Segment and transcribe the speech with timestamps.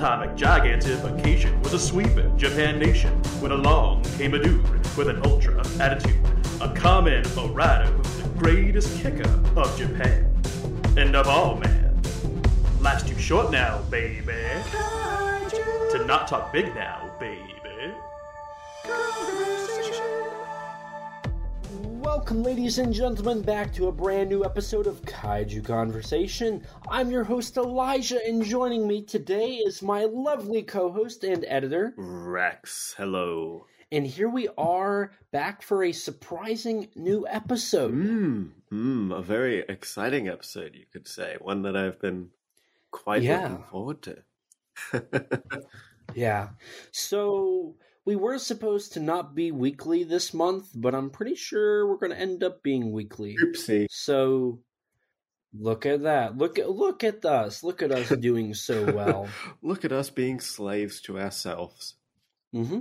[0.00, 4.66] atomic gigantification was a sweeping Japan nation when along came a dude
[4.96, 6.16] with an ultra attitude,
[6.62, 6.72] a
[7.50, 10.34] Rider who's the greatest kicker of Japan.
[10.96, 12.00] And of all, man,
[12.80, 14.32] life's too short now, baby.
[15.90, 17.59] To not talk big now, baby.
[22.20, 26.62] Welcome, ladies and gentlemen, back to a brand new episode of Kaiju Conversation.
[26.86, 31.94] I'm your host, Elijah, and joining me today is my lovely co host and editor,
[31.96, 32.94] Rex.
[32.98, 33.64] Hello.
[33.90, 37.94] And here we are back for a surprising new episode.
[37.94, 41.38] Mm, mm, a very exciting episode, you could say.
[41.40, 42.28] One that I've been
[42.90, 43.44] quite Yeah.
[43.44, 44.22] looking forward to.
[46.14, 46.48] Yeah.
[46.90, 51.98] So we were supposed to not be weekly this month, but I'm pretty sure we're
[51.98, 53.36] going to end up being weekly.
[53.42, 53.86] Oopsie.
[53.90, 54.60] So
[55.58, 56.36] look at that.
[56.36, 57.62] Look at look at us.
[57.62, 59.28] Look at us doing so well.
[59.62, 61.94] Look at us being slaves to ourselves.
[62.52, 62.80] hmm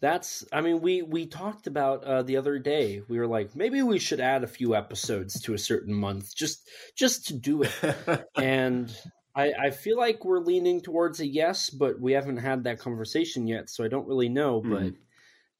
[0.00, 0.44] That's.
[0.52, 3.02] I mean, we we talked about uh, the other day.
[3.08, 6.66] We were like, maybe we should add a few episodes to a certain month, just
[6.94, 8.26] just to do it.
[8.36, 8.94] and
[9.36, 13.46] I, I feel like we're leaning towards a yes, but we haven't had that conversation
[13.46, 14.62] yet, so I don't really know.
[14.62, 14.96] But Mhm.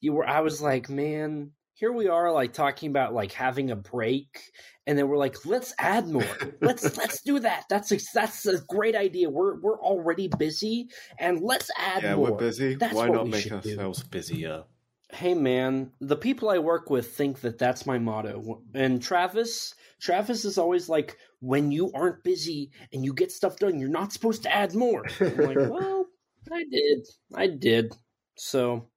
[0.01, 3.77] you were, I was like, man, here we are, like talking about like having a
[3.77, 4.51] break,
[4.87, 6.25] and then we're like, let's add more.
[6.63, 7.65] let's let's do that.
[7.69, 9.29] That's a, that's a great idea.
[9.29, 10.89] We're we're already busy,
[11.19, 12.31] and let's add yeah, more.
[12.33, 12.75] we're busy.
[12.77, 13.71] That's Why not make should do.
[13.73, 14.65] ourselves busier?
[15.13, 18.63] Hey man, the people I work with think that that's my motto.
[18.75, 23.79] And Travis, Travis is always like, when you aren't busy and you get stuff done,
[23.79, 25.05] you're not supposed to add more.
[25.21, 26.07] I'm like, well,
[26.53, 27.07] I did.
[27.35, 27.95] I did.
[28.37, 28.89] So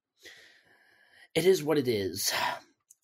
[1.35, 2.31] it is what it is.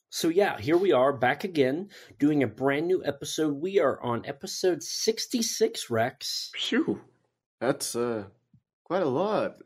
[0.10, 3.62] So yeah, here we are back again doing a brand new episode.
[3.62, 6.52] We are on episode 66, Rex.
[6.56, 7.02] Phew.
[7.60, 8.26] That's uh,
[8.86, 9.58] quite a lot.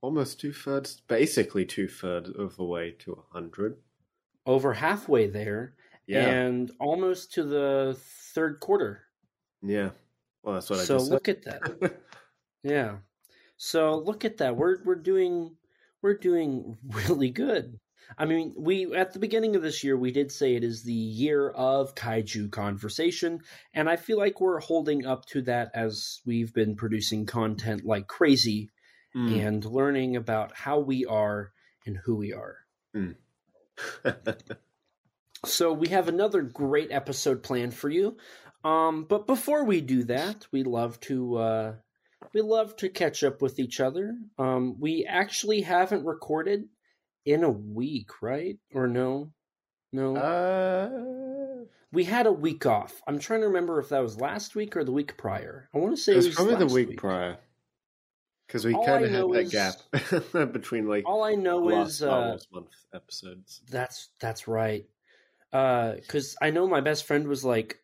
[0.00, 3.76] Almost two thirds, basically two thirds of the way to a hundred.
[4.44, 5.74] Over halfway there
[6.08, 7.96] Yeah, and almost to the
[8.34, 9.02] third quarter.
[9.62, 9.90] Yeah.
[10.42, 12.00] Well, that's what I so just look at that.
[12.64, 12.96] Yeah.
[13.56, 14.56] So look at that.
[14.56, 15.56] We're we're doing
[16.02, 16.76] we're doing
[17.08, 17.78] really good.
[18.18, 20.92] I mean, we at the beginning of this year we did say it is the
[20.92, 23.40] year of kaiju conversation,
[23.72, 28.06] and I feel like we're holding up to that as we've been producing content like
[28.06, 28.70] crazy
[29.14, 29.46] Mm.
[29.46, 31.52] and learning about how we are
[31.84, 32.56] and who we are.
[35.44, 38.16] So we have another great episode planned for you.
[38.64, 41.74] Um, but before we do that, we love to uh,
[42.32, 44.14] we love to catch up with each other.
[44.38, 46.64] Um, we actually haven't recorded
[47.24, 48.58] in a week, right?
[48.74, 49.32] Or no?
[49.92, 50.16] No.
[50.16, 53.02] uh, we had a week off.
[53.06, 55.68] I'm trying to remember if that was last week or the week prior.
[55.74, 57.36] I want to say it it was was probably the last week, prior.
[58.46, 59.52] Because we kind of had that is-
[60.32, 63.60] gap between like All I know last is uh, month episodes.
[63.70, 64.86] That's that's right.
[65.50, 67.78] Because I know my best friend was like,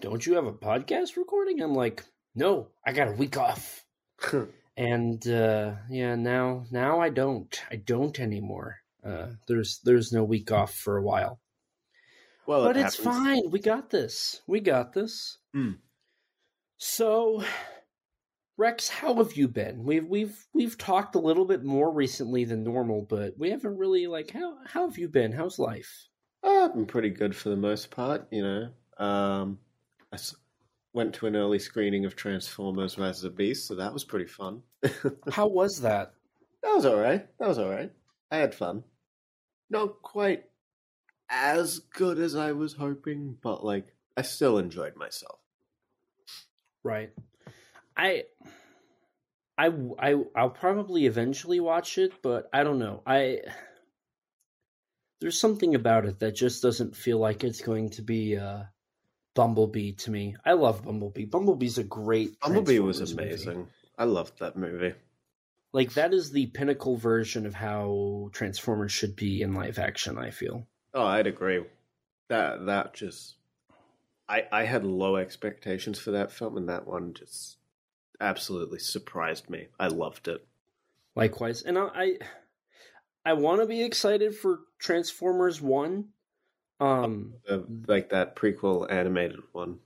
[0.00, 3.84] "Don't you have a podcast recording?" I'm like, "No, I got a week off."
[4.76, 7.62] And uh, yeah, now now I don't.
[7.70, 8.78] I don't anymore.
[9.04, 11.38] Uh, there's there's no week off for a while,
[12.46, 13.50] well, but it it's fine.
[13.50, 14.42] We got this.
[14.46, 15.38] We got this.
[15.52, 15.72] Hmm.
[16.76, 17.44] So,
[18.56, 19.84] Rex, how have you been?
[19.84, 24.08] We've we've we've talked a little bit more recently than normal, but we haven't really
[24.08, 25.32] like how how have you been?
[25.32, 26.08] How's life?
[26.42, 29.04] Uh, I've been pretty good for the most part, you know.
[29.04, 29.58] Um,
[30.14, 30.18] I
[30.92, 34.26] went to an early screening of Transformers: Rise of the Beast, so that was pretty
[34.26, 34.62] fun.
[35.30, 36.14] How was that?
[36.62, 36.74] that?
[36.74, 37.26] was all right.
[37.38, 37.90] That was all right.
[38.30, 38.84] I had fun.
[39.70, 40.44] Not quite
[41.28, 45.40] as good as I was hoping, but like I still enjoyed myself.
[46.84, 47.10] Right.
[47.96, 48.24] I
[49.58, 53.02] I I I'll probably eventually watch it, but I don't know.
[53.06, 53.40] I
[55.20, 58.64] there's something about it that just doesn't feel like it's going to be uh
[59.34, 60.36] Bumblebee to me.
[60.44, 61.26] I love Bumblebee.
[61.26, 63.50] Bumblebee's a great Bumblebee was Transformers movie.
[63.50, 63.68] amazing.
[63.98, 64.94] I loved that movie.
[65.72, 70.30] Like that is the pinnacle version of how Transformers should be in live action, I
[70.30, 70.66] feel.
[70.94, 71.64] Oh, I'd agree.
[72.28, 73.34] That that just
[74.28, 77.56] I I had low expectations for that film and that one just
[78.20, 79.66] absolutely surprised me.
[79.78, 80.46] I loved it.
[81.16, 81.62] Likewise.
[81.62, 82.18] And I I,
[83.26, 86.04] I want to be excited for Transformers 1.
[86.80, 89.78] Um Uh, like that prequel animated one.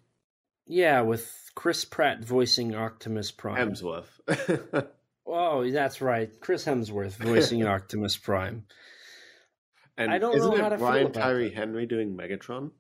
[0.67, 3.71] Yeah, with Chris Pratt voicing Optimus Prime.
[3.73, 4.89] Hemsworth.
[5.27, 6.31] oh, that's right.
[6.41, 8.65] Chris Hemsworth voicing Optimus Prime.
[9.97, 11.55] and I don't isn't know it how to feel Brian about Tyree that.
[11.57, 12.71] Henry doing Megatron?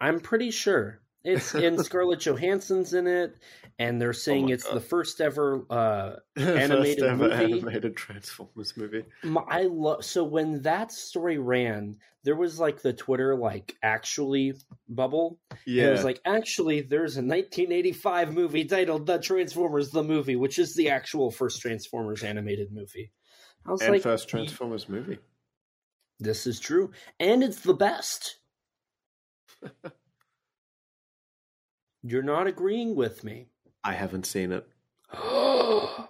[0.00, 1.00] I'm pretty sure.
[1.24, 3.36] It's in Scarlett Johansson's in it,
[3.78, 4.74] and they're saying Oh it's God.
[4.74, 7.34] the first ever uh, First Animated ever movie.
[7.60, 9.04] animated Transformers movie.
[9.22, 14.54] My, I love so when that story ran, there was like the Twitter like actually
[14.88, 15.40] bubble.
[15.66, 20.36] Yeah, And it was like actually there's a 1985 movie titled The Transformers the movie,
[20.36, 23.12] which is the actual first Transformers animated movie.
[23.66, 25.18] I was and like, first Transformers movie.
[26.20, 28.36] this is true, and it's the best.
[32.06, 33.46] You're not agreeing with me.
[33.82, 34.66] I haven't seen it.
[35.12, 36.06] I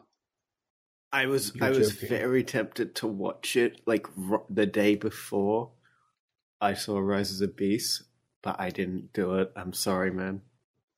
[1.26, 2.08] was You're I was joking.
[2.08, 5.70] very tempted to watch it like r- the day before
[6.60, 8.02] I saw Rise of the Beast,
[8.42, 9.52] but I didn't do it.
[9.56, 10.42] I'm sorry, man.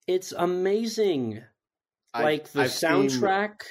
[0.07, 1.43] it's amazing.
[2.15, 3.63] I've- like the I've seen- soundtrack.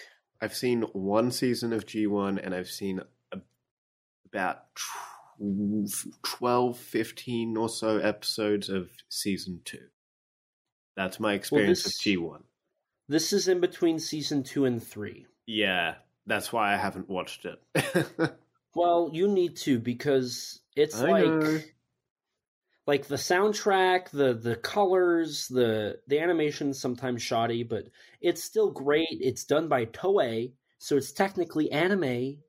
[0.42, 3.00] I've seen one season of G1 and I've seen
[3.31, 3.38] a,
[4.25, 9.80] about tw- 12, 15 or so episodes of season 2.
[10.95, 12.42] That's my experience this- of G1.
[13.07, 15.27] This is in between season two and three.
[15.45, 15.95] Yeah,
[16.25, 17.62] that's why I haven't watched it.
[18.75, 21.59] Well, you need to because it's I like know.
[22.86, 27.86] like the soundtrack, the the colors, the the animation's sometimes shoddy, but
[28.19, 29.07] it's still great.
[29.12, 32.39] It's done by Toei, so it's technically anime,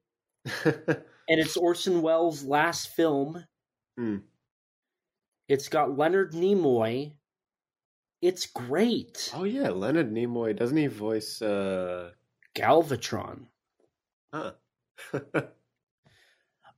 [0.65, 3.45] and it's Orson Welles' last film.
[3.97, 4.17] Hmm.
[5.49, 7.13] It's got Leonard Nimoy.
[8.21, 9.31] It's great.
[9.35, 12.13] oh yeah, Leonard Nimoy doesn't he voice uh
[12.55, 13.47] Galvatron.
[14.33, 14.53] huh.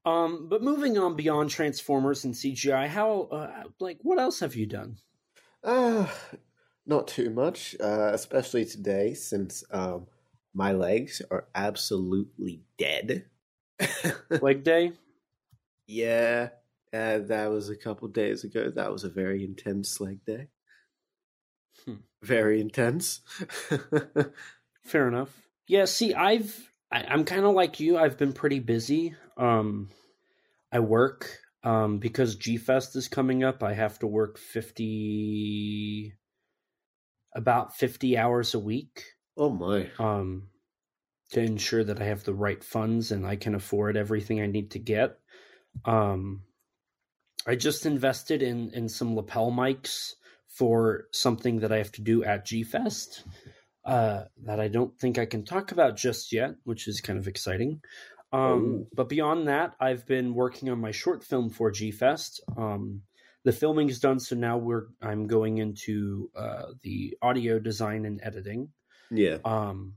[0.05, 4.67] Um, but moving on beyond Transformers and CGI, how uh, like what else have you
[4.67, 4.97] done?
[5.63, 6.09] Uh,
[6.87, 10.07] not too much, uh, especially today since um,
[10.55, 13.27] my legs are absolutely dead.
[14.41, 14.93] Leg day?
[15.87, 16.49] yeah,
[16.93, 18.71] uh, that was a couple days ago.
[18.71, 20.49] That was a very intense leg day.
[21.89, 22.01] Hmm.
[22.23, 23.21] Very intense.
[24.85, 25.31] Fair enough.
[25.67, 27.97] Yeah, see, I've I, I'm kind of like you.
[27.97, 29.15] I've been pretty busy.
[29.37, 29.89] Um,
[30.73, 33.63] I work um because G Fest is coming up.
[33.63, 36.15] I have to work fifty,
[37.35, 39.05] about fifty hours a week.
[39.37, 39.89] oh my.
[39.99, 40.49] Um,
[41.31, 44.71] to ensure that I have the right funds and I can afford everything I need
[44.73, 45.19] to get.
[45.85, 46.43] Um,
[47.47, 50.15] I just invested in in some lapel mics
[50.59, 53.25] for something that I have to do at G Fest
[53.85, 57.29] uh, that I don't think I can talk about just yet, which is kind of
[57.29, 57.81] exciting.
[58.33, 58.87] Um.
[58.95, 62.43] But beyond that, I've been working on my short film for G Fest.
[62.57, 63.03] Um,
[63.45, 68.21] the filming is done, so now we're I'm going into uh, the audio design and
[68.23, 68.69] editing
[69.11, 69.39] Yeah.
[69.45, 69.95] um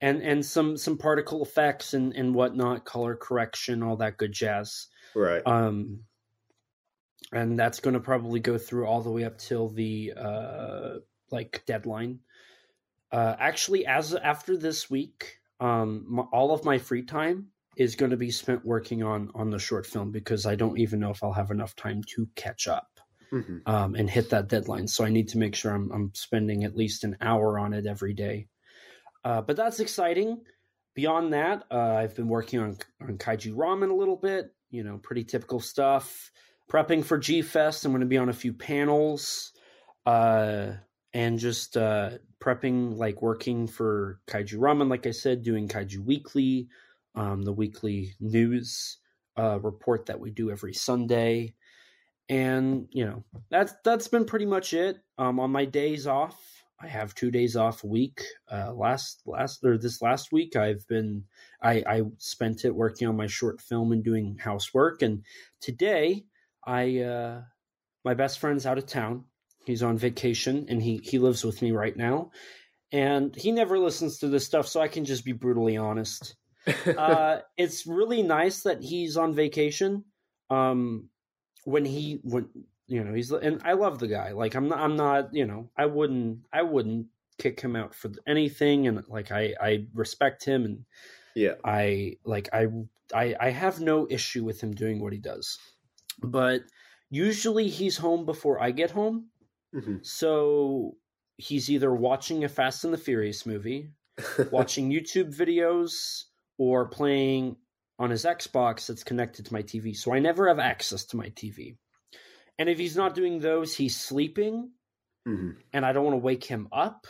[0.00, 4.86] and and some some particle effects and and whatnot color correction all that good jazz
[5.16, 5.42] Right.
[5.46, 6.04] um
[7.32, 10.94] and that's going to probably go through all the way up till the uh
[11.30, 12.20] like deadline
[13.12, 17.46] uh actually as after this week um m all of my free time
[17.76, 21.00] is going to be spent working on on the short film because i don't even
[21.00, 22.88] know if i'll have enough time to catch up
[23.30, 24.88] hmm um, and hit that deadline.
[24.88, 27.86] So I need to make sure I'm, I'm spending at least an hour on it
[27.86, 28.48] every day.
[29.24, 30.42] Uh, but that's exciting.
[30.94, 34.52] Beyond that, uh, I've been working on on Kaiju Ramen a little bit.
[34.70, 36.30] You know, pretty typical stuff.
[36.70, 37.84] Prepping for G Fest.
[37.84, 39.52] I'm going to be on a few panels,
[40.06, 40.72] uh,
[41.12, 42.10] and just uh,
[42.40, 44.88] prepping, like working for Kaiju Ramen.
[44.88, 46.68] Like I said, doing Kaiju Weekly,
[47.16, 48.98] um, the weekly news
[49.36, 51.54] uh, report that we do every Sunday
[52.30, 56.86] and you know that's that's been pretty much it um on my days off i
[56.86, 58.22] have two days off a week
[58.52, 61.24] uh last last or this last week i've been
[61.60, 65.24] i i spent it working on my short film and doing housework and
[65.60, 66.24] today
[66.66, 67.40] i uh
[68.04, 69.24] my best friend's out of town
[69.66, 72.30] he's on vacation and he he lives with me right now
[72.92, 76.34] and he never listens to this stuff so i can just be brutally honest
[76.98, 80.04] uh, it's really nice that he's on vacation.
[80.50, 81.08] Um,
[81.64, 82.48] when he when
[82.86, 84.32] you know he's and I love the guy.
[84.32, 87.06] Like I'm not I'm not you know I wouldn't I wouldn't
[87.38, 88.86] kick him out for anything.
[88.86, 90.84] And like I I respect him and
[91.34, 91.54] yeah.
[91.64, 92.66] I like I
[93.14, 95.58] I I have no issue with him doing what he does.
[96.22, 96.62] But
[97.10, 99.30] usually he's home before I get home.
[99.72, 100.98] hmm So
[101.38, 103.92] he's either watching a Fast and the Furious movie
[104.50, 106.24] watching YouTube videos
[106.58, 107.56] or playing
[107.98, 109.94] on his Xbox that's connected to my TV.
[109.94, 111.78] So I never have access to my TV.
[112.58, 114.72] And if he's not doing those, he's sleeping
[115.26, 117.06] hmm and I don't want to wake him up.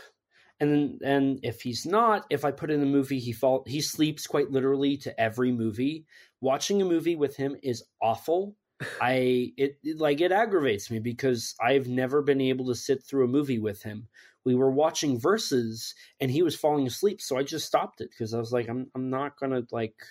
[0.61, 4.26] And and if he's not, if I put in a movie, he fall he sleeps
[4.26, 6.07] quite literally to every movie.
[6.40, 8.57] Watching a movie with him is awful.
[9.00, 13.25] I it, it like it aggravates me because I've never been able to sit through
[13.25, 14.08] a movie with him.
[14.44, 18.34] We were watching verses and he was falling asleep, so I just stopped it because
[18.34, 20.02] I was like, I'm I'm not gonna like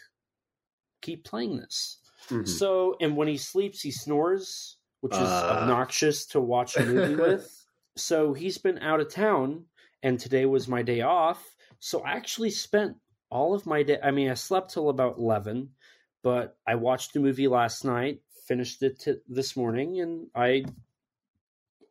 [1.01, 1.97] keep playing this.
[2.27, 2.47] Mhm.
[2.47, 5.49] So and when he sleeps, he snores, which is Uh.
[5.51, 7.65] obnoxious to watch a movie with.
[7.95, 9.65] So he's been out of town,
[10.03, 11.55] and today was my day off.
[11.79, 12.97] So I actually spent
[13.29, 13.99] all of my day.
[14.01, 15.75] I mean, I slept till about eleven,
[16.21, 20.65] but I watched the movie last night, finished it t- this morning, and I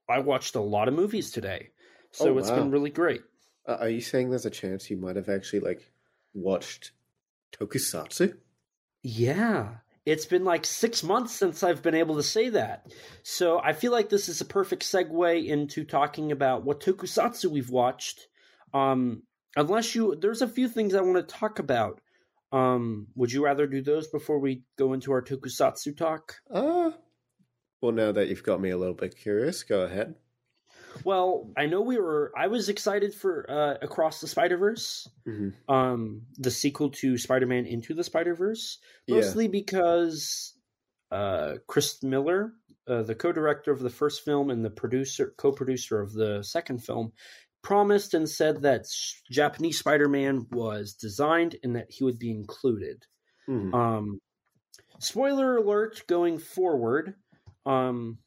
[0.09, 1.71] I watched a lot of movies today.
[2.11, 2.57] So Oh, it's wow.
[2.57, 3.23] been really great.
[3.67, 5.91] Uh, are you saying there's a chance you might have actually like
[6.35, 6.93] watched
[7.53, 8.37] Tokusatsu?
[9.03, 9.77] Yeah.
[10.07, 12.87] It's been like six months since I've been able to say that.
[13.23, 17.71] So I feel like this is a perfect segue into talking about what tokusatsu we've
[17.71, 18.27] watched.
[18.73, 19.23] Um,
[19.55, 22.01] unless you, there's a few things I want to talk about.
[22.53, 26.37] Um, would you rather do those before we go into our tokusatsu talk?
[26.53, 26.93] Uh
[27.81, 30.15] well now that you've got me a little bit curious, go ahead.
[31.05, 35.09] Well, I know we were, I was excited for uh, Across the Spider Verse.
[35.27, 35.55] Mhm.
[35.69, 39.17] um the sequel to Spider-Man Into the Spider-Verse Yeah.
[39.17, 40.55] mostly because
[41.11, 42.53] uh Chris Miller
[42.87, 47.13] uh, the co-director of the first film and the producer co-producer of the second film
[47.63, 48.87] promised and said that
[49.31, 53.05] Japanese Spider-Man was designed and that he would be included
[53.49, 53.73] Mhm.
[53.73, 54.21] um
[55.01, 57.15] spoiler alert going forward
[57.67, 58.19] um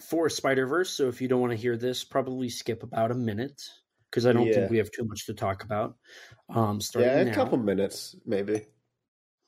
[0.00, 3.62] for Spider-Verse so if you don't want to hear this probably skip about a minute
[4.10, 4.52] because I don't Yeah.
[4.52, 5.96] think we have too much to talk about
[6.50, 8.66] um starting yeah, a now couple minutes maybe.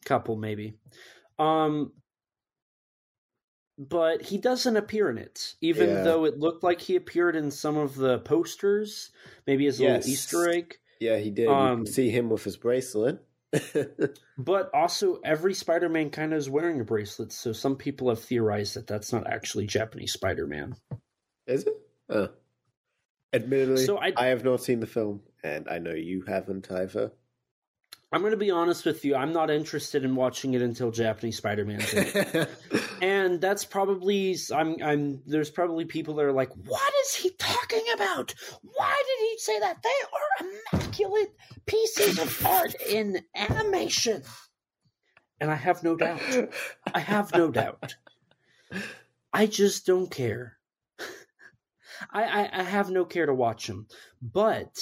[0.04, 0.78] couple maybe
[1.38, 1.92] um
[3.78, 6.02] but he doesn't appear in it even Yeah.
[6.02, 9.10] though it looked like he appeared in some of the posters
[9.46, 9.96] maybe as a Yes.
[10.04, 11.46] little easter egg Yeah, he did.
[11.48, 13.20] Um, can see him with his bracelet.
[14.36, 18.74] but also every spider-man kind of is wearing a bracelet so some people have theorized
[18.74, 20.74] that that's not actually japanese spider-man
[21.46, 21.74] Is it?
[22.10, 22.28] Oh.
[23.32, 27.12] Admittedly, So I- I have not seen the film, and I know you haven't either.
[28.12, 31.36] I'm going to be honest with you i'm not interested in watching it until japanese
[31.36, 32.50] spider-man's in it
[33.02, 37.84] and that's probably I'm I'm there's probably people that are like, what is he talking
[37.94, 38.34] about?
[38.62, 39.82] Why did he say that?
[39.82, 41.34] They are immaculate
[41.66, 44.22] pieces of art in animation.
[45.40, 46.20] And I have no doubt.
[46.92, 47.94] I have no doubt.
[49.32, 50.58] I just don't care.
[52.10, 53.86] I, I, I have no care to watch him.
[54.20, 54.76] But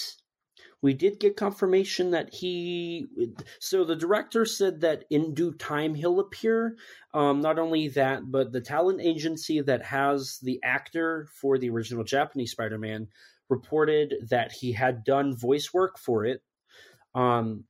[0.86, 3.08] we did get confirmation that he
[3.58, 6.76] so the director said that in due time he'll appear
[7.12, 12.04] um, not only that, but the talent agency that has the actor for the original
[12.04, 13.08] Japanese Spider Man
[13.48, 16.40] reported that he had done voice work for it.
[17.16, 17.64] Um,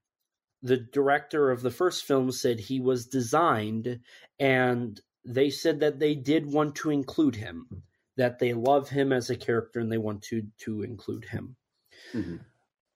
[0.60, 4.00] the director of the first film said he was designed,
[4.38, 7.66] and they said that they did want to include him,
[8.18, 11.56] that they love him as a character and they want to to include him
[12.12, 12.40] Mhm.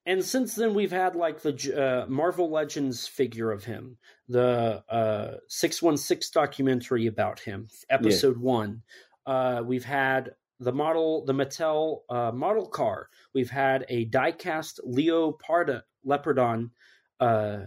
[0.07, 5.37] And since then we've had like the uh, Marvel Legends figure of him, the uh,
[5.49, 8.83] six one six documentary about him, episode one.
[9.27, 13.09] Uh, we've had the model, the Mattel uh, model car.
[13.35, 16.71] We've had a diecast Leoparda Leopardon
[17.19, 17.61] uh,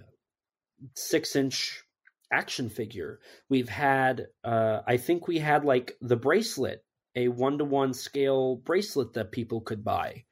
[0.96, 1.84] six inch
[2.32, 3.20] action figure.
[3.50, 6.84] We've had, uh, I think we had like the bracelet,
[7.16, 10.25] a one to one scale bracelet that people could buy.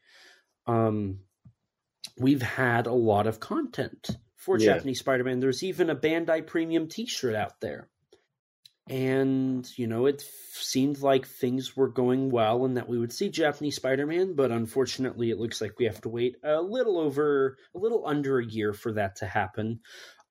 [0.66, 1.20] Um,
[2.18, 4.74] we've had a lot of content for Yeah.
[4.76, 5.40] Japanese Spider Man.
[5.40, 7.90] There's even a Bandai Premium t shirt out there.
[8.90, 13.14] And, you know, it f- seemed like things were going well and that we would
[13.14, 16.98] see Japanese Spider Man, but unfortunately, it looks like we have to wait a little
[16.98, 19.80] over, a little under a year for that to happen.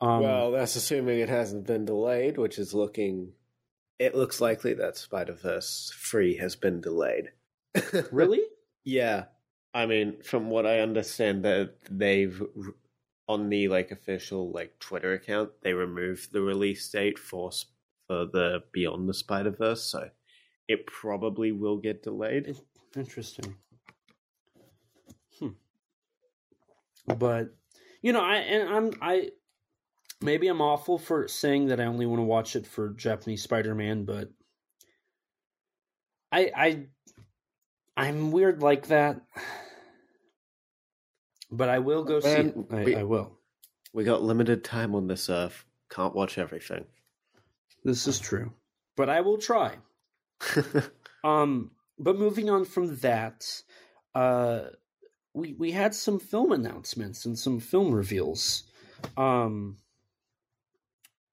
[0.01, 3.33] Um, well, that's assuming it hasn't been delayed, which is looking.
[3.99, 7.31] It looks likely that Spider Verse Free has been delayed.
[8.11, 8.43] really?
[8.83, 9.27] Yeah,
[9.73, 12.43] I mean, from what I understand, that they've
[13.29, 17.51] on the like official like Twitter account, they removed the release date for
[18.09, 20.11] for the Beyond the Spider Verse, so
[20.67, 22.57] it probably will get delayed.
[22.97, 23.55] Interesting.
[25.39, 25.51] Hmm.
[27.07, 27.55] But
[28.03, 29.31] you know, I and I'm I
[30.21, 34.05] maybe I'm awful for saying that I only want to watch it for Japanese Spider-Man,
[34.05, 34.31] but
[36.33, 36.87] I I
[37.97, 39.21] I'm weird like that.
[41.51, 42.29] But I will go see.
[42.29, 43.37] Man, I, we- I will.
[43.93, 45.65] We got limited time on this earth.
[45.91, 46.85] Can't watch everything.
[47.85, 48.53] This is true.
[48.97, 49.77] But I will try.
[51.23, 53.45] Um, but moving on from that,
[54.15, 54.61] uh,
[55.35, 58.65] we we had some film announcements and some film reveals.
[59.19, 59.77] Um,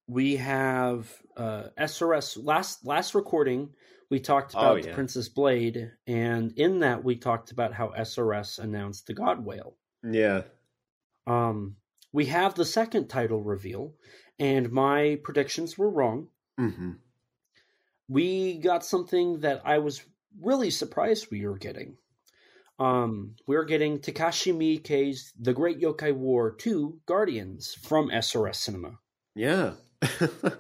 [0.08, 3.70] we have uh, SRS last last recording.
[4.10, 4.94] We talked Oh, about the.
[4.94, 9.76] Princess Blade, and in that we talked about how SRS announced the God Whale.
[10.10, 10.44] Yeah.
[11.26, 11.76] Um,
[12.14, 13.94] we have the second title reveal,
[14.40, 16.28] and my predictions were wrong.
[16.58, 16.92] hmm
[18.08, 20.04] We got something that I was
[20.42, 21.98] really surprised we were getting.
[22.80, 29.00] Um, we're getting Takashi Miike's The Great Yokai War 2 Guardians from SRS Cinema,
[29.36, 29.74] Yeah.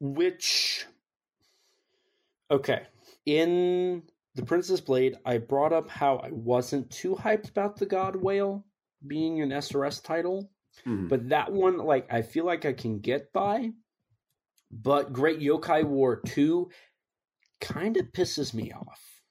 [0.00, 0.86] which.
[2.50, 2.82] Okay.
[3.26, 4.02] In
[4.38, 8.64] The Princess Blade, I brought up how I wasn't too hyped about the God Whale
[9.04, 10.52] being an SRS title.
[10.86, 11.08] Mhm.
[11.08, 13.72] But that one, like, I feel like I can get by.
[14.70, 16.70] But Great Yokai War 2
[17.60, 19.24] kind of pisses me off.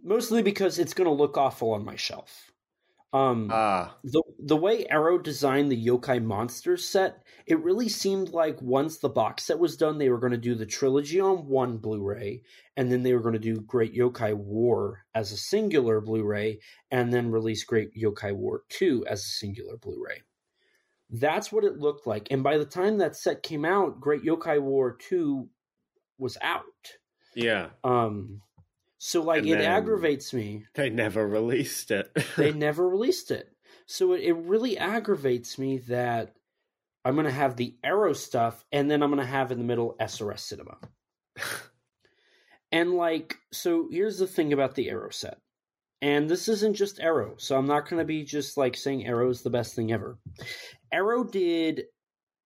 [0.00, 2.53] Mostly because it's going to look awful on my shelf.
[3.14, 3.96] Um, Ah.
[4.02, 9.08] the the way Arrow designed the Yokai Monsters set, it really seemed like once the
[9.08, 12.42] box set was done, they were going to do the trilogy on one Blu-ray,
[12.76, 16.58] and then they were going to do Great Yokai War as a singular Blu-ray,
[16.90, 20.22] and then release Great Yokai War Two as a singular Blu-ray.
[21.08, 24.60] That's what it looked like, and by the time that set came out, Great Yokai
[24.60, 25.48] War Two
[26.18, 26.64] was out.
[27.36, 27.70] Yeah.
[27.84, 28.40] Um,
[29.06, 32.10] so like And it aggravates me They never released it.
[32.38, 33.50] they never released it.
[33.84, 36.34] So it, it really aggravates me that
[37.04, 39.64] I'm going to have the Arrow stuff and then I'm going to have in the
[39.64, 40.78] middle SRS Cinema.
[42.72, 45.36] and like, so here's the thing about the Arrow set.
[46.00, 49.28] And this isn't just Arrow, so I'm not going to be just like saying Arrow
[49.28, 50.18] is the best thing ever.
[50.90, 51.82] Arrow did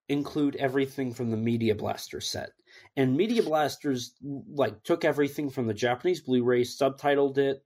[0.08, 2.50] include everything from the Media Blaster set.
[2.98, 7.64] And Media Blasters like took everything from the Japanese Blu-ray, subtitled it,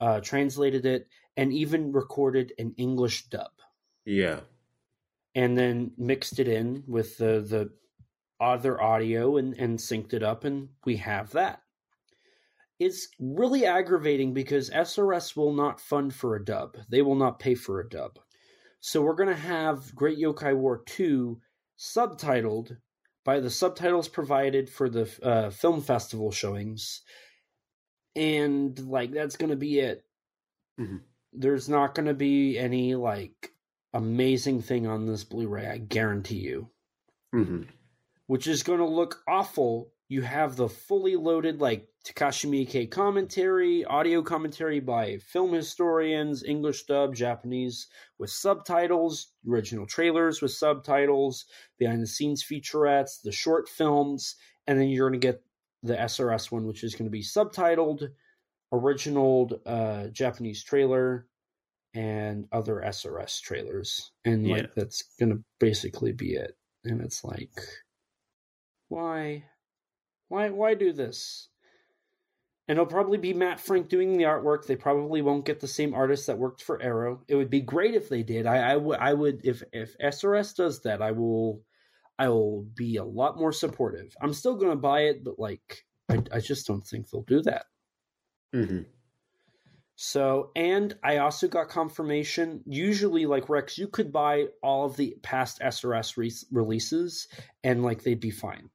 [0.00, 3.50] uh, translated it, and even recorded an English dub,
[4.04, 4.38] yeah.
[5.34, 7.72] and then mixed it in with the the
[8.38, 11.60] other audio and and synced it up, and we have that.
[12.78, 17.56] It's really aggravating because SRS will not fund for a dub; they will not pay
[17.56, 18.20] for a dub.
[18.78, 21.40] So we're gonna have Great Yokai War two
[21.76, 22.76] subtitled
[23.28, 27.02] by the subtitles provided for the uh, film festival showings,
[28.16, 30.02] and like that's gonna be it
[30.80, 31.02] Mhm.
[31.34, 33.52] there's not going to be any like
[33.92, 36.70] amazing thing on this Blu-ray, I guarantee you.
[37.32, 37.64] hmm
[38.28, 39.92] Which is going to look awful.
[40.10, 46.84] You have the fully loaded like Takashi Miike commentary, audio commentary by film historians, English
[46.84, 51.44] dub, Japanese with subtitles, original trailers with subtitles,
[51.78, 55.42] behind the scenes featurettes, the short films, and then you're going to get
[55.82, 58.08] the SRS one, which is going to be subtitled,
[58.72, 61.26] original uh, Japanese trailer,
[61.92, 64.10] and other SRS trailers.
[64.24, 64.54] And Yeah.
[64.54, 66.56] like that's going to basically be it.
[66.84, 67.52] And it's like,
[68.88, 69.44] why?
[70.28, 71.48] Why why do this?
[72.68, 74.66] And it'll probably be Matt Frank doing the artwork.
[74.66, 77.22] They probably won't get the same artist that worked for Arrow.
[77.26, 78.44] It would be great if they did.
[78.46, 81.62] I, I would I would if if SRS does that, I will
[82.18, 84.14] I will be a lot more supportive.
[84.20, 87.66] I'm still gonna buy it, but like I, I just don't think they'll do that.
[88.52, 88.80] hmm
[89.96, 92.62] So, and I also got confirmation.
[92.66, 97.28] Usually, like Rex, you could buy all of the past SRS re- releases,
[97.64, 98.70] and like they'd be fine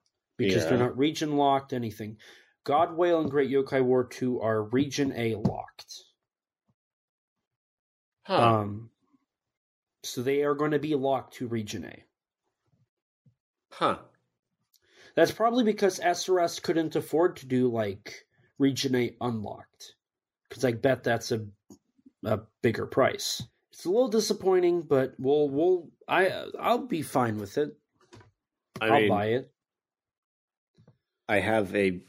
[0.47, 1.73] because they're not region locked.
[1.73, 2.17] Anything.
[2.63, 6.03] God Whale and Great Yokai War Two are region A locked.
[8.23, 8.60] Huh.
[8.60, 8.89] Um,
[10.03, 12.03] so they are going to be locked to region A.
[13.71, 13.97] huh.
[15.15, 18.25] That's probably because SRS couldn't afford to do like
[18.58, 19.95] region A unlocked,
[20.49, 21.45] because I bet that's a
[22.25, 23.43] a bigger price.
[23.71, 27.77] It's a little disappointing, but we'll we'll I I'll be fine with it.
[28.82, 29.52] I I'll mean, buy it.
[31.27, 32.01] I have a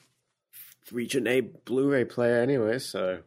[0.92, 3.20] Region A Blu-ray player anyway, so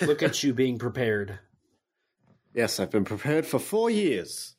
[0.00, 1.38] Look at you being prepared.
[2.54, 4.54] yes, I've been prepared for four years.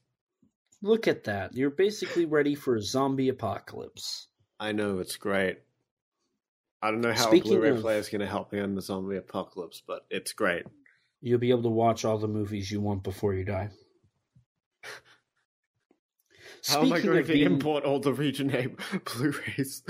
[0.81, 1.55] Look at that.
[1.55, 4.27] You're basically ready for a zombie apocalypse.
[4.59, 5.57] I know it's great.
[6.81, 8.75] I don't know how Speaking a Blu-ray of- player is going to help me on
[8.75, 10.63] the zombie apocalypse, but it's great.
[11.21, 13.69] You'll be able to watch all the movies you want before you die.
[16.67, 18.67] How am I going to being- import all the Region A
[18.99, 19.83] Blu-rays?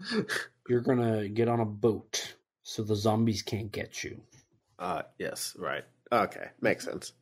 [0.68, 4.20] You're gonna get on a boat so the zombies can't get you.
[4.78, 5.84] uh, yes, right.
[6.12, 7.12] Okay, makes sense.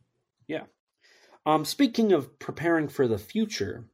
[0.48, 0.64] Yeah.
[1.44, 3.84] Um, speaking of preparing for the future,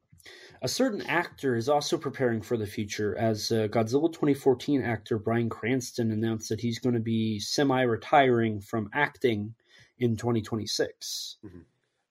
[0.62, 5.48] a certain actor is also preparing for the future as uh, Godzilla 2014 actor Bryan
[5.50, 9.54] Cranston announced that he's going to be semi retiring from acting
[9.98, 11.36] in 2026.
[11.44, 11.64] Mhm.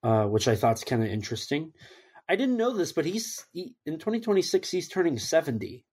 [0.04, 1.74] uh, which I thought's kind of interesting.
[2.30, 4.72] I didn't know this, but he's he, in 2026.
[4.72, 5.86] He's turning 70.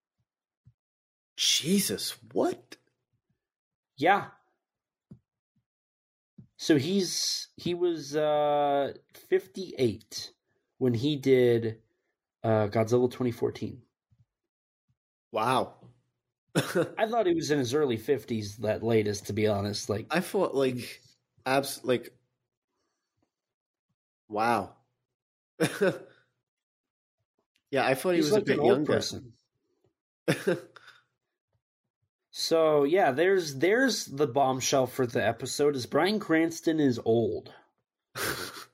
[1.37, 2.77] Jesus, what?
[3.97, 4.27] Yeah.
[6.57, 8.93] So he's he was uh
[9.29, 10.33] 58
[10.79, 11.79] when he did
[12.43, 13.83] uh Godzilla 2014.
[15.31, 15.75] Wow.
[16.57, 20.19] I thought he was in his early 50s that latest to be honest like I
[20.21, 21.01] thought like
[21.47, 22.13] abs like
[24.29, 24.75] wow.
[27.71, 28.93] yeah, I thought he he's was like a bit younger.
[28.93, 29.33] person.
[32.31, 37.53] So yeah, there's there's the bombshell for the episode is Bryan Cranston is old.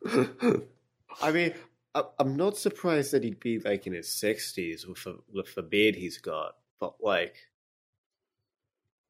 [0.07, 1.55] I mean,
[1.95, 5.63] I, I'm not surprised that he'd be like in his sixties with a, with the
[5.63, 7.37] beard he's got, but like,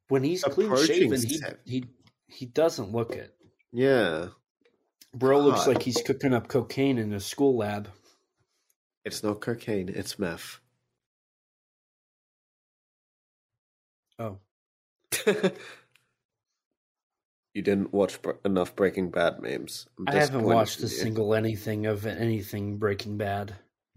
[0.09, 1.85] When he's clean shaven, he he
[2.29, 3.35] he doesn't look it.
[3.73, 4.29] yeah,
[5.14, 7.88] Bro looks like he's cooking up cocaine in a school lab.
[9.05, 10.61] It's not cocaine, it's meth.
[14.19, 14.38] Oh,
[15.27, 15.53] you
[17.62, 19.87] didn't watch br- enough Breaking Bad memes.
[19.99, 23.57] I'm I haven't watched a single anything of anything Breaking Bad.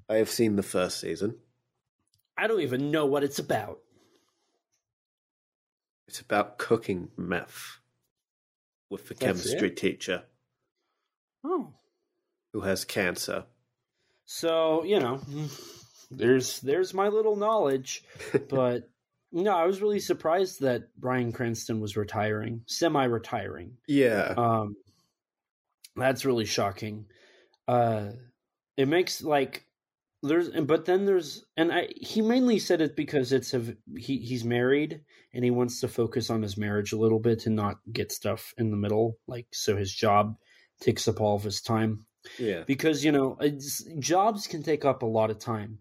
[0.09, 1.35] I have seen the first season.
[2.37, 3.79] I don't even know what it's about.
[6.07, 7.79] It's about cooking meth
[8.89, 10.23] with the That's chemistry teacher
[11.43, 11.73] Oh,
[12.53, 13.45] who has cancer.
[14.27, 15.21] So you know,
[16.11, 18.03] there's there's my little knowledge,
[18.49, 18.89] but
[19.31, 23.77] no, I was really surprised that Bryan Cranston was retiring, semi-retiring.
[23.87, 24.75] yeah, Um,
[25.95, 27.05] that's really shocking.
[27.67, 28.11] Uh,
[28.75, 29.65] it makes like
[30.23, 34.43] there's, but then there's, and I he mainly said it because it's a he he's
[34.43, 35.01] married
[35.33, 38.53] and he wants to focus on his marriage a little bit and not get stuff
[38.57, 40.35] in the middle, like so his job
[40.81, 42.06] takes up all of his time
[42.37, 42.63] yeah.
[42.65, 43.37] because you know
[43.99, 45.79] jobs can take up a lot of time.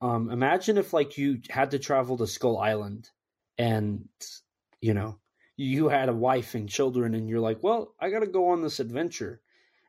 [0.00, 3.10] Um, imagine if like you had to travel to Skull Island,
[3.56, 4.08] and
[4.80, 5.18] you know
[5.56, 8.62] you had a wife and children, and you're like, well, I got to go on
[8.62, 9.40] this adventure,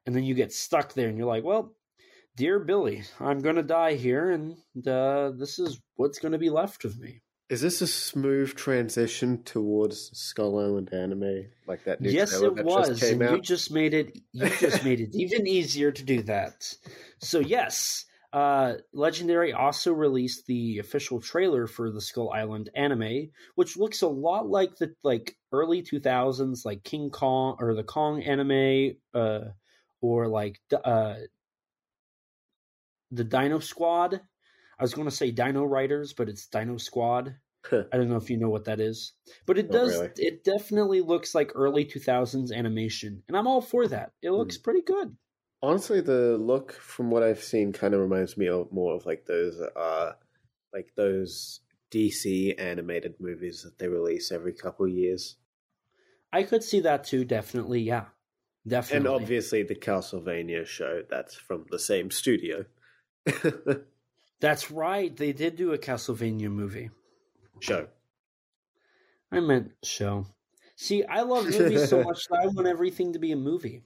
[0.05, 1.75] and then you get stuck there, and you're like, well,
[2.35, 6.99] dear Billy, I'm gonna die here, and uh, this is what's gonna be left of
[6.99, 7.21] me.
[7.49, 12.63] Is this a smooth transition towards Skull Island anime, like that new yes, it that
[12.63, 13.35] was, just came and out?
[13.37, 14.19] you just made it.
[14.33, 16.71] You just made it even easier to do that.
[17.21, 23.77] So yes, uh, Legendary also released the official trailer for the Skull Island anime, which
[23.77, 28.21] looks a lot like the like early two thousands, like King Kong or the Kong
[28.21, 29.45] anime, uh,
[30.01, 31.15] or like uh,
[33.09, 34.21] the Dino Squad.
[34.79, 37.35] I was going to say Dino Riders, but it's Dino Squad.
[37.91, 39.13] I don't know if you know what that is,
[39.45, 39.91] but it Not does.
[39.91, 40.09] really.
[40.17, 44.13] It definitely looks like early two thousands animation, and I'm all for that.
[44.21, 44.63] It looks Hmm.
[44.63, 45.17] pretty good.
[45.61, 49.25] Honestly, the look from what I've seen kind of reminds me of more of like
[49.25, 50.13] those, uh,
[50.73, 51.61] like those
[51.91, 55.37] DC animated movies that they release every couple of years,
[56.33, 57.23] I could see that too.
[57.25, 58.07] Definitely, yeah,
[58.67, 58.97] definitely.
[58.97, 62.65] and obviously the Castlevania show that's from the same studio.
[64.41, 65.15] That's right.
[65.15, 66.89] They did do a Castlevania movie.
[67.59, 67.87] show.
[69.31, 70.25] I meant show.
[70.75, 73.83] See, I love movies so much that I want everything to be a movie.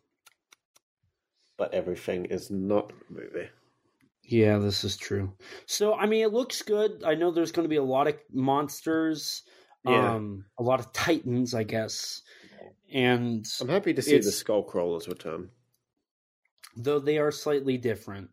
[1.57, 3.49] But everything is not a movie.
[4.23, 5.33] Yeah, this is true.
[5.65, 7.03] So, I mean, it looks good.
[7.05, 9.43] I know there's going to be a lot of monsters,
[9.85, 10.13] Yeah.
[10.15, 12.21] um, a lot of titans, I guess,
[12.93, 15.49] and I'm happy to see the Skull Crawlers return.
[16.77, 18.29] though they are slightly different.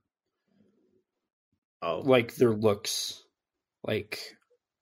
[1.83, 3.23] Oh, like their looks.
[3.83, 4.37] Like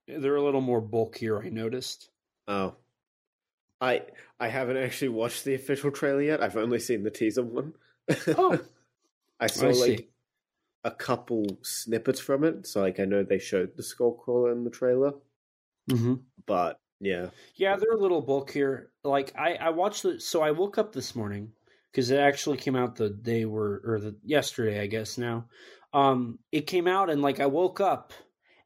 [0.06, 2.10] they're a little more bulkier i noticed.
[2.46, 2.74] Oh.
[3.80, 4.02] I
[4.40, 6.42] I haven't actually watched the official trailer yet.
[6.42, 7.74] I've only seen the teaser one.
[8.28, 8.58] oh.
[9.40, 10.08] I saw i like
[10.82, 14.70] a couple snippets from it, so like I know they showed the Skullcrawler in the
[14.70, 15.12] trailer,
[15.88, 16.14] hmm
[16.46, 18.90] but yeah, yeah they're a little bulkier.
[19.04, 21.52] Like i i watched it so i woke up this morning
[21.92, 25.46] because it actually came out the day were or the yesterday i guess now
[25.92, 28.12] um it came out and like i woke up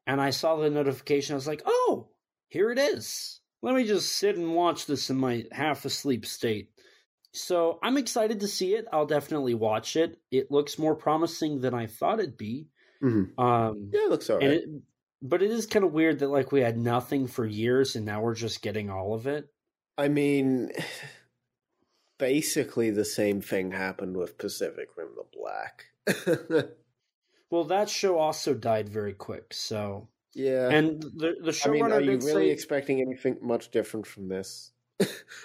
[0.07, 1.35] and i saw the notification.
[1.35, 2.09] I was like oh
[2.49, 3.41] here it is.
[3.63, 6.71] Let me just sit and watch this in my half asleep state.
[7.33, 8.87] So i'm excited to see it.
[8.93, 10.19] I'll definitely watch it.
[10.31, 12.69] It looks more promising than i thought it'd be.
[13.03, 13.39] Mhm.
[13.39, 14.51] um yeah, it looks alright.
[14.51, 14.65] it,
[15.23, 18.21] but it is kind of weird that like we had nothing for years and now
[18.23, 19.49] we're just getting all of it.
[19.97, 20.71] I mean,
[22.19, 26.67] basically the same thing happened with Pacific Rim: The Black.
[27.53, 31.93] well that show also died very quick so yeah, and the the I mean, showrunner
[31.93, 34.73] are you really say expecting anything much different from this?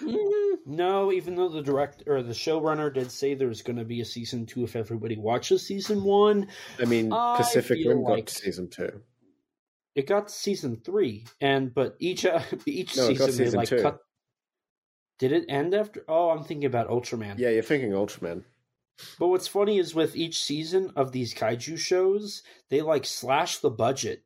[0.00, 4.00] Mm, no, even though the director or the showrunner did say there's going to be
[4.00, 6.48] a season two if everybody watches season one,
[6.80, 9.02] I mean, I Pacific feel Rim like- got season two.
[9.94, 13.82] it got season three, and but each uh, each No, got season they like two.
[13.82, 13.98] cut.
[15.18, 16.02] Did it end after?
[16.08, 17.38] Oh, I'm thinking about Ultraman.
[17.38, 18.44] Yeah, you're thinking Ultraman.
[19.18, 23.70] But what's funny is with each season of these kaiju shows, they like slash the
[23.70, 24.24] budget.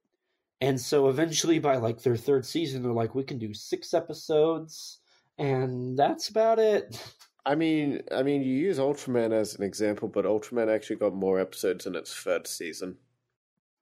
[0.61, 5.00] And so eventually by like their third season, they're like, we can do six episodes,
[5.37, 6.96] and that's about it.
[7.44, 11.40] I mean, I mean, you use Ultraman as an example, but Ultraman actually got more
[11.40, 12.98] episodes in its third season.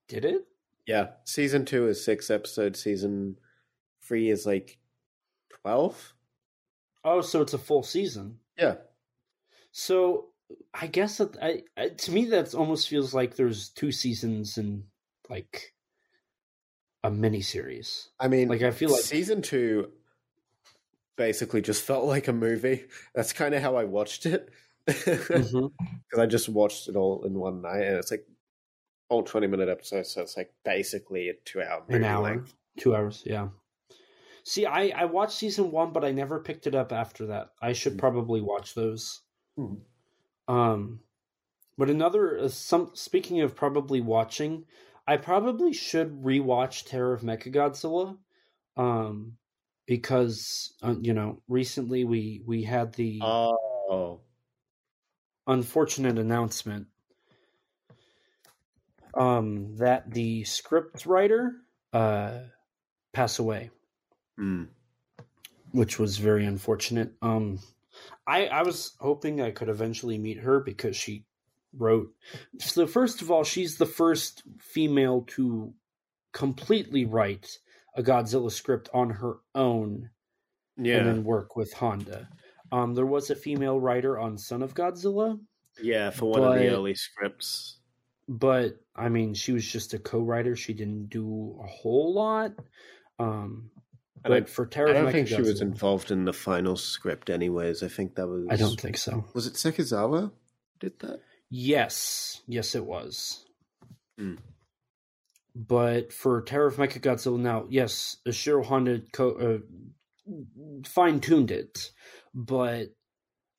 [0.09, 0.46] Did it?
[0.87, 2.83] Yeah, season two is six episodes.
[2.83, 3.37] Season
[4.03, 4.79] three is like
[5.62, 6.14] twelve.
[7.05, 8.38] Oh, so it's a full season.
[8.59, 8.76] Yeah,
[9.72, 10.30] So
[10.75, 14.85] I guess that I, I to me that almost feels like there's two seasons and
[15.29, 15.75] like
[17.03, 18.11] a mini series.
[18.21, 19.93] I mean, Like I feel like season two
[21.17, 22.87] basically just felt like a movie.
[23.15, 24.51] That's kind of how I watched it
[24.87, 25.73] because Mhm.
[26.19, 28.27] I just watched it all in one night, and it's like
[29.09, 32.55] all twenty minute episodes, so it's like basically a two hour movie an hour, length.
[32.79, 33.23] two hours.
[33.27, 33.51] Yeah.
[34.45, 37.53] See, I I watched season one, but I never picked it up after that.
[37.61, 37.99] I should Hmm.
[37.99, 39.23] probably watch those.
[39.57, 39.77] Hmm.
[40.51, 41.01] Um,
[41.79, 44.65] but another uh, some speaking of probably watching,
[45.07, 48.19] I probably should rewatch Terror of Mechagodzilla,
[48.77, 49.37] um,
[49.87, 54.21] because uh, you know recently we we had the Oh,
[55.47, 56.87] unfortunate announcement
[59.15, 61.57] um that the script writer
[61.93, 62.39] uh
[63.13, 63.71] passed away.
[64.37, 64.65] Hmm.
[65.73, 67.13] which was very unfortunate.
[67.21, 67.59] Um
[68.27, 71.25] i i was hoping i could eventually meet her because she
[71.77, 72.13] wrote
[72.59, 75.73] so first of all she's the first female to
[76.33, 77.59] completely write
[77.97, 80.11] a godzilla script on her own
[80.77, 82.29] yeah, and then work with honda
[82.73, 85.39] um there was a female writer on son of godzilla
[85.83, 86.11] yeah.
[86.11, 87.79] For one of the early scripts.
[88.29, 90.57] but I mean, she was just a co-writer.
[90.57, 92.53] She didn't do a whole lot.
[93.19, 93.71] Um,
[94.25, 97.83] And I- for Terror I don't think she was involved in the final script, anyways.
[97.83, 98.47] I think that was.
[98.51, 99.25] I don't think so.
[99.35, 100.33] Was it Sekizawa?
[100.79, 101.21] Did that?
[101.49, 103.45] Yes, yes, it was.
[104.19, 104.35] Hmm.
[105.55, 109.63] But for Terror of Mechagodzilla, now yes, Ishiro Honda co-
[110.29, 110.33] uh,
[110.87, 111.91] fine tuned it,
[112.35, 112.89] but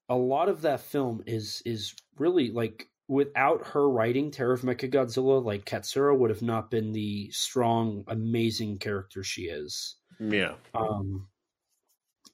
[0.07, 5.43] a lot of that film is is really like without her writing Terror of Mechagodzilla,
[5.43, 9.97] like Katsura would have not been the strong, amazing character she is.
[10.21, 10.53] Yeah.
[10.75, 11.27] um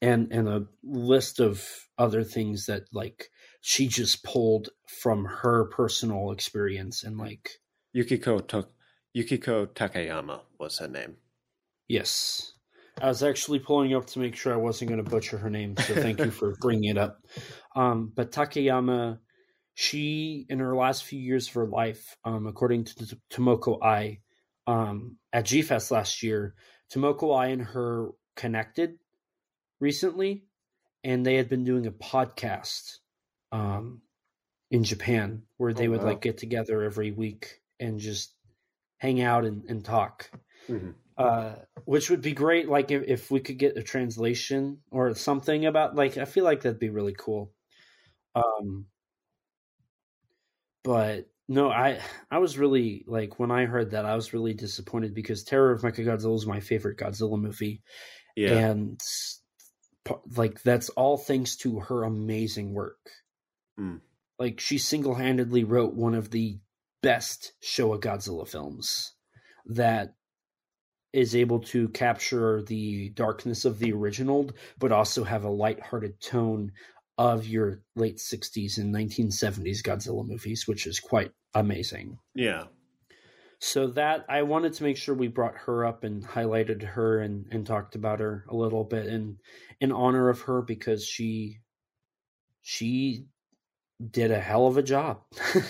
[0.01, 1.63] and and a list of
[1.97, 3.29] other things that like
[3.61, 4.69] she just pulled
[5.01, 7.49] from her personal experience and like
[7.93, 8.65] Yukiko Ta-
[9.15, 11.15] Yukiko Takayama was her name.
[11.87, 12.53] yes
[13.01, 15.75] i was actually pulling up to make sure i wasn't going to butcher her name
[15.77, 17.19] so thank you for bringing it up
[17.75, 19.17] um but takayama
[19.73, 24.19] she in her last few years of her life um according to tomoko ai
[24.67, 26.55] um at gfest last year
[26.91, 28.99] tomoko ai and her connected
[29.79, 30.47] recently
[31.03, 32.99] and they had been doing a podcast
[33.51, 34.01] um
[34.71, 36.03] in japan where they Oh, would wow.
[36.03, 38.35] like get together every week and just
[38.99, 40.31] hang out and, and talk
[40.67, 40.95] Mhm.
[41.17, 42.69] uh, which would be great.
[42.69, 46.61] Like if, if we could get a translation or something about like I feel like
[46.61, 47.53] that'd be really cool.
[48.35, 48.87] Um,
[50.83, 55.13] but no, I I was really like when I heard that I was really disappointed
[55.13, 57.81] because Terror of Mechagodzilla is my favorite Godzilla movie,
[58.35, 58.53] Yeah.
[58.57, 58.99] and
[60.35, 63.09] like that's all thanks to her amazing work.
[63.79, 64.01] Mm.
[64.39, 66.59] Like she single handedly wrote one of the
[67.01, 69.13] best Showa Godzilla films
[69.67, 70.15] that
[71.13, 76.71] is able to capture the darkness of the original, but also have a light-hearted tone
[77.17, 82.19] of your late 60s and 1970s Godzilla movies, which is quite amazing.
[82.35, 82.65] yeah.
[83.59, 87.47] So that I wanted to make sure we brought her up and highlighted her and,
[87.49, 89.37] and talked about her a little bit and
[89.81, 91.57] in honor of her because she
[92.61, 93.25] she
[94.11, 95.23] did a hell of a job.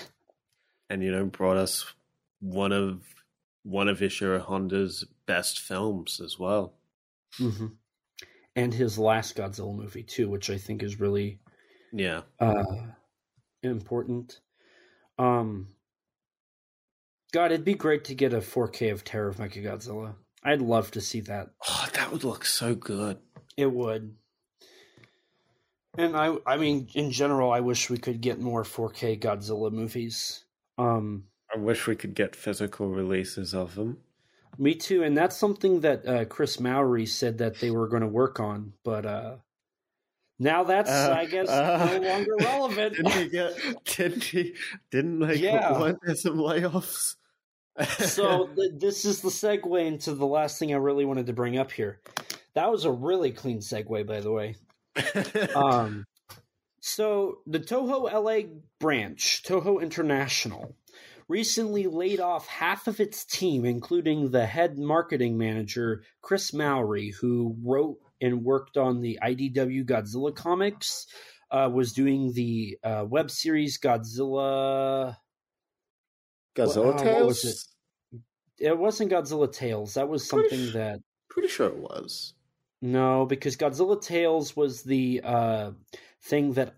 [0.90, 1.94] And you know, brought us
[2.40, 3.04] one of
[3.64, 6.74] one of Ishiro Honda's best films as well.
[7.36, 7.68] hmm
[8.58, 11.40] And his last Godzilla movie too, which I think is really
[11.94, 12.24] Yeah.
[12.40, 12.88] uh
[13.64, 14.42] important.
[15.18, 15.70] Um
[17.32, 20.16] God, it'd be great to get a 4K of Terror of Mechagodzilla.
[20.44, 21.50] I'd love to see that.
[21.70, 23.20] Oh, that would look so good.
[23.58, 24.16] It would.
[25.98, 30.46] And I I mean in general I wish we could get more 4K Godzilla movies.
[30.80, 34.02] Um I wish we could get physical releases of them.
[34.58, 38.08] Me too and that's something that uh Chris Mowry said that they were going to
[38.08, 39.36] work on, but uh
[40.40, 42.96] Now that's, Uh, I guess, uh, no longer relevant.
[42.96, 43.54] Didn't he get?
[43.86, 44.54] Didn't he?
[44.92, 45.40] Didn't like?
[45.40, 45.80] Yeah.
[45.80, 47.16] Weren't some layoffs?
[48.00, 51.58] so th- this is the segue into the last thing I really wanted to bring
[51.58, 52.02] up here.
[52.54, 54.56] That was a really clean segue, by the way.
[55.56, 56.06] Um,
[56.82, 58.48] so the Toho LA
[58.80, 60.76] branch, Toho International,
[61.28, 67.56] recently laid off half of its team, including the head marketing manager Chris Mowry, who
[67.64, 71.08] wrote and worked on the IDW Godzilla comics.
[71.50, 75.16] Uh, was doing the uh, web series Godzilla.
[76.58, 77.18] Godzilla What- uh, Tales.
[77.20, 78.20] what was it?
[78.70, 79.94] It wasn't Godzilla Tales.
[79.94, 82.34] That was something sh- that Pretty sure it was.
[82.82, 85.72] no, because Godzilla Tales was the uh,
[86.24, 86.76] thing that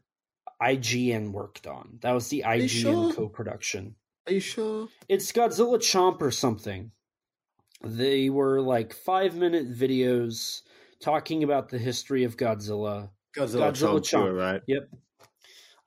[0.62, 2.00] IGN worked on.
[2.02, 3.14] That was the IGN sure?
[3.14, 3.96] co-production.
[4.30, 4.88] Are you sure?
[5.08, 6.92] It's Godzilla Chomp or something.
[7.84, 10.62] They were like five minute videos
[11.02, 13.10] talking about the history of Godzilla.
[13.36, 14.38] Godzilla, Godzilla Chomp, Chomp.
[14.38, 14.62] right?
[14.68, 14.90] Yep.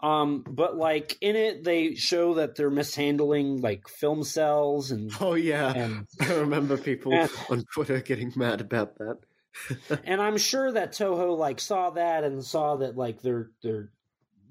[0.01, 5.35] Um, but like in it, they show that they're mishandling like film cells and Oh
[5.35, 7.29] yeah, and I remember people Yeah.
[7.51, 9.19] on Twitter getting mad about that.
[10.05, 13.91] and I'm sure that Toho like saw that and saw that like they're they're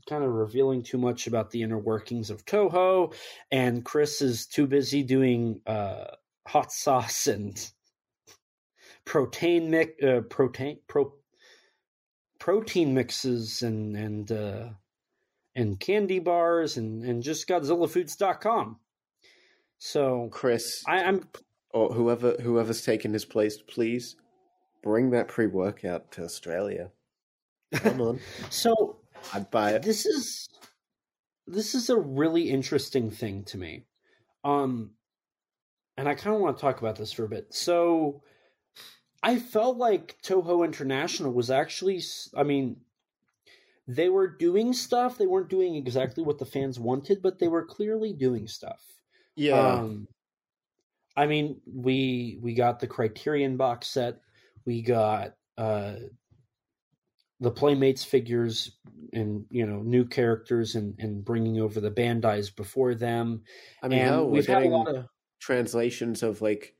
[0.08, 3.14] kind of revealing too much about the inner workings of Toho,
[3.52, 6.06] and Chris is too busy doing uh,
[6.48, 7.72] hot sauce and
[9.06, 11.14] protein mix, uh, protein pro,
[12.40, 14.70] protein mixes and and uh,
[15.56, 18.80] and candy bars and and just GodzillaFoods.com.
[19.78, 21.28] So Chris I, I'm
[21.72, 24.16] or whoever whoever's taken his place, please
[24.84, 26.92] bring that pre workout to Australia.
[27.74, 29.01] Come on, so
[29.34, 29.84] I'd buy it.
[29.84, 30.50] this is
[31.48, 33.86] this is a really interesting thing to me.
[34.44, 34.92] Um
[35.98, 37.54] and i kind of want to talk about this for a bit.
[37.54, 38.22] So
[39.24, 42.02] i felt like toho international was actually
[42.36, 42.78] I mean
[43.88, 45.18] they were doing stuff.
[45.18, 48.82] They weren't doing exactly what the fans wanted but they were clearly doing stuff.
[49.36, 50.08] Yeah, um,
[51.16, 54.20] I mean, we we got the Criterion box set.
[54.66, 55.96] We got uh,
[57.42, 58.78] the Playmates figures
[59.14, 63.42] and you know new characters and and bringing over the Bandai's before them.
[63.84, 65.06] I mean, we've had a lot of
[65.40, 66.76] translations of like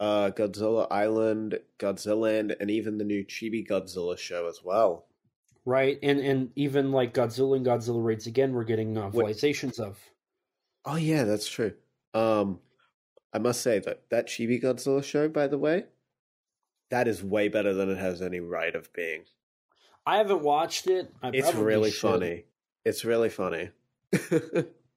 [0.00, 5.06] uh, Godzilla Island, Godzilla, and even the new Chibi Godzilla show as well.
[5.66, 8.52] right and and even like Godzilla and Godzilla raids again.
[8.54, 9.98] We're getting novelizations of.
[10.84, 11.72] Oh yeah, that's true.
[12.14, 12.60] Um,
[13.32, 15.86] I must say that that Chibi Godzilla show, by the way,
[16.90, 19.24] that is way better than it has any right of being.
[20.06, 21.10] I haven't watched it.
[21.22, 22.10] I It's really should.
[22.10, 22.44] funny.
[22.84, 23.70] It's really funny.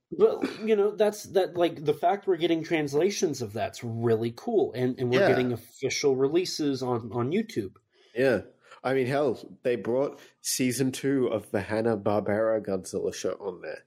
[0.10, 4.72] But you know, that's that like the fact we're getting translations of that's really cool,
[4.74, 5.28] and and we're Yeah.
[5.28, 7.74] getting official releases on on YouTube.
[8.15, 8.41] yeah.
[8.84, 13.84] I mean, hell, they brought season two of the Hanna Barbera Godzilla show on there.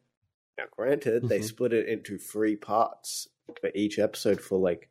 [0.58, 1.44] Now, granted, they Mhm.
[1.44, 3.28] split it into three parts
[3.60, 4.90] for each episode for like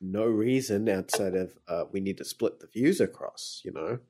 [0.00, 4.00] no reason outside of uh, we need to split the views across, you know.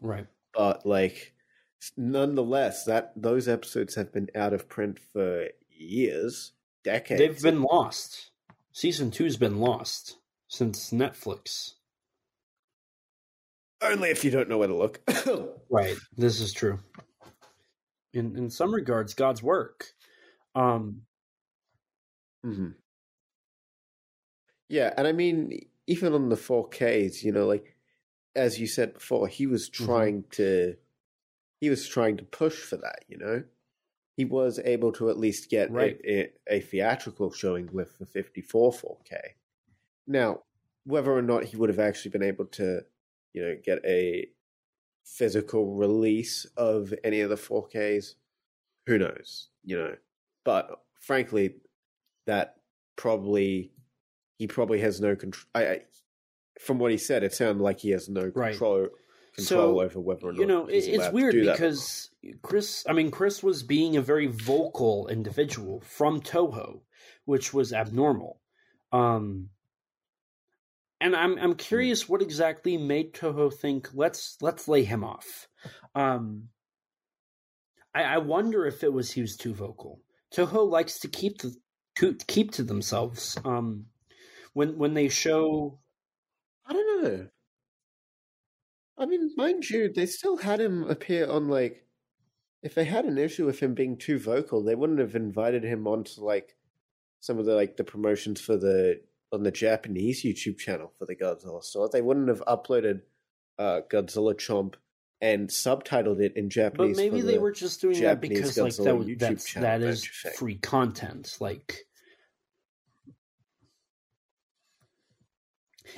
[0.00, 0.26] Right.
[0.54, 1.34] but like
[1.96, 6.52] nonetheless that those episodes have been out of print for years
[6.84, 8.30] decades They've been lost.
[8.72, 10.16] Season two's been lost
[10.48, 11.74] since Netflix.
[13.82, 15.00] only if you don't know where to look
[15.70, 15.96] Right.
[16.16, 16.78] This is true.
[18.12, 19.92] In in some regards, God's work.
[20.54, 21.02] Um.
[22.44, 22.74] Mhm.
[24.68, 27.75] yeah and i mean even on the 4ks you know like
[28.36, 29.72] as you said before he was Mhm.
[29.86, 30.76] trying to
[31.60, 33.42] he was trying to push for that you know
[34.16, 36.00] he was able to at least get Right.
[36.04, 39.34] a, a, a theatrical showing with the 54 4k
[40.06, 40.42] now
[40.84, 42.84] whether or not he would have actually been able to
[43.32, 44.30] you know get a
[45.04, 48.14] physical release of any of the 4ks
[48.86, 49.96] who knows you know
[50.44, 51.56] but frankly
[52.26, 52.56] that
[52.96, 53.72] probably
[54.38, 55.80] he probably has no control I, I
[56.60, 58.52] from what he said it sounded like he has no Right.
[58.52, 58.88] control
[59.34, 62.10] control So, over whether or not you know, it's weird do that because
[62.42, 62.84] Chris.
[62.88, 66.80] I mean, Chris was being a very vocal individual from Toho,
[67.24, 68.40] which was abnormal.
[68.92, 69.50] Um.
[70.98, 75.46] And I'm I'm curious what exactly made Toho think let's let's lay him off.
[75.94, 76.48] Um,
[77.94, 80.00] I, I wonder if it was he was too vocal.
[80.34, 81.54] Toho likes to keep the
[81.96, 83.36] to keep to themselves.
[83.44, 83.86] Um,
[84.54, 85.78] when when they show
[87.04, 87.28] I.
[88.98, 91.82] I mean, mind you, they still had him appear on like.
[92.62, 95.86] If they had an issue with him being too vocal, they wouldn't have invited him
[95.86, 96.56] onto like
[97.20, 99.00] some of the like the promotions for the
[99.32, 101.88] on the Japanese YouTube channel for the Godzilla store.
[101.88, 103.02] They wouldn't have uploaded
[103.58, 104.74] uh, Godzilla Chomp
[105.20, 106.96] and subtitled it in Japanese.
[106.96, 109.18] But maybe for they were just doing that Japanese because like Godzilla that was, YouTube
[109.18, 111.36] that's that is free content.
[111.40, 111.85] Like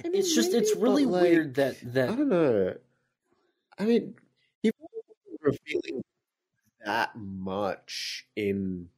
[0.04, 2.74] I mean, it's just it's really like, weird that that I don't know.
[3.78, 4.14] I mean,
[4.62, 6.02] he wasn't revealing
[6.84, 8.88] that much in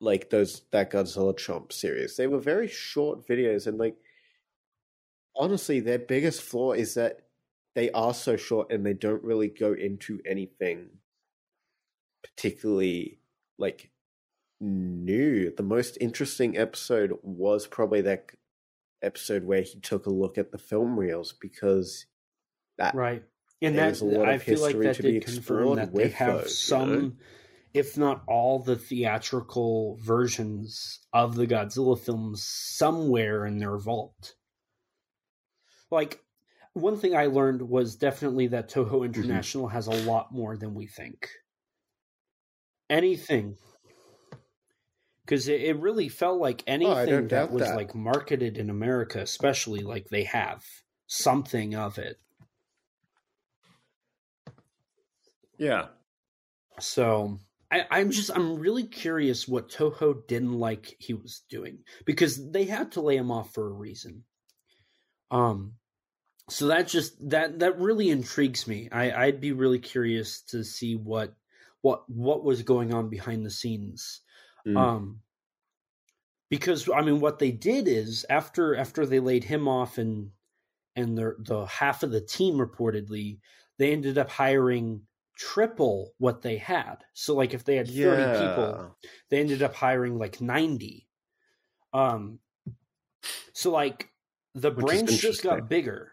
[0.00, 2.16] like those that Godzilla Chomp series.
[2.16, 3.96] They were very short videos, and like
[5.36, 7.20] honestly, their biggest flaw is that
[7.74, 10.90] they are so short and they don't really go into anything
[12.22, 13.18] particularly
[13.58, 13.90] like
[14.60, 15.52] new.
[15.54, 18.30] The most interesting episode was probably that
[19.02, 22.06] episode where he took a look at the film reels because
[22.78, 23.22] that right
[23.62, 26.08] and that is a lot I feel like that to be did confirm that they
[26.08, 26.84] have those, you know?
[26.84, 27.16] some,
[27.72, 34.34] if not all, the theatrical versions of the Godzilla films somewhere in their vault.
[35.90, 36.20] Like
[36.72, 39.04] one thing I learned was definitely that Toho Mm-hmm.
[39.04, 41.28] International has a lot more than we think.
[42.90, 43.56] Anything.
[45.24, 47.72] Because it, it really felt like anything Oh, that was that.
[47.72, 50.64] like marketed in America, especially like they have
[51.06, 52.20] something of it.
[55.58, 55.88] yeah
[56.80, 57.38] So
[57.70, 62.64] I, I'm just I'm really curious what Toho didn't like he was doing because they
[62.64, 64.24] had to lay him off for a reason.
[65.30, 65.78] Um,
[66.50, 68.88] so that just that that really intrigues me.
[68.90, 71.36] I I'd be really curious to see what
[71.82, 74.22] what what was going on behind the scenes.
[74.66, 74.76] Mm.
[74.76, 75.20] Um,
[76.52, 80.30] because I mean, what they did is after after they laid him off and
[80.94, 83.38] and the the half of the team reportedly,
[83.78, 85.02] they ended up hiring
[85.34, 86.96] triple what they had.
[87.14, 88.96] So like if they had 30 people,
[89.30, 91.08] they ended up hiring like 90.
[91.94, 92.38] Um
[93.54, 94.10] so like
[94.54, 96.12] the Which branch just got bigger.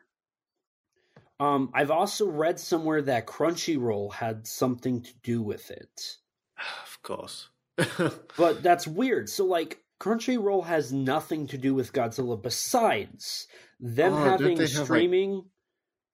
[1.40, 6.16] Um I've also read somewhere that Crunchyroll had something to do with it.
[6.86, 7.50] of course
[8.38, 9.30] But that's weird.
[9.30, 13.48] So like Crunchyroll has nothing to do with Godzilla besides
[13.80, 15.44] them Oh, having they have, like- streaming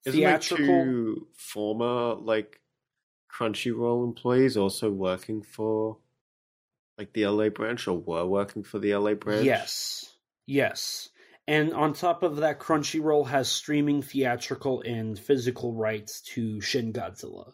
[0.04, 2.60] Isn't like two former like
[3.32, 5.98] Crunchyroll employees also working for
[6.98, 9.44] like the LA branch or were working for the LA branch?
[9.44, 10.10] Yes.
[10.46, 11.10] Yes.
[11.48, 17.52] And on top of that, Crunchyroll has streaming theatrical and physical rights to Shin Godzilla.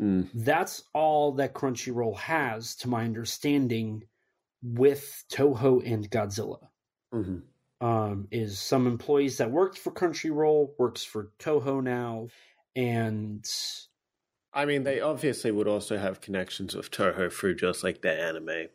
[0.00, 0.28] Mm.
[0.34, 4.04] That's all that Crunchyroll has, to my understanding,
[4.62, 6.68] with Toho and Godzilla.
[7.12, 7.38] hmm
[7.80, 12.28] Um, is some employees that worked for Crunchyroll, works for Toho now,
[12.74, 13.44] and
[14.52, 18.68] I mean, they obviously would also have connections with Toho through just like their anime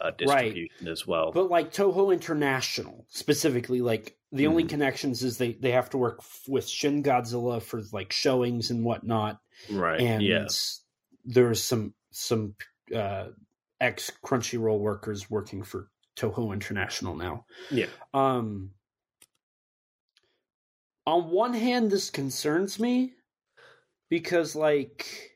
[0.00, 1.32] uh, distribution as well.
[1.32, 4.68] But like Toho International specifically, like the only Mhm.
[4.68, 8.84] connections is they they have to work f- with Shin Godzilla for like showings and
[8.84, 9.40] whatnot,
[9.70, 10.00] right?
[10.00, 10.46] and yeah.
[11.24, 12.54] there's some some
[12.94, 13.26] uh,
[13.80, 17.44] ex Crunchyroll workers working for Toho International now.
[17.70, 17.86] Yeah.
[18.12, 18.70] Um.
[21.06, 23.12] On one hand, this concerns me
[24.08, 25.32] because like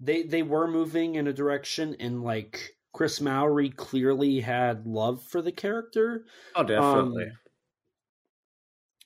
[0.00, 5.42] they they were moving in a direction and like Chris Mowry clearly had love for
[5.42, 6.24] the character.
[6.54, 7.24] Oh, definitely.
[7.24, 7.32] Um,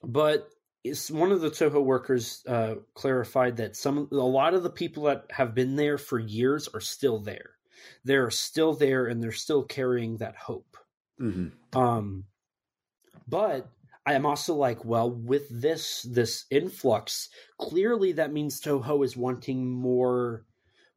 [0.05, 0.49] but
[0.85, 5.05] it's one of the Toho workers uh, clarified that some a lot of the people
[5.05, 7.57] that have been there for years are still there.
[8.05, 10.77] They're still there and they're still carrying that hope.
[11.19, 12.27] hmm Um,
[13.27, 13.71] but
[14.07, 17.29] I am also like, well, with this this influx,
[17.59, 20.47] clearly that means Toho is wanting more.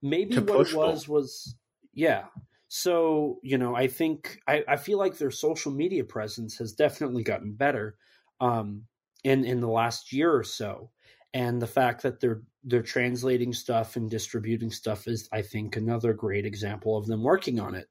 [0.01, 1.55] Maybe what it was was
[1.93, 2.27] yeah.
[2.67, 7.23] So you know, I think I, I feel like their social media presence has definitely
[7.23, 7.97] gotten better
[8.39, 8.87] um,
[9.25, 10.91] in in the last year or so,
[11.33, 16.13] and the fact that they're they're translating stuff and distributing stuff is, I think, another
[16.13, 17.87] great example of them working on it.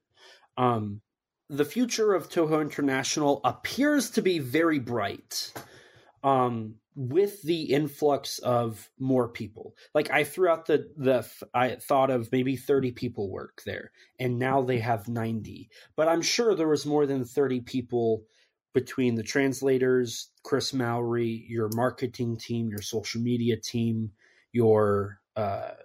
[0.57, 1.01] Um,
[1.49, 5.53] the future of Toho International appears to be very bright.
[6.23, 12.09] Um, with the influx of more people, like I threw out the the I thought
[12.09, 15.69] of maybe thirty people work there, and now they have ninety.
[15.97, 18.23] But I'm sure there was more than thirty people
[18.75, 24.13] between the translators, Chris Mowry, your marketing team, your social media team,
[24.53, 25.75] your uh,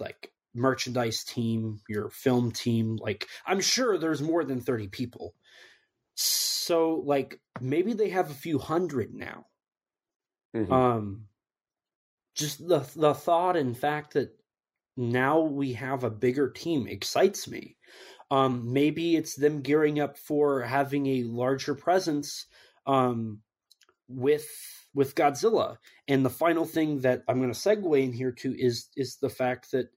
[0.00, 2.96] like merchandise team, your film team.
[2.96, 5.36] Like, I'm sure there's more than 30 people.
[6.16, 9.46] So, like, maybe they have a few hundred now.
[10.54, 10.72] Mhm.
[10.74, 11.28] Um,
[12.34, 14.38] just the the thought and fact that
[14.96, 17.76] now we have a bigger team excites me.
[18.30, 22.46] Um, maybe it's them gearing up for having a larger presence
[22.86, 23.40] um,
[24.08, 24.48] with
[24.94, 25.76] with Godzilla.
[26.08, 29.28] And the final thing that I'm going to segue in here to is is the
[29.30, 29.88] fact that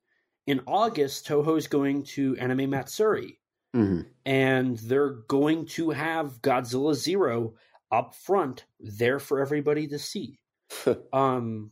[0.46, 3.40] in August Toho's going to Anime Matsuri,
[3.74, 7.54] hmm and they're going to have Godzilla Zero
[7.92, 10.40] up front there for everybody to see.
[11.14, 11.72] um,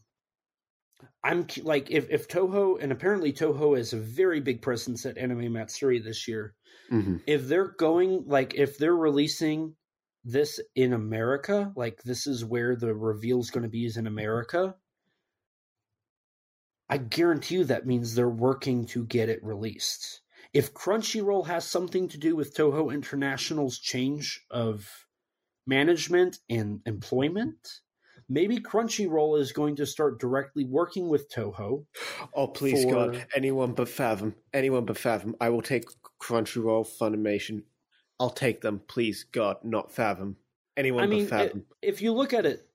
[1.24, 5.52] I'm like if if Toho and apparently Toho is a very big presence at Anime
[5.54, 6.56] Matsuri this year.
[6.90, 9.76] hmm If they're going like if they're releasing
[10.24, 14.08] this in America, like this is where the reveal is going to be is in
[14.08, 14.76] America.
[16.90, 20.22] I guarantee you that means they're working to get it released.
[20.54, 25.06] If Crunchyroll has something to do with Toho International's change of
[25.68, 27.82] management and employment,
[28.30, 31.86] maybe Crunchyroll is going to start directly working with Toho.
[32.34, 33.26] Oh, please, For- God.
[33.36, 34.36] Anyone but Fathom.
[34.54, 35.36] Anyone but Fathom.
[35.40, 35.86] I will take
[36.22, 37.64] Crunchyroll, Funimation.
[38.20, 38.82] I'll take them.
[38.88, 40.38] Please, God, not Fathom.
[40.76, 41.66] Anyone I mean, but Fathom.
[41.82, 42.68] if you look at it,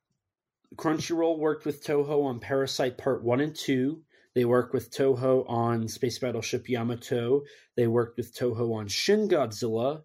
[0.77, 4.01] Crunchyroll worked with Toho on Parasyte Part 1 and 2.
[4.35, 7.43] They worked with Toho on Space Battleship Yamato.
[7.77, 10.03] They worked with Toho on Shin Godzilla.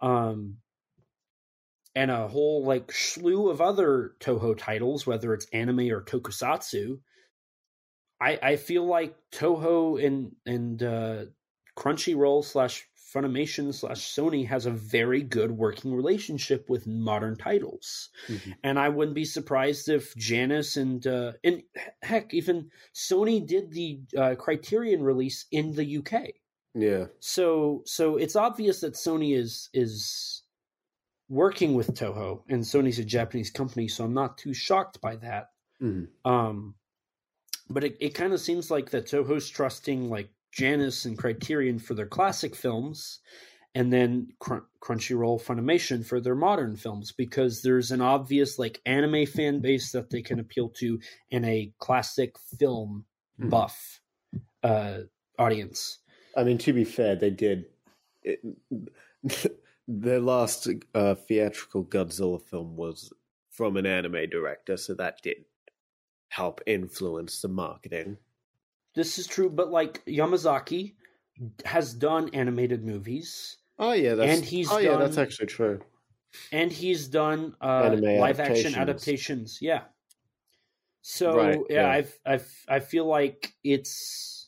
[0.00, 0.56] Um,
[1.94, 7.00] and a whole like slew of other Toho titles, whether it's anime or tokusatsu.
[8.20, 11.24] I I feel like Toho and and uh,
[11.76, 18.54] Crunchyroll slash Funimation slash Sony has a very good working relationship with modern titles, Mhm.
[18.62, 21.64] and I wouldn't be surprised if Janus and uh, and
[22.02, 26.34] heck even Sony did the uh, Criterion release in the UK.
[26.74, 27.06] Yeah.
[27.18, 30.39] So so it's obvious that Sony is is
[31.30, 35.50] working with Toho, and Sony's a Japanese company, so I'm not too shocked by that.
[35.80, 36.08] Mhm.
[36.26, 36.74] Um,
[37.70, 41.94] but it, it kind of seems like that Toho's trusting like Janus and Criterion for
[41.94, 43.20] their classic films,
[43.76, 49.24] and then Crun- Crunchyroll Funimation for their modern films because there's an obvious like anime
[49.24, 50.98] fan base that they can appeal to
[51.30, 53.04] and a classic film
[53.40, 53.50] Mhm.
[53.50, 54.00] buff
[54.64, 55.02] uh,
[55.38, 55.98] audience.
[56.36, 57.66] I mean, to be fair, they did.
[58.24, 58.40] It,
[59.90, 63.12] their last uh, theatrical Godzilla film was
[63.50, 65.44] from an anime director, so that did
[66.28, 68.18] help influence the marketing.
[68.94, 70.94] This is true, but like Yamazaki
[71.64, 75.80] has done animated movies Oh yeah, that's And he's oh yeah, that's actually true.
[76.52, 78.76] and he's done uh, live action adaptations.
[78.76, 79.58] adaptations.
[79.62, 79.84] Yeah.
[81.00, 81.88] So Right, yeah, yeah.
[81.88, 84.39] I've, I've I feel like it's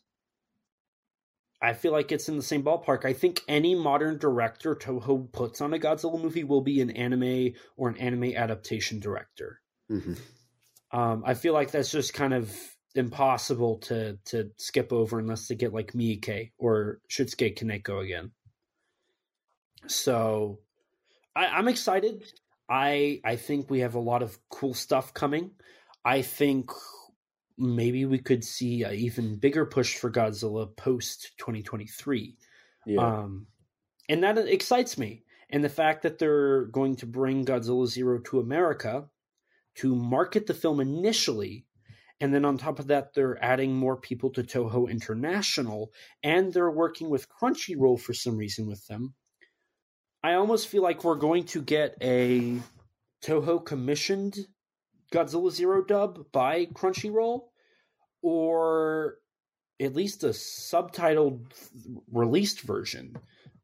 [1.63, 3.05] I feel like it's in the same ballpark.
[3.05, 7.55] I think any modern director Toho puts on a Godzilla movie will be an anime
[7.77, 9.61] or an anime adaptation director.
[9.89, 10.15] hmm
[10.91, 12.55] Um, I feel like that's just kind of
[12.95, 18.33] impossible to to skip over unless they get like Miike or Shusuke Kaneko again.
[19.87, 20.61] So
[21.35, 22.25] I, I'm excited.
[22.69, 25.53] I I think we have a lot of cool stuff coming.
[26.05, 26.71] I think
[27.63, 32.37] maybe we could see an even bigger push for Godzilla post 2023.
[32.85, 33.47] Yeah, Um,
[34.09, 35.25] and that excites me.
[35.51, 39.09] And the fact that they're going to bring Godzilla Zero to America
[39.77, 41.67] to market the film initially,
[42.21, 45.93] and then on top of that, they're adding more people to Toho International,
[46.23, 49.15] and they're working with Crunchyroll for some reason with them.
[50.23, 52.61] I almost feel like we're going to get a
[53.23, 54.39] Toho commissioned
[55.13, 57.49] Godzilla Zero dub by Crunchyroll,
[58.23, 59.19] or
[59.81, 61.41] at least a subtitled
[62.13, 63.17] released version.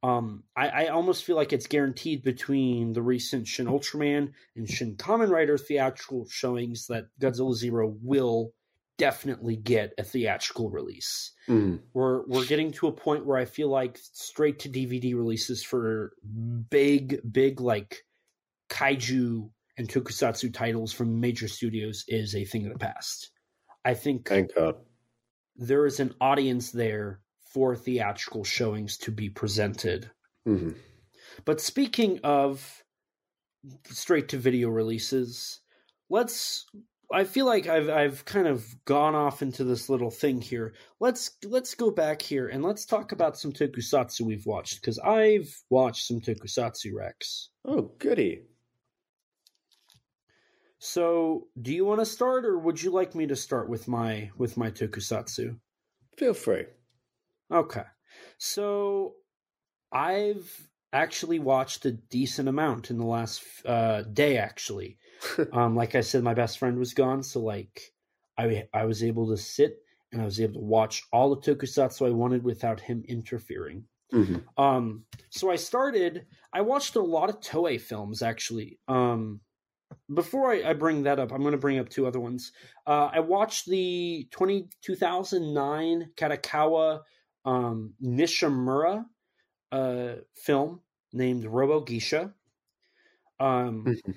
[0.02, 4.96] Um, I, I almost feel like it's guaranteed between the recent Shin Ultraman and Shin
[4.96, 8.52] Kamen Rider theatrical showings that Godzilla Zero will
[8.96, 11.32] definitely get a theatrical release.
[11.48, 11.80] Mhm.
[11.94, 16.12] We're we're getting to a point where I feel like straight to DVD releases for
[16.70, 18.04] big big like
[18.70, 23.30] kaiju and tokusatsu titles from major studios is a thing of the past.
[23.88, 24.76] I think thank God.
[25.56, 27.20] there is an audience there
[27.52, 30.10] for theatrical showings to be presented.
[30.44, 30.72] hmm
[31.46, 32.84] But speaking of
[33.86, 35.60] straight to video releases,
[36.10, 36.66] let's
[37.10, 40.74] I feel like I've I've kind of gone off into this little thing here.
[41.00, 45.48] Let's let's go back here and let's talk about some tokusatsu we've watched because I've
[45.70, 47.48] watched some tokusatsu Rex.
[47.64, 48.42] Oh, goody.
[50.80, 54.32] So, do you want to start or would you like me to start with my
[54.36, 55.60] with my tokusatsu?
[56.18, 56.66] Feel free.
[57.50, 57.84] Okay.
[58.38, 59.16] So
[59.92, 64.98] I've actually watched a decent amount in the last uh, day actually.
[65.52, 67.94] um like I said my best friend was gone so like
[68.38, 69.78] I I was able to sit
[70.12, 73.88] and I was able to watch all the tokusatsu I wanted without him interfering.
[74.12, 78.80] hmm Um so I started I watched a lot of Toei films actually.
[78.88, 79.42] Um
[80.12, 82.52] before I, I bring that up, I'm going to bring up two other ones.
[82.86, 87.00] Uh, I watched the 20, 2009 Kadokawa
[87.44, 89.04] um, Nishimura
[89.72, 90.80] uh, film
[91.12, 92.32] named Robo Geisha.
[93.40, 94.14] Um, Mhm.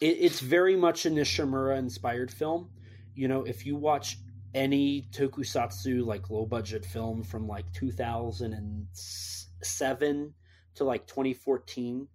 [0.00, 2.70] it, it's very much a Nishimura inspired film.
[3.14, 4.18] You know, if you watch
[4.54, 10.34] any tokusatsu like low budget film from like 2007
[10.74, 12.08] to like 2014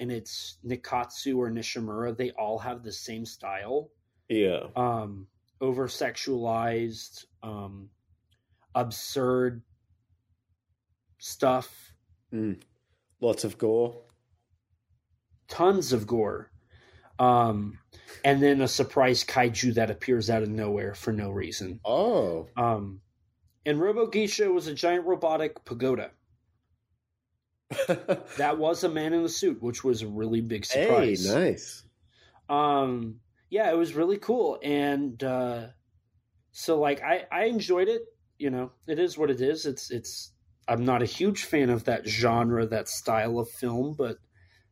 [0.00, 3.90] and it's Nikkatsu or Nishimura, they all have the same style.
[4.28, 4.66] Yeah.
[4.76, 5.26] Um
[5.60, 7.90] over sexualized, um
[8.74, 9.62] absurd
[11.18, 11.92] stuff,
[13.20, 13.96] Lots of gore.
[15.48, 16.50] tons of gore.
[17.18, 17.78] Um
[18.24, 21.80] and then a surprise kaiju that appears out of nowhere for no reason.
[21.84, 22.46] Oh.
[22.56, 23.00] Um,
[23.66, 26.10] and Robo Geisha was a giant robotic pagoda.
[28.38, 31.34] That was a man in a suit, which was a really big hey, surprise.
[31.34, 31.84] nice.
[32.48, 33.16] Um,
[33.50, 35.66] yeah, it was really cool, and uh,
[36.52, 38.02] so like I I enjoyed it.
[38.38, 39.66] You know, it is what it is.
[39.66, 40.32] It's it's.
[40.66, 44.16] I'm not a huge fan of that genre, that style of film, but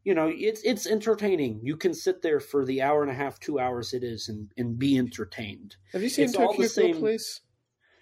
[0.05, 1.61] you know, it's it's entertaining.
[1.62, 4.51] You can sit there for the hour and a half, two hours it is, and
[4.57, 5.76] and be entertained.
[5.92, 7.40] Have you seen It's all Tokyo the same- Gore Police?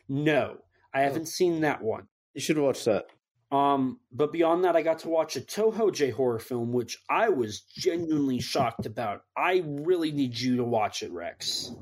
[0.09, 0.59] No,
[0.93, 1.05] I Oh.
[1.05, 2.09] haven't seen that one.
[2.35, 3.07] You should watch that.
[3.55, 7.29] Um, but beyond that, I got to watch a Toho J horror film, which I
[7.29, 9.23] was genuinely shocked about.
[9.37, 11.73] I really need you to watch it, Rex.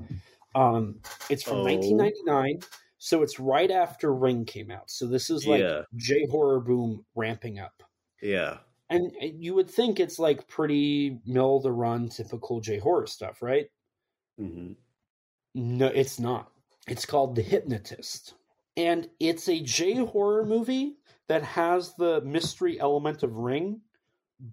[0.55, 1.01] Um,
[1.31, 1.65] it's from Oh.
[1.65, 2.61] 1999,
[2.99, 4.91] so it's right after Ring came out.
[4.91, 5.83] So this is like Yeah.
[5.97, 7.83] J horror boom ramping up,
[8.21, 8.59] Yeah.
[8.91, 13.71] and you would think it's like pretty mill the run, typical J horror stuff, right?
[14.37, 14.73] hmm
[15.55, 16.53] No, it's not.
[16.87, 18.35] It's called The Hypnotist.
[18.77, 20.97] And it's a J horror movie
[21.33, 23.81] that has the mystery element of Ring,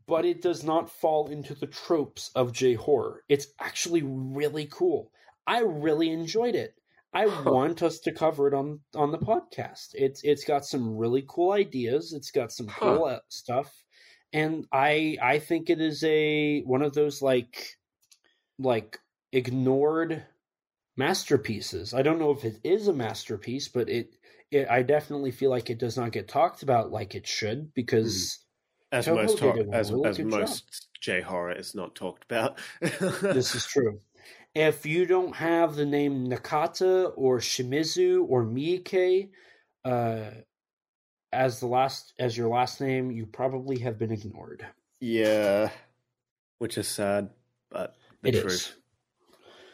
[0.07, 3.25] but it does not fall into the tropes of J horror.
[3.27, 5.11] It's actually really cool.
[5.45, 6.75] I really enjoyed it.
[7.13, 7.51] I Huh.
[7.51, 9.89] want us to cover it on on the podcast.
[9.93, 12.13] It's it's got some really cool ideas.
[12.13, 12.79] It's got some Huh.
[12.79, 13.83] cool uh, stuff,
[14.31, 17.77] and I I think it is a one of those like
[18.57, 18.99] like
[19.33, 20.23] ignored
[20.97, 21.93] masterpieces.
[21.93, 24.15] I don't know if it is a masterpiece, but it,
[24.51, 28.39] it I definitely feel like it does not get talked about like it should because
[28.91, 32.59] As Toho most talk, as, as most J horror is not talked about.
[32.81, 33.99] this is true.
[34.55, 39.29] If you don't have the name Nakata or Shimizu or Miike
[39.85, 40.31] uh,
[41.31, 44.65] as the last as your last name, you probably have been ignored.
[44.99, 45.69] yeah,
[46.57, 47.29] which is sad,
[47.69, 48.41] but the It is.
[48.41, 48.75] truth.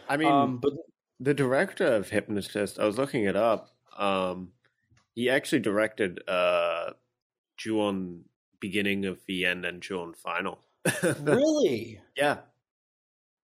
[0.07, 0.73] I mean, um, but
[1.19, 3.69] the director of Hypnotist, I was looking it up.
[3.97, 4.51] Um,
[5.15, 6.91] he actually directed uh,
[7.57, 8.21] Ju-on
[8.59, 10.59] beginning of the end and Ju-on final.
[11.21, 12.37] really, yeah,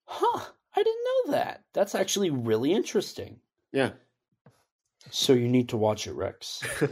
[0.05, 0.45] huh?
[0.75, 1.63] I didn't know that.
[1.73, 3.39] That's actually really interesting.
[3.73, 3.91] yeah.
[5.09, 6.61] So you need to watch it, Rex.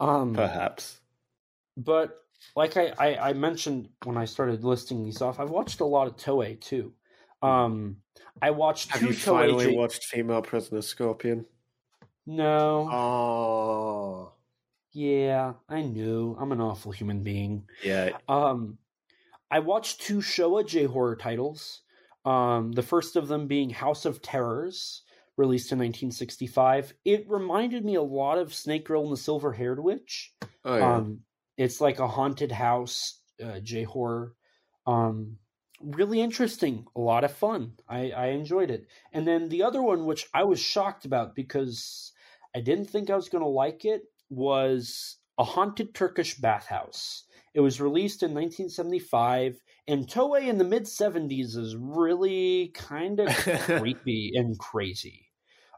[0.00, 1.00] Um, Perhaps.
[1.76, 2.22] but
[2.56, 6.08] like I, I, I mentioned when I started listing these off, I've watched a lot
[6.08, 6.92] of Toei too.
[7.40, 7.98] Um,
[8.40, 11.46] I watched Have two you finally J- watched Female Prisoner Scorpion?
[12.26, 14.32] No, Oh,
[14.92, 16.36] yeah, I knew.
[16.38, 17.64] I'm an awful human being.
[17.82, 18.10] yeah.
[18.28, 18.78] Um,
[19.50, 21.82] I watched two Showa J horror titles.
[22.24, 25.02] Um, the first of them being House of Terrors,
[25.36, 26.94] released in 1965.
[27.04, 30.32] It reminded me a lot of Snake Girl and the Silver Haired Witch.
[30.64, 30.96] Oh, yeah.
[30.96, 31.20] Um,
[31.56, 34.34] it's like a haunted house uh, J horror.
[34.86, 35.38] Um,
[35.82, 37.72] really interesting, a lot of fun.
[37.88, 38.86] I, I enjoyed it.
[39.12, 42.12] And then the other one, which I was shocked about because
[42.54, 47.24] I didn't think I was going to like it, was a haunted Turkish bathhouse.
[47.54, 53.28] It was released in 1975, and Toei in the mid 70s is really kind of
[53.36, 55.28] creepy and crazy.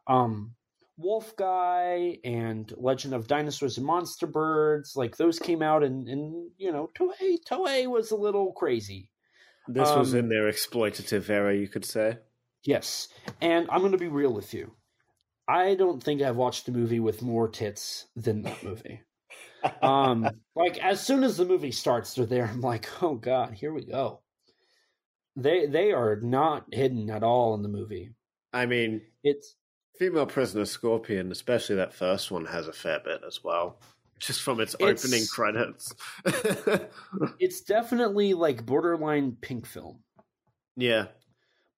[0.06, 0.54] Um,
[0.96, 6.50] Wolf Guy and Legend of Dinosaurs and Monster Birds, like those came out, and, and
[6.56, 9.10] you know, Toei Toei was a little crazy.
[9.68, 12.18] This was um, in their exploitative era, you could say.
[12.64, 13.08] Yes,
[13.40, 14.72] and I'm going to be real with you.
[15.46, 19.02] I don't think I've watched a movie with more tits than that movie.
[19.80, 22.44] Um, like as soon as the movie starts, they're there.
[22.44, 24.20] I'm like, oh god, here we go.
[25.36, 28.10] They they are not hidden at all in the movie.
[28.52, 29.56] I mean, It's
[29.98, 33.80] Female Prisoner Scorpion, especially that first one, has a fair bit as well.
[34.18, 35.92] Just from its, It's- opening credits.
[37.38, 40.00] it's definitely like borderline pink film.
[40.76, 41.06] yeah.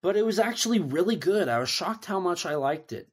[0.03, 1.49] but it was actually really good.
[1.49, 3.09] I was shocked how much I liked it.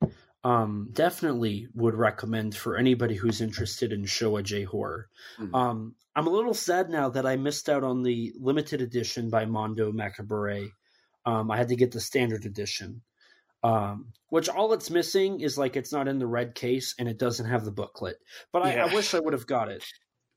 [0.45, 5.07] um, definitely would recommend for anybody who's interested in Showa J horror.
[5.39, 5.55] Mhm.
[5.55, 9.45] Um, I'm a little sad now that I missed out on the limited edition by
[9.45, 10.69] Mondo Macabro.
[11.25, 13.01] Um, I had to get the standard edition,
[13.63, 17.17] um, which all it's missing is like it's not in the red case and it
[17.17, 18.17] doesn't have the booklet.
[18.51, 19.83] But I, I wish I would have got it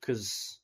[0.01, 0.59] because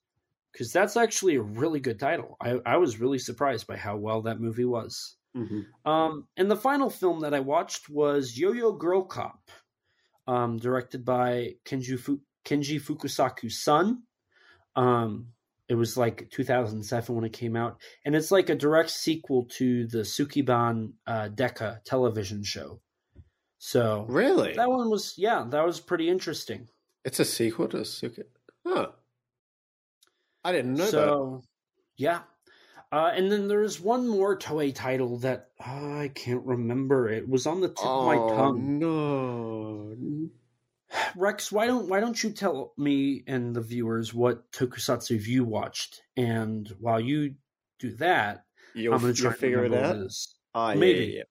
[0.51, 2.37] because that's actually a really good title.
[2.41, 5.15] I, I was really surprised by how well that movie was.
[5.35, 5.65] Mhm.
[5.83, 9.49] Um, and the final film that I watched was Yo Yo Girl Cop,
[10.27, 14.03] um, directed by Kenji, Fu- Kenji Fukasaku's son.
[14.75, 15.32] Um,
[15.69, 19.87] it was like 2007 when it came out, and it's like a direct sequel to
[19.87, 22.81] the Sukeban uh, Deka television show.
[23.59, 24.53] So Really?
[24.53, 26.67] that one was, yeah, that was pretty interesting.
[27.05, 28.23] It's a sequel to Suki.
[28.65, 28.87] Huh.
[30.43, 30.91] I didn't know that.
[30.91, 31.43] so,
[31.95, 32.21] yeah.
[32.91, 37.09] Uh, and then there's one more Toei title that uh, I can't remember.
[37.09, 38.77] It was on the tip of my Oh tongue.
[38.79, 39.95] no!
[41.15, 46.01] Rex, why don't why don't you tell me and the viewers what tokusatsu you watched?
[46.17, 47.35] And while you
[47.79, 49.95] do that, You'll, I'm going to try and figure it out.
[49.95, 50.35] what it is.
[50.55, 51.13] Ah, Maybe.
[51.17, 51.23] yeah,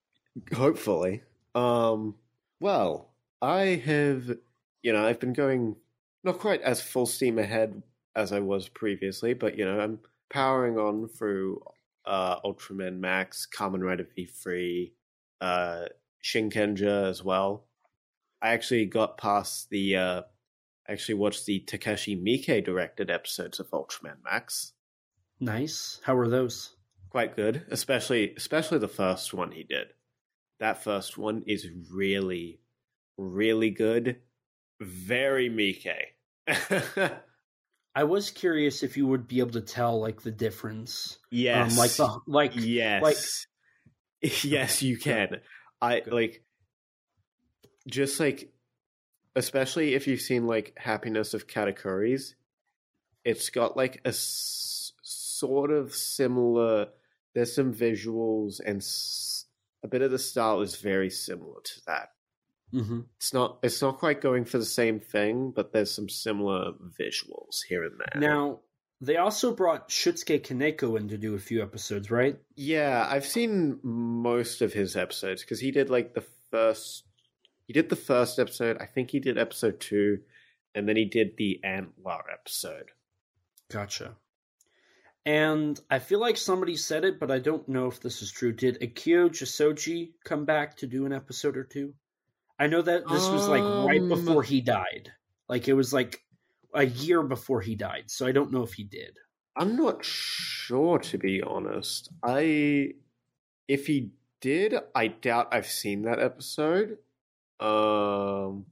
[0.51, 0.57] yeah.
[0.59, 1.23] Hopefully.
[1.55, 2.17] Um.
[2.61, 4.37] Well, I have.
[4.83, 5.77] You know, I've been going
[6.25, 7.83] not quite as full steam ahead
[8.17, 9.99] as I was previously, but you know, I'm
[10.31, 11.63] powering on through
[12.05, 14.93] uh, Ultraman Max, Kamen Rider V3,
[15.41, 15.85] uh,
[16.23, 17.65] Shinkenger as well.
[18.43, 19.97] I actually got past the.
[19.97, 20.23] Uh,
[20.89, 24.73] I actually watched the Takashi Miike directed episodes of Ultraman Max.
[25.39, 26.01] Nice.
[26.05, 26.75] How were those?
[27.13, 29.89] quite good, especially especially the first one he did.
[30.61, 32.61] That first one is really,
[33.19, 34.21] really good.
[34.81, 36.09] Very Miike.
[37.95, 41.19] I was curious if you would be able to tell like the difference.
[41.31, 43.47] yes, Um, like the like yes,
[44.43, 45.41] yes, you can.
[45.83, 46.43] I like
[47.89, 48.53] just like,
[49.35, 52.35] especially if you've seen like Happiness of Katakuris.
[53.25, 56.89] It's got like a s- sort of similar.
[57.35, 59.47] There's some visuals and s-
[59.85, 62.09] a bit of the style is very similar to that.
[62.73, 63.59] hmm It's not.
[63.63, 67.99] It's not quite going for the same thing, but there's some similar visuals here and
[68.01, 68.21] there.
[68.21, 68.61] Now
[69.01, 72.39] they also brought Shusuke Kaneko in to do a few episodes, right?
[72.57, 77.05] Yeah, I've seen most of his episodes because he did like the first.
[77.67, 78.77] He did the first episode.
[78.81, 80.19] I think he did episode two,
[80.75, 82.91] and then he did the Antler episode.
[83.71, 84.17] Gotcha.
[85.25, 88.53] And I feel like somebody said it, but I don't know if this is true.
[88.53, 91.95] Did Akio Jissoji come back to do an episode or two?
[92.59, 95.13] I know that this was like right Um, before he died.
[95.49, 96.23] Like it was like
[96.75, 98.05] a year before he died.
[98.07, 99.17] So I don't know if he did.
[99.57, 102.11] I'm not sure to be honest.
[102.23, 102.95] I
[103.69, 104.11] if he
[104.41, 106.99] did, I doubt I've seen that episode.
[107.63, 108.67] Um.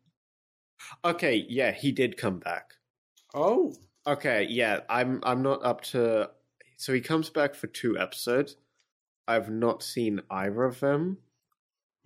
[1.04, 2.72] Okay, yeah, he did come back.
[3.34, 3.72] Oh.
[4.06, 6.30] Okay, yeah, I'm I'm not up to
[6.76, 8.56] so he comes back for two episodes.
[9.28, 11.18] I've not seen either of them.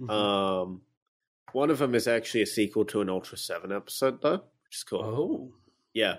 [0.01, 0.11] Mhm.
[0.11, 0.82] Um
[1.53, 4.82] one of them is actually a sequel to an Ultra 7 episode though, which is
[4.82, 5.03] cool.
[5.05, 5.53] oh.
[5.95, 6.16] Yeah,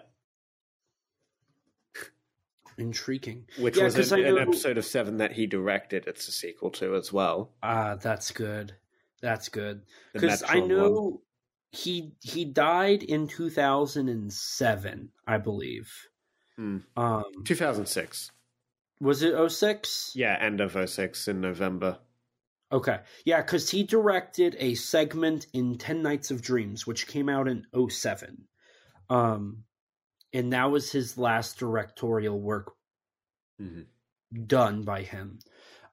[2.78, 3.46] Intriguing.
[3.60, 6.08] which Yeah, was an, I an episode of 7 that he directed.
[6.08, 7.52] It's a sequel to as well.
[7.62, 8.76] Ah, that's good.
[9.22, 9.82] That's good.
[10.14, 10.68] Because I Metron one.
[10.70, 11.22] know
[11.72, 15.92] he he died in two thousand and seven, I believe.
[16.56, 16.80] Hmm.
[16.96, 18.32] Um 2006.
[19.02, 20.14] was it 06?
[20.16, 22.00] Yeah, end of 06 in November.
[22.72, 23.02] Okay.
[23.26, 27.66] Yeah, because he directed a segment in Ten Nights of Dreams, which came out in
[27.90, 28.48] 07.
[29.10, 29.64] Um
[30.34, 32.74] and that was his last directorial work
[33.62, 33.86] Mhm.
[34.48, 35.40] done by him.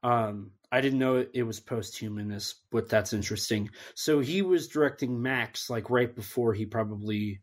[0.03, 3.71] Um, I didn't know it was posthumous, but that's interesting.
[3.95, 7.41] So he was directing Max like right before he probably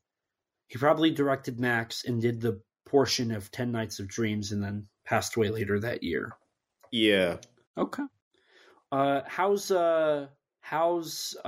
[0.68, 4.88] he probably directed Max and did the portion of Ten Nights of Dreams and then
[5.06, 6.34] passed away later that year.
[6.92, 7.38] Yeah.
[7.78, 8.04] Okay.
[8.92, 10.28] Uh how's uh
[10.62, 11.48] how's uh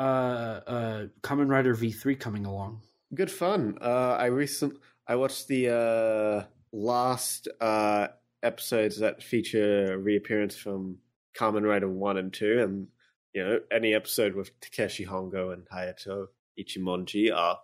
[0.68, 2.82] uh Kamen Rider V three coming along?
[3.14, 3.78] Good fun.
[3.82, 8.08] Uh, I recent I watched the uh, last uh,
[8.44, 10.98] episodes that feature reappearance from
[11.38, 12.88] Kamen Rider One and Two, and
[13.34, 16.28] you know any episode with Takeshi Hongo and Hayato
[16.60, 17.60] Ichimonji are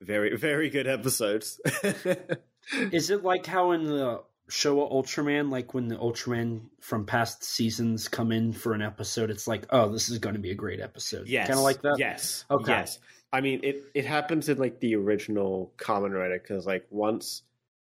[0.00, 1.60] very very good episodes.
[2.92, 8.08] Is it like how in the Showa Ultraman, like when the Ultraman from past seasons
[8.08, 10.80] come in for an episode, it's like, oh, this is going to be a great
[10.80, 11.26] episode.
[11.28, 11.96] yes, kind of like that.
[11.98, 12.72] Yes, Okay.
[12.72, 12.98] yes.
[13.32, 17.42] I mean, it it happens in like the original Kamen Rider because like once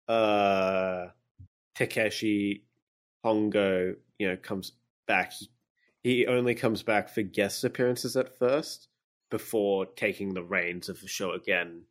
[0.09, 1.07] uh
[1.75, 2.65] Takeshi
[3.25, 4.73] Hongo, you know, comes
[5.07, 5.33] back,
[6.03, 8.89] he, only comes back for guest appearances at first.
[9.35, 11.83] before taking the reins of the show again.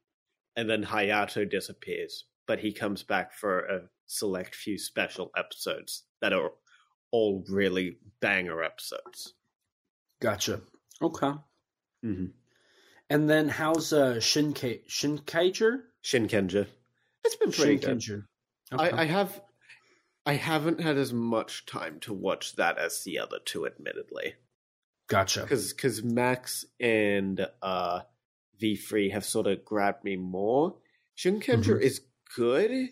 [0.55, 6.31] And then Hayato disappears, but he comes back for a select few special episodes that
[6.31, 6.51] are
[7.11, 9.33] all really banger episodes.
[10.21, 10.61] Gotcha.
[11.01, 11.33] Okay.
[12.05, 12.27] Mm-hmm.
[13.09, 15.81] And then how's uh Shinkai Shinkaiger?
[16.01, 16.67] Shinkenger.
[17.25, 18.01] It's been pretty good.
[18.71, 18.89] Okay.
[18.89, 19.41] I, I have
[20.25, 24.35] I haven't had as much time to watch that as the other two, admittedly.
[25.07, 25.41] gotcha.
[25.41, 28.01] Because because Max and uh
[28.61, 30.77] V3 have sort of grabbed me more.
[31.17, 31.81] Shinkenger Mhm.
[31.81, 32.01] is
[32.35, 32.89] good.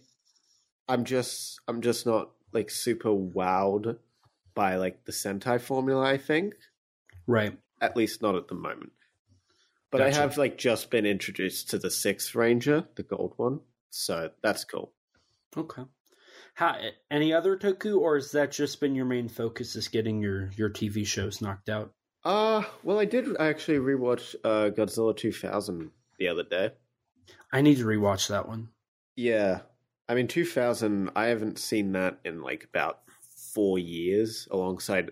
[0.90, 3.98] I'm just I'm just not like super wowed
[4.54, 6.54] by like the Sentai formula, I think.
[7.28, 7.58] Right.
[7.80, 8.92] At least not at the moment.
[9.90, 10.18] But Gotcha.
[10.18, 13.62] I have like just been introduced to the sixth ranger, the gold one.
[13.90, 14.94] So that's cool.
[15.56, 15.84] Okay.
[16.54, 16.78] How,
[17.10, 19.76] any other Toku, or has that just been your main focus?
[19.76, 21.94] Is getting your your TV shows knocked out?
[22.24, 25.90] Uh well I did actually rewatch uh Godzilla 2000
[26.20, 26.72] the other day.
[27.52, 28.70] I need to rewatch that one.
[29.16, 29.62] Yeah.
[30.08, 33.00] I mean 2000 I haven't seen that in like about
[33.54, 35.12] 4 years alongside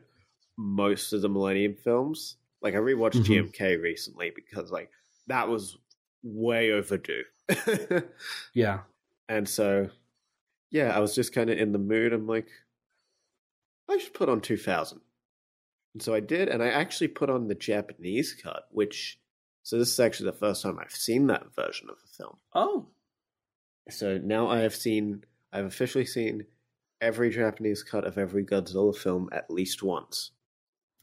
[0.58, 2.36] most of the Millennium films.
[2.62, 3.52] Like I rewatched Mhm.
[3.52, 4.92] GMK recently because like
[5.28, 5.78] that was
[6.22, 7.24] way overdue.
[8.54, 8.82] Yeah.
[9.28, 9.90] and so
[10.72, 12.14] yeah, I was just kind of in the mood.
[12.14, 12.48] I'm like
[13.90, 15.02] I should put on 2000.
[15.94, 19.20] And so I did and I actually put on the Japanese cut which
[19.64, 22.38] so this is actually the first time I've seen that version of the film.
[22.54, 22.88] Oh.
[23.90, 26.46] So now I have seen, I've officially seen
[27.02, 30.32] every Japanese cut of every Godzilla film at least once.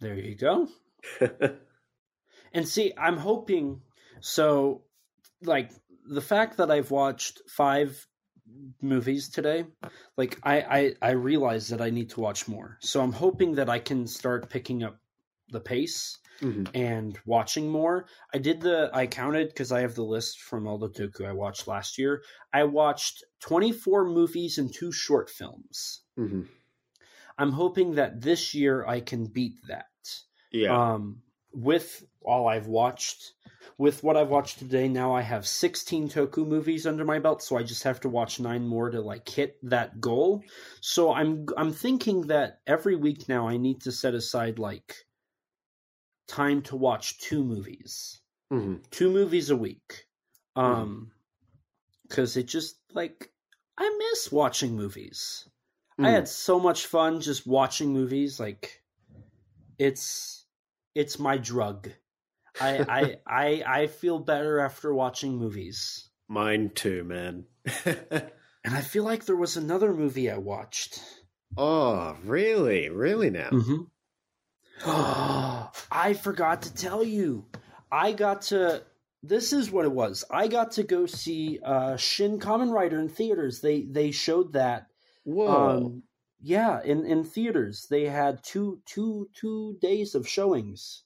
[0.00, 0.68] There you go.
[2.56, 3.82] And see, I'm hoping
[4.20, 4.80] so
[5.42, 5.70] like
[6.08, 8.06] the fact that I've watched five
[8.80, 9.66] movies today,
[10.16, 12.78] like I, I I realize that I need to watch more.
[12.80, 15.00] So I'm hoping that I can start picking up
[15.48, 16.68] the pace Mhm.
[16.74, 18.06] and watching more.
[18.34, 21.32] I did the I counted because I have the list from all the Toku I
[21.32, 22.22] watched last year.
[22.52, 26.02] I watched 24 movies and two short films.
[26.18, 26.48] Mhm.
[27.38, 29.86] I'm hoping that this year I can beat that
[30.50, 30.94] Yeah.
[30.94, 31.22] um,
[31.52, 33.32] with all I've watched,
[33.78, 37.56] with what I've watched today, now I have 16 Toku movies under my belt, so
[37.56, 40.42] I just have to watch nine more to like hit that goal.
[40.80, 44.94] So I'm I'm thinking that every week now I need to set aside like
[46.28, 48.20] time to watch two movies,
[48.52, 48.88] Mhm.
[48.90, 50.06] two movies a week,
[50.56, 51.12] um,
[52.02, 53.32] because it just like
[53.78, 55.48] I miss watching movies.
[56.02, 56.12] I Mhm.
[56.12, 58.40] had so much fun just watching movies.
[58.40, 58.82] Like,
[59.78, 60.46] it's
[60.94, 61.92] it's my drug.
[62.60, 66.08] I I I I feel better after watching movies.
[66.28, 67.44] Mine too, man.
[68.66, 71.00] And I feel like there was another movie I watched.
[71.56, 72.88] oh, really?
[72.88, 73.50] Really now?
[73.50, 73.82] Mm-hmm.
[75.92, 77.46] I forgot to tell you.
[77.92, 78.82] I got to.
[79.22, 80.24] This is what it was.
[80.28, 83.60] I got to go see uh, Shin Kamen Rider in theaters.
[83.60, 84.88] They they showed that
[85.22, 85.76] Whoa.
[85.86, 86.02] Um,
[86.42, 91.04] yeah, in in theaters they had two two two days of showings,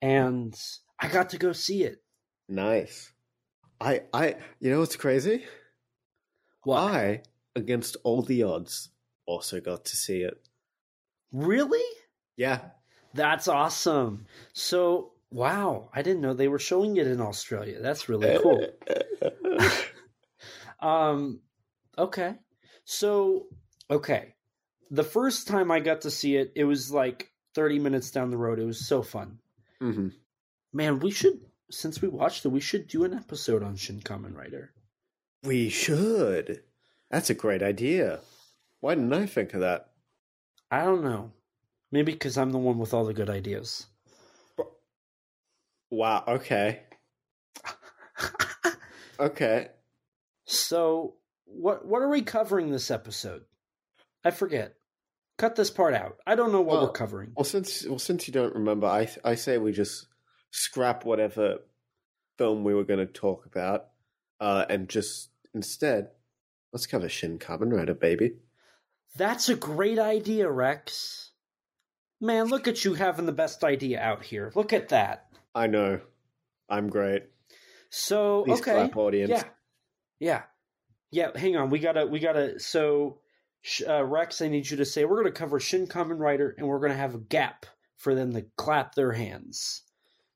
[0.00, 0.54] and
[1.02, 2.02] I got to go see it.
[2.48, 3.12] nice.
[3.80, 5.44] I, I, you know what's crazy?
[6.62, 6.78] What?
[6.78, 7.22] I,
[7.56, 8.90] against all the odds,
[9.26, 10.40] also got to see it.
[11.32, 11.82] Really?
[12.36, 12.60] Yeah.
[13.14, 14.26] That's awesome.
[14.52, 17.80] So, wow, I didn't know they were showing it in Australia.
[17.82, 18.64] That's really cool.
[20.80, 21.40] um,
[21.98, 22.36] okay.
[22.84, 23.46] So,
[23.90, 24.34] okay.
[24.92, 28.36] The first time I got to see it, it was like 30 minutes down the
[28.36, 28.60] road.
[28.60, 29.38] It was so fun.
[29.80, 30.08] hmm
[30.72, 34.36] Man, we should, since we watched it, we should do an episode on Shin Kamen
[34.36, 34.72] Rider.
[35.44, 36.62] We should.
[37.10, 38.20] That's a great idea.
[38.80, 39.90] Why didn't I think of that?
[40.70, 41.32] I don't know.
[41.90, 43.86] Maybe because I'm the one with all the good ideas.
[45.90, 46.24] Wow.
[46.26, 46.82] Okay.
[49.20, 49.68] Okay.
[50.46, 51.14] so,
[51.44, 53.42] what what are we covering this episode?
[54.24, 54.74] I forget.
[55.38, 56.16] Cut this part out.
[56.26, 57.32] I don't know what Well- we're covering.
[57.36, 60.08] Well, since well, since you don't remember, I I say we just
[60.52, 61.58] scrap whatever
[62.38, 63.88] film we were going to talk about,
[64.40, 66.10] uh, and just instead
[66.72, 68.34] let's cover Shin Kamen Rider, baby.
[69.16, 71.30] That's a great idea, Rex.
[72.20, 74.52] Man, look at you having the best idea out here.
[74.54, 75.26] Look at that.
[75.54, 76.00] I know,
[76.68, 77.24] I'm great.
[77.90, 78.74] So, Please okay.
[78.74, 79.30] clap, audience.
[79.30, 79.42] Yeah.
[80.18, 80.42] Yeah.
[81.10, 81.68] Yeah, hang on.
[81.68, 83.18] We got to we got to so
[83.86, 86.66] uh, Rex, I need you to say we're going to cover Shin Kamen Rider and
[86.66, 89.82] we're going to have a gap for them to clap their hands.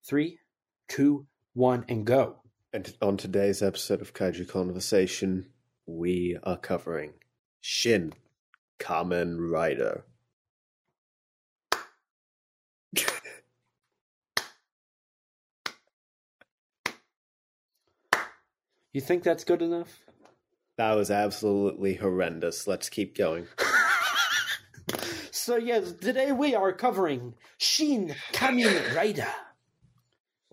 [0.07, 0.39] Three,
[0.87, 2.37] two, one, and go.
[2.73, 5.47] And on today's episode of Kaiju Conversation,
[5.85, 7.15] we are covering
[7.61, 8.13] Shin
[8.79, 10.05] Kamen Rider.
[18.93, 20.07] You think that's good enough?
[20.79, 22.67] That was absolutely horrendous.
[22.67, 23.47] Let's keep going.
[25.31, 29.29] so yes, today we are covering Shin Kamen Rider.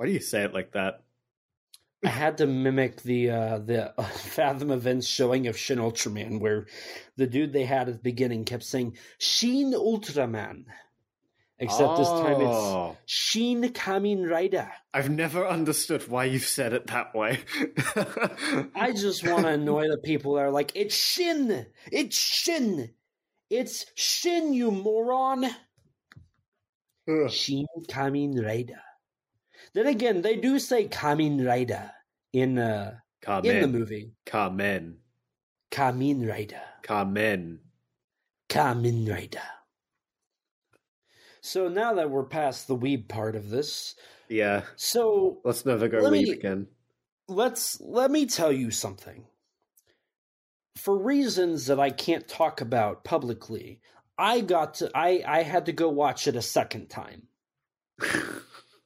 [0.04, 1.02] Why do you say it like that?
[2.04, 6.68] I had to mimic the uh, the uh, Fathom Events showing of Shin Ultraman, where
[7.16, 10.66] the dude they had at the beginning kept saying Shin Ultraman,
[11.58, 12.98] except this time it's Oh.
[13.06, 14.70] Shin Kamen Rider.
[14.94, 17.40] I've never understood why you've said it that way.
[18.76, 22.90] I just want to annoy the people that are like, it's Shin, it's Shin,
[23.50, 25.46] it's Shin, you moron.
[27.08, 27.32] Ugh.
[27.32, 28.83] Shin Kamen Rider.
[29.74, 31.92] Then again, they do say Kamen Rider
[32.32, 32.96] in uh
[33.44, 34.12] in the movie.
[34.26, 34.96] Kamen.
[35.72, 36.62] Kamen Rider.
[36.84, 37.60] Kamen.
[38.50, 39.42] Kamen Rider.
[41.42, 43.96] So now that we're past the weeb part of this,
[44.30, 44.64] Yeah.
[44.76, 46.68] so Let's never go Let weeb me- again.
[47.28, 49.26] let's let me tell you something.
[50.78, 53.82] For reasons that I can't talk about publicly,
[54.18, 57.28] I got to I I had to go watch it a second time.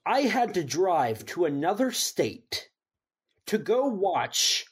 [0.08, 2.70] I had to drive to another state
[3.48, 4.66] to go watch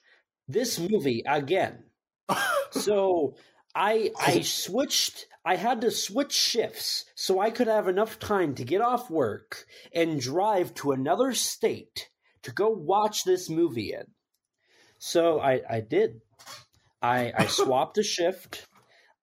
[0.48, 1.84] this movie again.
[2.72, 3.36] So
[3.74, 8.66] I I switched I had to switch shifts so I could have enough time to
[8.66, 12.10] get off work and drive to another state
[12.44, 14.08] to go watch this movie in.
[14.98, 16.20] So I I did.
[17.02, 18.68] I I swapped a shift.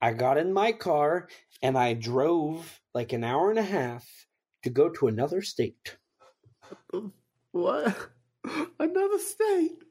[0.01, 1.29] I got in my car
[1.61, 4.07] and I drove like an hour and a half
[4.63, 5.97] to go to another state.
[7.53, 7.97] What?
[8.79, 9.83] Another state.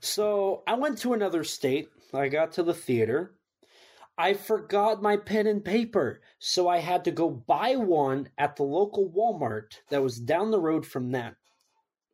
[0.00, 1.88] So I went to another state.
[2.12, 3.34] I got to the theater.
[4.16, 8.64] I forgot my pen and paper, so I had to go buy one at the
[8.64, 11.36] local Walmart that was down the road from that,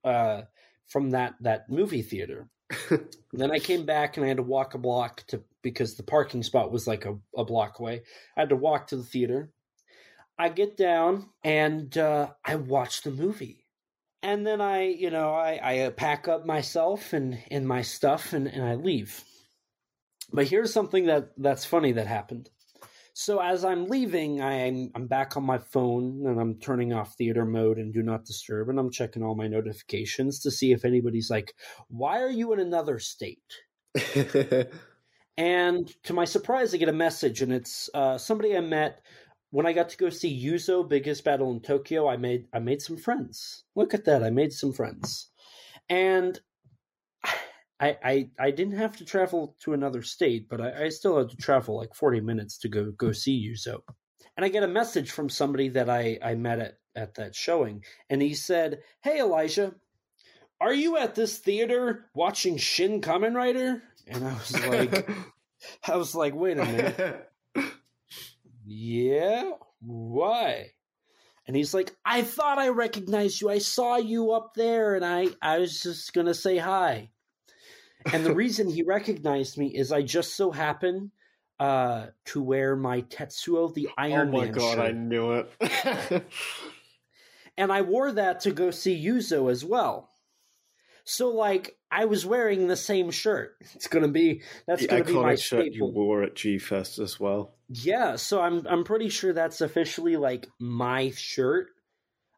[0.05, 0.43] uh,
[0.87, 2.51] from that that movie theater.
[3.33, 6.43] then I came back and I had to walk a block to because the parking
[6.43, 8.03] spot was like a, a block away.
[8.37, 9.51] I had to walk to the theater.
[10.39, 13.65] I get down and uh, I watch the movie
[14.23, 18.33] and then I, you know, I, I uh, pack up myself and, and my stuff
[18.33, 19.23] and, and I leave.
[20.33, 22.51] But here's something that that's funny that happened.
[23.13, 27.45] So as I'm leaving, I'm I'm back on my phone and I'm turning off theater
[27.45, 31.31] mode and do not disturb and I'm checking all my notifications to see if anybody's
[31.31, 31.55] like,
[31.87, 33.39] "Why are you in another state?"
[35.37, 39.03] And to my surprise, I get a message, and it's uh, somebody I met
[39.55, 42.09] when I got to go see Yuzo Biggest Battle in Tokyo.
[42.09, 43.63] I made I made some friends.
[43.77, 45.31] Look at that, I made some friends,
[45.89, 46.41] and
[47.79, 51.31] I I, I didn't have to travel to another state, but I, I still had
[51.31, 53.79] to travel like forty minutes to go go see Yuzo.
[54.37, 57.85] And I get a message from somebody that I I met at at that showing,
[58.11, 59.77] and he said, "Hey Elijah."
[60.61, 63.83] Are you at this theater watching Shin Kamen Rider?
[64.07, 65.11] And I was like,
[65.89, 67.31] I was like, wait a minute.
[68.65, 69.53] Yeah?
[69.81, 70.71] Why?
[71.47, 73.51] And he's like, I thought I recognized you.
[73.51, 77.11] I saw you up there and I, I was just going to say hi.
[78.13, 81.11] And the reason he recognized me is I just so happened
[81.61, 86.25] uh, to wear my Tetsuo the oh Iron my Man god, I knew it.
[87.57, 90.11] And I wore that to go see Yuzo as well.
[91.05, 93.57] So, like, I was wearing the same shirt.
[93.75, 96.35] It's going to be, that's the going to be my iconic shirt you wore at
[96.35, 97.55] G Fest as well.
[97.69, 101.69] Yeah, so I'm I'm pretty sure that's officially like my shirt.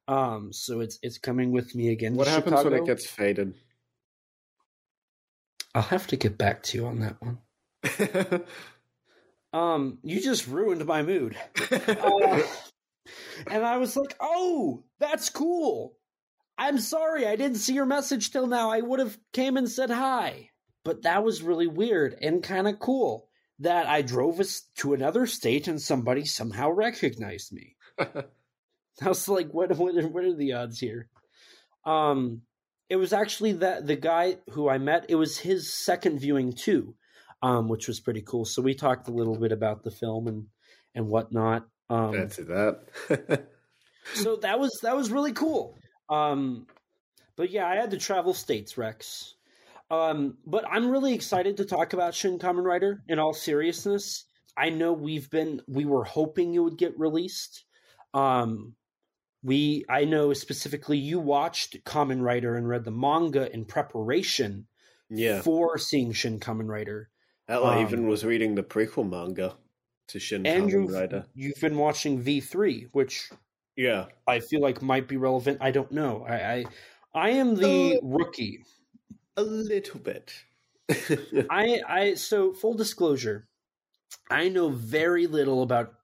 [0.08, 2.14] Um, so it's it's coming with me again.
[2.14, 3.54] What happens when it gets faded?
[5.74, 7.38] I'll have to get back to you on that one.
[9.56, 11.36] Um, you just ruined my mood.
[11.72, 12.42] Uh,
[13.50, 15.96] and I was like, "Oh, that's cool.
[16.58, 18.70] I'm sorry, I didn't see your message till now.
[18.70, 20.50] I would have came and said hi."
[20.84, 23.28] But that was really weird and kind of cool
[23.58, 27.76] that I drove us to another state and somebody somehow recognized me.
[27.98, 29.76] I was like, "What?
[29.76, 29.94] What?
[30.10, 31.08] What are the odds here?"
[31.84, 32.42] Um,
[32.88, 35.06] it was actually that the guy who I met.
[35.08, 36.94] It was his second viewing too,
[37.42, 38.44] um, which was pretty cool.
[38.44, 40.46] So we talked a little bit about the film and
[40.94, 41.66] and whatnot.
[41.90, 43.48] Um, Fancy that.
[44.14, 45.76] so that was that was really cool.
[46.08, 46.66] Um,
[47.36, 49.34] but yeah, I had to travel states, Rex.
[49.90, 53.02] Um, but I'm really excited to talk about Shin Kamen Rider.
[53.08, 54.24] In all seriousness,
[54.56, 57.64] I know we've been we were hoping it would get released.
[58.14, 58.74] Um,
[59.42, 64.66] we I know specifically you watched Kamen Rider and read the manga in preparation
[65.08, 65.40] yeah.
[65.42, 67.10] for seeing Shin Kamen Rider.
[67.46, 69.54] Hell, I um, even was reading the prequel manga
[70.08, 71.26] to Shin Kamen you've, Rider.
[71.34, 73.30] you've been watching V3, which
[73.76, 74.06] Yeah.
[74.26, 75.58] I feel like might be relevant.
[75.60, 76.24] I don't know.
[76.28, 76.64] I I,
[77.14, 78.64] I am the Uh, rookie
[79.36, 80.32] A little bit.
[81.50, 83.48] I I so full disclosure,
[84.30, 85.94] I know very little about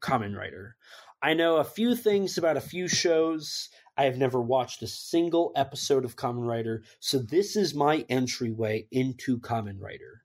[0.00, 0.76] Kamen Rider.
[1.22, 3.68] I know a few things about a few shows.
[3.96, 8.86] I have never watched a single episode of Kamen Rider, so this is my entryway
[8.90, 10.22] into Kamen Rider.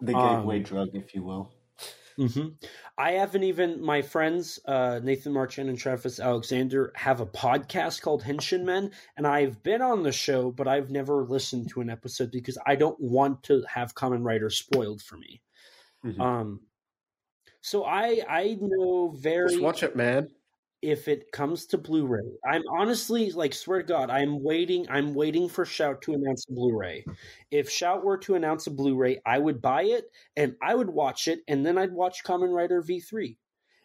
[0.00, 1.50] the gateway drug, if you will.
[2.16, 2.48] Hmm
[2.96, 8.22] I haven't even my friends uh, Nathan Marchand and Travis Alexander have a podcast called
[8.22, 12.30] Henshin Men, and I've been on the show, but I've never listened to an episode
[12.30, 15.42] because I don't want to have Kamen Rider spoiled for me.
[16.04, 16.20] Mhm.
[16.20, 16.60] Um,
[17.60, 20.30] so I I know very Just watch it, man.
[20.84, 22.36] If it comes to Blu-ray.
[22.44, 24.86] I'm honestly like swear to God, I'm waiting.
[24.90, 27.06] I'm waiting for Shout to announce a Blu-ray.
[27.50, 31.26] If Shout were to announce a Blu-ray, I would buy it and I would watch
[31.26, 33.38] it, and then I'd watch Kamen Rider V3,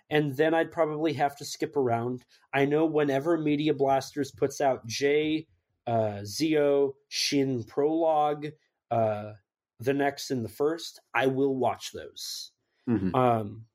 [0.09, 2.25] and then I'd probably have to skip around.
[2.53, 5.47] I know whenever Media Blasters puts out J,
[5.87, 8.47] uh, Zio, Shin Prologue,
[8.91, 9.31] uh,
[9.79, 12.51] the next and the first, I will watch those.
[12.89, 13.15] Mhm.
[13.15, 13.67] Um,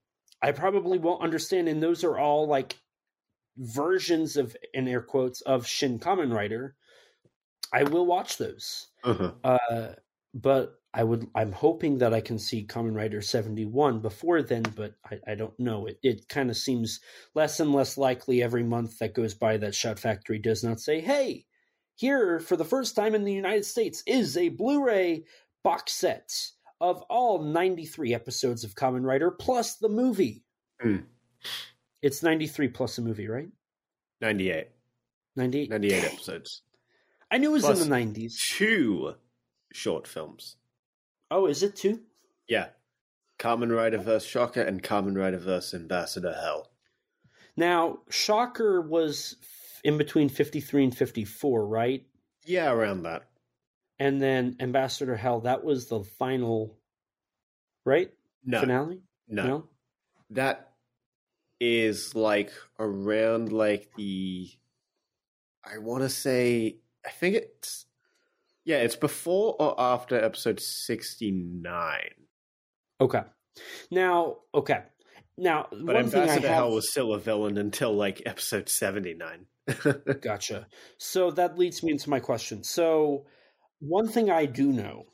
[0.43, 2.77] I probably won't understand, and those are all like
[3.57, 6.77] versions of in air quotes of Shin Kamen Rider.
[7.73, 9.33] I will watch those, Uh-huh.
[9.43, 9.95] uh,
[10.33, 11.27] but I would.
[11.35, 15.35] I'm hoping that I can see Kamen Rider seventy one before then, but I, I
[15.35, 15.87] don't know.
[15.87, 17.01] It it kind of seems
[17.35, 21.01] less and less likely every month that goes by that Shout Factory does not say,
[21.01, 21.47] "Hey,
[21.97, 25.25] here for the first time in the United States is a Blu-ray
[25.65, 26.31] box set
[26.81, 30.45] of all 93 episodes of Kamen Rider plus the movie."
[30.85, 31.07] Mm.
[32.05, 33.49] It's 93 plus a movie, right?
[34.21, 34.69] 98.
[35.37, 35.71] 98.
[35.71, 36.61] 98 episodes.
[37.31, 38.35] I knew it was Plus- in the 90s.
[38.57, 39.15] Two
[39.73, 40.57] short films.
[41.31, 42.01] Oh, is it two?
[42.47, 42.69] Yeah.
[43.39, 44.27] Kamen Rider vs.
[44.29, 45.73] Shocker and Kamen Rider vs.
[45.73, 46.71] Ambassador Hell.
[47.57, 49.37] Now, Shocker was
[49.83, 52.05] in between 53 and 54, right?
[52.45, 53.25] Yeah, around that.
[53.99, 56.77] And then Ambassador Hell, that was the final,
[57.87, 58.13] right?
[58.45, 59.01] No, Finale?
[59.27, 59.69] no.
[60.31, 60.74] That
[61.61, 64.49] is like around like the.
[65.65, 66.79] I want to say.
[67.07, 67.87] I think it's.
[68.65, 71.99] Yeah, it's before or after episode 69.
[73.01, 73.23] Okay.
[73.91, 74.85] Now, okay.
[75.37, 76.57] Now, But one thing I Ambassador have.
[76.57, 79.47] Hell was still a villain until like episode 79.
[80.21, 80.67] Gotcha.
[80.99, 82.63] So that leads me into my question.
[82.65, 83.27] So
[83.81, 85.05] one thing I do know,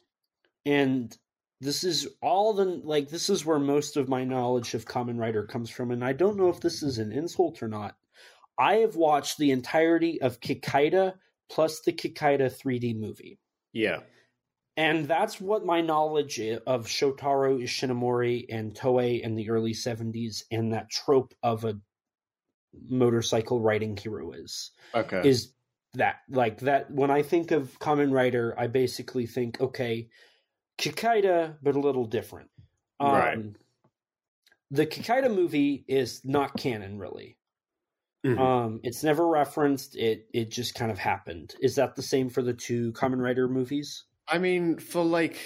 [0.66, 1.16] and
[1.60, 5.44] this is all the like this is where most of my knowledge of Kamen Rider
[5.46, 7.96] comes from, and I don't know if this is an insult or not.
[8.58, 11.14] I have watched the entirety of Kikaida
[11.50, 13.38] plus the Kikaida 3D movie.
[13.72, 14.00] yeah.
[14.76, 20.72] And that's what my knowledge of Shotaro Ishinomori and Toei in the early 70s and
[20.72, 21.78] that trope of a
[22.88, 25.28] motorcycle riding hero is Okay.
[25.28, 25.52] is
[25.94, 30.08] that like that when I think of Kamen Rider I basically think okay,
[30.80, 32.50] Kikaida, but a little different.
[32.98, 33.38] Um, Right.
[34.70, 37.36] The Kikaida movie is not canon, really.
[38.24, 38.38] Mhm.
[38.38, 39.96] Um, it's never referenced.
[39.96, 41.54] It it just kind of happened.
[41.60, 44.04] Is that the same for the two Kamen Rider movies?
[44.28, 45.38] I mean, for like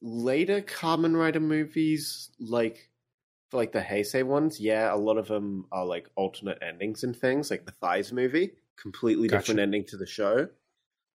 [0.00, 2.90] later Kamen Rider movies, like
[3.50, 7.16] for like the Heisei ones, yeah, a lot of them are like alternate endings and
[7.16, 9.40] things, like the Faiz movie, completely Gotcha.
[9.42, 10.48] different ending to the show.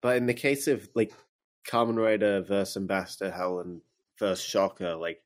[0.02, 1.14] But in the case of like
[1.68, 3.82] Kamen Rider versus Ambassador Hell and
[4.20, 5.22] versus Shocker, like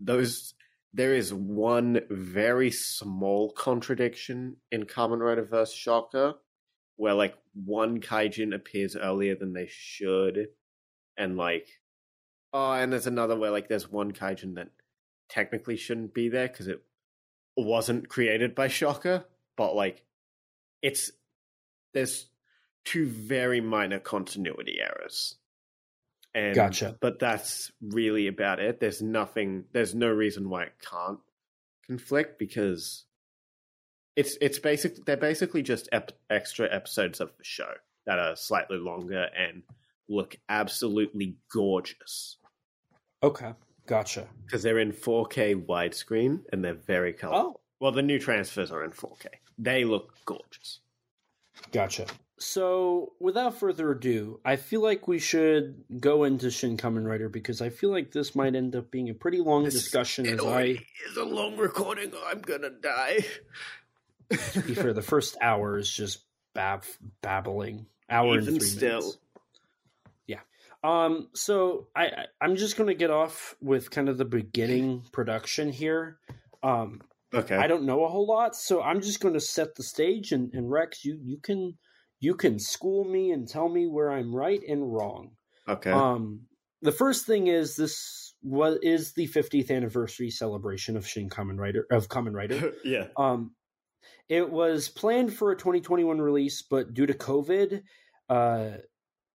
[0.00, 0.54] those,
[0.92, 6.34] there is one very small contradiction in Kamen Rider versus Shocker
[6.96, 10.48] where like one kaijin appears earlier than they should,
[11.16, 11.68] and like
[12.52, 14.70] oh, and there's another where like there's one kaijin that
[15.28, 16.82] technically shouldn't be there because it
[17.56, 19.24] wasn't created by Shocker,
[19.56, 20.04] but like
[20.82, 21.10] it's
[21.92, 22.26] there's
[22.84, 25.36] two very minor continuity errors.
[26.34, 26.96] And Gotcha.
[27.00, 28.80] but that's really about it.
[28.80, 31.20] There's nothing there's no reason why it can't
[31.86, 33.04] conflict because
[34.16, 37.70] it's it's basic they're basically just ep- extra episodes of the show
[38.06, 39.62] that are slightly longer and
[40.08, 42.38] look absolutely gorgeous
[43.22, 43.52] Okay,
[43.86, 44.26] gotcha.
[44.44, 47.52] because they're in 4K widescreen and they're very colorful.
[47.56, 49.26] Oh, Well, the new transfers are in 4K.
[49.56, 50.80] They look gorgeous.
[51.72, 52.06] gotcha.
[52.38, 57.62] So, without further ado, I feel like we should go into Shin Kamen Rider because
[57.62, 60.26] I feel like this might end up being a pretty long discussion.
[60.26, 60.62] It As I,
[61.08, 62.10] is a long recording.
[62.26, 63.20] I'm gonna die.
[64.30, 66.24] to be fair, the first hour is just
[66.54, 66.84] bab-
[67.22, 67.86] babbling.
[68.10, 68.98] Hour Even and three still.
[68.98, 69.18] minutes.
[70.26, 70.40] Yeah.
[70.82, 71.28] Um.
[71.34, 76.18] So I, I I'm just gonna get off with kind of the beginning production here.
[76.64, 77.00] Um.
[77.32, 77.56] Okay.
[77.56, 80.52] I don't know a whole lot, so I'm just going to set the stage, and,
[80.54, 81.76] and Rex, you you can
[82.24, 85.32] you can school me and tell me where I'm right and wrong.
[85.68, 85.90] Okay.
[85.90, 86.46] Um,
[86.80, 91.86] the first thing is this was is the 50th anniversary celebration of Shin Kamen Rider
[91.90, 92.72] of Kamen Rider.
[92.84, 93.08] yeah.
[93.16, 93.52] Um,
[94.28, 97.82] it was planned for a 2021 release, but due to COVID,
[98.30, 98.70] uh,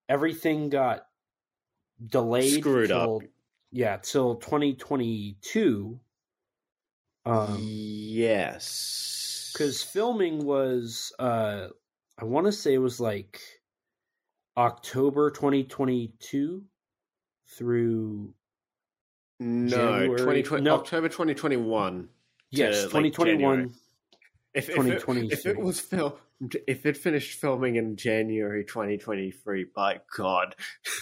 [0.08, 1.04] everything got
[2.04, 2.60] delayed.
[2.60, 3.22] Screwed up.
[3.72, 6.00] Yeah, till 2022.
[7.26, 9.52] Um, yes.
[9.54, 11.68] because filming was, uh,
[12.20, 13.40] I want to say it was like
[14.58, 16.64] October 2022
[17.48, 18.34] through
[19.40, 20.76] no, January- 2020, no.
[20.76, 22.10] October 2021.
[22.52, 23.74] yes, to, like, 2021.
[24.54, 26.18] If, if, it, if it was filmed,
[26.68, 30.56] if it finished filming in January 2023, by God,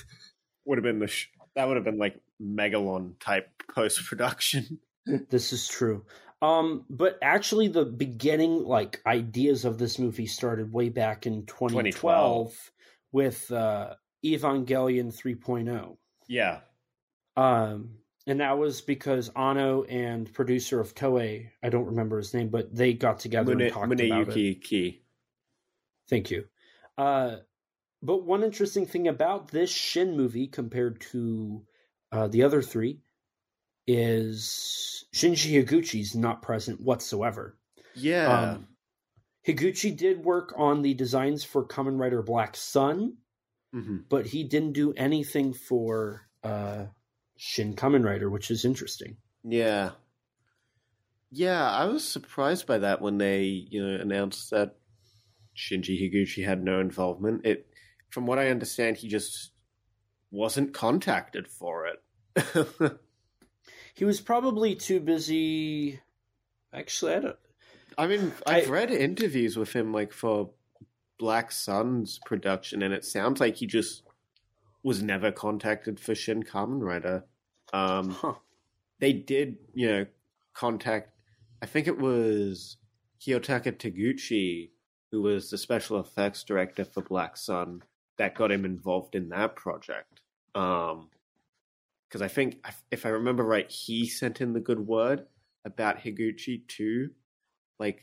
[0.65, 4.80] would have been the sh- that would have been like Megalon type post production.
[5.30, 6.03] This is true.
[6.41, 11.93] Um, but actually, the beginning like ideas of this movie started way back in 2012,
[11.93, 12.72] 2012.
[13.11, 15.97] with uh, Evangelion 3.0.
[16.27, 16.59] Yeah,
[17.35, 22.49] Um, and that was because Anno and producer of Toei, I don't remember his name,
[22.49, 24.11] but they got together Mune, and talked about it.
[24.11, 25.01] Muneyuki Ki.
[26.09, 26.45] Thank you.
[26.97, 27.38] Uh,
[28.03, 31.64] but one interesting thing about this Shin movie compared to
[32.11, 32.99] uh, the other three
[33.88, 37.57] is Shinji Higuchi's not present whatsoever.
[37.95, 38.68] Yeah, Um,
[39.47, 43.18] Higuchi did work on the designs for Kamen Rider Black Sun,
[43.73, 44.03] Mhm.
[44.09, 46.88] but he didn't do anything for uh,
[47.38, 49.18] Shin Kamen Rider, which is interesting.
[49.43, 49.91] yeah,
[51.31, 51.69] yeah.
[51.69, 54.77] I was surprised by that when they you know announced that
[55.55, 57.45] Shinji Higuchi had no involvement.
[57.45, 57.68] It,
[58.09, 59.51] from what I understand, he just
[60.31, 62.03] wasn't contacted for it.
[63.97, 65.99] He was probably too busy.
[66.71, 67.35] Actually, I don't.
[67.97, 70.51] I mean, I've I- read interviews with him, like for
[71.17, 74.03] Black Sun's production, and it sounds like he just
[74.83, 77.25] was never contacted for Shin Kamen Rider.
[77.73, 78.35] Um, Huh.
[78.99, 80.05] they did, you know,
[80.53, 81.11] contact.
[81.63, 82.77] I think it was
[83.19, 84.69] Kiyotaka Taguchi,
[85.09, 87.81] who was the special effects director for Black Sun,
[88.17, 90.21] that got him involved in that project.
[90.53, 91.09] Um,
[92.07, 95.25] because I think, if I remember right, he sent in the good word
[95.65, 97.11] about Higuchi too,
[97.79, 98.01] like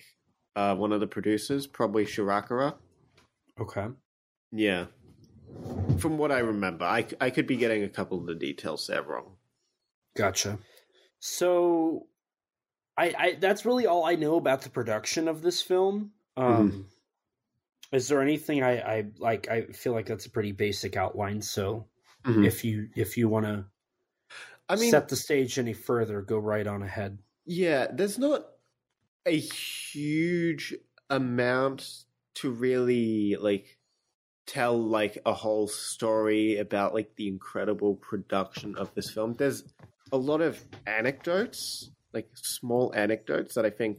[0.57, 2.75] uh, one of the producers, probably Shirakura.
[3.61, 3.87] Okay.
[4.53, 4.87] Yeah.
[5.99, 9.03] From what I remember, I, I could be getting a couple of the details there
[9.03, 9.37] wrong.
[10.17, 10.59] Gotcha.
[11.21, 12.07] So,
[12.97, 16.13] I, I that's really all I know about the production of this film.
[16.37, 16.87] Um,
[17.93, 19.49] Is there anything I, I like?
[19.49, 21.41] I feel like that's a pretty basic outline.
[21.41, 21.87] So,
[22.25, 22.45] Mhm.
[22.45, 23.65] if you if you want to
[24.69, 27.19] I mean, set the stage any further, go right on ahead.
[27.45, 28.47] yeah, there's not
[29.27, 30.75] a huge
[31.11, 32.05] amount
[32.37, 33.79] to really like
[34.47, 39.35] tell like a whole story about like the incredible production of this film.
[39.35, 39.65] There's
[40.13, 43.99] a lot of anecdotes, like small anecdotes that I think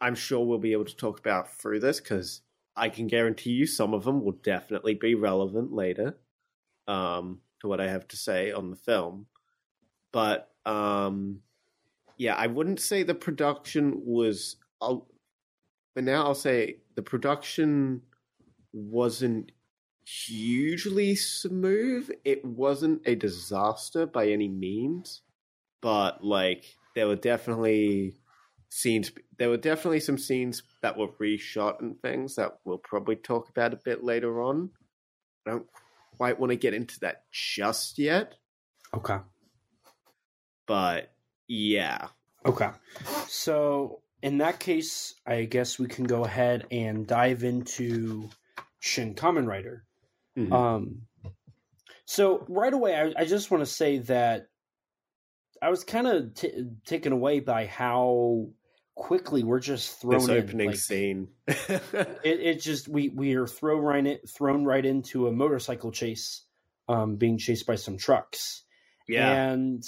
[0.00, 2.42] I'm sure we'll be able to talk about through this because
[2.76, 6.18] I can guarantee you some of them will definitely be relevant later
[6.86, 9.26] um, to what I have to say on the film.
[10.16, 11.40] But um,
[12.16, 14.56] yeah, I wouldn't say the production was.
[14.80, 15.08] I'll,
[15.94, 18.00] but now I'll say the production
[18.72, 19.52] wasn't
[20.06, 22.08] hugely smooth.
[22.24, 25.20] It wasn't a disaster by any means,
[25.82, 26.64] but like
[26.94, 28.14] there were definitely
[28.70, 29.12] scenes.
[29.36, 33.74] There were definitely some scenes that were reshot and things that we'll probably talk about
[33.74, 34.70] a bit later on.
[35.46, 35.66] I don't
[36.16, 38.36] quite want to get into that just yet,
[38.94, 39.18] Okay.
[40.66, 41.12] But
[41.48, 42.08] yeah.
[42.44, 42.70] Okay.
[43.28, 48.28] So, in that case, I guess we can go ahead and dive into
[48.80, 49.84] Shin Kamen Rider.
[50.36, 50.52] Mhm.
[50.52, 51.02] Um,
[52.04, 54.48] so right away, I, I just want to say that
[55.60, 58.48] I was kind of t- taken away by how
[58.94, 60.36] quickly we're just thrown this in.
[60.36, 61.28] opening Like, scene.
[61.48, 66.42] It, it just we we are thrown right in, thrown right into a motorcycle chase,
[66.88, 68.62] um, being chased by some trucks.
[69.08, 69.50] yeah.
[69.50, 69.82] And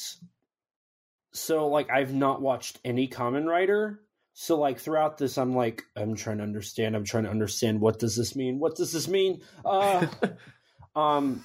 [1.38, 4.00] so like I've not watched any Kamen Rider.
[4.34, 7.98] So like throughout this I'm like I'm trying to understand, I'm trying to understand what
[7.98, 8.58] does this mean?
[8.58, 9.42] What does this mean?
[9.64, 10.06] Uh
[10.96, 11.44] um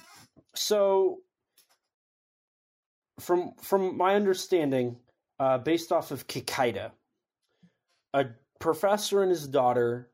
[0.54, 1.20] so
[3.20, 4.96] from from my understanding,
[5.38, 6.92] uh based off of Kikaida,
[8.12, 8.26] a
[8.60, 10.10] professor and his daughter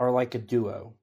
[0.00, 0.94] are like a duo.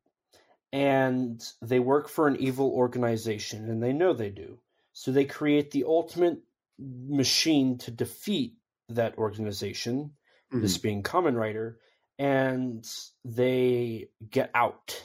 [0.74, 4.60] And they work for an evil organization and they know they do.
[4.92, 6.40] So they create the ultimate
[6.80, 8.56] machine to defeat
[8.90, 10.12] that organization,
[10.54, 10.62] Mhm.
[10.62, 11.80] this being Kamen Rider,
[12.20, 12.86] and
[13.24, 15.04] they get out.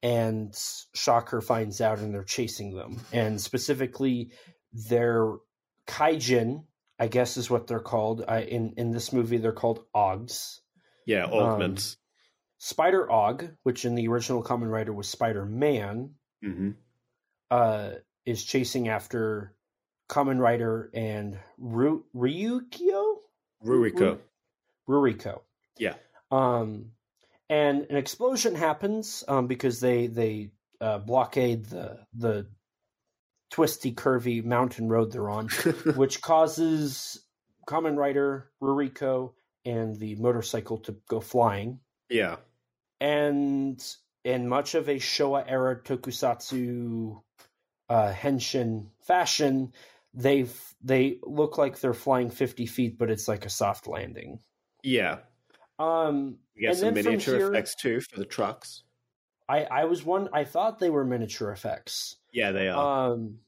[0.00, 0.54] and
[0.94, 3.00] Shocker finds out and they're chasing them.
[3.12, 4.30] And specifically,
[4.72, 5.34] their
[5.88, 6.66] Kaijin,
[7.00, 8.24] I guess is what they're called.
[8.28, 10.60] I, in, in this movie, they're called Augs.
[11.04, 11.94] Yeah, augments.
[11.94, 11.98] Um,
[12.58, 16.70] Spider Aug, which in the original Kamen Rider was Spider Man, hmm
[17.50, 19.52] uh, is chasing after
[20.08, 23.16] Kamen Rider and Ru- Ryukyo?
[23.64, 24.18] Ruiko.
[24.88, 25.40] Ruriko.
[25.78, 25.94] Yeah.
[26.30, 26.92] Um,
[27.50, 32.46] and an explosion happens um, because they they uh, blockade the the
[33.50, 35.48] twisty, curvy mountain road they're on,
[35.96, 37.20] which causes
[37.66, 39.32] Kamen Rider, Ruriko,
[39.64, 41.80] and the motorcycle to go flying.
[42.10, 42.36] yeah.
[43.00, 43.82] And
[44.24, 47.22] in much of a Showa era tokusatsu
[47.88, 49.72] uh, henshin fashion,
[50.14, 50.46] they
[50.82, 54.40] they look like they're flying fifty feet, but it's like a soft landing.
[54.82, 55.18] Yeah.
[55.78, 58.82] Um, get And some miniature here- effects too for the trucks.
[59.48, 60.28] I I was one.
[60.32, 62.16] I thought they were miniature effects.
[62.32, 63.12] Yeah, they are.
[63.12, 63.38] Um,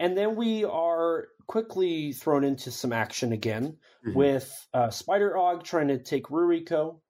[0.00, 4.14] and then we are quickly thrown into some action again Mhm.
[4.14, 7.00] with uh, Spider Aug trying to take Ruriko,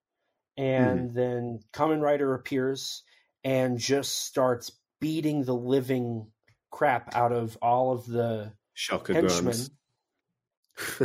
[0.57, 3.03] and then Kamen Rider appears
[3.45, 4.71] and just starts
[5.01, 6.31] beating the living
[6.71, 9.57] crap out of all of the Shocker henchmen.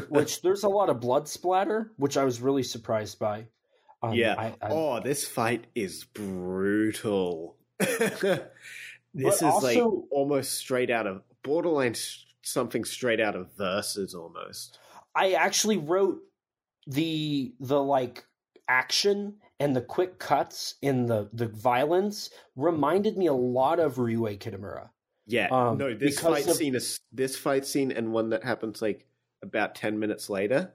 [0.09, 3.47] Which there's a lot of blood splatter, which I was really surprised by.
[4.03, 4.35] Um, yeah.
[4.37, 7.57] I, I, oh, this fight is brutal.
[7.79, 9.81] this is like
[10.11, 11.95] almost straight out of borderline
[12.43, 14.77] something straight out of Versus almost.
[15.15, 16.19] I actually wrote
[16.85, 18.23] the the like
[18.67, 24.37] action and the quick cuts in the the violence reminded me a lot of Ryuhei
[24.37, 24.89] Kitamura.
[25.25, 28.81] Yeah, Um, no, this fight of- scene is this fight scene and one that happens
[28.81, 29.05] like
[29.41, 30.73] about ten minutes later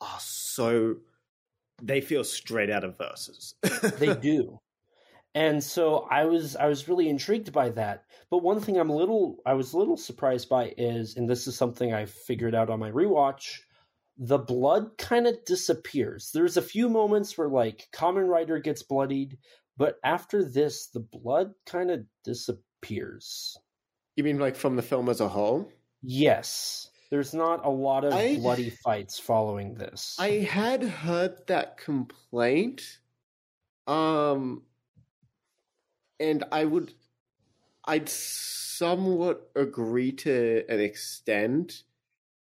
[0.00, 0.96] are so
[1.82, 3.54] they feel straight out of Versus.
[3.98, 4.58] They do.
[5.36, 8.04] And so I was I was really intrigued by that.
[8.30, 11.46] But one thing I'm a little I was a little surprised by is and this
[11.46, 13.58] is something I figured out on my rewatch,
[14.16, 16.30] the blood kind of disappears.
[16.32, 19.38] There's a few moments where like Kamen Rider gets bloodied,
[19.76, 23.56] but after this the blood kind of disappears.
[24.16, 25.72] You mean like from the film as a whole?
[26.02, 26.90] Yes.
[27.10, 30.16] There's not a lot of I- bloody fights following this.
[30.18, 32.98] I had heard that complaint.
[33.86, 34.62] Um
[36.18, 36.92] and I would
[37.84, 41.82] I'd somewhat agree to an extent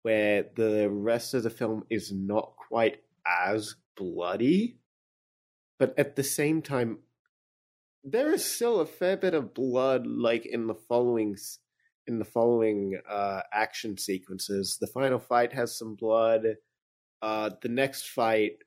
[0.02, 4.78] where the rest of the film is not quite as bloody.
[5.78, 7.00] But at the same time
[8.06, 11.36] there is still a fair bit of blood like in the following
[12.06, 14.78] in the following uh action sequences.
[14.80, 16.56] The final fight has some blood.
[17.20, 18.58] Uh the next fight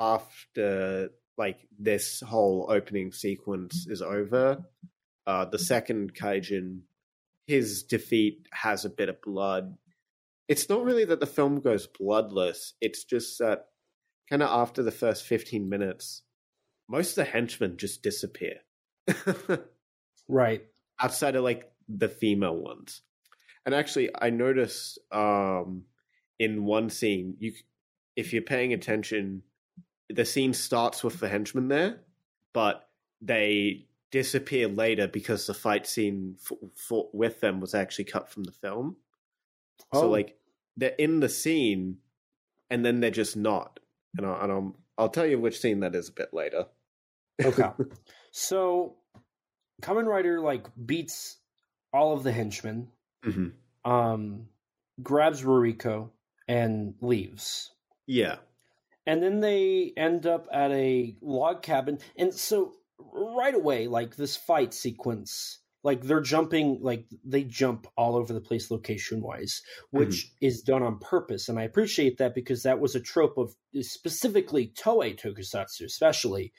[0.00, 4.64] after like this whole opening sequence is over
[5.26, 6.80] uh the second kaijin
[7.46, 9.76] his defeat has a bit of blood.
[10.48, 12.72] It's not really that the film goes bloodless.
[12.80, 13.66] It's just that
[14.28, 16.22] kind of after the first 15 minutes
[16.88, 18.56] most of the henchmen just disappear
[20.28, 20.62] right.
[21.00, 23.02] outside of like the female ones.
[23.66, 25.84] And actually, I noticed um,
[26.38, 27.52] in one scene, you
[28.16, 29.42] if you're paying attention,
[30.08, 32.00] the scene starts with the henchmen there,
[32.52, 32.88] but
[33.20, 36.58] they disappear later because the fight scene f-
[36.90, 38.96] f- with them was actually cut from the film.
[39.94, 40.08] So Oh.
[40.10, 40.36] like
[40.76, 41.98] they're in the scene,
[42.70, 43.80] and then they're just not.
[44.16, 46.66] And, I, and I'm, I'll tell you which scene that is a bit later.
[47.42, 47.70] Okay.
[48.30, 48.96] so
[49.82, 51.38] Kamen Rider like beats
[51.92, 52.88] all of the henchmen,
[53.22, 53.48] hmm
[53.84, 54.46] um,
[55.02, 56.10] grabs Ruriko
[56.48, 57.72] and leaves.
[58.06, 58.36] Yeah.
[59.06, 61.98] And then they end up at a log cabin.
[62.16, 62.72] And so
[63.12, 68.40] right away, like this fight sequence, like they're jumping, like they jump all over the
[68.40, 69.62] place location wise,
[69.92, 71.48] which is done on purpose.
[71.48, 76.52] And I appreciate that because that was a trope of specifically Toei Tokusatsu, especially,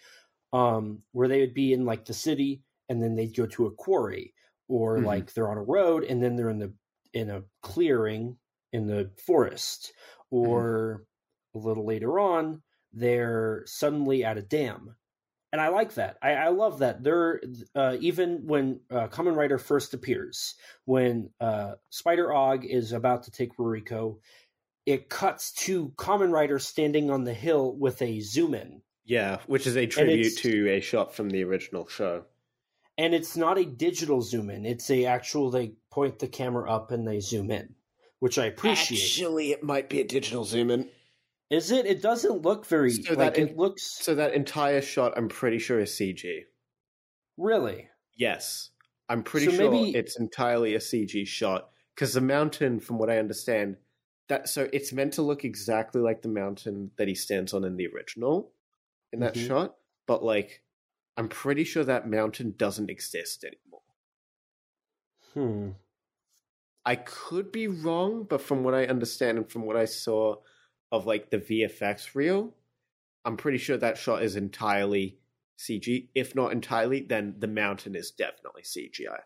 [0.54, 3.72] um, where they would be in like the city and then they'd go to a
[3.74, 4.34] quarry
[4.68, 5.06] or Mhm.
[5.06, 6.74] like they're on a road and then they're in the
[7.14, 8.38] in a clearing
[8.74, 9.94] in the forest
[10.32, 11.06] or
[11.54, 12.62] a little later on
[12.92, 14.96] they're suddenly at a dam
[15.52, 16.18] and i like that.
[16.22, 17.04] I, I love that.
[17.04, 17.42] They're
[17.76, 20.56] uh, even when uh, Kamen rider first appears
[20.86, 24.18] when uh, spider Aug is about to take ruriko
[24.86, 28.82] it cuts to Kamen rider standing on the hill with a zoom in.
[29.04, 32.26] Yeah, which is a tribute to a shot from the original show.
[32.98, 34.66] and it's not a digital zoom in.
[34.66, 37.76] It's a actual they point the camera up and they zoom in
[38.20, 39.00] which i appreciate.
[39.00, 40.90] Actually, it might be a digital zoom in.
[41.50, 45.14] Is it it doesn't look very So like that it looks So that entire shot,
[45.18, 46.44] I'm pretty sure is CG.
[47.38, 48.72] really Yes,
[49.10, 53.10] I'm pretty So sure maybe- it's entirely a CG shot because the mountain, from what
[53.10, 53.78] I understand,
[54.28, 57.76] that so it's meant to look exactly like the mountain that he stands on in
[57.78, 58.54] the original,
[59.12, 59.48] in that Mhm.
[59.48, 59.78] shot.
[60.08, 60.64] But like,
[61.18, 63.82] I'm pretty sure that mountain doesn't exist anymore.
[65.34, 65.72] Hmm.
[66.86, 70.38] I could be wrong, but from what I understand and from what I saw
[70.92, 72.54] of like the VFX reel,
[73.24, 75.18] I'm pretty sure that shot is entirely
[75.58, 76.10] CG.
[76.14, 79.20] If not entirely, then the mountain is definitely CGI.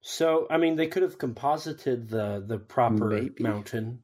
[0.00, 3.42] So I mean, they could have composited the the proper Maybe.
[3.42, 4.02] mountain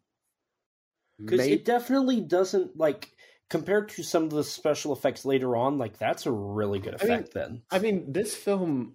[1.19, 3.13] because it definitely doesn't like
[3.49, 5.79] compared to some of the special effects later on.
[5.79, 7.35] Like that's a really good I mean, effect.
[7.35, 8.95] then I mean, this film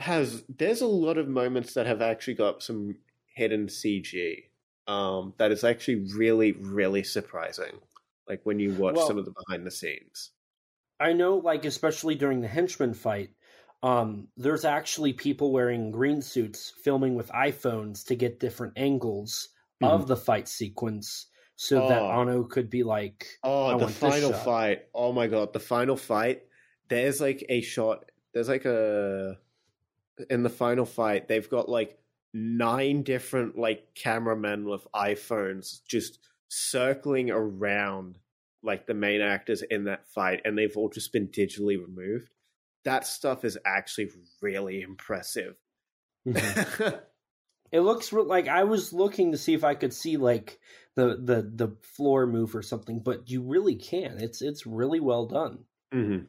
[0.00, 2.96] has there's a lot of moments that have actually got some
[3.34, 4.44] hidden CG.
[4.86, 7.80] Um, that is actually really, really surprising.
[8.28, 10.30] Like when you watch Well- some of the behind the scenes.
[11.00, 13.30] I know, like especially during the henchman fight,
[13.82, 19.48] um, there's actually people wearing green suits filming with iPhones to get different angles
[19.82, 21.26] of the fight sequence,
[21.56, 22.16] so that Mm-hmm.
[22.16, 22.20] Oh.
[22.20, 24.82] Anno could be like, Oh, the final fight!
[24.94, 26.44] Oh my god, the final fight.
[26.88, 28.04] There's like a shot.
[28.32, 29.38] There's like a
[30.30, 31.26] in the final fight.
[31.26, 31.98] They've got like
[32.34, 36.18] nine different like cameramen with iPhones just
[36.48, 38.18] circling around
[38.62, 42.30] like the main actors in that fight, and they've all just been digitally removed.
[42.84, 44.10] That stuff is actually
[44.40, 45.56] really impressive.
[46.26, 47.00] Mhm.
[47.72, 50.60] It looks re- like I was looking to see if I could see like
[50.94, 54.18] the the the floor move or something, but you really can.
[54.18, 55.64] It's it's really well done.
[55.92, 56.26] Mhm.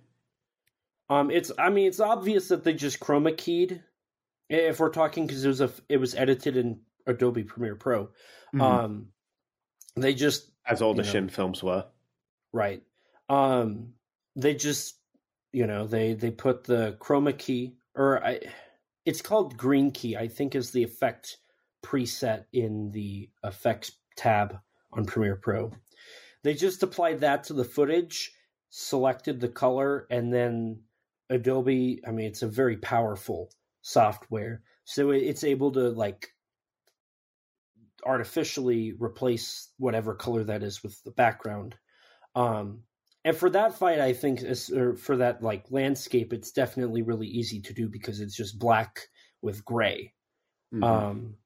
[1.09, 3.83] Um, it's I mean it's obvious that they just chroma keyed.
[4.53, 8.09] If we're talking because it was a it was edited in Adobe Premiere Pro.
[8.53, 8.61] Mhm.
[8.61, 9.07] Um,
[9.95, 11.09] they just As all the know.
[11.09, 11.85] Shin films were.
[12.51, 12.83] right.
[13.29, 13.93] Um,
[14.35, 14.95] they just
[15.51, 18.39] you know they they put the chroma key or I,
[19.05, 20.15] it's called green key.
[20.17, 21.37] I think is the effect
[21.83, 24.59] preset in the effects tab
[24.91, 25.71] on Premiere Pro.
[26.43, 28.33] They just applied that to the footage,
[28.69, 30.81] selected the color, and then
[31.29, 32.01] Adobe.
[32.07, 33.49] I mean, it's a very powerful
[33.83, 36.33] software, so it's able to like
[38.05, 41.77] artificially replace whatever color that is with the background.
[42.35, 42.83] Um,
[43.25, 44.41] and for that fight, I think,
[44.75, 49.09] or for that like landscape, it's definitely really easy to do because it's just black
[49.41, 50.13] with gray.
[50.73, 50.83] Mhm.
[50.83, 51.37] Um,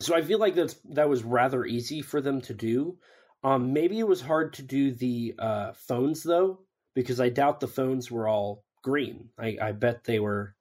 [0.00, 2.98] so I feel like that's that was rather easy for them to do.
[3.44, 7.68] Um, maybe it was hard to do the uh, phones though, because I doubt the
[7.68, 9.30] phones were all green.
[9.38, 10.56] I, I bet they were,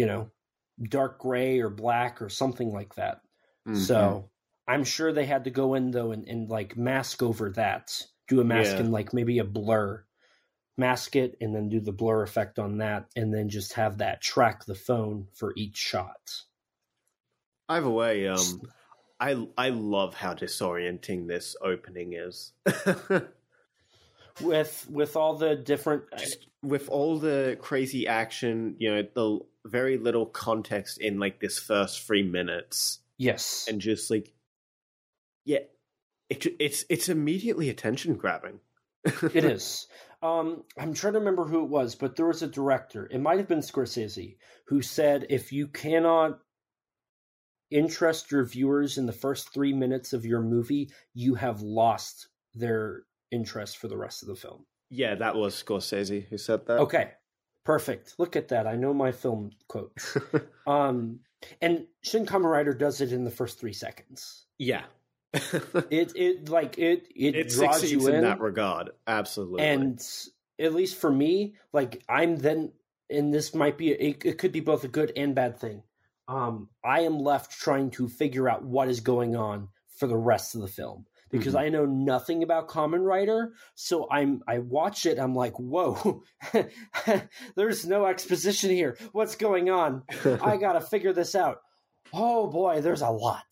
[0.00, 0.30] you know,
[0.96, 3.22] dark gray or black or something like that.
[3.68, 3.76] Mhm.
[3.76, 4.30] So
[4.66, 8.40] I'm sure they had to go in though and, and like mask over that, do
[8.40, 8.80] a mask Yeah.
[8.80, 10.04] and like maybe a blur,
[10.76, 14.22] mask it and then do the blur effect on that, and then just have that
[14.22, 16.44] track the phone for each shot.
[17.68, 18.62] Either way, um,
[19.20, 22.52] I I love how disorienting this opening is.
[24.40, 29.98] with with all the different Just with all the crazy action, you know, the very
[29.98, 33.66] little context in like this first three minutes, yes.
[33.68, 34.32] And just like,
[35.44, 35.60] yeah,
[36.28, 38.60] it it's it's immediately attention grabbing.
[39.04, 39.86] it is.
[40.22, 43.38] Um i'm trying to remember who it was but there was a director it might
[43.38, 46.40] have been scorsese who said if you cannot
[47.70, 53.04] interest your viewers in the first three minutes of your movie you have lost their
[53.30, 54.66] interest for the rest of the film.
[54.90, 56.80] Yeah, that was Scorsese who said that.
[56.80, 57.12] okay
[57.64, 58.14] perfect.
[58.18, 58.66] Look at that.
[58.66, 60.16] I know my film quotes
[60.66, 61.20] um
[61.60, 64.44] and shin kamen rider does it in the first three seconds.
[64.58, 64.84] Yeah,
[65.32, 68.22] it it like it it, it draws succeeds you in in.
[68.22, 68.90] that regard.
[69.06, 69.62] Absolutely.
[69.64, 70.00] and
[70.58, 72.70] at least for me like i'm then
[73.08, 75.82] and this might be it, it could be both a good and bad thing.
[76.28, 80.54] Um i am left trying to figure out what is going on for the rest
[80.54, 81.60] of the film because Mhm.
[81.60, 86.22] i know nothing about Kamen Rider so i'm i watch it i'm like whoa
[87.56, 88.96] there's no exposition here.
[89.12, 90.02] What's going on?
[90.24, 91.58] I gotta figure this out.
[92.12, 93.44] Oh boy there's a lot.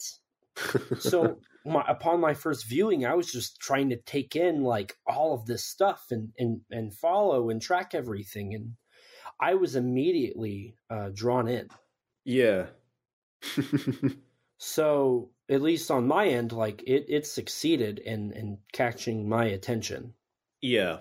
[0.99, 5.35] So my, upon my first viewing i was just trying to take in like all
[5.35, 8.73] of this stuff and and and follow and track everything and
[9.41, 11.69] i was immediately uh, drawn in.
[12.25, 12.67] Yeah.
[14.59, 20.13] so at least on my end like it it succeeded in in catching my attention
[20.61, 20.99] yeah.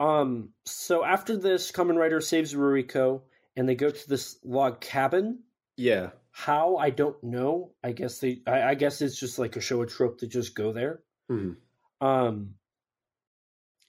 [0.00, 3.22] um so after this Kamen Rider saves Ruriko
[3.56, 5.40] and they go to this log cabin
[5.76, 6.10] Yeah.
[6.30, 9.82] how i don't know i guess they i, I guess it's just like a show
[9.82, 11.56] a trope to just go there Mhm.
[12.00, 12.54] Um,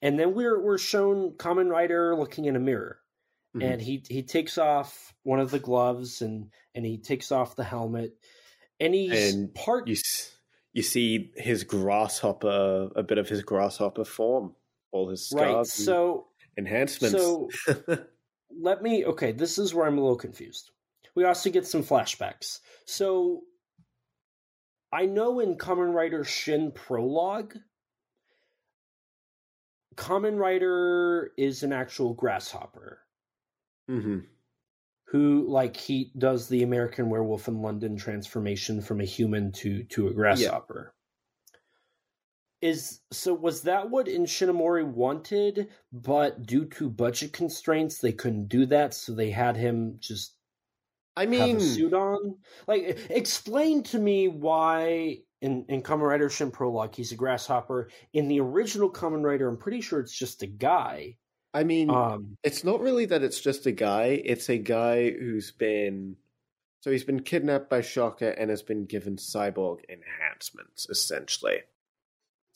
[0.03, 2.99] and then we're we're shown Kamen Rider looking in a mirror,
[3.55, 3.63] Mhm.
[3.63, 7.63] and he he takes off one of the gloves and and he takes off the
[7.63, 8.13] helmet,
[8.79, 9.87] and he's And part.
[9.87, 9.95] you
[10.73, 14.55] you see his grasshopper, a bit of his grasshopper form,
[14.91, 16.27] all his scars and So
[16.57, 17.23] enhancements.
[17.23, 17.49] so
[18.59, 19.05] let me.
[19.05, 20.71] Okay, this is where I'm a little confused.
[21.15, 22.59] We also get some flashbacks.
[22.85, 23.43] So
[24.91, 27.57] I know in Kamen Rider Shin Prologue,
[29.95, 32.99] Kamen Rider is an actual grasshopper.
[33.87, 34.32] hmm
[35.13, 40.07] who like he does the American Werewolf in London transformation from a human to to
[40.07, 40.91] a grasshopper.
[42.63, 42.69] Yeah.
[42.71, 48.65] Is so was that what Ishinomori wanted, but due to budget constraints they couldn't do
[48.65, 50.35] that, so they had him just
[51.15, 52.37] I mean, a suit on?
[52.67, 57.91] Like explain to me why in, in Kamen Rider Shin Prologue he's a grasshopper.
[58.13, 61.17] In the original Kamen Rider, I'm pretty sure it's just a guy.
[61.53, 64.21] I mean, Um it's not really that it's just a guy.
[64.23, 66.17] It's a guy who's been
[66.81, 71.61] so he's been kidnapped by Shocker and has been given cyborg enhancements, essentially.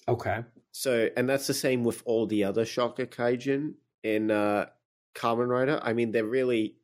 [0.08, 0.44] okay.
[0.74, 4.66] So, and that's the same with all the other Shocker Kaijin in uh,
[5.16, 5.80] Kamen Rider.
[5.82, 6.76] I mean, they're really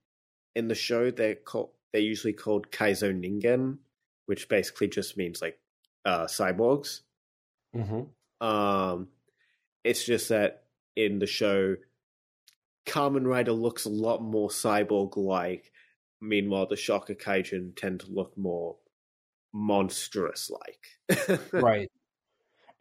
[0.56, 1.12] in the show.
[1.12, 1.72] They're called.
[1.92, 3.78] They're usually called Kaizo Ningen,
[4.26, 5.60] which basically just means like
[6.06, 7.02] uh, cyborgs.
[7.76, 8.46] Mm-hmm.
[8.46, 9.10] Um,
[9.84, 10.64] it's just that
[10.96, 11.76] in the show,
[12.86, 15.72] Kamen Rider looks a lot more cyborg-like.
[16.22, 18.78] Meanwhile, the Shocker Kaijin tend to look more
[19.54, 20.88] monstrous-like.
[21.52, 21.92] right.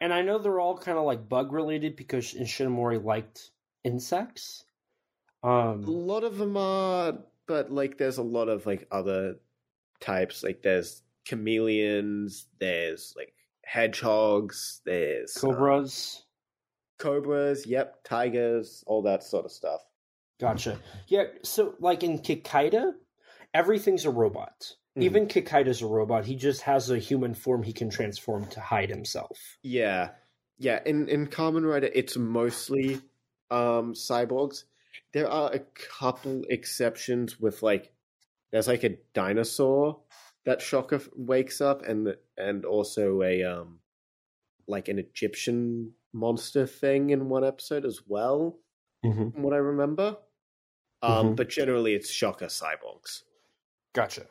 [0.01, 3.51] And I know they're all kind of like bug related because Ishinomori liked
[3.83, 4.65] insects.
[5.43, 9.39] A Um, lot of them are, but like there's a lot of like other
[9.99, 10.43] types.
[10.43, 13.33] Like there's chameleons, there's like
[13.65, 16.23] hedgehogs, there's uh, cobras.
[16.99, 19.81] cobras, yep, tigers, all that sort of stuff.
[20.43, 20.79] Gotcha.
[21.07, 21.25] Yeah.
[21.43, 22.93] So, like in Kikaida,
[23.53, 24.73] everything's a robot.
[24.97, 25.03] Mhm.
[25.03, 26.25] Even Kikaida's a robot.
[26.25, 29.57] He just has a human form he can transform to hide himself.
[29.63, 30.09] Yeah,
[30.57, 30.79] yeah.
[30.85, 32.95] In in Kamen Rider, it's mostly
[33.49, 34.65] um cyborgs.
[35.13, 35.59] There are a
[35.99, 37.91] couple exceptions with like
[38.51, 40.01] there's like a dinosaur
[40.45, 43.79] that Shocker f- wakes up, and and also a um
[44.67, 48.59] like an Egyptian monster thing in one episode as well,
[49.05, 49.31] Mm-hmm.
[49.31, 50.17] from what I remember.
[51.03, 51.35] Um, Mhm.
[51.35, 53.23] but generally it's Shocker cyborgs.
[53.93, 54.25] Gotcha.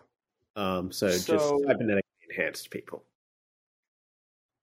[0.57, 2.01] Um, so, just So- cybernetically
[2.31, 3.05] enhanced people.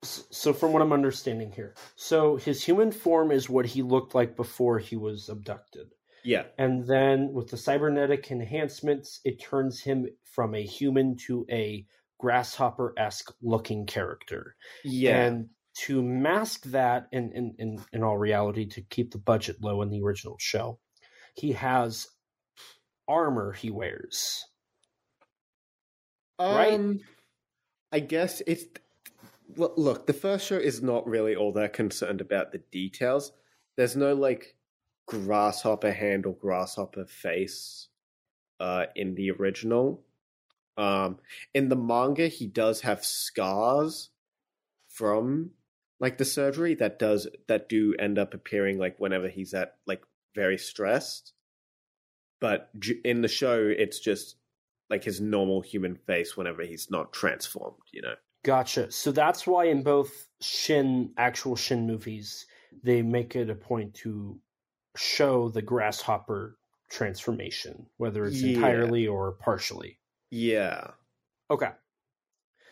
[0.01, 4.35] So, from what I'm understanding here, so his human form is what he looked like
[4.35, 5.93] before he was abducted.
[6.23, 11.85] Yeah, And then with the cybernetic enhancements, it turns him from a human to a
[12.17, 14.55] grasshopper esque looking character.
[14.83, 15.25] yeah.
[15.25, 15.49] And
[15.85, 19.89] to mask that, in, in, in, in all reality, to keep the budget low in
[19.89, 20.77] the original show,
[21.39, 22.07] he has
[23.07, 24.45] armor he wears.
[26.39, 26.73] right?
[26.73, 26.99] Um,
[27.91, 28.65] I guess it's.
[29.55, 33.31] Look, the first show is not really all that concerned about the details.
[33.77, 34.55] There's no like
[35.07, 37.87] grasshopper hand or grasshopper face
[38.59, 40.03] uh, in the original.
[40.77, 41.17] Um,
[41.53, 44.11] in the manga, he does have scars
[44.87, 45.51] from
[45.99, 50.03] like the surgery that does that do end up appearing like whenever he's at like
[50.35, 51.33] very stressed.
[52.39, 52.69] But
[53.03, 54.37] in the show, it's just
[54.89, 58.15] like his normal human face whenever he's not transformed, you know.
[58.43, 58.89] Gotcha.
[58.91, 62.45] So that's why in both Shin, actual Shin movies,
[62.83, 64.39] they make it a point to
[64.95, 66.57] show the grasshopper
[66.89, 68.55] transformation, whether it's Yeah.
[68.55, 69.99] entirely or partially.
[70.31, 70.91] Yeah.
[71.51, 71.71] Okay.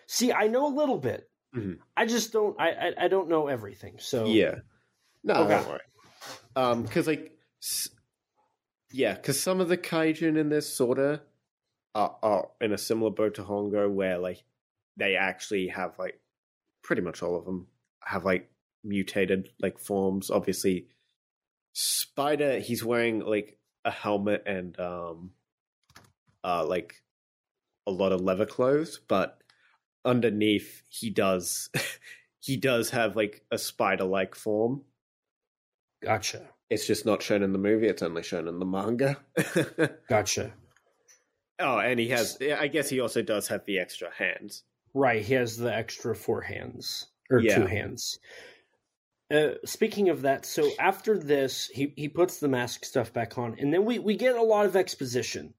[0.08, 1.30] See, I know a little bit.
[1.54, 1.80] Mhm.
[1.98, 2.60] I just don't.
[2.60, 4.00] I, I I don't know everything.
[4.00, 4.60] So Yeah.
[5.24, 5.56] No, Okay.
[5.56, 5.82] don't worry.
[6.56, 7.37] Um, because like,
[8.92, 11.22] yeah, because some of the kaijin in this sorta
[11.96, 14.44] are, are in a similar boat to Hongo, where like
[14.96, 16.20] they actually have like
[16.84, 17.68] pretty much all of them
[18.04, 18.50] have like
[18.84, 20.30] mutated like forms.
[20.30, 20.88] Obviously,
[21.74, 25.32] Spider he's wearing like a helmet and um,
[26.44, 27.02] uh, like
[27.86, 29.42] a lot of leather clothes, but
[30.06, 31.70] underneath he does
[32.40, 34.82] he does have like a spider like form.
[36.02, 36.48] Gotcha.
[36.70, 39.18] It's just not shown in the movie, it's only shown in the manga.
[40.10, 40.54] Gotcha.
[41.60, 44.64] oh, and he has I guess he also does have the extra hands.
[44.94, 45.22] Right.
[45.24, 47.56] He has the extra four hands or Yeah.
[47.60, 48.20] two hands.
[49.30, 53.58] Uh, speaking of that, so after this, he, he puts the mask stuff back on,
[53.60, 55.54] and then we, we get a lot of exposition.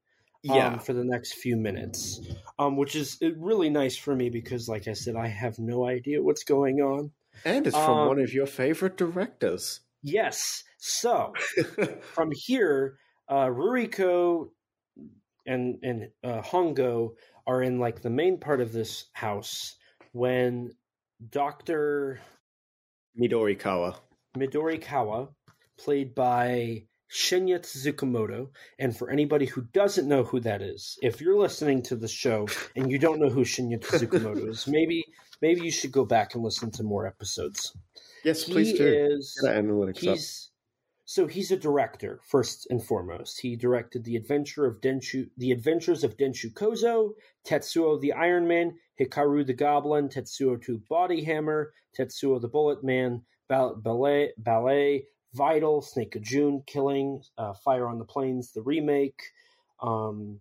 [0.44, 0.68] Yeah.
[0.68, 2.20] um, for the next few minutes,
[2.60, 5.84] um, which is uh, really nice for me because, like I said, I have no
[5.84, 7.10] idea what's going on.
[7.44, 9.80] and it's from um, one of your favorite directors.
[10.02, 11.32] Yes, so
[12.14, 12.98] from here,
[13.28, 14.48] uh, Ruriko
[15.46, 17.10] and and uh, Hongo
[17.46, 19.76] are in like the main part of this house
[20.12, 20.70] when
[21.30, 22.20] Doctor
[23.20, 23.96] Midorikawa.
[24.36, 25.28] Midori Kawa,
[25.78, 28.50] played by Shinya Tsukamoto.
[28.78, 32.46] And for anybody who doesn't know who that is, if you're listening to the show
[32.76, 35.04] and you don't know who Shinya Tsukamoto is, maybe
[35.40, 37.76] maybe you should go back and listen to more episodes.
[38.24, 38.86] Yes, He please do.
[38.86, 40.14] is Get analytics up.
[40.16, 40.50] he's
[41.04, 43.40] so he's a director first and foremost.
[43.40, 47.14] He directed the adventure of Denchu, the Adventures of Denchu Kozo,
[47.46, 53.22] Tetsuo the Iron Man, Hiruko the Goblin, Tetsuo 2 Body Hammer, Tetsuo the Bullet Man,
[53.48, 59.22] Ball- Ballet, Ballet, Vital, Snake of June, Killing, uh, Fire on the Plains, the remake.
[59.80, 60.40] Um,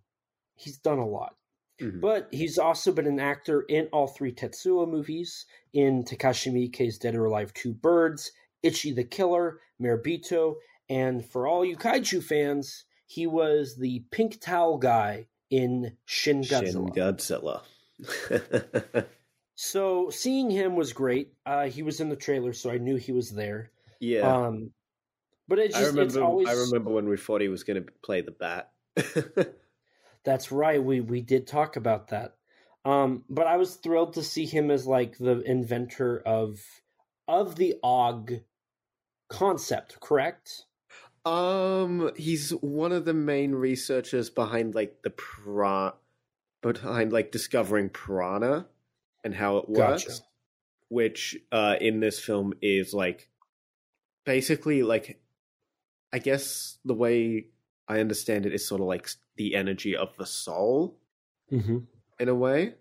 [0.56, 1.36] he's done a lot.
[1.80, 2.02] Mhm.
[2.02, 7.16] But he's also been an actor in all three Tetsuo movies, in Takashi Miike's Dead
[7.16, 8.32] or Alive 2 Birds,
[8.64, 10.56] Ichi the Killer, Marebito,
[10.90, 16.74] and for all you kaiju fans, he was the pink towel guy in Shin Godzilla.
[16.74, 17.64] Shin
[17.99, 19.06] Godzilla.
[19.60, 21.34] So seeing him was great.
[21.44, 23.72] Uh, he was in the trailer, so I knew he was there.
[23.99, 24.20] yeah.
[24.20, 24.70] Um,
[25.48, 27.84] but it I just it's remember always I remember when we thought he was going
[27.84, 28.70] to play the bat.
[30.28, 30.84] That's right.
[30.84, 32.36] We we did talk about that.
[32.84, 36.60] Um, but I was thrilled to see him as like the inventor of
[37.30, 38.41] of the Aug
[39.30, 40.66] concept, correct?
[41.28, 45.94] um he's one of the main researchers behind like the pra
[46.62, 48.66] behind like discovering Prana
[49.24, 50.06] and how it works.
[50.06, 50.22] Gotcha.
[50.90, 53.30] Which uh in this film is like
[54.26, 55.20] basically like
[56.14, 57.48] I guess the way
[57.88, 60.99] I understand it is sort of like the energy of the soul
[61.51, 61.77] Mm-hmm.
[62.19, 62.76] in a way.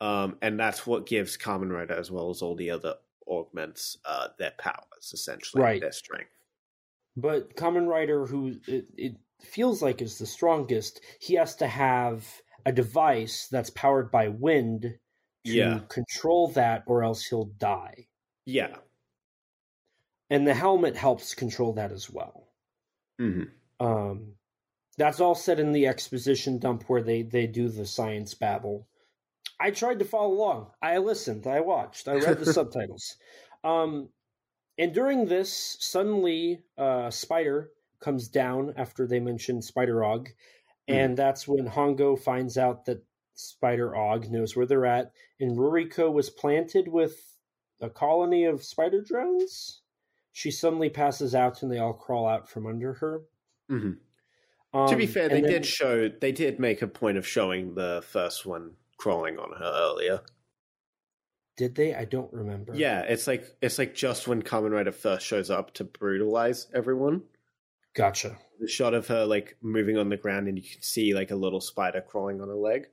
[0.00, 2.96] Um, and that's what gives Kamen Rider as well as all the other
[3.26, 5.80] augments uh, their powers, essentially, Right.
[5.80, 6.30] their strength.
[7.16, 12.40] But Kamen Rider, who it, it feels like is the strongest, he has to have
[12.64, 14.98] a device that's powered by wind
[15.48, 15.88] to Yeah.
[15.88, 18.08] control that, or else he'll die.
[18.46, 18.78] Yeah.
[20.30, 22.54] And the helmet helps control that as well.
[23.18, 24.34] hmm Um,
[24.96, 28.88] that's all said in the exposition dump where they they do the science babble.
[29.60, 30.70] I tried to follow along.
[30.82, 31.46] I listened.
[31.46, 32.08] I watched.
[32.08, 33.16] I read the subtitles.
[33.64, 34.10] Um,
[34.76, 40.28] and during this, suddenly, uh, Spider comes down after they mention Spider Aug,
[40.86, 46.12] and that's when Hongo finds out that Spider Aug knows where they're at, and Ruriko
[46.12, 47.20] was planted with
[47.80, 49.80] a colony of spider drones.
[50.32, 53.22] She suddenly passes out, and they all crawl out from under her.
[53.68, 53.92] Hmm
[54.72, 57.74] Um, to be fair, they then- did show, they did make a point of showing
[57.74, 60.20] the first one crawling on her earlier.
[61.56, 61.94] Did they?
[61.94, 62.74] I don't remember.
[62.74, 67.22] Yeah, it's like it's like just when Kamen Rider first shows up to brutalize everyone.
[67.94, 68.38] Gotcha.
[68.60, 71.36] The shot of her like moving on the ground, and you can see like a
[71.36, 72.88] little spider crawling on her leg.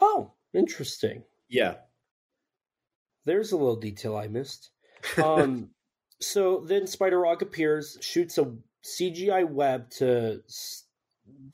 [0.00, 1.22] Oh, interesting.
[1.48, 1.76] Yeah,
[3.26, 4.70] There's a little detail I missed.
[5.22, 5.70] Um,
[6.20, 8.54] so then Spider Aug appears, shoots a
[8.84, 10.84] CGI web to s-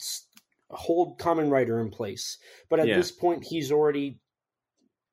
[0.00, 0.26] s-
[0.70, 2.38] hold Kamen Rider in place.
[2.68, 2.96] But at Yeah.
[2.96, 4.20] this point, he's already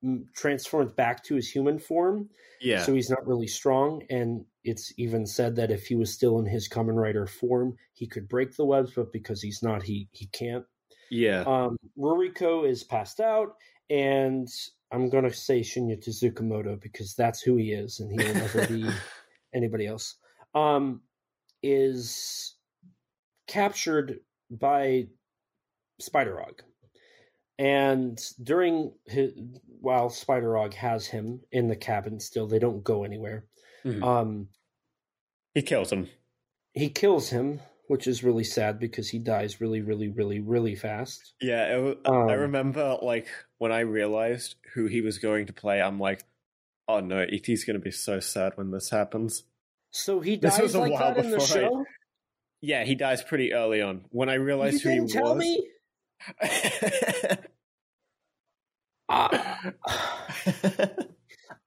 [0.03, 2.29] mm, transformed back to his human form.
[2.59, 4.03] yeah, So he's not really strong.
[4.09, 8.05] And it's even said that if he was still in his Kamen Rider form, he
[8.07, 10.65] could break the webs, but because he's not, he, he can't.
[11.09, 11.43] yeah.
[11.47, 13.55] Um, Ruriko is passed out,
[13.89, 14.49] and
[14.91, 18.65] I'm going to say Shinya Tsukamoto because that's who he is, and he will never
[18.67, 18.83] be
[19.53, 20.15] anybody else.
[20.53, 21.01] Um,
[21.63, 22.55] is
[23.47, 24.19] captured
[24.51, 25.07] by
[25.99, 26.59] Spider Aug.
[27.59, 29.31] And during his,
[29.79, 33.45] while Spider Aug has him in the cabin still, they don't go anywhere.
[33.85, 34.03] Mhm.
[34.03, 34.49] Um,
[35.53, 36.09] he kills him.
[36.73, 41.33] he kills him, which is really sad because he dies really, really, really, really fast.
[41.39, 43.27] Yeah, it, Um, I remember like
[43.59, 45.79] when I realized who he was going to play.
[45.81, 46.23] I'm like,
[46.87, 49.43] oh no, ET's going to be so sad when this happens.
[49.93, 51.85] So he This dies was a like while that in the before I- show.
[52.61, 54.05] Yeah, he dies pretty early on.
[54.09, 55.67] When I You realized who he tell was, me.
[59.09, 59.71] Ah.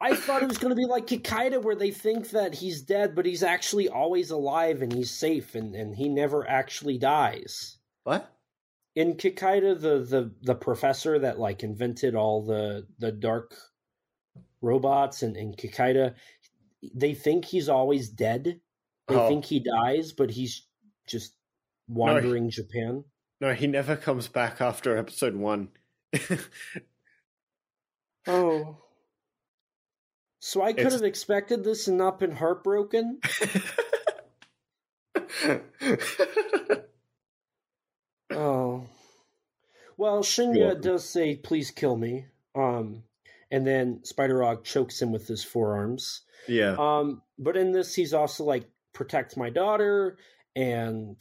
[0.00, 3.14] I thought it was going to be like Kikaida, where they think that he's dead,
[3.14, 7.78] but he's actually always alive and he's safe, and, and he never actually dies.
[8.04, 8.30] what?
[8.94, 13.54] In Kikaida, the, the the professor that like invented all the the dark
[14.62, 16.14] robots, and in Kikaida,
[16.94, 18.60] they think he's always dead.
[19.08, 19.28] They Oh.
[19.28, 20.66] think he dies, but he's
[21.06, 21.34] just
[21.88, 23.04] wandering Japan.
[23.40, 25.68] No, he never comes back after episode one.
[28.28, 28.78] Oh.
[30.40, 33.20] So I could It's- have expected this and not been heartbroken?
[38.30, 38.86] Oh.
[39.96, 40.80] Well, Shinya welcome.
[40.82, 42.26] does say, please kill me.
[42.54, 43.04] Um,
[43.50, 46.22] and then Spider Aug chokes him with his forearms.
[46.48, 46.76] Yeah.
[46.78, 50.16] Um, but in this, he's also like, protect my daughter,
[50.54, 51.20] and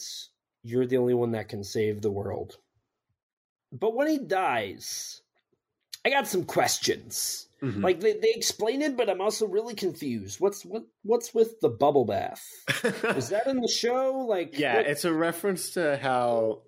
[0.63, 2.57] you're the only one that can save the world.
[3.71, 5.21] But when he dies,
[6.05, 7.47] I got some questions.
[7.61, 7.83] Mhm.
[7.83, 10.39] Like they, they explain it, but I'm also really confused.
[10.39, 12.43] What's what what's with the bubble bath?
[13.15, 14.25] Is that in the show?
[14.27, 16.61] Like yeah, what- it's a reference to how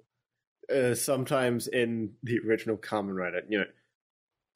[0.73, 3.65] uh, sometimes in the original Kamen Rider, you know,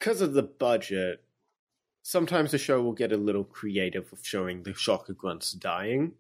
[0.01, 1.23] because of the budget,
[2.01, 6.15] sometimes the show will get a little creative with showing the Shocker grunts dying.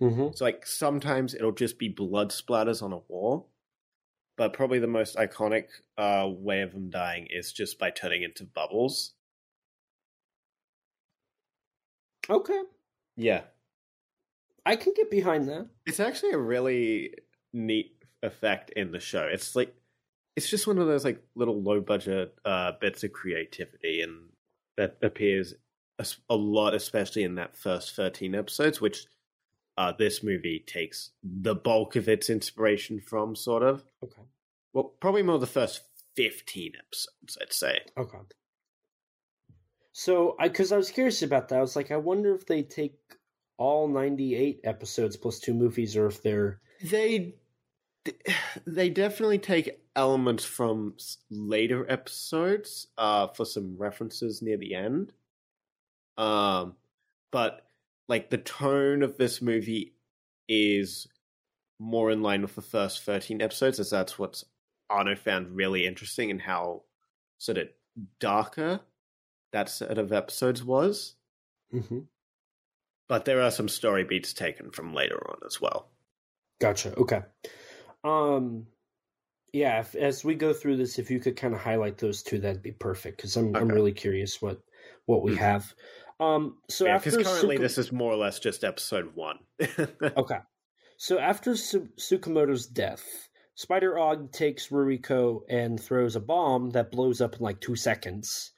[0.00, 0.34] Mhm.
[0.34, 3.50] So, like, sometimes it'll just be blood splatters on a wall.
[4.36, 5.68] But probably the most iconic
[5.98, 9.14] uh, way of them dying is just by turning into bubbles.
[12.30, 12.62] okay.
[13.16, 13.42] Yeah.
[14.64, 15.68] I can get behind that.
[15.86, 17.14] It's actually a really
[17.52, 19.26] neat effect in the show.
[19.26, 19.74] It's like
[20.40, 24.30] it's just one of those like little low budget uh, bits of creativity, and
[24.78, 25.52] that appears
[26.30, 29.04] a lot, especially in that first thirteen episodes, which
[29.76, 33.36] uh, this movie takes the bulk of its inspiration from.
[33.36, 34.22] Sort of, Okay.
[34.72, 35.82] well, probably more the first
[36.16, 37.80] fifteen episodes, I'd say.
[37.98, 38.18] Okay.
[39.92, 41.58] So I because I was curious about that.
[41.58, 42.96] I was like, I wonder if they take
[43.58, 47.34] all 98 episodes plus two movies, or if they're They
[48.66, 50.94] they definitely take elements from
[51.30, 55.12] later episodes uh for some references near the end.
[56.16, 56.74] Um
[57.30, 57.66] but
[58.08, 59.92] like the tone of this movie
[60.48, 61.06] is
[61.78, 64.42] more in line with the first 13 episodes as that's what
[64.90, 66.82] Anno found really interesting and how
[67.38, 67.68] sort of
[68.18, 68.80] darker
[69.52, 71.14] that set of episodes was.
[71.72, 72.06] Mhm.
[73.06, 75.90] But there are some story beats taken from later on as well.
[76.58, 76.94] Gotcha.
[76.96, 77.22] Okay.
[78.02, 78.66] Um,
[79.52, 79.80] yeah.
[79.80, 82.62] If, as we go through this, if you could kind of highlight those two, that'd
[82.62, 83.16] be perfect.
[83.16, 84.60] Because I'm I'm really curious what
[85.06, 85.38] what we Mhm.
[85.38, 85.74] have.
[86.18, 86.58] Um.
[86.68, 89.38] So yeah, after currently this is more or less just episode one.
[90.02, 90.38] okay.
[90.96, 97.20] So after Su- Tsukamoto's death, Spider Aug takes Ruriko and throws a bomb that blows
[97.22, 98.52] up in like two seconds.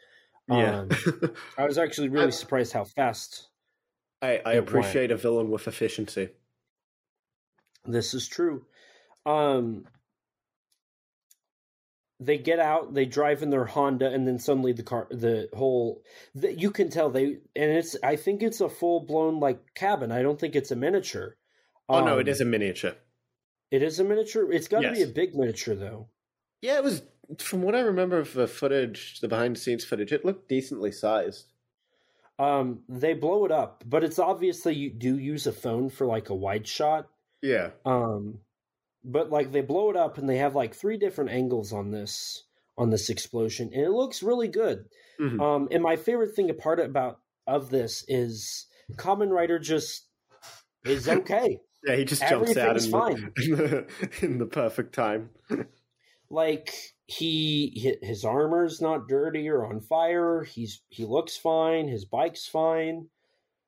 [0.48, 0.89] yeah, Um,
[1.59, 3.48] I was actually really I- surprised how fast
[4.20, 6.31] I, I appreciate a villain with efficiency.
[7.85, 8.64] This is true.
[9.27, 9.85] Um,
[12.24, 16.03] they get out, they drive in their Honda, and then suddenly the car, the whole,
[16.35, 20.12] the, you can tell they, and it's, I think it's a full blown like cabin.
[20.12, 21.36] I don't think it's a miniature.
[21.89, 22.94] Oh no, Um, it is a miniature.
[23.70, 24.53] It is a miniature.
[24.53, 26.09] It's got to be a big miniature though.
[26.61, 27.03] Yeah, it was.
[27.39, 30.93] From what I remember of the footage, the behind the scenes footage, it looked decently
[30.93, 31.47] sized.
[32.39, 36.28] Um, they blow it up, but it's obviously you do use a phone for like
[36.28, 37.09] a wide shot.
[37.40, 38.39] Yeah, Um,
[39.04, 42.44] but like they blow it up and they have like three different angles on this
[42.78, 44.86] on this explosion, and it looks really good.
[45.20, 45.40] Mhm.
[45.40, 48.66] Um, and my favorite thing apart about of this is
[48.96, 50.06] Kamen Rider just
[50.84, 51.58] is okay.
[51.86, 51.96] yeah.
[51.96, 53.32] He just jumps out in fine.
[53.36, 53.86] the, in the
[54.22, 55.30] in the perfect time.
[56.30, 56.72] like
[57.06, 60.44] he his armor's not dirty or on fire.
[60.44, 61.88] He's he looks fine.
[61.88, 63.08] His bike's fine.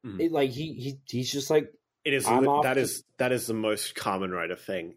[0.04, 0.20] Mhm.
[0.20, 1.72] It- like he, he he's just like
[2.04, 4.94] It is I'm li- off that is that is the most Kamen Rider thing.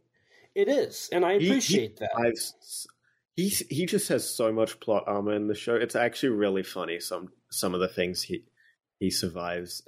[0.57, 2.09] It is, and I He- he appreciate that.
[2.17, 2.33] I've
[3.35, 5.75] he he just has so much plot armor in the show.
[5.75, 6.99] It's actually really funny.
[6.99, 8.43] Some some of the things he
[8.99, 9.83] he survives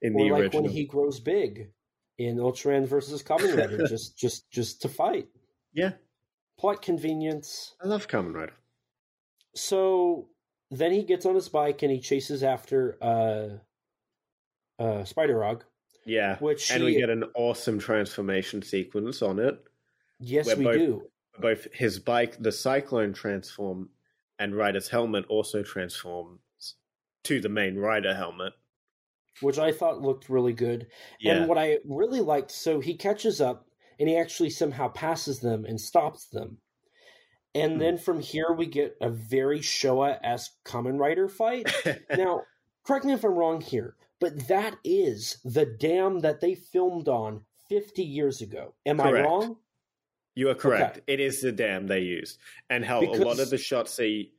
[0.00, 0.62] in or the like original.
[0.62, 1.72] when he grows big
[2.18, 5.28] in Ultraman versus Kamen Rider, just just just to fight.
[5.72, 5.94] Yeah,
[6.60, 7.74] Plot convenience.
[7.82, 8.54] I love Kamen Rider.
[9.56, 10.28] So
[10.70, 13.48] then he gets on his bike and he chases after uh
[14.80, 15.62] uh Spider Aug,
[16.06, 19.58] Yeah, which and we get an awesome transformation sequence on it.
[20.20, 21.02] yes we both- do.
[21.38, 23.90] Both his bike, the Cyclone transform,
[24.38, 26.38] and Rider's helmet also transforms
[27.24, 28.54] to the main Rider helmet.
[29.42, 30.86] which I thought looked really good.
[31.20, 33.68] Yeah, And what I really liked, so he catches up
[34.00, 36.56] and he actually somehow passes them and stops them.
[37.54, 37.78] And Hmm.
[37.80, 41.70] then from here we get a very Showa esque Kamen Rider fight.
[42.16, 42.44] now,
[42.84, 47.44] correct me if I'm wrong here, but that is the dam that they filmed on
[47.68, 48.74] 50 years ago.
[48.86, 49.56] Am I wrong?
[50.34, 51.00] You are correct.
[51.06, 52.38] It is the dam they used,
[52.70, 54.30] and how a lot of the shots they,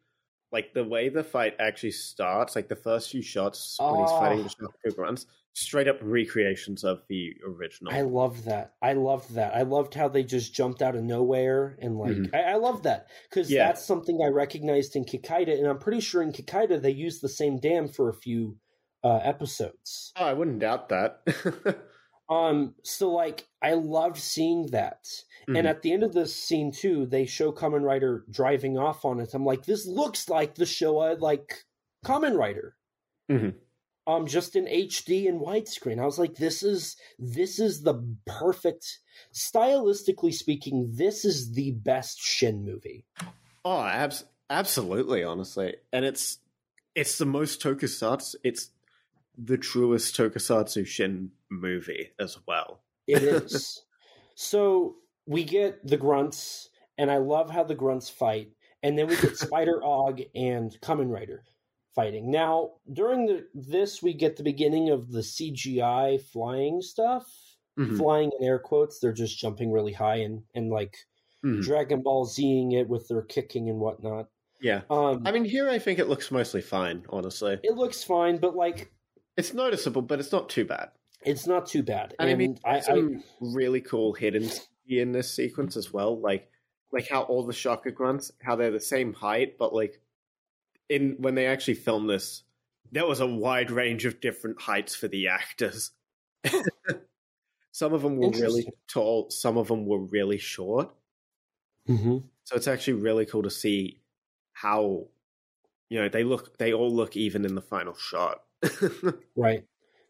[0.52, 4.38] like the way the fight actually starts, like the first few shots when he's fighting
[4.44, 4.68] the Oh.
[4.86, 7.92] Shock runs, straight up recreations of the original.
[7.92, 8.76] I love that.
[8.80, 9.56] I loved that.
[9.56, 12.36] I loved how they just jumped out of nowhere and like Mhm.
[12.36, 13.66] I, I love that because Yeah.
[13.66, 17.30] that's something I recognized in Kikaida, and I'm pretty sure in Kikaida they used the
[17.30, 18.60] same dam for a few
[19.08, 20.12] uh, episodes.
[20.18, 21.22] oh, I wouldn't doubt that.
[22.30, 25.06] Um, so like I loved seeing that.
[25.48, 25.58] Mhm.
[25.60, 29.22] And at the end of this scene too, they show Kamen Rider driving off on
[29.22, 29.34] it.
[29.34, 31.64] I'm like, this looks like the Showa like
[32.06, 32.76] Kamen Rider.
[33.32, 33.54] Mhm.
[34.08, 36.02] Um, just in HD and widescreen.
[36.02, 39.00] I was like, this is this is the perfect
[39.34, 43.06] stylistically speaking, this is the best Shin movie.
[43.64, 46.40] Oh, abs- absolutely, honestly, and it's
[46.94, 48.36] it's the most tokusatsu.
[48.44, 48.70] It's
[49.38, 52.82] the truest tokusatsu Shin movie as well.
[53.08, 53.84] It is.
[54.36, 54.96] so
[55.26, 58.52] we get the grunts, and I love how the grunts fight,
[58.84, 61.44] and then we get Spider Aug and Kamen Rider
[61.96, 62.30] fighting.
[62.32, 67.26] Now, during the this, we get the beginning of the CGI flying stuff.
[67.80, 67.98] Mhm.
[67.98, 70.96] Flying in air quotes, they're just jumping really high and and like
[71.46, 71.62] Mhm.
[71.64, 74.30] Dragon Ball Zing it with their kicking and whatnot.
[74.60, 77.06] Yeah, Um, I mean, here I think it looks mostly fine.
[77.10, 78.92] Honestly, it looks fine, but like
[79.38, 80.90] it's noticeable, but it's not too bad.
[81.22, 82.16] it's not too bad.
[82.20, 84.50] And I mean, I, there's I, some really cool hidden
[84.88, 86.20] in this sequence as well.
[86.20, 86.50] Like,
[86.92, 90.02] like how all the shocker grunts, how they're the same height, but like
[90.90, 92.44] in when they actually filmed this,
[92.92, 95.92] there was a wide range of different heights for the actors.
[97.72, 100.90] some of them were really tall, some of them were really short.
[101.88, 102.24] Mhm.
[102.46, 104.00] So it's actually really cool to see
[104.54, 105.08] how
[105.90, 106.58] you know they look.
[106.58, 108.44] They all look even in the final shot.
[109.36, 109.64] right.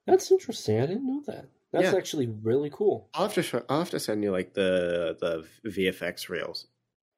[0.05, 0.79] That's interesting.
[0.81, 1.45] I didn't know that.
[1.73, 1.97] That's Yeah.
[1.97, 3.09] actually really cool.
[3.13, 5.17] I'll have to show, I'll have to send you like the
[5.63, 6.67] the VFX reels.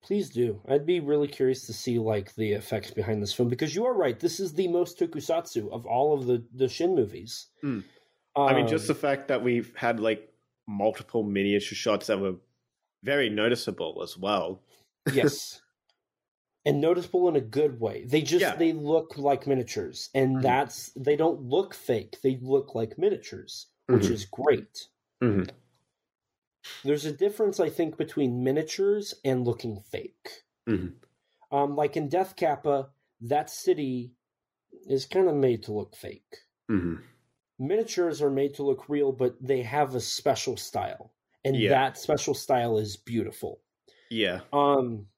[0.02, 0.62] Please do.
[0.68, 3.94] I'd be really curious to see like the effects behind this film because you are
[3.94, 4.20] right.
[4.20, 7.48] This is the most tokusatsu of all of the the Shin movies.
[7.62, 7.82] Hmm.
[8.36, 10.34] I mean, Um, just the fact that we've had like
[10.68, 12.36] multiple miniature shots that were
[13.04, 14.62] very noticeable as well.
[15.14, 15.62] yes,
[16.66, 18.06] and noticeable in a good way.
[18.06, 18.58] They just Yeah.
[18.58, 20.44] they look like miniatures, and Mhm.
[20.44, 22.22] that's they don't look fake.
[22.22, 24.12] They look like miniatures, which Mhm.
[24.12, 24.90] is great.
[25.22, 25.50] Mhm.
[26.84, 30.44] There's a difference, I think, between miniatures and looking fake.
[30.68, 31.00] Mhm.
[31.52, 32.92] Um, like in Death Kappa,
[33.22, 34.16] that city
[34.88, 36.38] is kind of made to look fake.
[36.70, 37.10] Mhm.
[37.60, 41.14] Miniatures are made to look real, but they have a special style,
[41.46, 41.70] and Yeah.
[41.70, 43.62] that special style is beautiful.
[44.10, 44.42] Yeah.
[44.54, 45.10] Um,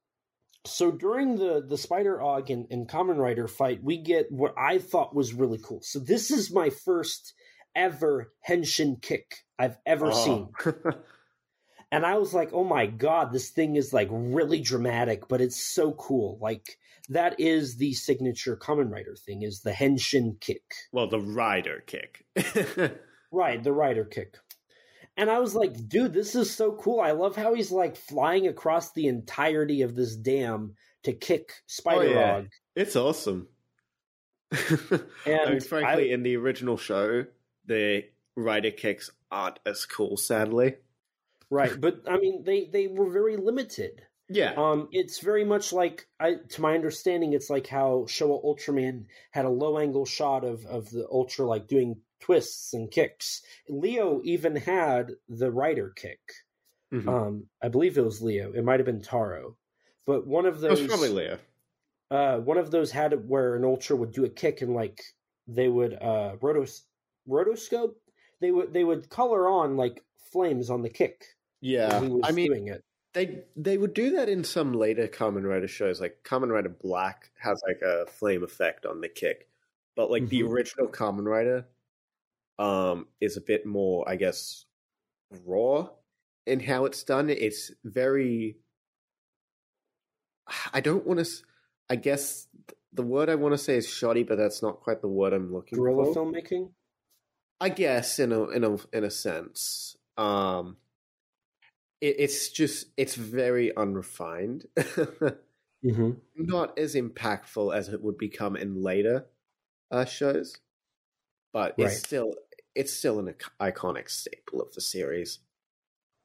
[0.66, 4.78] so during the the Spider Aug and, and Kamen Rider fight, we get what I
[4.80, 5.82] thought was really cool.
[5.82, 7.34] So this is my first
[7.76, 10.26] ever Henshin kick I've ever oh.
[10.26, 10.50] seen.
[10.66, 10.92] Oh.
[11.94, 15.62] And I was like, oh my god, this thing is like really dramatic, but it's
[15.62, 16.40] so cool.
[16.42, 16.78] Like
[17.10, 20.64] that is the signature Kamen Rider thing, is the Henshin kick.
[20.94, 22.24] well, the rider kick.
[23.32, 24.36] Right, the rider kick.
[25.18, 27.02] And I was like, dude, this is so cool.
[27.02, 31.62] I love how he's like flying across the entirety of this dam to kick oh,
[31.68, 32.42] Spider Oh, yeah.
[32.76, 33.48] It's awesome.
[34.52, 37.26] And I mean, frankly, I- in the original show,
[37.66, 38.06] the
[38.36, 40.76] rider kicks aren't as cool, sadly.
[41.50, 44.04] Right, but I mean they they were very limited.
[44.34, 44.54] Yeah.
[44.56, 49.46] Um, it's very much like I, to my understanding, it's like how Showa Ultraman had
[49.46, 53.42] a low angle shot of of the Ultra like doing twists and kicks.
[53.68, 56.20] Leo even had the rider kick.
[56.94, 57.08] Mhm.
[57.08, 58.52] Um, I believe it was Leo.
[58.54, 59.58] It might have been Taro,
[60.06, 61.40] but one of it was those probably Leo.
[62.10, 65.02] uh, one of those had it where an Ultra would do a kick and like
[65.48, 66.82] they would uh, rotos
[67.28, 67.96] rotoscope.
[68.40, 71.26] They would they would color on like flames on the kick.
[71.62, 72.02] Yeah.
[72.02, 72.84] he was I mean, doing it.
[73.14, 76.00] They they would do that in some later Kamen Rider shows.
[76.00, 79.50] Like Kamen Rider Black has like a flame effect on the kick,
[79.96, 80.50] but like the Mhm.
[80.50, 81.68] original Kamen Rider,
[82.58, 84.66] um, is a bit more, I guess,
[85.46, 85.90] raw
[86.46, 87.30] in how it's done.
[87.30, 88.58] It's very.
[90.74, 91.30] I don't want to.
[91.90, 92.48] I guess
[92.94, 95.52] the word I want to say is shoddy, but that's not quite the word I'm
[95.54, 96.16] looking Guerrilla for.
[96.16, 96.72] filmmaking.
[97.60, 99.98] I guess in a in a in a sense.
[100.18, 100.78] Um
[102.02, 104.66] it, it's just it's very unrefined.
[105.84, 106.12] Mm-hmm.
[106.36, 109.26] Not as impactful as it would become in later
[109.90, 110.56] uh, shows,
[111.54, 112.36] but it's still
[112.76, 115.40] it's still an iconic staple of the series,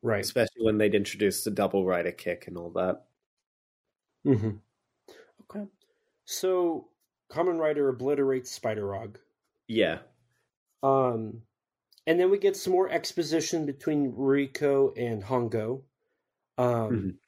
[0.03, 0.21] Right.
[0.21, 3.07] especially when they'd introduced the double rider kick and all that.
[4.27, 4.57] Mm-hmm.
[5.51, 5.67] Okay.
[6.27, 6.89] So,
[7.31, 9.17] Kamen Rider obliterates Spider Aug.
[9.69, 10.01] Yeah,
[10.83, 11.43] Um,
[12.07, 15.83] and then we get some more exposition between Riko and Hongo,
[16.59, 17.19] um, Mhm.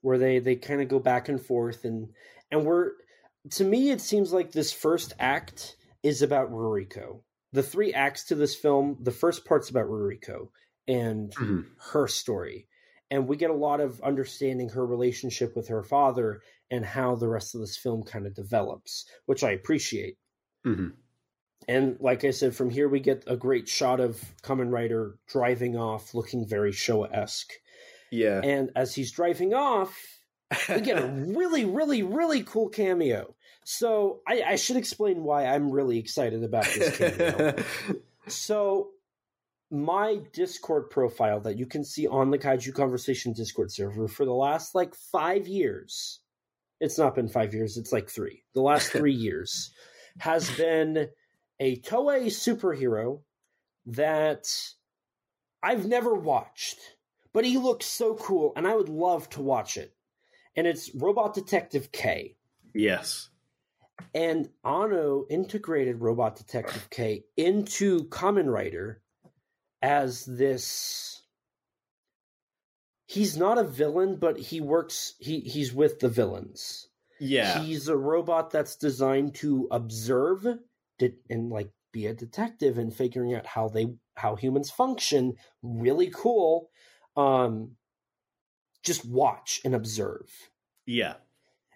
[0.00, 2.12] where they they kind of go back and forth, and
[2.50, 2.92] and we're
[3.50, 7.22] to me it seems like this first act is about Ruriko.
[7.52, 10.50] The three acts to this film, the first part's about Ruriko
[10.86, 11.66] and Mhm.
[11.92, 12.68] her story.
[13.10, 17.28] And we get a lot of understanding her relationship with her father and how the
[17.28, 20.18] rest of this film kind of develops, which I appreciate.
[20.66, 20.92] Mhm.
[21.66, 25.76] And like I said, from here we get a great shot of Kamen Rider driving
[25.76, 27.52] off, looking very Showa esque.
[28.10, 28.40] Yeah.
[28.42, 29.94] And as he's driving off,
[30.68, 31.06] we get a
[31.36, 33.34] really, really, really cool cameo.
[33.64, 37.56] So I, I should explain why I'm really excited about this cameo.
[38.28, 38.90] so
[39.70, 44.32] my Discord profile that you can see on the Kaiju Conversation Discord server for the
[44.32, 46.20] last like five years.
[46.80, 48.44] It's not been five years, it's like three.
[48.54, 49.70] The last three years
[50.18, 51.08] has been
[51.60, 53.22] a Toei superhero
[53.86, 54.48] that
[55.62, 56.78] I've never watched,
[57.32, 59.94] but he looks so cool and I would love to watch it.
[60.56, 62.36] And it's Robot Detective K.
[62.74, 63.30] yes.
[64.14, 69.02] And Anno integrated Robot Detective K into Kamen Rider
[69.82, 71.20] as this.
[73.06, 75.14] He's not a villain, but he works.
[75.18, 76.86] He he's with the villains.
[77.18, 77.60] Yeah.
[77.60, 80.46] He's a robot that's designed to observe
[80.98, 85.34] de- and like be a detective and figuring out how they how humans function.
[85.62, 86.70] Really cool.
[87.16, 87.72] Um,
[88.82, 90.30] just watch and observe
[90.86, 91.14] yeah.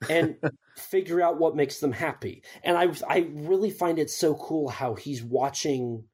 [0.09, 0.37] and
[0.77, 2.43] figure out what makes them happy.
[2.65, 6.05] And I I really find it so cool how he's watching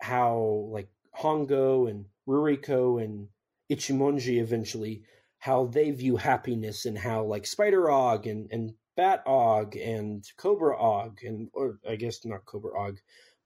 [0.00, 0.88] how like
[1.18, 3.28] Hongo and Ruriko and
[3.70, 5.02] Ichimonji eventually
[5.38, 10.76] how they view happiness and how like Spider Aug and and Bat Aug and Cobra
[10.76, 12.96] Aug and or I guess not Cobra Aug,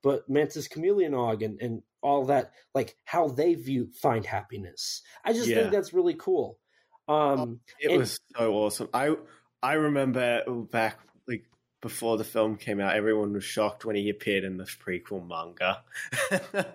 [0.03, 5.03] but Mantis Chameleon Aug and and all that like how they view find happiness.
[5.23, 5.57] I just Yeah.
[5.57, 6.59] think that's really cool.
[7.07, 8.89] Um It And- was so awesome.
[8.95, 9.15] I
[9.62, 10.99] I remember back
[11.29, 11.45] like
[11.83, 15.85] before the film came out, everyone was shocked when he appeared in this prequel manga.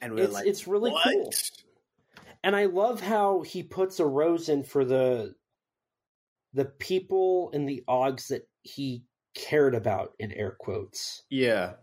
[0.00, 1.04] and we we're it's like, it's really what?
[1.04, 1.32] cool.
[2.42, 5.36] and I love how he puts a rose in for the
[6.52, 9.04] the people and the odds that he
[9.34, 11.22] cared about in air quotes.
[11.30, 11.74] Yeah.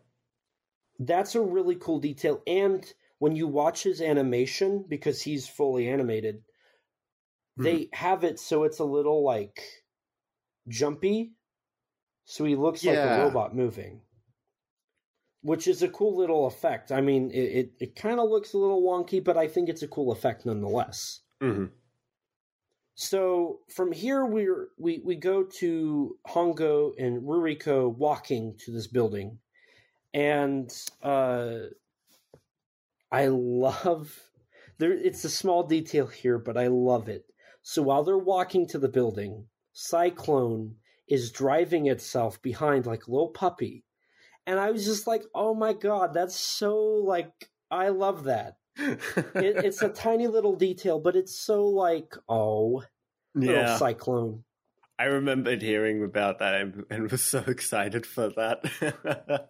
[1.00, 2.42] That's a really cool detail.
[2.46, 2.86] And
[3.20, 6.44] when you watch his animation, because he's fully animated,
[7.58, 9.62] they have it so it's a little like
[10.68, 11.34] jumpy.
[12.26, 14.02] So he looks like a robot moving.
[15.42, 16.92] Which is a cool little effect.
[16.92, 19.82] I mean, it, it, it kind of looks a little wonky, but I think it's
[19.82, 21.22] a cool effect nonetheless.
[21.42, 21.66] hmm
[23.02, 29.40] So from here we're we we go to Hongo and Ruriko walking to this building.
[30.14, 30.70] And
[31.02, 31.60] uh
[33.10, 34.20] I love
[34.80, 37.24] there it's a small detail here, but I love it.
[37.62, 40.76] So while they're walking to the building, Cyclone
[41.08, 43.86] is driving itself behind like a little puppy.
[44.46, 49.00] And I was just like, "Oh my god, that's so like I love that." It,
[49.66, 52.84] it's a tiny little detail, but it's so like, "Oh,
[53.36, 53.78] little yeah.
[53.78, 54.44] cyclone.
[54.98, 59.50] I remembered hearing about that and, and was so excited for that.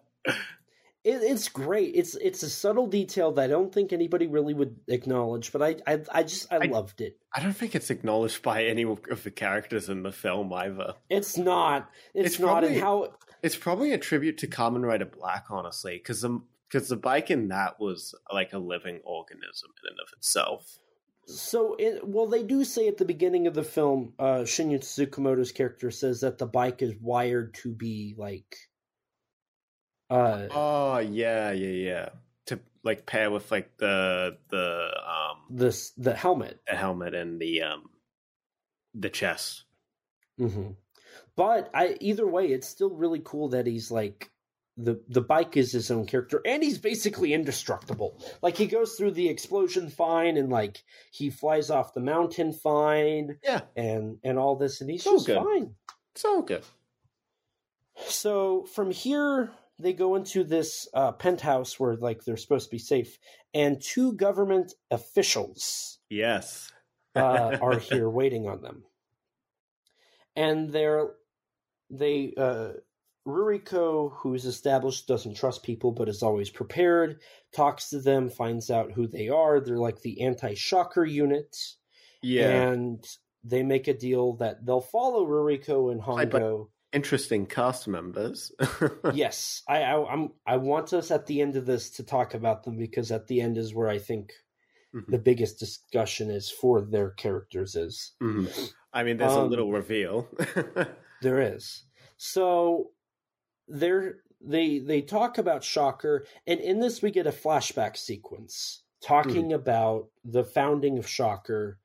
[1.02, 1.92] It, it's great.
[1.94, 5.76] It's it's a subtle detail that I don't think anybody really would acknowledge, but I
[5.86, 7.16] I, I just I, I- loved it.
[7.34, 10.94] I don't think it's acknowledged by any of the characters in the film either.
[11.08, 11.88] It's not.
[12.12, 12.48] It's, It's not.
[12.60, 16.40] probably- and how It's probably a tribute to Kamen Rider Black, honestly, because the
[16.70, 20.78] because the bike in that was like a living organism in and of itself.
[21.26, 25.52] so it, well they do say at the beginning of the film, uh, Shinya Tsukamoto's
[25.52, 28.56] character says that the bike is wired to be like,
[30.08, 32.08] uh, Oh yeah, yeah, yeah.
[32.46, 36.60] To like pair with like the the um this the helmet.
[36.66, 37.90] the helmet and the um
[38.94, 39.64] the chest.
[40.38, 40.70] hmm
[41.36, 44.30] But I either way, it's still really cool that he's like
[44.76, 48.18] the the bike is his own character, and he's basically indestructible.
[48.42, 50.82] Like he goes through the explosion fine, and like
[51.12, 55.26] he flies off the mountain fine, Yeah, and and all this, and he's So just
[55.26, 55.36] good.
[55.42, 55.74] fine.
[56.14, 56.64] it's all good.
[58.06, 62.78] So from here, they go into this uh, penthouse where like they're supposed to be
[62.78, 63.18] safe,
[63.52, 66.72] and two government officials Yes.
[67.14, 68.84] uh, are here waiting on them.
[70.36, 71.10] And they're
[71.90, 72.74] they uh
[73.30, 77.20] Ruriko, who's established, doesn't trust people but is always prepared,
[77.54, 79.60] talks to them, finds out who they are.
[79.60, 81.56] They're like the anti shocker unit.
[82.22, 82.50] Yeah.
[82.72, 83.04] And
[83.44, 86.68] they make a deal that they'll follow Ruriko and Hongo.
[86.92, 88.52] Interesting cast members.
[89.14, 89.62] yes.
[89.68, 92.76] I, I I'm I want us at the end of this to talk about them
[92.76, 94.32] because at the end is where I think
[94.92, 95.06] Mhm.
[95.06, 98.12] the biggest discussion is for their characters is.
[98.20, 98.72] Mhm.
[98.92, 100.26] I mean, there's a Um, little reveal.
[101.22, 101.84] There is.
[102.16, 102.90] So
[103.70, 109.46] there they they talk about Shocker, and in this we get a flashback sequence talking
[109.46, 109.54] hmm.
[109.54, 111.78] about the founding of Shocker.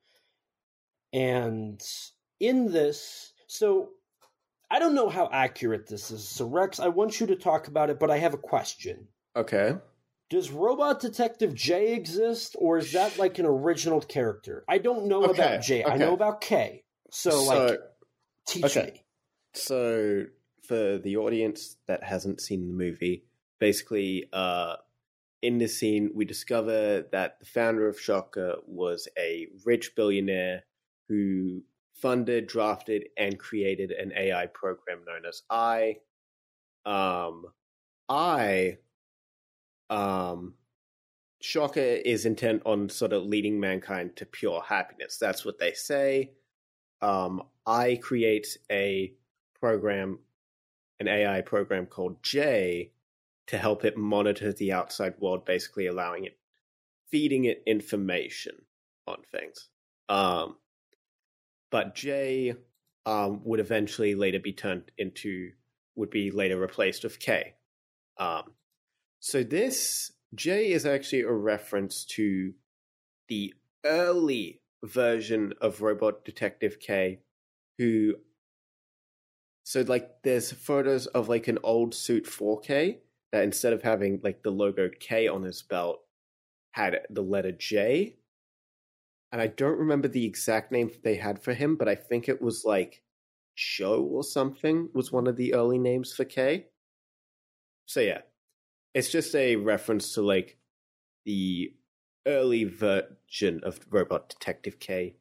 [1.12, 1.80] And
[2.40, 3.90] in this, so
[4.70, 6.28] I don't know how accurate this is.
[6.28, 9.06] So Rex, I want you to talk about it, but I have a question.
[9.34, 9.76] Okay.
[10.28, 14.64] Does Robot Detective J exist, or is that like an original character?
[14.68, 15.84] I don't know Okay, about J.
[15.84, 15.98] I okay.
[15.98, 16.82] know about K.
[17.10, 17.78] So, So- like,
[18.46, 18.92] teach okay.
[18.94, 19.04] me.
[19.54, 20.26] So,
[20.66, 23.24] for the audience that hasn't seen the movie,
[23.58, 24.76] basically, uh,
[25.42, 30.64] in this scene, we discover that the founder of Shocker was a rich billionaire
[31.08, 31.62] who
[31.94, 35.98] funded, drafted, and created an AI program known as I.
[36.84, 37.46] Um,
[38.08, 38.78] I,
[39.90, 40.54] um,
[41.40, 45.18] Shocker is intent on sort of leading mankind to pure happiness.
[45.18, 46.32] That's what they say.
[47.00, 49.12] Um, I create a
[49.60, 50.18] program,
[51.00, 52.90] an AI program called J,
[53.46, 56.36] to help it monitor the outside world, basically allowing it,
[57.10, 58.54] feeding it information
[59.06, 59.68] on things.
[60.08, 60.56] Um,
[61.70, 62.54] but J
[63.04, 65.52] um, would eventually later be turned into,
[65.94, 67.54] would be later replaced with K.
[68.18, 68.52] Um,
[69.20, 72.52] so this J is actually a reference to
[73.28, 73.54] the
[73.84, 77.20] early version of Robot Detective K,
[77.78, 78.14] who
[79.66, 82.98] so like there's photos of like an old suit 4K
[83.32, 86.02] that instead of having like the logo K on his belt
[86.70, 88.14] had the letter J.
[89.32, 92.40] And I don't remember the exact name they had for him, but I think it
[92.40, 93.02] was like
[93.56, 96.66] Joe or something was one of the early names for K.
[97.86, 98.20] So yeah.
[98.94, 100.58] It's just a reference to like
[101.24, 101.74] the
[102.24, 105.16] early version of Robot Detective K.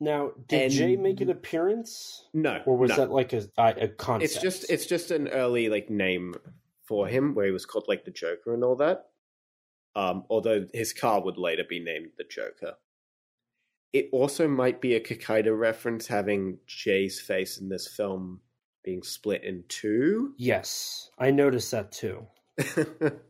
[0.00, 2.96] Now, did And- J make an appearance, No, or was no.
[2.96, 4.24] that like a a concept?
[4.32, 6.34] It's just it's just an early like name
[6.84, 9.06] for him where he was called like the Joker and all that.
[9.96, 12.74] Um, although his car would later be named the Joker.
[13.92, 18.40] It also might be a Kikaider reference having Jay's face in this film
[18.84, 20.34] being split in two.
[20.38, 22.26] yes, I noticed that too.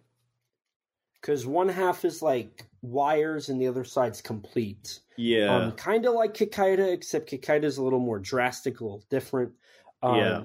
[1.20, 5.00] Because one half is like wires and the other side's complete.
[5.16, 5.54] yeah.
[5.54, 9.52] Um, kind of like Kikaida, except Kikaida is a little more drastic, a little different.
[10.02, 10.44] Um, Yeah.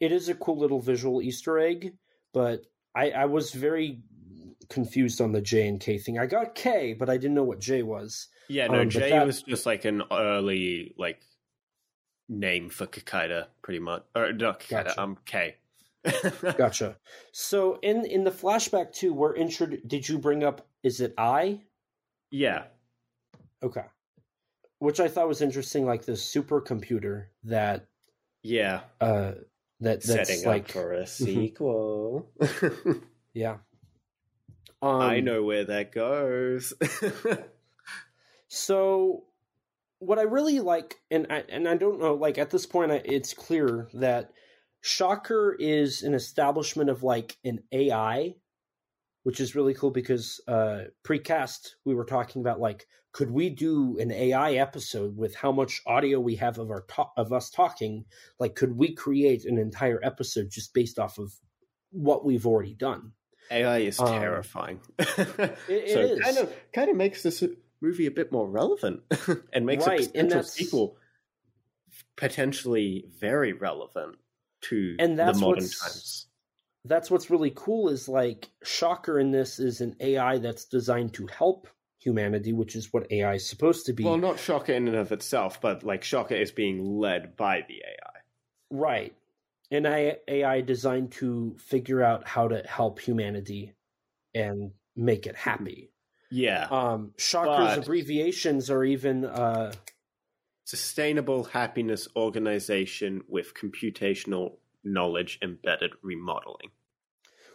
[0.00, 1.94] It is a cool little visual Easter egg,
[2.34, 4.00] but I, I was very
[4.68, 6.18] confused on the J and K thing.
[6.18, 8.26] I got K, but I didn't know what J was.
[8.48, 11.22] yeah, no, um, Jay that- was just like an early like
[12.28, 14.02] name for Kikaider, pretty much.
[14.16, 15.00] Or not Kikaider, Gotcha.
[15.02, 15.56] um K.
[16.58, 16.96] Gotcha.
[17.32, 19.68] So in in the flashback too, we're intro.
[19.86, 20.66] Did you bring up?
[20.82, 21.60] Is it I?
[22.30, 22.64] yeah.
[23.62, 23.84] Okay.
[24.78, 27.86] Which I thought was interesting, like this supercomputer that
[28.42, 28.80] Yeah.
[29.00, 29.32] uh
[29.80, 32.30] that that's Setting like up for a sequel.
[33.34, 33.58] yeah.
[34.80, 36.72] Um, I know where that goes.
[38.48, 39.24] So,
[39.98, 42.96] what I really like, and I and I don't know, like at this point, I,
[43.04, 44.30] it's clear that
[44.82, 48.34] Shocker is an establishment of like an AI,
[49.22, 53.98] which is really cool because uh, precast we were talking about like, could we do
[53.98, 58.04] an AI episode with how much audio we have of our ta- of us talking?
[58.38, 61.32] Like, could we create an entire episode just based off of
[61.90, 63.12] what we've already done?
[63.50, 64.80] AI is Um, terrifying.
[64.98, 66.20] it so is.
[66.20, 67.44] kind of kind of makes this
[67.82, 69.02] movie a bit more relevant
[69.52, 70.96] and makes Right, a potential sequel
[72.16, 74.16] potentially very relevant
[74.62, 76.26] to And that's the modern times.
[76.84, 81.26] That's what's really cool is like shocker in this is an ai that's designed to
[81.28, 81.68] help
[82.00, 85.12] humanity which is what ai is supposed to be Well, not Shocker in and of
[85.12, 88.20] itself, but like Shocker is being led by the AI.
[88.70, 89.14] right
[89.70, 93.72] an AI, designed to figure out how to help humanity
[94.34, 95.92] and make it happy
[96.30, 96.66] Yeah.
[96.70, 99.72] um shocker's But- abbreviations are even uh
[100.64, 106.70] Sustainable Happiness Organization with Computational Knowledge Embedded Remodeling.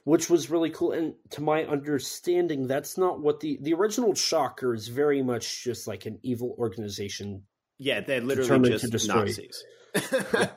[0.04, 4.74] which was really cool and to my understanding that's not what the the original shocker
[4.74, 7.44] is very much just like an evil organization
[7.78, 9.26] Yeah, they're literally Determined to just destroy.
[9.26, 9.64] Nazis.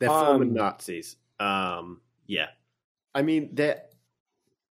[0.00, 1.16] they're former Um, Nazis.
[1.38, 2.48] Um, yeah,
[3.14, 3.82] I mean they're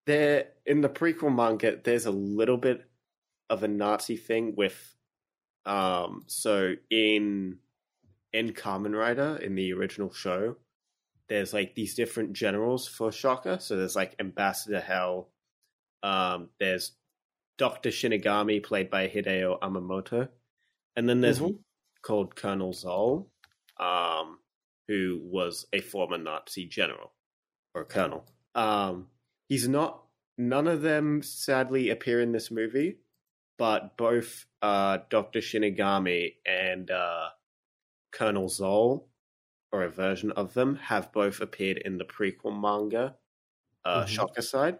[0.06, 1.80] they're in the prequel manga.
[1.84, 2.82] There's a little bit
[3.50, 4.96] of a Nazi thing with,
[5.66, 7.60] um, so in
[8.34, 10.56] in Kamen Rider in the original show,
[11.32, 13.58] there's like these different generals for Shocker.
[13.62, 15.30] So there's like Ambassador Hell.
[16.04, 16.92] Um, there's
[17.58, 20.28] Doctor Shinigami played by Hideo Amamoto,
[20.98, 21.64] and then there's Mhm.
[22.02, 23.32] called Colonel Zoll,
[23.78, 24.40] um,
[24.90, 27.14] who was a former Nazi general
[27.74, 28.26] or colonel.
[28.54, 29.10] Um,
[29.48, 30.04] he's not.
[30.38, 33.00] None of them sadly appear in this movie,
[33.58, 37.30] but both uh, Doctor Shinigami and uh,
[38.12, 39.08] Colonel Zoll
[39.72, 43.18] or a version of them have both appeared in the prequel manga,
[43.86, 44.08] uh, Mhm.
[44.08, 44.80] Shocker Side.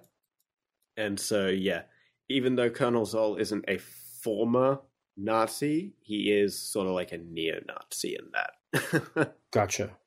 [0.98, 1.84] And so, yeah,
[2.30, 4.82] even though Colonel Zoll isn't a former
[5.18, 9.36] Nazi, he is sort of like a neo-Nazi in that.
[9.52, 9.98] Gotcha.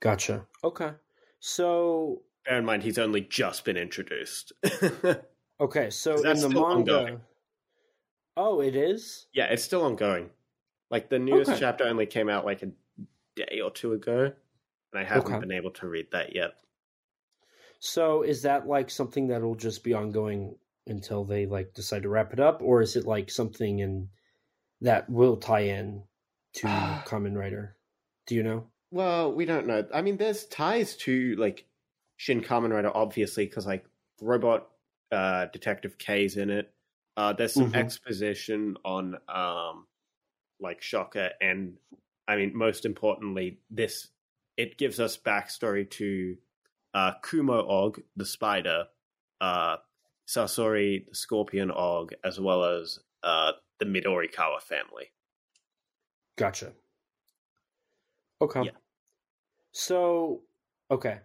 [0.00, 0.46] Gotcha.
[0.64, 0.92] Okay.
[1.40, 4.52] So Bear in mind, he's only just been introduced.
[5.60, 7.20] okay, so in the manga ongoing?
[8.34, 9.26] Oh, it is?
[9.32, 10.30] yeah, it's still ongoing.
[10.90, 11.58] Like the newest Okay.
[11.58, 12.72] chapter only came out like a
[13.36, 14.32] day or two ago,
[14.92, 15.40] and I haven't Okay.
[15.40, 16.54] been able to read that yet.
[17.78, 22.32] So is that like something that'll just be ongoing until they like decide to wrap
[22.32, 24.10] it up, or is it like something in
[24.80, 26.04] that will tie in
[26.54, 26.66] to
[27.06, 27.76] Kamen Rider?
[28.26, 28.70] Do you know?
[28.90, 29.86] Well, we don't know.
[29.92, 31.66] I mean, there's ties to like
[32.16, 33.86] Shin Kamen Rider, obviously, because like
[34.20, 34.68] Robot
[35.12, 36.72] uh, Detective K's in it.
[37.16, 37.74] Uh, there's some Mhm.
[37.74, 39.86] exposition on um,
[40.60, 41.78] like Shocker, and
[42.28, 44.08] I mean, most importantly, this
[44.56, 46.36] it gives us backstory to
[46.94, 48.86] uh, Kumo Aug, the spider,
[49.40, 49.76] uh,
[50.26, 55.12] Sasori, the scorpion Aug, as well as uh, the Midorikawa family.
[56.36, 56.72] Gotcha.
[58.40, 58.64] Okay.
[58.64, 58.70] Yeah.
[59.72, 60.42] So,
[60.90, 61.20] okay.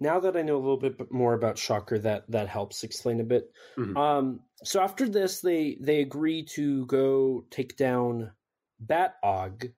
[0.00, 3.24] Now that I know a little bit more about Shocker, that that helps explain a
[3.24, 3.52] bit.
[3.76, 3.96] Mhm.
[3.96, 8.32] Um, so after this, they they agree to go take down
[8.80, 9.72] Bat Aug,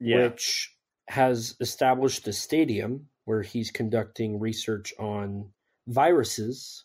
[0.00, 0.76] which
[1.08, 5.52] has established a stadium where he's conducting research on
[5.86, 6.84] viruses.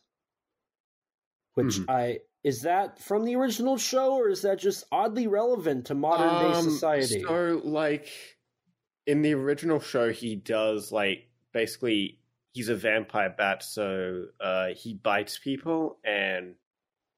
[1.55, 1.87] Which Mhm.
[1.87, 6.37] I is that from the original show, or is that just oddly relevant to modern
[6.37, 7.21] day Um, society?
[7.27, 8.37] So, like,
[9.05, 12.21] in the original show, he does like basically
[12.53, 16.55] he's a vampire bat, so uh, he bites people, and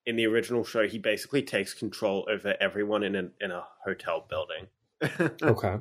[0.05, 4.21] in the original show, he basically takes control over everyone in a in a hotel
[4.29, 4.67] building,
[5.41, 5.75] okay,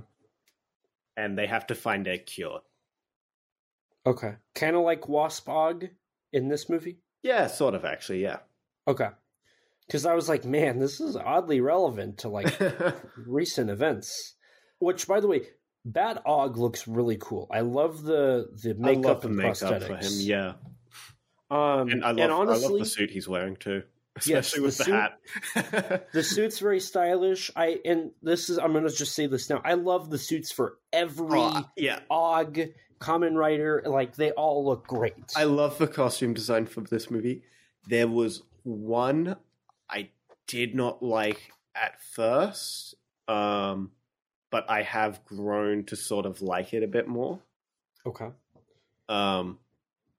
[1.16, 2.60] and they have to find a cure.
[4.06, 5.90] okay, kind of like Wasp Aug
[6.32, 6.98] in this movie.
[7.22, 8.22] Yeah, sort of actually.
[8.22, 8.38] Yeah.
[8.88, 9.09] Okay,
[9.86, 12.56] because I was like, man, this is oddly relevant to like
[13.26, 14.34] recent events.
[14.78, 15.43] Which, by the way,
[15.84, 17.48] Bat Aug looks really cool.
[17.51, 19.86] I love the the I makeup love the and makeup prosthetics.
[19.86, 20.12] for him.
[20.20, 20.52] Yeah,
[21.51, 24.64] Um, and I love I honestly, love the suit he's wearing too, Yes, especially the
[24.66, 26.09] with the, suit- hat.
[26.12, 27.51] the suit's very stylish.
[27.56, 29.60] I and this is I'm gonna just say this now.
[29.64, 33.82] I love the suits for every Oh, yeah, Aug Kamen Rider.
[33.86, 35.14] Like they all look great.
[35.36, 37.43] I love the costume design for this movie.
[37.88, 39.36] There was one
[39.88, 40.10] I
[40.47, 42.94] did not like at first,
[43.28, 43.90] um,
[44.51, 47.40] but I have grown to sort of like it a bit more.
[48.06, 48.28] okay.
[49.09, 49.59] Um,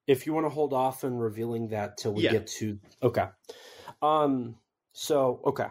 [0.06, 2.32] If you want to hold off on revealing that till we Yeah.
[2.34, 3.26] get to okay.
[4.02, 4.56] Um.
[4.94, 5.68] So okay,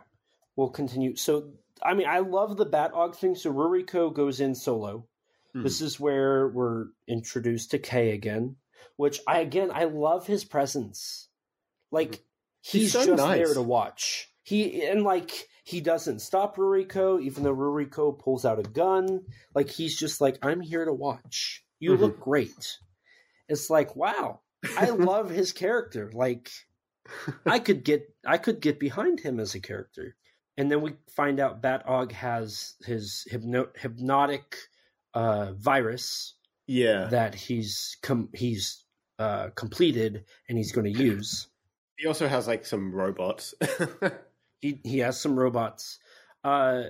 [0.56, 1.16] we'll continue.
[1.16, 1.50] So
[1.82, 3.34] I mean, I love the Bat Aug thing.
[3.34, 5.06] So Ruriko goes in solo.
[5.52, 5.62] Hmm.
[5.62, 8.56] This is where we're introduced to K again,
[8.96, 11.28] which I again I love his presence.
[11.92, 12.22] Like
[12.62, 13.38] he's, He's so just nice.
[13.38, 14.28] there to watch.
[14.42, 19.22] He and like he doesn't stop Ruriko, even though Ruriko pulls out a gun.
[19.54, 21.64] Like he's just like, I'm here to watch.
[21.80, 22.00] You Mhm.
[22.00, 22.78] look great.
[23.48, 24.40] It's like, wow.
[24.78, 26.10] I love his character.
[26.14, 26.50] Like
[27.46, 30.16] I could get I could get behind him as a character.
[30.58, 34.56] And then we find out Bat Aug has his hypno- hypnotic
[35.12, 36.34] uh, virus
[36.66, 38.84] yeah, that he's com- he's
[39.18, 41.48] uh, completed and he's going to use.
[41.96, 43.54] he also has like some robots.
[44.62, 45.98] He he has some robots,
[46.42, 46.84] uh,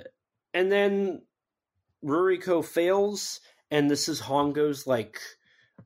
[0.55, 1.23] and then
[2.05, 3.41] Ruriko fails,
[3.73, 5.21] and this is Hongo's like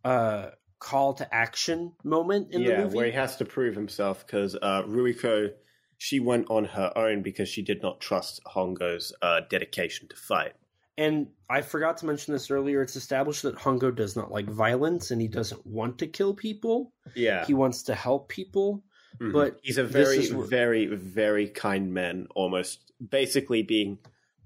[0.05, 0.51] uh,
[0.81, 2.97] call to action moment in the movie.
[2.97, 5.51] where he has to prove himself because uh, Ruiko
[5.99, 10.55] she went on her own because she did not trust Hongo's uh, dedication to fight.
[10.97, 12.83] And I forgot to mention this earlier.
[12.83, 16.93] It's established that Hongo does not like violence and he doesn't want to kill people.
[17.15, 18.83] Yeah, He wants to help people.
[19.19, 19.33] Mhm.
[19.33, 22.29] But he's a very, very, very kind man.
[22.35, 23.99] Almost, basically, being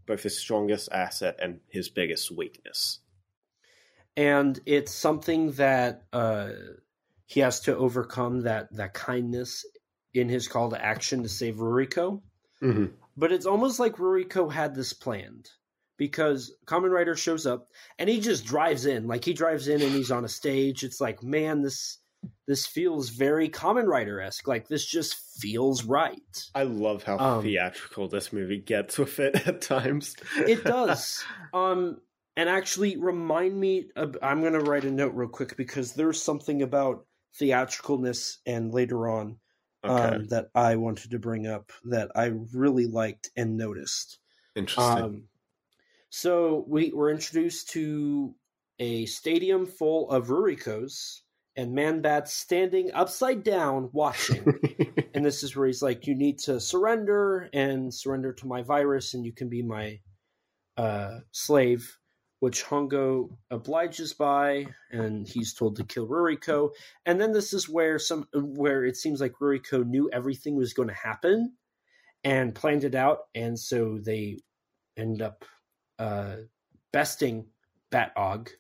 [0.07, 2.99] both his strongest asset and his biggest weakness.
[4.17, 6.51] And it's something that uh,
[7.27, 9.65] he has to overcome that, that kindness
[10.13, 12.23] in his call to action to save Ruriko.
[12.63, 12.87] Mm-hmm.
[13.17, 15.51] But it's almost like Ruriko had this planned
[15.97, 17.69] because Kamen Rider shows up
[17.99, 19.07] and he just drives in.
[19.07, 20.83] Like he drives in and he's on a stage.
[20.85, 21.99] It's like, man, this
[22.47, 24.49] this feels very Kamen Rider esque.
[24.49, 26.21] Like this just feels right.
[26.55, 30.17] I love how Um, theatrical this movie gets with it at times.
[30.37, 31.23] It does.
[31.55, 32.01] um,
[32.37, 33.91] and actually, remind me.
[33.97, 37.07] Of, I'm going to write a note real quick because there's something about
[37.41, 39.37] theatricalness and later on
[39.85, 44.19] okay, um, that I wanted to bring up that I really liked and noticed.
[44.57, 45.05] interesting.
[45.05, 45.23] Um,
[46.11, 48.35] so we were introduced to
[48.79, 51.21] a stadium full of Rurikos
[51.57, 54.45] and Man Bats standing upside down watching.
[55.15, 59.15] and this is where he's like, You need to surrender and surrender to my virus,
[59.15, 60.01] and you can be my
[60.77, 61.97] uh, slave,
[62.45, 66.73] which Hongo obliges by, and he's told to kill Ruriko.
[67.07, 70.91] And then this is where some where it seems like Ruriko knew everything was going
[70.91, 71.55] to happen
[72.23, 74.41] and planned it out, and so they
[74.95, 75.47] end up
[75.99, 76.37] uh,
[76.93, 77.47] besting
[77.91, 78.51] Bat Aug.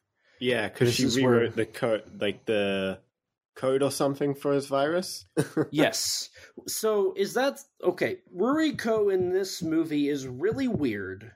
[0.40, 3.01] Yeah, because she rewrote where- the code, like the
[3.55, 5.27] code or something for his virus.
[5.70, 6.31] yes.
[6.66, 8.20] So is that okay?
[8.35, 11.32] Ruriko in this movie is really weird.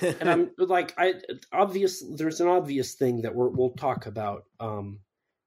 [0.00, 1.14] And I'm like, I
[1.52, 2.02] obvious.
[2.16, 5.00] There's an obvious thing that we're, we'll talk about um,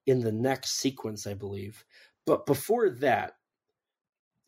[0.06, 1.86] in the next sequence, I believe.
[2.26, 3.34] But before that,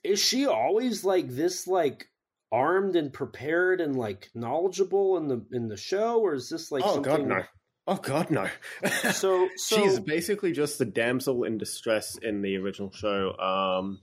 [0.03, 2.09] is she always like this, like
[2.51, 6.83] armed and prepared and like knowledgeable in the in the show, or is this like
[6.85, 7.27] oh something?
[7.27, 7.43] god, no!
[7.87, 8.47] Oh god, no!
[9.13, 13.37] So, so she's basically just the damsel in distress in the original show.
[13.37, 13.99] Um,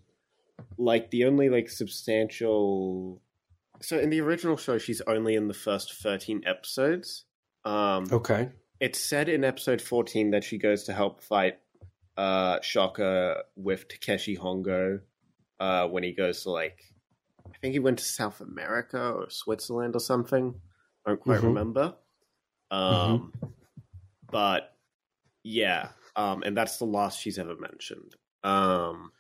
[0.79, 3.21] like the only like substantial.
[3.81, 7.25] So in the original show, she's only in the first thirteen episodes.
[7.65, 11.59] Um, okay, it's said in episode 14 that she goes to help fight
[12.17, 15.01] uh Shocker with Takeshi Hongo
[15.59, 16.79] uh when he goes to like
[17.53, 20.55] I think he went to South America or Switzerland or something.
[21.05, 21.45] I don't quite Mhm.
[21.45, 21.95] remember.
[22.71, 23.33] Um
[24.31, 24.77] but
[25.43, 28.15] yeah, um and that's the last she's ever mentioned.
[28.45, 29.11] Um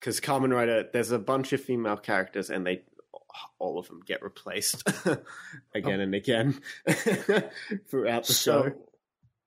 [0.00, 2.82] cuz Kamen Rider there's a bunch of female characters and they
[3.58, 4.82] all of them get replaced
[5.74, 6.60] again and again
[7.88, 8.62] throughout the show.
[8.62, 8.72] so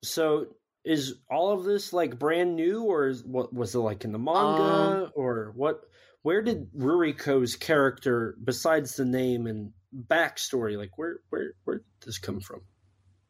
[0.01, 0.47] so
[0.85, 4.19] is all of this like brand new, or is, what was it like in the
[4.19, 5.81] manga, Um, or what?
[6.21, 12.17] Where did Ruriko's character, besides the name and backstory, like where where where did this
[12.17, 12.61] come from?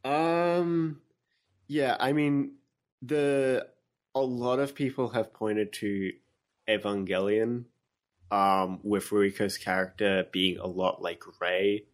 [0.03, 1.01] Um,
[1.67, 2.53] yeah, I mean,
[3.01, 3.67] the
[4.15, 6.11] a lot of people have pointed to
[6.67, 7.65] Evangelion,
[8.31, 11.85] um, with Ruriko's character being a lot like Rei,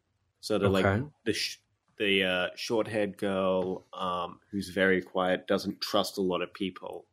[0.42, 1.60] sort of like the sh-
[1.98, 7.06] the uh, short-haired girl, um, who's very quiet, doesn't trust a lot of people,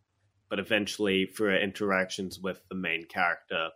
[0.48, 3.68] but eventually, through her interactions with the main character,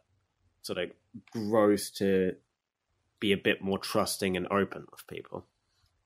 [0.62, 0.90] sort of
[1.30, 2.34] grows to
[3.20, 5.46] be a bit more trusting and open with people.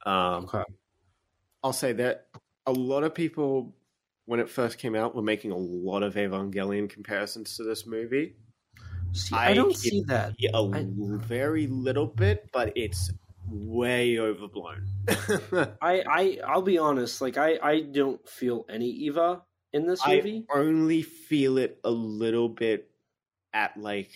[0.04, 0.64] Um, Okay.
[1.62, 2.28] I'll say that
[2.66, 3.74] a lot of people,
[4.26, 8.36] when it first came out, were making a lot of Evangelion comparisons to this movie.
[9.12, 10.34] See, I, don't see that.
[10.54, 10.86] A I-
[11.26, 13.10] very little bit, but it's
[13.46, 14.86] way overblown.
[15.82, 17.20] I I I'll be honest.
[17.20, 19.42] Like I I don't feel any Eva
[19.72, 20.46] in this I movie.
[20.52, 22.90] only feel it a little bit
[23.52, 24.10] at like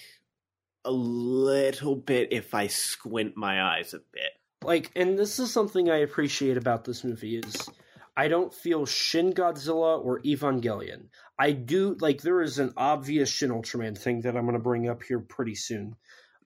[0.85, 4.31] a little bit if I squint my eyes a bit.
[4.63, 7.69] like and this is something i appreciate about this movie is
[8.17, 11.09] i don't feel shin godzilla or evangelion
[11.39, 14.89] i do like there is an obvious shin ultraman thing that i'm going to bring
[14.89, 15.97] up here pretty soon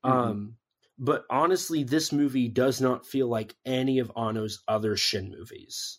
[0.05, 0.11] Mhm.
[0.11, 0.57] um
[0.99, 5.99] but honestly this movie does not feel like any of Anno's other shin movies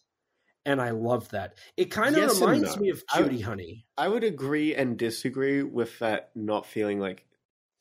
[0.65, 2.81] and i love that it kind of Yes reminds no.
[2.81, 7.25] me of I- cutie honey I would agree and disagree with that not feeling like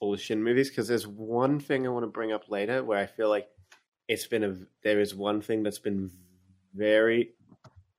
[0.00, 2.98] all the Shin movies because there's one thing I want to bring up later where
[2.98, 3.48] I feel like
[4.06, 4.54] it's been a
[4.84, 6.10] there is one thing that's been
[6.72, 7.34] very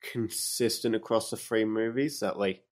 [0.02, 2.64] consistent across the three movies that like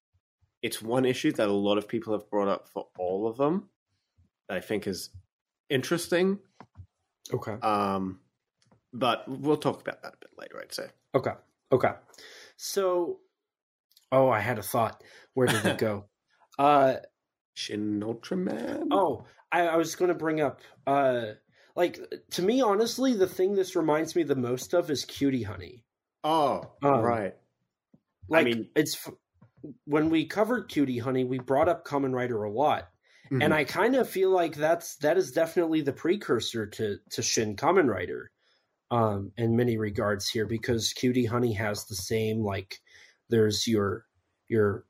[0.62, 3.70] it's one issue that a lot of people have brought up for all of them
[4.50, 5.10] that I think is
[5.70, 6.40] interesting.
[7.34, 8.20] okay Um,
[8.94, 10.60] but we'll talk about that a bit later.
[10.62, 10.88] I'd say.
[11.16, 11.32] okay
[11.72, 11.92] okay
[12.56, 13.20] so
[14.12, 15.04] oh i had a thought
[15.34, 16.06] where did it go
[16.60, 16.96] uh
[17.56, 18.88] Shin Ultraman.
[18.92, 21.22] Oh, I, I was going to bring up, uh,
[21.76, 22.00] like
[22.32, 25.84] to me, honestly, the thing this reminds me the most of is Cutie Honey.
[26.24, 27.34] oh, Um, right.
[28.30, 29.10] Like mean- it's
[29.86, 32.90] when we covered Cutie Honey, we brought up Kamen Rider a lot,
[33.32, 33.44] Mhm.
[33.44, 37.56] and I kind of feel like that's that is definitely the precursor to to Shin
[37.56, 38.32] Kamen Rider,
[38.92, 42.80] um, in many regards here because Cutie Honey has the same like
[43.30, 44.06] there's your
[44.48, 44.86] your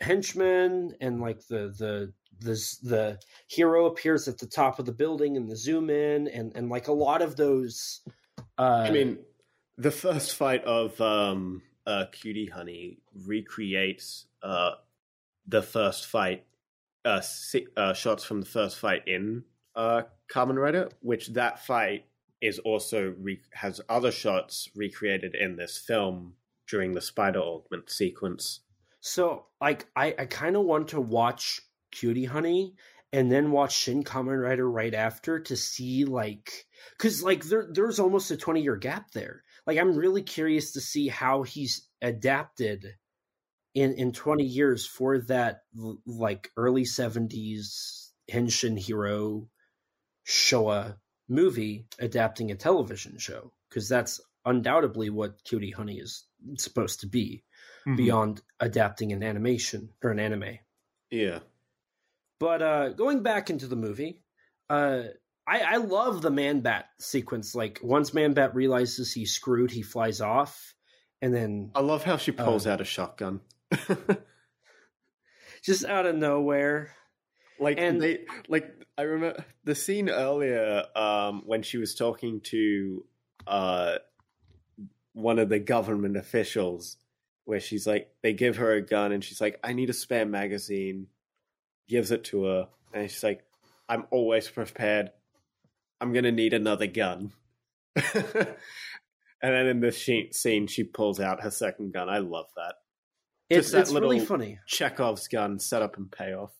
[0.00, 3.18] henchmen and like the the the the
[3.48, 6.88] hero appears at the top of the building and the zoom in and and like
[6.88, 8.00] a lot of those
[8.58, 9.18] uh I mean,
[9.76, 14.72] the first fight of um, uh, Cutie Honey recreates uh,
[15.46, 16.44] the first fight,
[17.04, 19.44] uh, si- uh, shots from the first fight in
[19.74, 20.02] uh,
[20.32, 22.04] Kamen Rider, which that fight
[22.40, 26.34] is also re- has other shots recreated in this film
[26.68, 28.60] during the spider augment sequence.
[29.00, 31.60] so like i i kind of want to watch
[31.90, 32.74] cutie honey
[33.12, 36.66] and then watch shin Kamen rider right after to see like
[36.96, 40.80] because like there there's almost a 20 year gap there like I'm really curious to
[40.80, 42.96] see how he's adapted
[43.74, 45.60] in in 20 years for that
[46.06, 49.48] like early 70s Henshin hero
[50.26, 50.96] Showa
[51.28, 56.24] movie adapting a television show because that's undoubtedly what Cutie Honey is
[56.56, 57.44] supposed to be
[57.86, 57.96] Mm-hmm.
[57.96, 60.58] beyond adapting an animation or an anime.
[61.10, 61.38] Yeah.
[62.38, 64.24] But uh, going back into the movie,
[64.68, 65.04] uh,
[65.48, 67.54] I, I love the Man Bat sequence.
[67.54, 70.74] Like once Man Bat realizes he's screwed, he flies off,
[71.22, 73.40] and then I love how she pulls Uh, out a shotgun.
[75.62, 76.94] just out of nowhere,
[77.58, 83.04] like And- they like I remember the scene earlier um when she was talking to
[83.46, 83.98] uh
[85.12, 86.96] one of the government officials
[87.44, 90.26] where she's like they give her a gun and she's like I need a spare
[90.26, 91.06] magazine
[91.88, 93.44] gives it to her and she's like
[93.88, 95.10] I'm always prepared
[96.00, 97.32] I'm going to need another gun
[98.14, 98.46] and
[99.42, 102.74] then in this she- scene she pulls out her second gun I love that
[103.50, 104.58] it's Just that it's really funny.
[104.66, 106.52] Chekhov's gun set up and payoff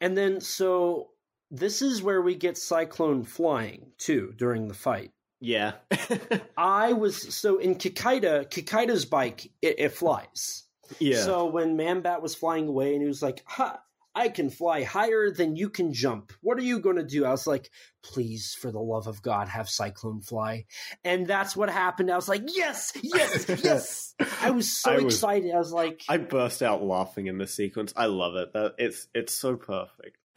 [0.00, 1.10] And then so
[1.50, 5.12] this is where we get Cyclone flying too during the fight.
[5.40, 5.72] yeah
[6.56, 10.64] I was so in Kikaider, Kikaider's bike it, it flies.
[10.98, 13.78] yeah So when Manbat was flying away and he was like, "Ha,
[14.14, 16.32] I can fly higher than you can jump.
[16.40, 17.70] What are you going to do?" I was like,
[18.02, 20.66] "Please, for the love of God, have Cyclone fly."
[21.04, 22.10] And that's what happened.
[22.10, 25.52] I was like, "Yes, yes, yes!" I was so I was- excited.
[25.52, 27.92] I was like, I burst out laughing in this sequence.
[27.96, 28.52] I love it.
[28.52, 30.18] That it's it's so perfect.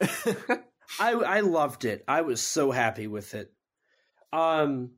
[1.00, 2.02] I I loved it.
[2.08, 3.52] I was so happy with it.
[4.32, 4.90] Um,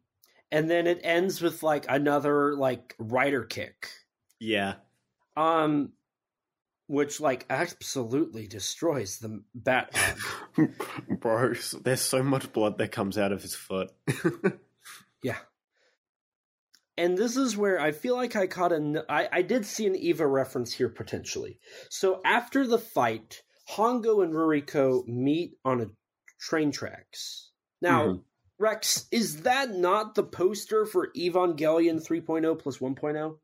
[0.51, 3.89] and then it ends with like another like rider kick.
[4.39, 4.75] yeah.
[5.37, 5.93] Um,
[6.91, 10.17] which like absolutely destroys the Batman.
[11.21, 13.91] Bro, there's so much blood that comes out of his foot.
[15.23, 15.37] Yeah.
[16.97, 19.05] And this is where I feel like I caught a.
[19.07, 21.59] I, I did see an Eva reference here potentially.
[21.91, 25.87] So after the fight, Hongo and Ruriko meet on a
[26.41, 27.51] train tracks.
[27.83, 28.23] Now, Mhm.
[28.59, 33.39] Rex, is that not the poster for Evangelion 3.0 plus 1.0?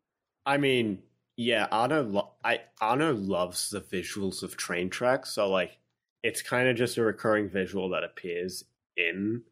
[0.47, 1.02] I mean,
[1.36, 5.78] yeah, Anno lo- I Anno loves the visuals of train tracks, so like
[6.22, 8.64] it's kind of just a recurring visual that appears
[8.96, 9.42] in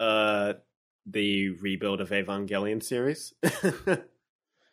[0.00, 0.54] uh
[1.06, 3.34] the rebuild of Evangelion series.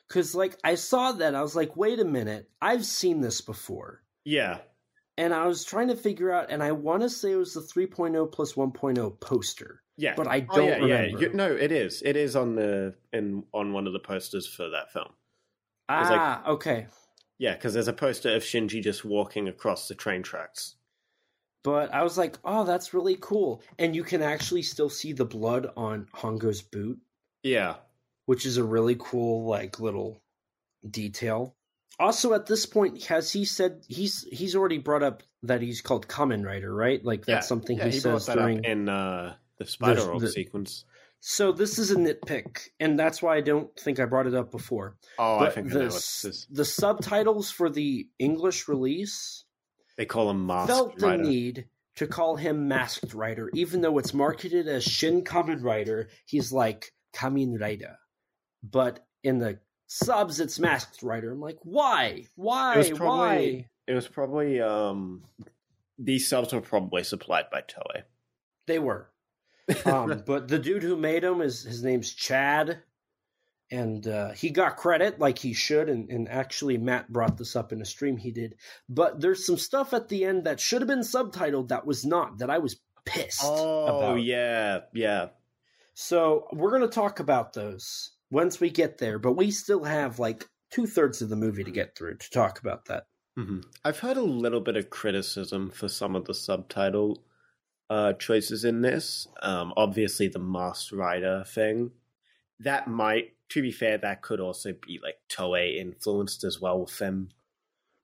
[0.08, 1.36] Because, like, I saw that.
[1.36, 2.50] I was like, wait a minute.
[2.62, 4.04] I've seen this before.
[4.26, 4.58] yeah.
[5.18, 7.62] And I was trying to figure out, and I want to say it was the
[7.62, 9.82] 3.0 plus 1.0 poster.
[9.98, 10.16] Yeah.
[10.18, 11.00] But I Oh, don't yeah, yeah.
[11.02, 11.22] remember.
[11.22, 12.02] You, no, it is.
[12.04, 15.10] It is on the in on one of the posters for that film.
[16.00, 16.88] It's like- Ah, okay.
[17.38, 20.76] Yeah, because there's a poster of Shinji just walking across the train tracks.
[21.64, 23.62] But I was like, oh, that's really cool.
[23.78, 27.00] And you can actually still see the blood on Hongo's boot,
[27.44, 27.76] Yeah.
[28.26, 30.22] which is a really cool, like, little
[30.90, 31.56] detail.
[32.00, 36.08] Also, at this point, has he said he's he's already brought up that he's called
[36.08, 37.04] Kamen Rider, right?
[37.04, 37.48] Like that's yeah.
[37.48, 38.64] something yeah, he, he says that during.
[38.64, 40.86] in uh, the Spider the- sequence.
[41.24, 44.50] So this is a nitpick, and that's why I don't think I brought it up
[44.52, 44.98] before.
[45.20, 45.94] Oh, I But think I the s-
[46.24, 46.48] this is.
[46.50, 49.46] the subtitles for the English release
[49.98, 51.68] They call him Masked felt the need
[51.98, 56.10] to call him Masked Rider, even though it's marketed as Shin Kamen Rider.
[56.26, 57.98] He's like Kamen Rider,
[58.64, 61.32] but in the subs, it's Masked Rider.
[61.34, 62.26] I'm like, why?
[62.36, 62.74] Why?
[62.74, 63.70] It was probably- Why?
[63.88, 65.24] It was probably um,
[66.00, 68.04] these subs were probably supplied by Toei.
[68.66, 69.12] They were.
[69.86, 72.84] Um, but the dude who made him is his name's Chad,
[73.72, 75.90] and uh, he got credit like he should.
[75.90, 78.56] And, and actually, Matt brought this up in a stream he did.
[78.90, 82.40] But there's some stuff at the end that should have been subtitled that was not.
[82.40, 84.24] That I was pissed Oh about.
[84.24, 85.28] yeah, yeah.
[85.94, 89.20] So we're going to talk about those once we get there.
[89.20, 92.60] But we still have like two thirds of the movie to get through to talk
[92.60, 93.06] about that.
[93.38, 97.24] hmm I've heard a little bit of criticism for some of the subtitle
[97.92, 99.28] uh, choices in this.
[99.42, 101.92] Um, obviously, the Masked Rider thing.
[102.62, 106.98] That might, to be fair, that could also be like Toei influenced as well with
[106.98, 107.30] them,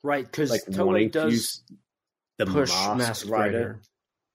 [0.03, 0.25] Right?
[0.25, 1.63] Because like Toei to does
[2.37, 3.81] the push Masked, Masked Rider, Rider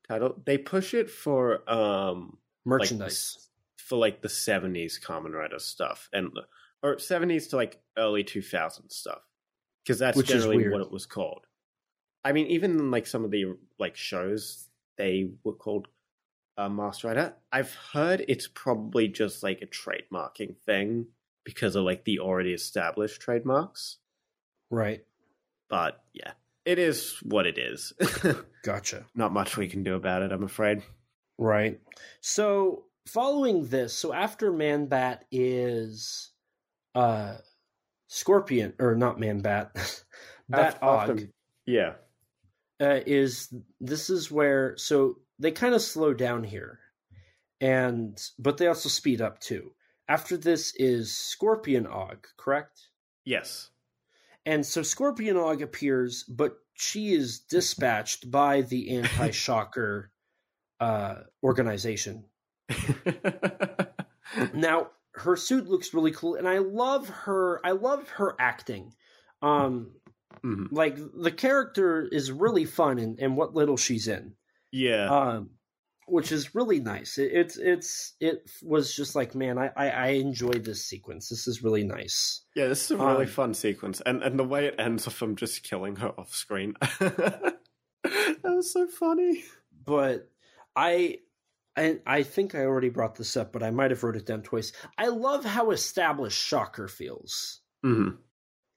[0.08, 0.42] title.
[0.44, 3.36] They push it for um merchandise.
[3.38, 6.30] like, for like the seventies Kamen Rider stuff and
[6.82, 9.20] or seventies to like early two thousand stuff
[9.84, 11.46] because that's Which generally what it was called.
[12.24, 15.88] I mean, even in, like some of the like shows, they were called
[16.56, 17.34] uh, Masked Rider.
[17.50, 21.06] I've heard it's probably just like a trademarking thing
[21.44, 23.98] because of like the already established trademarks.
[24.70, 25.04] right.
[25.68, 26.32] But yeah,
[26.66, 27.94] it is what it is.
[28.62, 29.06] Gotcha.
[29.14, 30.82] Not much we can do about it, I'm afraid.
[31.38, 31.80] Right.
[32.20, 36.30] So following this, so after Man Bat is
[36.94, 37.36] uh
[38.08, 39.74] Scorpion or not Man Bat,
[40.50, 41.30] Bat Aug
[41.66, 41.94] yeah.
[42.82, 46.80] Uh, is this is where so they kind of slow down here,
[47.60, 49.70] and but they also speed up too.
[50.08, 52.88] After this is Scorpion Aug, correct?
[53.24, 53.70] Yes.
[54.44, 60.10] And so Scorpion Aug appears, but she is dispatched by the anti shocker
[60.80, 61.14] uh,
[61.44, 62.24] organization.
[64.54, 67.60] Now, her suit looks really cool, and I love her.
[67.64, 68.94] I love her acting.
[69.42, 69.92] Um,
[70.44, 70.68] Mhm.
[70.72, 74.34] like the character is really fun in, in what little she's in,
[74.72, 75.08] Yeah.
[75.08, 75.50] um,
[76.08, 77.16] which is really nice.
[77.16, 81.28] It, it's it's it was just like, man, I, I I enjoyed this sequence.
[81.28, 82.42] This is really nice.
[82.56, 84.00] yeah, this is a really um, fun sequence.
[84.04, 86.74] And and the way it ends with him just killing her off screen.
[86.98, 87.54] that
[88.44, 89.44] was so funny.
[89.84, 90.28] but
[90.74, 91.18] I,
[91.76, 94.42] I I think I already brought this up, but I might have wrote it down
[94.42, 94.72] twice.
[94.98, 97.60] I love how established Shocker feels.
[97.84, 98.16] Mm-hmm.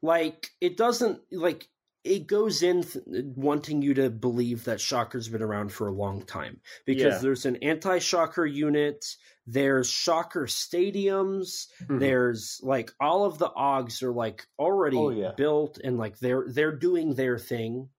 [0.02, 1.68] Like it doesn't like
[2.04, 3.04] it goes in th-
[3.36, 7.20] wanting you to believe that Shocker's been around for a long time because Yeah.
[7.20, 9.04] there's an anti-Shocker unit.
[9.48, 11.66] There's Shocker stadiums.
[11.82, 11.98] Mm-hmm.
[11.98, 15.32] There's like all of the Augs are like already Oh, yeah.
[15.36, 17.90] built and like they're they're doing their thing.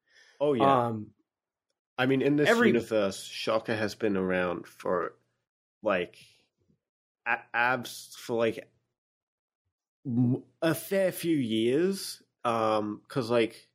[0.41, 0.87] Oh yeah.
[0.87, 1.09] Um,
[1.99, 5.15] I mean, in this every- universe, Shocker has been around for
[5.83, 6.17] like
[7.55, 8.69] abs for like
[10.63, 12.23] a fair few years.
[12.45, 13.69] Um, because like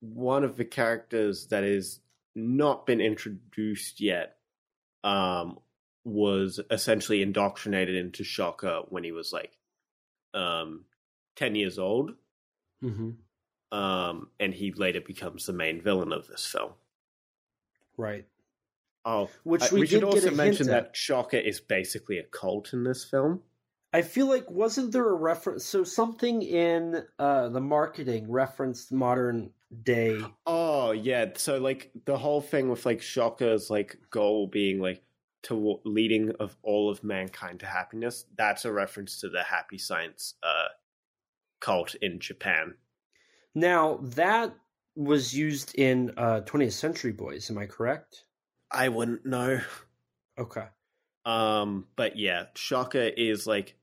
[0.00, 2.00] one of the characters that is
[2.34, 4.36] not been introduced yet,
[5.02, 5.58] um,
[6.04, 9.56] was essentially indoctrinated into Shocker when he was like,
[10.34, 10.84] um,
[11.36, 12.12] ten years old.
[12.82, 13.16] mhm,
[13.72, 16.72] Um, and he later becomes the main villain of this film.
[17.96, 18.26] right.
[19.04, 20.84] Oh, Which Uh, we, we, should also mention at.
[20.84, 23.42] that Shocker is basically a cult in this film.
[23.92, 25.64] I feel like wasn't there a reference?
[25.64, 29.50] So something in uh, the marketing referenced modern
[29.82, 30.20] day.
[30.46, 35.02] Oh yeah, so like the whole thing with like Shocker's like goal being like
[35.42, 38.26] to leading of all of mankind to happiness.
[38.36, 40.68] That's a reference to the Happy Science uh,
[41.60, 42.74] cult in Japan.
[43.54, 44.54] Now that
[44.94, 47.50] was used in uh, 20th Century Boys.
[47.50, 48.24] Am I correct?
[48.70, 49.60] I wouldn't know.
[50.38, 50.66] Okay.
[51.24, 53.76] Um, but yeah, Shocker is like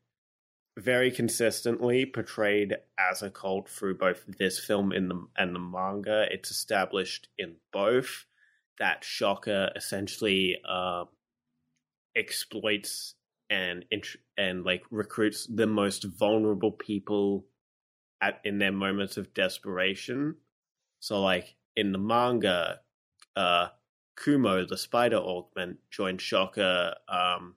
[0.77, 6.27] very consistently portrayed as a cult through both this film and the and the manga.
[6.31, 8.25] It's established in both
[8.79, 11.07] that Shocker essentially um,
[12.15, 13.15] exploits
[13.49, 13.85] and
[14.37, 17.45] and like recruits the most vulnerable people
[18.21, 20.35] at in their moments of desperation.
[20.99, 22.81] So like in the manga,
[23.35, 23.69] uh
[24.17, 27.55] Kumo, the spider augment, joined Shocker um,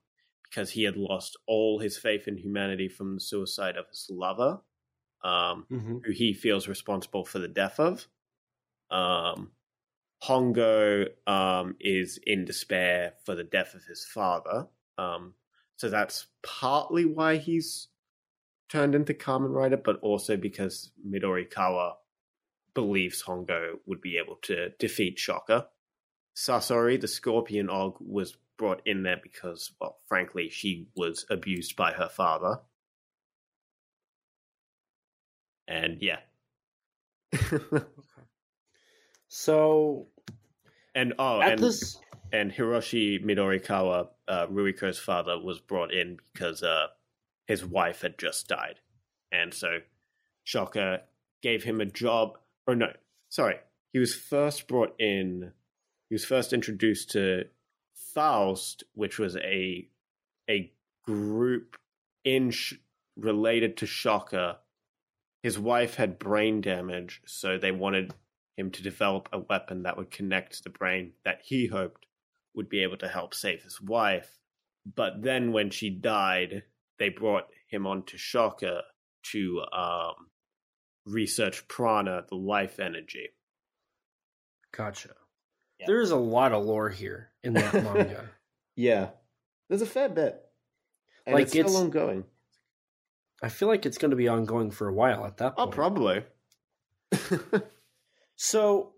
[0.51, 4.61] because he had lost all his faith in humanity from the suicide of his lover,
[5.23, 8.07] um, hmm who he feels responsible for the death of.
[8.91, 9.53] Um,
[10.23, 14.67] Hongo um, is in despair for the death of his father.
[14.99, 15.35] Um,
[15.77, 17.89] so that's partly why he's
[18.69, 21.95] turned into Kamen Rider, but also because Midorikawa
[22.75, 25.67] believes Hongo would be able to defeat Shocker.
[26.37, 31.93] Sasori, the Scorpion Aug, was brought in there because, well, frankly, she was abused by
[31.93, 32.61] her father.
[35.67, 36.19] And yeah.
[37.35, 37.85] okay.
[39.33, 40.09] So
[40.97, 41.99] and oh, and this,
[42.33, 46.89] and Hiroshi Midorikawa, uh, Ruriko's father, was brought in because uh,
[47.47, 48.81] his wife had just died,
[49.31, 49.79] and so
[50.43, 51.03] Shocker
[51.43, 52.39] gave him a job.
[52.67, 52.93] Or no,
[53.29, 53.59] sorry,
[53.93, 55.53] he was first brought in.
[56.09, 57.45] He was first introduced to
[58.15, 59.89] Faust, which was a
[60.49, 60.73] a
[61.05, 61.77] group
[62.25, 62.75] in sh-
[63.17, 64.57] related to Shocker.
[65.43, 68.15] His wife had brain damage, so they wanted
[68.57, 72.07] him to develop a weapon that would connect to the brain that he hoped
[72.55, 74.39] would be able to help save his wife.
[74.95, 76.65] But then when she died,
[76.99, 78.83] they brought him on to Shocker
[79.33, 80.15] to um,
[81.07, 83.29] research prana, the life energy.
[84.73, 85.15] gotcha.
[85.81, 85.87] Yeah.
[85.89, 88.29] There's a lot of lore here in that manga.
[88.77, 89.09] Yeah,
[89.69, 90.41] there's a fair bit.
[91.27, 92.25] And Like, it's still ongoing.
[93.43, 95.75] I feel like it's going to be ongoing for a while at that Oh, point.
[95.75, 96.25] probably.
[98.43, 98.95] So,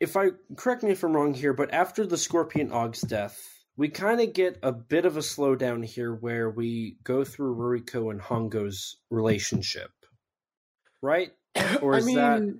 [0.00, 3.40] if I correct me if I'm wrong here, but after the Scorpion Aug's death,
[3.76, 8.10] we kind of get a bit of a slowdown here where we go through Ruriko
[8.10, 9.92] and Hongo's relationship,
[11.00, 11.30] right?
[11.82, 12.58] Or I is mean, that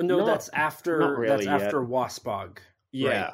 [0.00, 0.18] no?
[0.18, 1.62] not- that's after really that's yet.
[1.62, 2.58] after Wasp Aug.
[2.90, 3.32] yeah.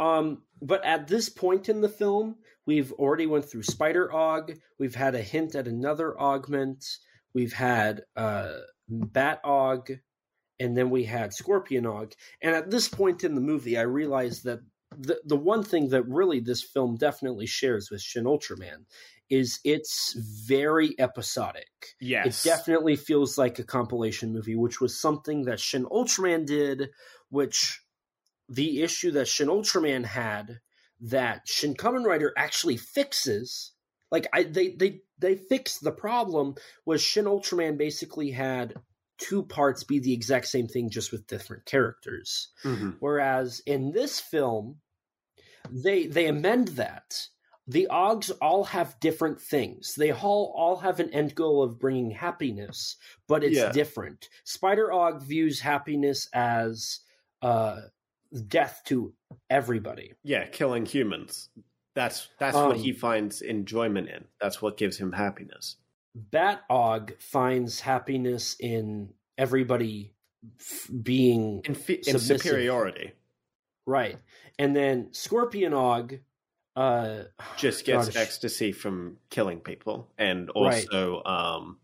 [0.00, 2.36] Um, but at this point in the film,
[2.66, 4.58] we've already went through Spider Aug.
[4.78, 6.84] We've had a hint at another augment.
[7.34, 8.52] We've had uh,
[8.88, 9.98] Bat Aug,
[10.58, 12.14] and then we had Scorpion Aug.
[12.42, 14.60] And at this point in the movie, I realized that
[14.98, 18.84] the the one thing that really this film definitely shares with Shin Ultraman
[19.32, 20.14] is it's
[20.46, 21.70] very episodic.
[21.98, 22.44] Yes.
[22.44, 26.90] It definitely feels like a compilation movie, which was something that Shin Ultraman did,
[27.30, 27.80] which
[28.50, 30.60] the issue that Shin Ultraman had
[31.00, 33.72] that Shin Kamen Rider actually fixes.
[34.10, 38.74] Like I they they they fixed the problem was Shin Ultraman basically had
[39.16, 42.48] two parts be the exact same thing just with different characters.
[42.64, 42.96] Mhm.
[43.00, 44.82] Whereas in this film,
[45.70, 47.28] they they amend that.
[47.68, 49.94] The Augs all have different things.
[49.96, 52.96] They all all have an end goal of bringing happiness,
[53.28, 53.70] but it's Yeah.
[53.72, 54.28] different.
[54.44, 57.00] Spider Aug views happiness as
[57.40, 57.82] uh,
[58.48, 59.14] death to
[59.50, 60.12] everybody.
[60.24, 61.50] Yeah, killing humans.
[61.94, 64.24] That's that's Um, what he finds enjoyment in.
[64.40, 65.76] That's what gives him happiness.
[66.14, 70.14] Bat Aug finds happiness in everybody
[70.60, 73.12] f- being In, fi- in superiority,
[73.86, 74.18] right,
[74.58, 76.20] and then Scorpion Aug.
[76.74, 77.24] Uh,
[77.56, 78.16] just gets gosh.
[78.16, 80.86] ecstasy from killing people, and Right.
[80.90, 81.78] also um,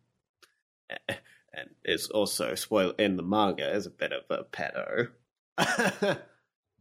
[1.54, 5.08] and is also spoiled in the manga is a bit of a pedo.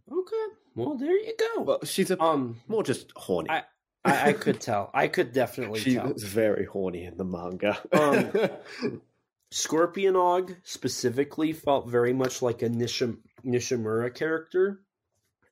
[0.09, 0.45] Okay.
[0.73, 1.63] Well, there you go.
[1.63, 3.49] well, she's a um, more just horny.
[3.49, 3.63] I-
[4.05, 4.89] I, I could tell.
[4.93, 6.13] I could definitely She tell.
[6.13, 7.77] was very horny in the manga.
[7.91, 9.01] Um,
[9.51, 14.79] Scorpion Aug specifically felt very much like a Nishim- Nishimura character.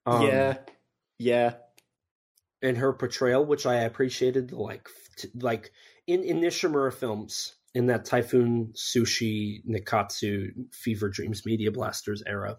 [0.05, 0.57] Um, yeah,
[1.17, 1.53] yeah,
[2.65, 4.51] in her portrayal, which I appreciated.
[4.51, 5.71] Like, t- like
[6.07, 12.57] in in Nishimura films, in that Typhoon Sushi Nikkatsu Fever Dreams Media Blasters era,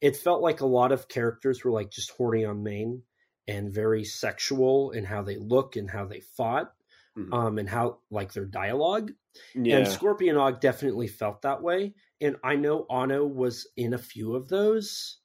[0.00, 3.02] it felt like a lot of characters were like just horny on main
[3.48, 6.72] and very sexual in how they look and how they fought,
[7.18, 7.32] Mhm.
[7.34, 9.12] um, and how like their dialogue.
[9.54, 9.78] yeah.
[9.78, 11.94] And Scorpion Aug definitely felt that way.
[12.20, 15.18] And I know Anno was in a few of those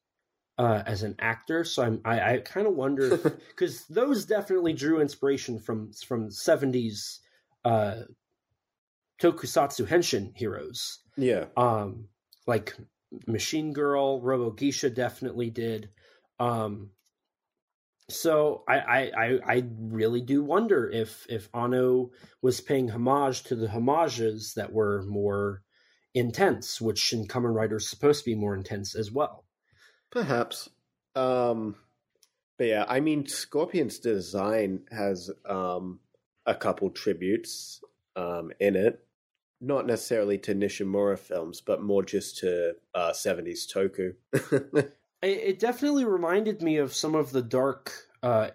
[0.57, 3.17] uh, as an actor, so I'm, I, I kind of wonder
[3.49, 7.19] because those definitely drew inspiration from from seventies
[7.63, 8.01] uh,
[9.21, 11.45] tokusatsu henshin heroes, yeah.
[11.55, 12.07] um,
[12.45, 12.75] like
[13.27, 15.89] Machine Girl, Robo Geisha definitely did.
[16.39, 16.91] Um,
[18.09, 22.11] so I, I, I, I really do wonder if if Anno
[22.41, 25.61] was paying homage to the homages that were more
[26.13, 29.43] intense, which in Kamen Rider is supposed to be more intense as well.
[30.11, 30.69] Perhaps.
[31.15, 31.75] Um
[32.57, 35.99] but yeah, I mean Scorpion's design has um
[36.45, 37.81] a couple tributes
[38.15, 39.03] um in it.
[39.59, 44.13] Not necessarily to Nishimura films, but more just to uh 70s toku.
[45.21, 48.49] It, it definitely reminded me of some of the dark uh,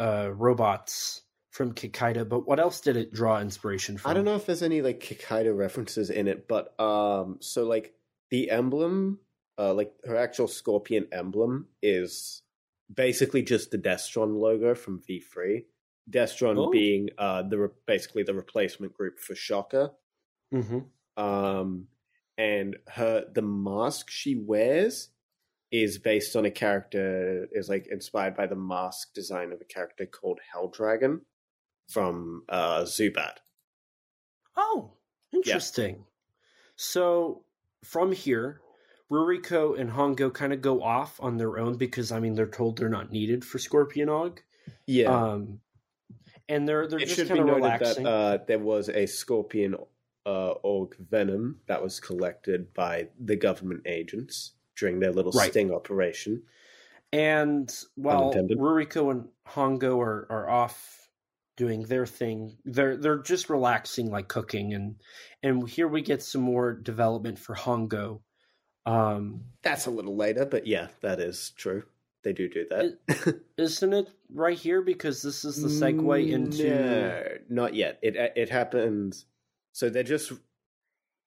[0.00, 4.10] uh, robots from Kikaider, but what else did it draw inspiration from?
[4.10, 7.94] I don't know if there's any like Kikaider references in it, but um so like
[8.30, 9.18] the emblem
[9.58, 12.42] uh like her actual Scorpion emblem is
[12.92, 15.64] basically just the Destron logo from V3.
[16.10, 16.70] Destron Oh.
[16.70, 19.90] being uh the re- basically the replacement group for Shocker.
[20.52, 20.78] hmm
[21.16, 21.88] um
[22.38, 25.08] and her the mask she wears
[25.72, 30.06] is based on a character is like inspired by the mask design of a character
[30.06, 31.20] called Hell Dragon
[31.90, 33.38] from uh Zubat.
[34.56, 34.92] Oh,
[35.32, 36.04] interesting.
[36.76, 37.42] So
[37.84, 38.60] from here,
[39.10, 42.76] Ruriko and Hongo kind of go off on their own because I mean they're told
[42.78, 44.38] they're not needed for Scorpion Aug.
[44.86, 45.08] Yeah.
[45.08, 45.60] Um,
[46.48, 48.04] and they're they're it just should be kind of noted relaxing.
[48.04, 49.74] that uh there was a scorpion
[50.26, 55.50] uh Aug venom that was collected by the government agents during their little Right.
[55.50, 56.42] sting operation.
[57.12, 58.58] And while Unintended.
[58.58, 61.08] Ruriko and Hongo are, are off
[61.56, 64.96] doing their thing, they're they're just relaxing, like cooking, and
[65.42, 68.20] and here we get some more development for Hongo.
[68.88, 71.82] Um, That's a little later, but yeah, that is true.
[72.24, 73.40] They do do that.
[73.58, 74.82] isn't it right here?
[74.82, 77.98] Because this is the segue into No, not yet.
[78.02, 79.26] It it happens.
[79.72, 80.32] So they're just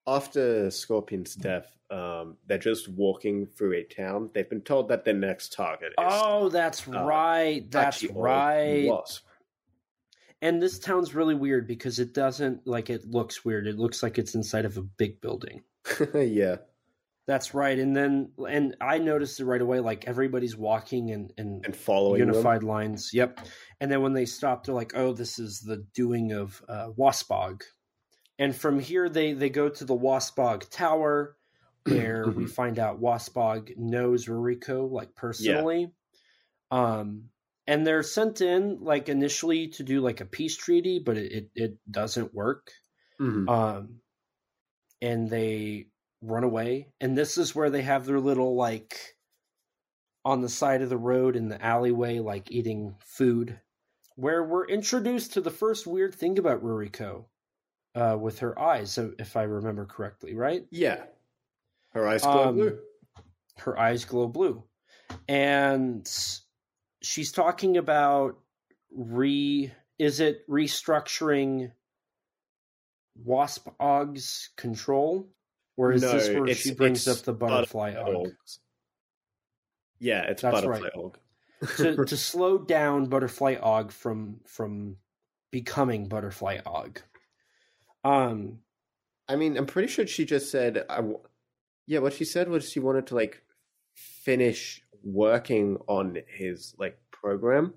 [0.08, 1.78] after Scorpion's death.
[1.90, 4.30] Um, they're just walking through a town.
[4.34, 7.70] They've been told that their next target is Oh, that's uh, right.
[7.70, 8.88] That's right.
[8.88, 9.26] Wasp.
[10.42, 13.68] And this town's really weird because it doesn't like it looks weird.
[13.68, 15.64] It looks like it's inside of a big building.
[16.16, 16.58] yeah,
[17.28, 17.78] That's right.
[17.78, 19.80] And then and I noticed it right away.
[19.80, 22.30] Like everybody's walking and and, and following them.
[22.30, 23.12] unified lines.
[23.14, 23.46] Yep.
[23.80, 27.30] And then when they stop, they're like, "Oh, this is the doing of uh, Wasp
[27.30, 27.62] Aug."
[28.40, 31.38] And from here, they they go to the Wasp Aug Tower,
[31.86, 35.92] where we find out Wasp Aug knows Ruriko like personally.
[36.72, 37.30] Um,
[37.68, 41.50] and they're sent in like initially to do like a peace treaty, but it it,
[41.56, 42.72] it doesn't work.
[43.20, 43.48] Mhm.
[43.48, 44.00] Um,
[45.02, 45.88] and they
[46.22, 49.16] run away, and this is where they have their little like
[50.24, 53.60] on the side of the road in the alleyway, like eating food,
[54.16, 57.26] where we're introduced to the first weird thing about Ruriko,
[57.96, 60.66] uh, with her eyes, if I remember correctly, right?
[60.72, 61.04] yeah.
[61.94, 62.80] Her eyes glow Um, blue.
[63.58, 64.64] her eyes glow blue
[65.28, 66.10] and
[67.02, 68.40] she's talking about
[68.96, 71.72] re is it restructuring
[73.26, 75.28] wasp Aug's control
[75.82, 78.60] or is No, this where it's- she brings it's up the butterfly Aug Augs.
[80.00, 80.94] Yeah, it's That's butterfly right.
[80.94, 81.16] Aug.
[81.78, 84.98] to, to slow down butterfly Aug from from
[85.52, 86.98] becoming butterfly Aug
[88.04, 88.60] um
[89.28, 91.20] I mean, I'm pretty sure she just said, I w-
[91.88, 93.42] yeah, what she said was she wanted to like
[93.96, 97.74] finish working on his like program,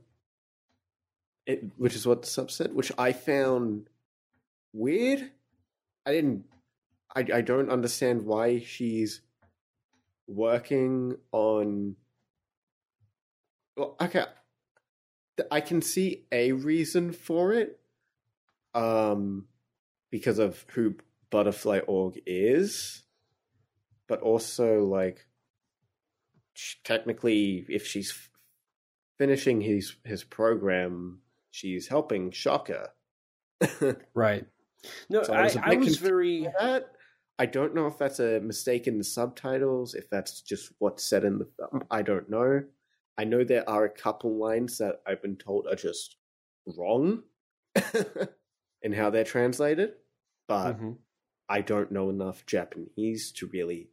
[1.47, 3.89] it, which is what the sub said, which I found
[4.73, 5.31] weird.
[6.05, 6.45] I didn't,
[7.15, 9.21] I, I don't understand why she's
[10.27, 11.97] working on.
[13.77, 14.25] Well, okay,
[15.51, 17.81] I can see a reason for it,
[18.75, 19.47] um,
[20.11, 20.97] because of who
[21.31, 23.03] Butterfly Aug is,
[24.09, 25.27] but also like
[26.85, 28.31] technically, if she's f-
[29.19, 31.21] finishing his his program,
[31.51, 32.91] she's helping Shocker.
[34.15, 34.47] right
[35.09, 36.94] no So I i, was I was very that
[37.39, 41.25] I don't know if that's a mistake in the subtitles, if that's just what's said
[41.25, 41.85] in the film.
[41.91, 42.63] I don't know.
[43.19, 46.17] I know there are a couple lines that I've been told are just
[46.67, 47.23] wrong
[48.83, 49.95] in how they're translated,
[50.49, 50.99] but Mhm.
[51.49, 53.91] I don't know enough Japanese to really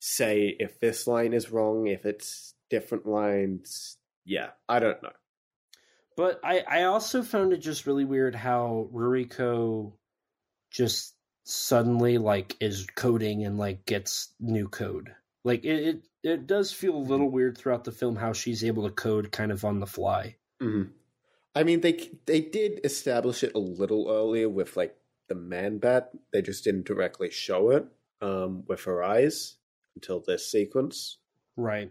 [0.00, 3.98] say if this line is wrong, if it's different lines.
[4.24, 5.12] Yeah, I don't know.
[6.16, 9.92] But I, I also found it just really weird how Ruriko
[10.70, 11.14] just
[11.48, 15.14] suddenly like is coding and like gets new code.
[15.44, 18.82] Like it, it, it does feel a little weird throughout the film how she's able
[18.82, 20.36] to code kind of on the fly.
[20.60, 20.82] hmm
[21.54, 24.94] I mean, they they did establish it a little earlier with like
[25.28, 26.10] the man bat.
[26.30, 27.86] They just didn't directly show it
[28.20, 29.56] um, with her eyes
[29.94, 31.16] until this sequence.
[31.56, 31.90] Right.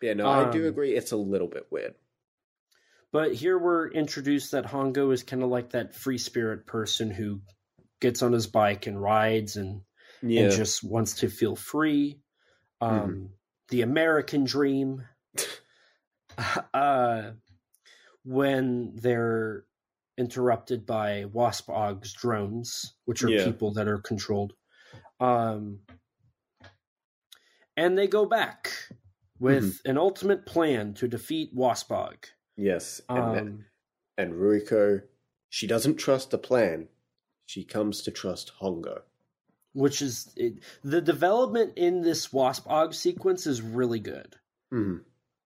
[0.00, 0.94] Yeah, no, I do Um, agree.
[0.94, 1.94] It's a little bit weird.
[3.12, 7.42] But here we're introduced that Hongo is kind of like that free spirit person who
[8.00, 9.82] gets on his bike and rides and
[10.22, 12.20] Yeah, and just wants to feel free.
[12.80, 13.30] Um,
[13.68, 15.02] The American dream.
[16.74, 17.32] uh,
[18.24, 19.64] when they're
[20.16, 23.44] interrupted by Wasp Aug's drones, which are Yeah.
[23.44, 24.54] people that are controlled.
[25.20, 25.80] Um,
[27.76, 28.72] and they go back
[29.38, 32.24] with an ultimate plan to defeat Wasp Aug.
[32.56, 33.66] yes, and Um,
[34.16, 35.02] and Ruriko,
[35.48, 36.88] she doesn't trust the plan.
[37.46, 39.02] She comes to trust Hongo.
[39.72, 44.36] which is it, the development in this Wasp Aug sequence is really good.
[44.70, 44.98] hmm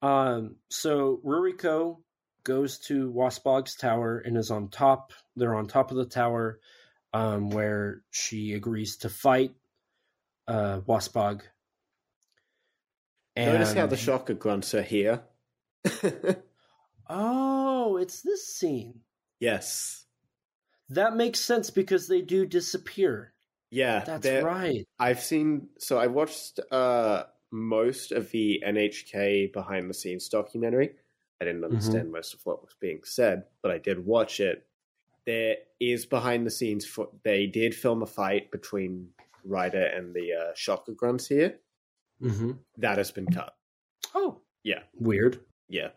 [0.02, 1.98] Um, so Ruriko
[2.44, 5.12] goes to Wasp Aug's tower and is on top.
[5.36, 6.60] They're on top of the tower,
[7.12, 9.52] um, where she agrees to fight
[10.46, 11.40] uh, Wasp Aug.
[13.36, 15.22] Notice how the shocker grunts are here.
[17.10, 19.00] Oh, it's this scene.
[19.40, 20.04] yes,
[20.90, 23.32] That makes sense because they do disappear.
[23.70, 24.86] yeah, That's right.
[24.98, 30.90] I've seen so I watched uh most of the NHK behind the scenes documentary.
[31.40, 31.72] I didn't Mm-hmm.
[31.76, 34.66] understand most of what was being said, but I did watch it.
[35.26, 39.10] There is behind the scenes for they did film a fight between
[39.44, 41.58] Ryder and the uh, Shocker Grunts here.
[42.22, 42.52] Mm-hmm.
[42.78, 43.54] That has been cut.
[44.14, 44.80] Oh, Yeah.
[44.98, 45.40] weird.
[45.68, 45.90] Yeah.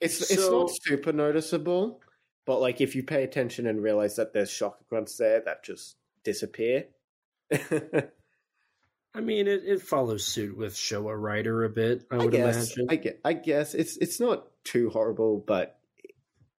[0.00, 2.00] It's it's not super noticeable,
[2.46, 5.96] but like if you pay attention and realize that there's Shocker Grunts there that just
[6.24, 6.86] disappear.
[9.14, 12.06] I mean, it, it follows suit with Showa Rider a bit.
[12.10, 12.76] I I would guess.
[12.76, 12.86] imagine.
[12.90, 15.78] I guess, I guess it's it's not too horrible, but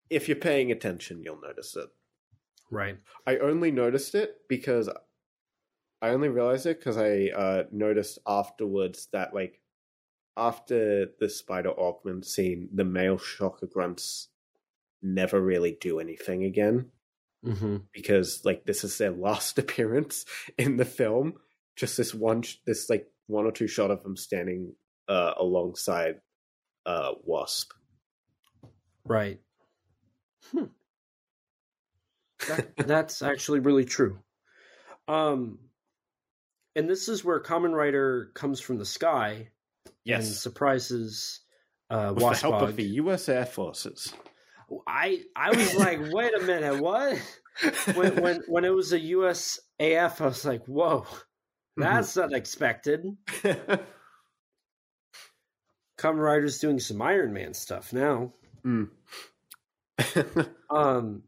[0.09, 1.89] if you're paying attention, you'll notice it.
[2.69, 2.97] Right.
[3.25, 4.89] I only noticed it because
[6.01, 9.59] I only realized it because I uh, noticed afterwards that like
[10.37, 14.29] after the Spider Augment scene, the male shocker grunts
[15.03, 16.89] never really do anything again
[17.45, 17.77] Mm-hmm.
[17.91, 20.25] because like this is their last appearance
[20.57, 21.33] in the film.
[21.75, 24.75] Just this one, this like one or two shot of them standing
[25.09, 26.21] uh, alongside
[26.85, 27.73] uh, Wasp.
[29.03, 29.41] Right.
[30.51, 30.65] Hmm.
[32.47, 34.19] That, that's actually really true.
[35.09, 35.59] Um,
[36.77, 39.49] and this is where Kamen Rider comes from the sky
[40.07, 41.41] and surprises
[41.89, 43.27] uh, With the help of the U.S.
[43.27, 44.13] Air Forces.
[44.87, 47.17] I I was like, wait a minute, what?
[47.95, 51.05] When when when it was a USAF, I was like, whoa,
[51.77, 53.05] that's unexpected.
[55.97, 58.33] Kamen Rider's doing some Iron Man stuff now.
[58.65, 58.89] Mm.
[60.69, 61.21] Um,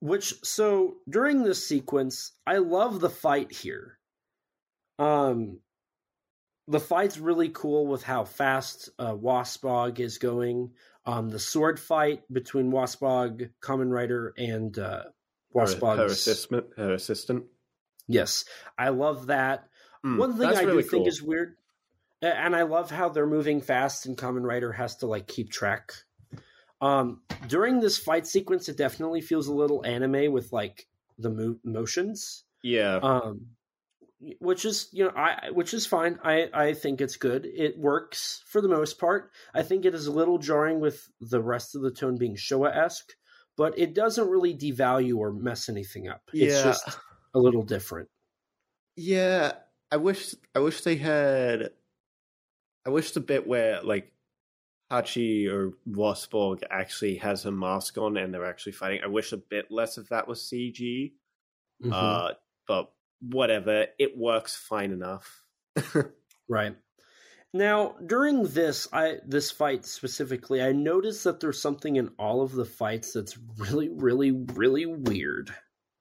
[0.00, 3.98] which so during this sequence, I love the fight here.
[4.98, 5.60] Um,
[6.66, 10.72] the fight's really cool with how fast uh, Wasp Aug is going.
[11.04, 15.10] Um, the sword fight between Waspog, Kamen Rider, and uh, her,
[15.52, 16.66] Wasp Aug's her assistant.
[16.76, 17.44] Her assistant.
[18.06, 18.44] Yes,
[18.78, 19.68] I love that.
[20.04, 21.56] Mm, One thing I really do think is weird,
[22.20, 25.92] and I love how they're moving fast, and Kamen Rider has to like keep track.
[26.80, 30.86] Um, during this fight sequence, it definitely feels a little anime with like
[31.18, 32.96] the mo- motions, Yeah.
[32.96, 33.46] um,
[34.40, 36.18] which is you know I which is fine.
[36.22, 37.46] I I think it's good.
[37.46, 39.30] It works for the most part.
[39.54, 42.74] I think it is a little jarring with the rest of the tone being Showa
[42.76, 43.12] esque,
[43.56, 46.22] but it doesn't really devalue or mess anything up.
[46.32, 46.62] It's Yeah.
[46.64, 46.88] just
[47.34, 48.08] a little different.
[48.96, 49.52] Yeah,
[49.90, 51.70] I wish I wish they had.
[52.84, 54.12] I wish the bit where like
[54.90, 59.00] Hachi or Wasp Aug actually has a mask on and they're actually fighting.
[59.02, 61.14] I wish a bit less of that was CG.
[61.82, 61.92] Mhm.
[61.92, 62.34] Uh,
[62.68, 62.92] but
[63.22, 65.42] whatever, it works fine enough.
[66.48, 66.76] Right.
[67.54, 72.52] Now, during this I this fight specifically, I noticed that there's something in all of
[72.52, 75.54] the fights that's really, really, really weird.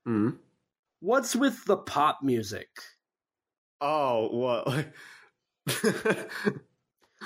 [0.05, 0.37] mm.
[0.99, 2.67] What's with the pop music?
[3.79, 4.87] Oh, what?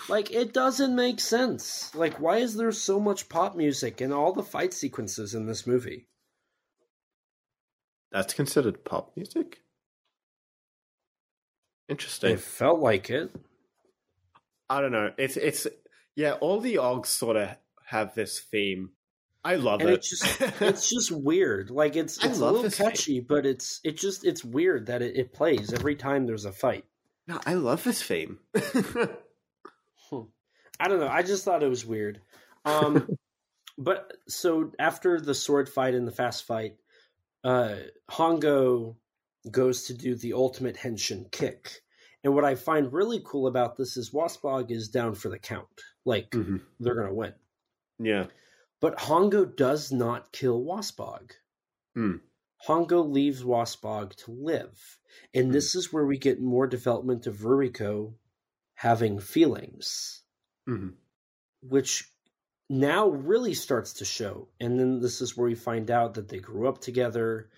[0.09, 1.95] Like it doesn't make sense.
[1.95, 5.65] Like why is there so much pop music in all the fight sequences in this
[5.65, 6.09] movie?
[8.11, 9.61] That's considered pop music.
[11.89, 12.31] Interesting.
[12.33, 13.30] It felt like it.
[14.69, 15.11] I don't know.
[15.17, 15.67] It's it's
[16.15, 16.33] yeah.
[16.33, 17.49] All the Ogs sort of
[17.85, 18.91] have this theme.
[19.43, 19.93] I love And it.
[19.93, 21.69] it just it's just weird.
[21.69, 25.33] Like it's it's a little catchy, but it's it just it's weird that it, it
[25.33, 26.85] plays every time there's a fight.
[27.27, 28.39] no, I love this theme.
[30.77, 31.07] I don't know.
[31.07, 32.22] I just thought it was weird.
[32.65, 33.07] Um,
[33.77, 36.75] but so after the sword fight and the fast fight,
[37.43, 37.75] uh,
[38.09, 38.95] Hongo
[39.51, 41.82] goes to do the ultimate henshin kick.
[42.24, 45.40] And what I find really cool about this is Wasp Aug is down for the
[45.40, 45.82] count.
[46.06, 46.61] Like Mhm.
[46.80, 47.33] they're gonna win.
[47.99, 48.27] Yeah.
[48.80, 51.32] But Hongo does not kill Wasp Aug.
[51.95, 52.17] Hmm.
[52.67, 54.99] Hongo leaves Wasp Aug to live.
[55.33, 55.51] And Hmm.
[55.51, 58.15] this is where we get more development of Ruriko
[58.75, 60.24] having feelings
[60.65, 60.90] hmm
[61.61, 62.11] which
[62.69, 64.49] now really starts to show.
[64.59, 67.49] And then this is where we find out that they grew up together.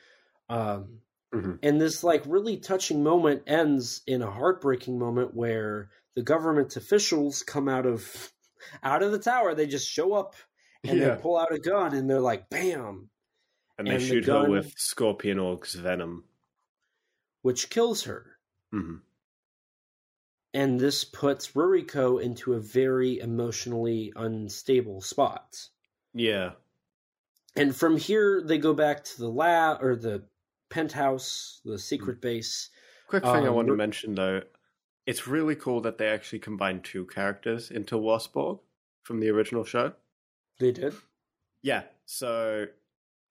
[0.50, 1.02] Um,
[1.34, 1.60] Mhm.
[1.62, 7.44] And this like really touching moment ends in a heartbreaking moment where the government officials
[7.44, 8.32] come out of
[8.84, 9.54] out of the tower.
[9.54, 10.36] They just show up
[10.84, 11.16] and Yeah.
[11.16, 13.10] they pull out a gun and they're like, "Bam!"
[13.78, 16.24] And they And the shoot gun- her with Scorpion Aug's venom.
[17.42, 18.38] which kills her.
[18.72, 18.98] hmm
[20.54, 25.70] And this puts Ruriko into a very emotionally unstable spot.
[26.14, 26.54] Yeah.
[27.56, 30.24] and from here they go back to the lab or the
[30.70, 32.70] penthouse the secret base
[33.08, 34.42] Quick thing I Um, want to mention though,
[35.06, 38.60] it's really cool that they actually combined two characters into Wasp Aug
[39.04, 39.94] from the original show.
[40.60, 40.94] they did
[41.62, 41.84] Yeah.
[42.06, 42.68] So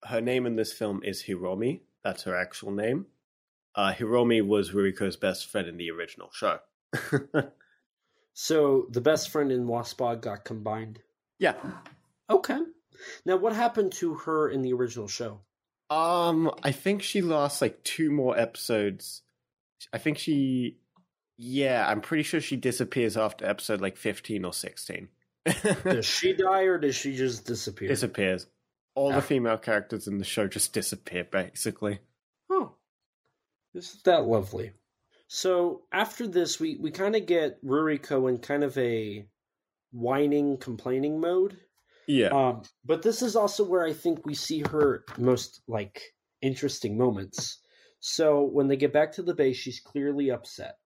[0.04, 1.80] her name in this film is Hiromi.
[2.02, 3.06] That's her actual name.
[3.74, 6.60] Uh, Hiromi was Ruriko's best friend in the original show.
[8.32, 11.00] so the best friend in Wasp Aug got combined
[11.38, 11.54] yeah.
[12.30, 12.60] okay
[13.26, 15.40] now what happened to her in the original show
[15.90, 19.22] Um, I think she lost like two more episodes.
[19.92, 20.78] I think she,
[21.36, 25.08] yeah, I'm pretty sure she disappears after episode like 15 or 16.
[25.84, 28.48] does she die or does she just disappear disappears.
[28.96, 29.16] All Ah.
[29.16, 32.00] the female characters in the show just disappear, basically.
[32.50, 32.72] oh
[33.72, 34.72] isn't that lovely
[35.28, 39.24] so after this we, we kind of get ruriko in kind of a
[39.92, 41.56] whining complaining mode
[42.06, 42.28] Yeah.
[42.28, 47.58] Um, but this is also where I think we see her most like interesting moments.
[48.00, 50.76] So when they get back to the base, she's clearly upset,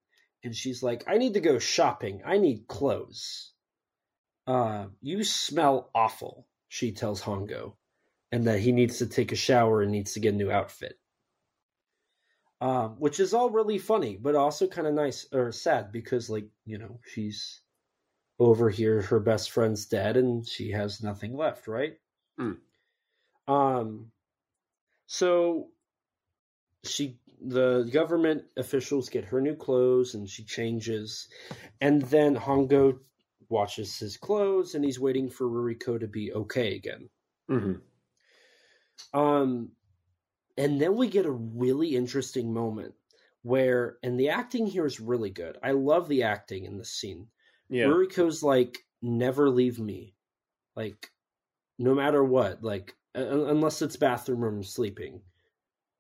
[0.43, 2.23] and she's like, "I need to go shopping.
[2.25, 3.53] I need clothes."
[4.47, 6.47] Uh, you smell awful.
[6.69, 7.75] She tells Hongo,
[8.33, 10.99] and that he needs to take a shower and needs to get a new outfit.
[12.63, 16.47] Um, which is all really funny, but also kind of nice or sad because, like,
[16.67, 17.63] you know, she's
[18.41, 21.99] over here her best friend's dead and she has nothing left right
[22.39, 22.53] Hmm.
[23.47, 24.13] um
[25.07, 25.73] so
[26.85, 31.29] she the government officials get her new clothes and she changes
[31.81, 33.01] and then hongo
[33.49, 37.11] washes his clothes and he's waiting for Ruriko to be okay again.
[37.49, 37.83] hmm
[39.13, 39.73] Um,
[40.59, 42.95] and then we get a really interesting moment
[43.43, 45.59] where, and the acting here is really good.
[45.63, 47.29] I love the acting in this scene.
[47.71, 47.87] Yeah.
[47.87, 50.15] Ruriko's like, never leave me.
[50.77, 51.11] Like,
[51.79, 55.23] no matter what, like, uh, unless it's bathroom room sleeping.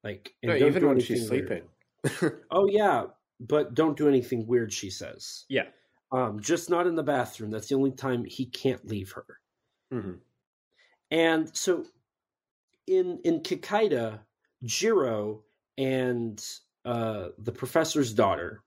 [0.05, 1.63] Like, no, even when she's sleeping.
[2.51, 3.05] Oh, yeah,
[3.41, 5.45] but don't do anything weird, she says.
[5.49, 5.67] yeah.
[6.13, 7.51] Um, just not in the bathroom.
[7.53, 9.27] That's the only time he can't leave her.
[9.93, 10.15] hmm
[11.11, 11.85] And so
[12.89, 14.21] in in Kikaider,
[14.65, 15.45] Jiro
[15.79, 16.45] and
[16.85, 18.63] uh, the professor's daughter,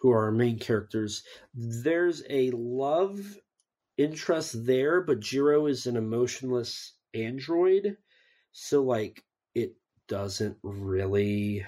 [0.00, 1.22] who are our main characters,
[1.54, 3.20] there's a love
[3.96, 7.96] interest there, but Jiro is an emotionless android,
[8.52, 9.22] so like
[9.54, 9.74] it
[10.08, 11.66] doesn't really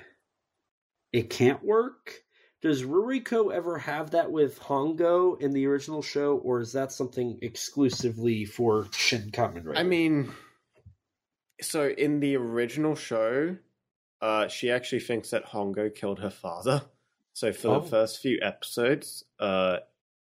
[1.12, 2.22] it can't work.
[2.62, 7.38] Does Ruriko ever have that with Hongo in the original show, or is that something
[7.42, 9.76] exclusively for Shin Kamen Rider?
[9.76, 10.32] I mean,
[11.60, 13.56] so in the original show,
[14.20, 16.82] uh, she actually thinks that Hongo killed her father.
[17.34, 17.80] So for Oh.
[17.80, 19.78] the first few episodes, uh,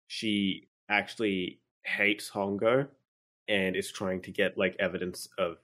[0.07, 2.87] she actually hates Hongo
[3.47, 5.57] and is trying to get like evidence of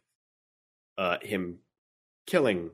[0.97, 1.59] uh, him
[2.25, 2.71] killing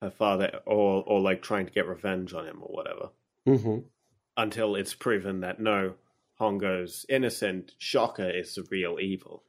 [0.00, 3.10] her father, or or like trying to get revenge on him or whatever.
[3.44, 3.80] hmm
[4.36, 5.94] Until it's proven that no,
[6.40, 7.72] Hongo's innocent.
[7.78, 9.44] Shocker is the real evil.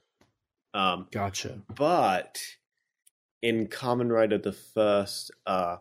[0.74, 1.62] Um, Gotcha.
[1.74, 2.42] but
[3.42, 5.78] in Kamen Rider the first, uh,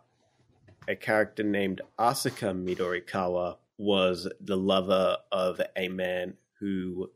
[0.88, 7.10] a character named Asuka Midorikawa was the lover of a man who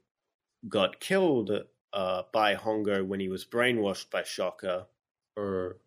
[0.69, 1.51] got killed
[1.93, 4.87] uh, by Hongo when he was brainwashed by Shocker,
[5.37, 5.79] or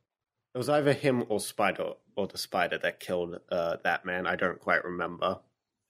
[0.54, 4.26] it was either him or Spider or the Spider that killed uh, that man.
[4.26, 5.40] I don't quite remember.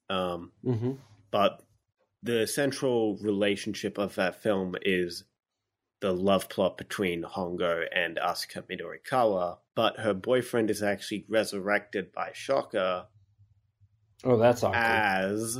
[0.09, 0.91] Um, hmm
[1.31, 1.61] but
[2.23, 5.23] the central relationship of that film is
[6.01, 12.31] the love plot between Hongo and Asuka Midorikawa, but her boyfriend is actually resurrected by
[12.33, 13.07] Shocker
[14.23, 14.77] Oh, that's awkward.
[14.79, 15.59] as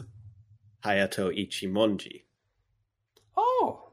[0.83, 2.23] Hayato Ichimonji.
[3.37, 3.91] oh,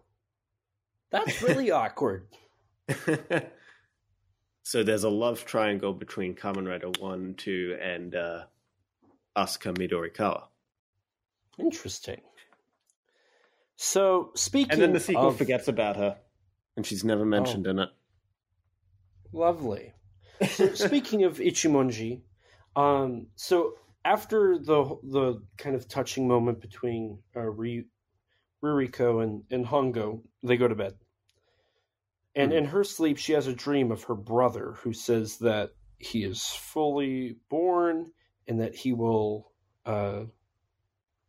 [1.10, 2.26] that's really awkward.
[4.62, 8.44] so there's a love triangle between Kamen Rider 1, 2, and uh,
[9.36, 10.44] Asuka Midorikawa.
[11.58, 12.20] Interesting.
[13.76, 16.16] So speaking, And then the sequel of, forgets about her,
[16.76, 17.88] and she's never mentioned in it.
[19.32, 19.92] Lovely.
[20.50, 22.20] So speaking of Ichimonji,
[22.76, 23.72] um, so
[24.04, 27.86] after the the kind of touching moment between uh, Ri-
[28.62, 30.92] Ruriko and, and Hongo, they go to bed.
[32.34, 32.56] And Mhm.
[32.58, 36.44] in her sleep, she has a dream of her brother who says that he is
[36.44, 38.12] fully born
[38.46, 39.52] and that he will
[39.86, 40.24] uh,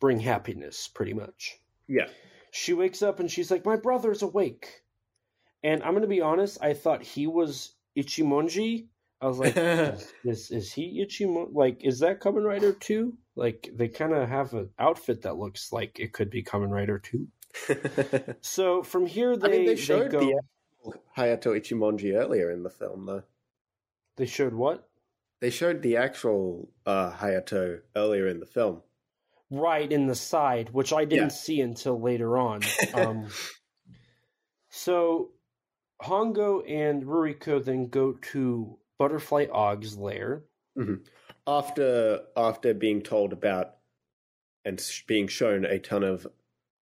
[0.01, 1.57] bring happiness, pretty much.
[1.87, 2.09] Yeah.
[2.51, 4.81] She wakes up and she's like, My brother's awake.
[5.63, 8.87] And I'm going to be honest, I thought he was Ichimonji.
[9.19, 11.53] I was like, is, is, is he Ichimon?
[11.53, 13.13] Like, is that Kamen Rider 2?
[13.35, 16.99] Like, they kind of have an outfit that looks like it could be Kamen Rider
[16.99, 17.27] 2.
[18.41, 20.19] So from here, they, I mean, they showed go.
[20.19, 23.23] the actual Hayato Ichimonji earlier in the film, though.
[24.15, 24.87] They showed what?
[25.39, 28.81] They showed the actual uh, Hayato earlier in the film.
[29.49, 31.35] Right in the side, which I didn't Yeah.
[31.35, 32.61] see until later on.
[32.93, 33.27] Um,
[34.69, 35.29] so
[36.01, 40.43] Hongo and Ruriko then go to Butterfly Aug's lair.
[41.47, 43.75] after after being told about
[44.65, 46.27] and being shown a ton of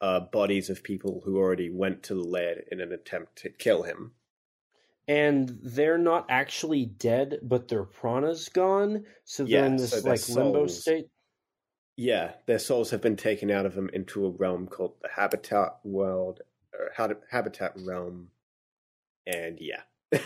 [0.01, 3.83] uh, bodies of people who already went to the lair in an attempt to kill
[3.83, 4.13] him.
[5.09, 9.05] and they're not actually dead, but their prana's gone.
[9.25, 11.09] So they're Yeah, in this so like limbo state.
[11.97, 15.79] Yeah, their souls have been taken out of them into a realm called the Habitat
[15.85, 16.41] World
[16.73, 16.93] or
[17.31, 18.29] Habitat Realm,
[19.35, 19.83] and yeah.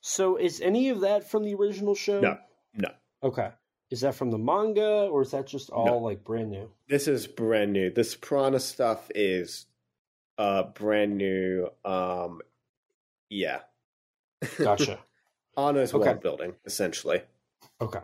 [0.00, 2.20] So is any of that from the original show?
[2.20, 2.38] No,
[2.74, 2.88] no.
[3.22, 3.50] Okay.
[3.90, 5.98] Is that from the manga or is that just all No.
[5.98, 6.70] like brand new?
[6.88, 7.90] This is brand new.
[7.90, 9.66] This Prana stuff is
[10.38, 11.68] uh brand new.
[11.84, 12.40] Um
[13.28, 13.60] yeah.
[14.58, 14.98] Gotcha.
[15.56, 16.10] Anno's Okay.
[16.10, 17.22] world building, essentially.
[17.80, 18.00] okay.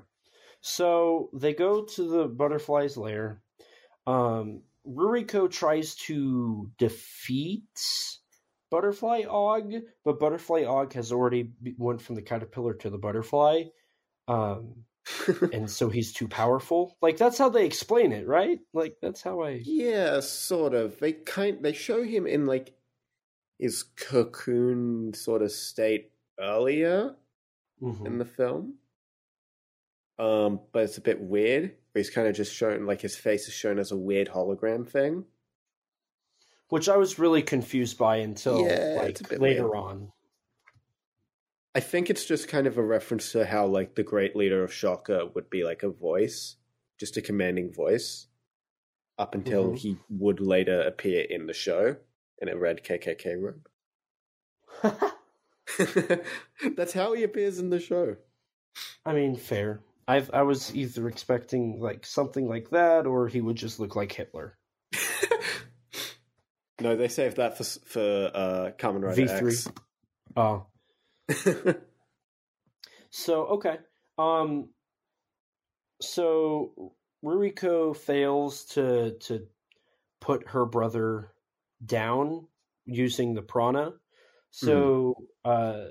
[0.61, 3.41] So they go to the butterfly's lair.
[4.07, 7.63] Um, Ruriko tries to defeat
[8.75, 13.65] Butterfly Aug, but Butterfly Aug has already went from the caterpillar to the butterfly.
[14.27, 14.85] Um,
[15.53, 16.97] and so he's too powerful.
[17.01, 18.59] Like that's how they explain it, right?
[18.73, 20.99] Like that's how I yeah, sort of.
[20.99, 22.75] They kind they show him in like
[23.61, 27.15] his cocoon sort of state earlier
[27.81, 28.07] Mhm.
[28.07, 28.75] in the film.
[30.19, 31.77] Um, but it's a bit weird.
[31.95, 35.27] He's kind of just shown like his face is shown as a weird hologram thing.
[36.75, 39.77] Which I was really confused by until Yeah, like it's a bit later weird.
[39.77, 40.13] on.
[41.73, 44.73] I think it's just kind of a reference to how like the great leader of
[44.73, 46.57] Shocker would be like a voice,
[46.99, 48.27] just a commanding voice,
[49.19, 49.79] up until Mhm.
[49.79, 51.97] he would later appear in the show
[52.43, 53.69] in a red KKK robe.
[56.77, 58.17] That's how he appears in the show.
[59.07, 59.81] I mean, fair.
[60.09, 64.11] I I was either expecting like something like that, or he would just look like
[64.11, 64.59] Hitler.
[66.81, 69.79] No, they saved that for for uh, Kamen Rider V3.
[70.37, 70.67] Oh,
[73.11, 73.79] so okay.
[74.19, 74.71] Um,
[76.01, 76.95] so
[77.25, 79.47] Ruriko fails to to
[80.21, 81.33] put her brother
[81.85, 82.47] down
[82.87, 83.93] using the prana.
[84.51, 85.85] So uh,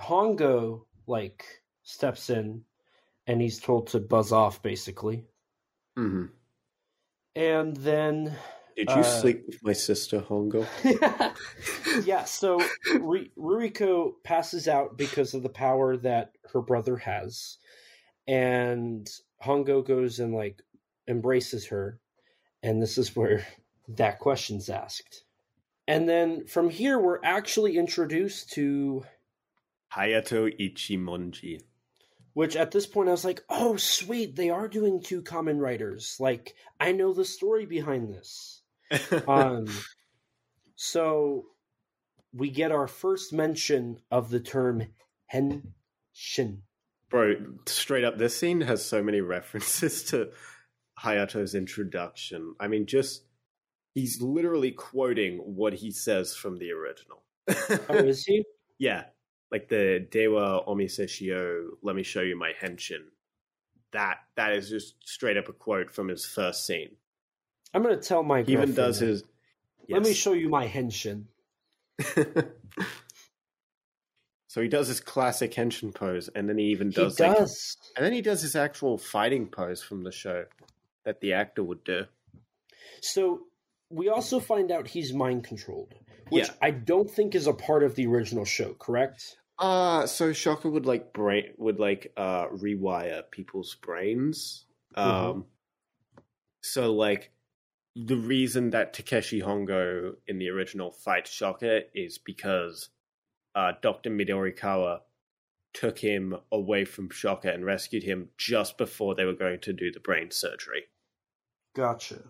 [0.00, 1.44] Hongo like
[1.82, 2.62] steps in,
[3.26, 5.24] and he's told to buzz off basically.
[5.98, 6.26] Mm-hmm.
[7.36, 8.36] And then
[8.80, 10.66] Did you Uh, sleep with my sister, Hongo?
[12.06, 12.62] yeah, so
[12.98, 17.58] Ru- Ruriko passes out because of the power that her brother has,
[18.26, 19.06] and
[19.44, 20.62] Hongo goes and like
[21.06, 22.00] embraces her,
[22.62, 23.46] and this is where
[23.88, 25.24] that question's asked.
[25.86, 29.04] And then from here, we're actually introduced to
[29.92, 31.60] Hayato Ichimonji.
[32.32, 36.16] which at this point I was like, oh, sweet, they are doing two Kamen Riders.
[36.20, 38.59] Like, I know the story behind this.
[39.26, 39.66] Um,
[40.74, 41.46] so
[42.32, 44.86] we get our first mention of the term
[45.32, 46.58] henshin.
[47.08, 47.36] Bro,
[47.66, 50.30] straight up, this scene has so many references to
[51.00, 52.54] Hayato's introduction.
[52.60, 53.24] I mean, just
[53.94, 57.22] he's literally quoting what he says from the original.
[57.88, 58.44] Oh, is he?
[58.78, 59.04] yeah,
[59.50, 63.06] like the Dewa Omiseshio, let me show you my henshin.
[63.92, 66.96] That that is just straight up a quote from his first scene.
[67.72, 69.24] I'm gonna tell my He even does his.
[69.88, 71.24] Let me show you my henshin.
[74.46, 77.16] so he does his classic henshin pose, and then he even does.
[77.18, 77.76] He does, does.
[77.96, 80.44] and then he does his actual fighting pose from the show
[81.04, 82.04] that the actor would do.
[83.00, 83.40] So
[83.90, 85.94] we also find out he's mind controlled,
[86.28, 86.54] which Yeah.
[86.62, 88.74] I don't think is a part of the original show.
[88.74, 89.36] Correct?
[89.58, 94.64] Uh so Shocker would like brain would like uh rewire people's brains.
[94.94, 95.46] Um
[96.62, 97.30] so like
[97.96, 102.88] the reason that Takeshi Hongo in the original fights Shocker is because
[103.54, 104.10] uh Dr.
[104.10, 105.00] Midorikawa
[105.72, 109.90] took him away from Shocker and rescued him just before they were going to do
[109.92, 110.84] the brain surgery.
[111.74, 112.22] Gotcha.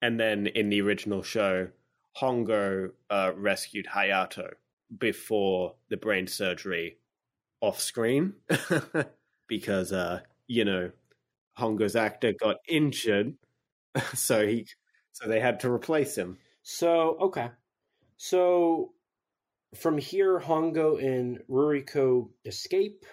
[0.00, 1.68] And then in the original show,
[2.20, 4.52] Hongo uh, rescued Hayato
[4.98, 6.98] before the brain surgery
[7.60, 8.34] off screen
[9.48, 10.90] because, uh, you know,
[11.58, 13.34] Hongo's actor got injured,
[14.14, 14.66] so he
[15.12, 16.38] so they had to replace him.
[16.62, 17.50] So okay,
[18.16, 18.92] so
[19.74, 23.04] from here, Hongo and Ruriko escape.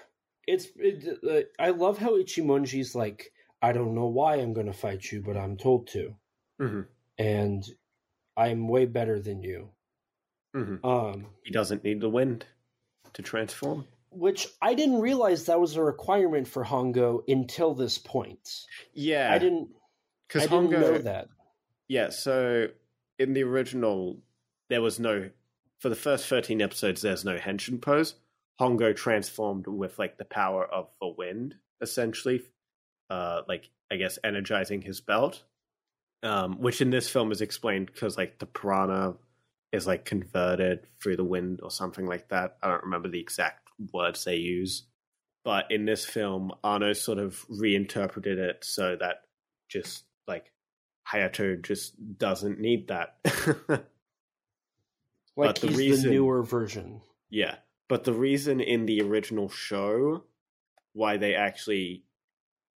[0.47, 4.73] It's it, uh, I love how Ichimonji's like, I don't know why I'm going to
[4.73, 6.15] fight you, but I'm told to,
[6.59, 6.81] hmm
[7.17, 7.63] and
[8.37, 9.69] I'm way better than you.
[10.53, 12.45] hmm Um, He doesn't need the wind
[13.13, 13.85] to transform.
[14.11, 18.65] which I didn't realize that was a requirement for Hongo until this point.
[18.93, 19.69] Yeah, I didn't.
[20.29, 20.71] Because Hongo.
[20.71, 21.27] know that.
[21.87, 22.67] Yeah, so
[23.17, 24.19] in the original,
[24.69, 25.29] there was no.
[25.79, 28.15] For the first 13 episodes, there's no henshin pose.
[28.59, 32.41] Hongo transformed with, like, the power of the wind, essentially.
[33.09, 35.43] Uh, like, I guess, energizing his belt.
[36.21, 39.15] Um, which in this film is explained because, like, the prana
[39.71, 42.57] is, like, converted through the wind or something like that.
[42.61, 44.83] I don't remember the exact words they use.
[45.45, 49.21] But in this film, Anno sort of reinterpreted it so that
[49.69, 50.51] just, like,
[51.11, 53.17] Hayato just doesn't need that.
[55.37, 57.01] Like But the he's the reason- newer version.
[57.29, 57.55] yeah.
[57.87, 60.25] But the reason in the original show
[60.93, 62.03] why they actually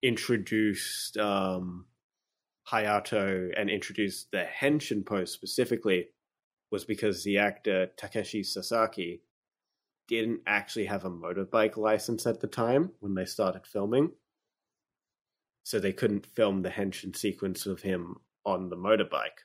[0.02, 1.86] introduced um,
[2.72, 6.08] Hayato and introduced the Henshin pose specifically
[6.72, 9.22] was because the actor Takeshi Sasaki
[10.08, 14.12] didn't actually have a motorbike license at the time when they started filming.
[15.64, 19.44] So they couldn't film the Henshin sequence of him on the motorbike.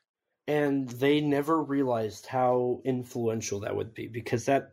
[0.48, 4.72] and they never realized how influential that would be because that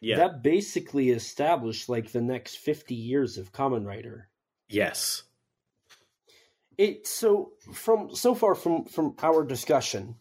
[0.00, 0.16] Yeah.
[0.18, 4.28] that basically established like the next 50 years of Kamen Rider
[4.68, 5.24] yes.
[6.78, 10.16] it so from so far from from our discussion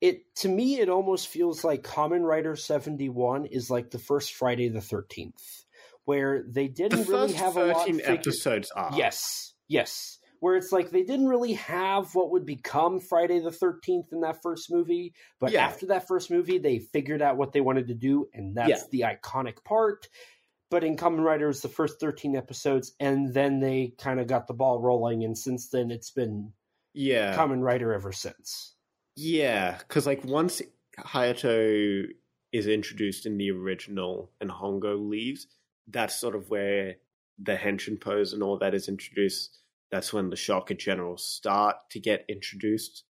[0.00, 4.68] it to me it almost feels like Kamen Rider 71 is like the first friday
[4.68, 5.64] the 13th
[6.04, 7.88] where they didn't really first have a lot.
[7.90, 10.18] of episodes are Yes, yes.
[10.40, 14.42] Where it's like they didn't really have what would become Friday the 13th in that
[14.42, 15.14] first movie.
[15.40, 15.64] But Yeah.
[15.64, 19.08] after that first movie, they figured out what they wanted to do, and that's Yeah.
[19.08, 20.08] the iconic part.
[20.70, 24.46] But in Kamen Rider, it's the first 13 episodes, and then they kind of got
[24.46, 26.52] the ball rolling, and since then, it's been
[26.92, 28.74] yeah Kamen Rider ever since.
[29.14, 30.60] Yeah, because like once
[30.98, 32.06] Hayato
[32.52, 35.46] is introduced in the original and Hongo leaves,
[35.86, 36.96] that's sort of where
[37.38, 39.58] the henshin pose and all that is introduced.
[39.90, 43.04] That's when the Shocker Generals start to get introduced.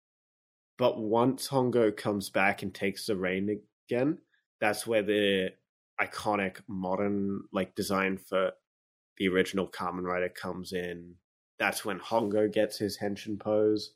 [0.78, 4.18] But once Hongo comes back and takes the reign again,
[4.60, 5.50] that's where the
[6.00, 8.52] iconic modern like design for
[9.18, 11.14] the original Kamen Rider comes in.
[11.58, 13.92] That's when Hongo gets his henshin pose.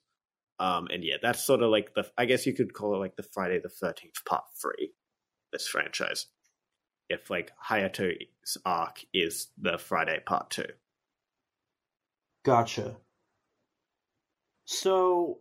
[0.59, 3.17] Um, and yeah, that's sort of like the, I guess you could call it like
[3.17, 4.93] the Friday the 13th part three,
[5.53, 6.27] this franchise.
[7.09, 10.67] If like Hayato's arc is the Friday part two.
[12.45, 12.97] Gotcha.
[14.65, 15.39] So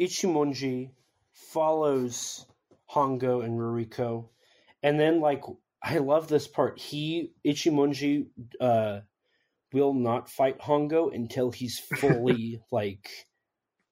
[0.00, 0.90] Ichimonji
[1.32, 2.46] follows
[2.90, 4.28] Hongo and Ruriko,
[4.82, 5.42] and then like
[5.82, 6.78] I love this part.
[6.78, 8.26] He Ichimonji
[8.60, 9.00] uh,
[9.72, 13.08] will not fight Hongo until he's fully like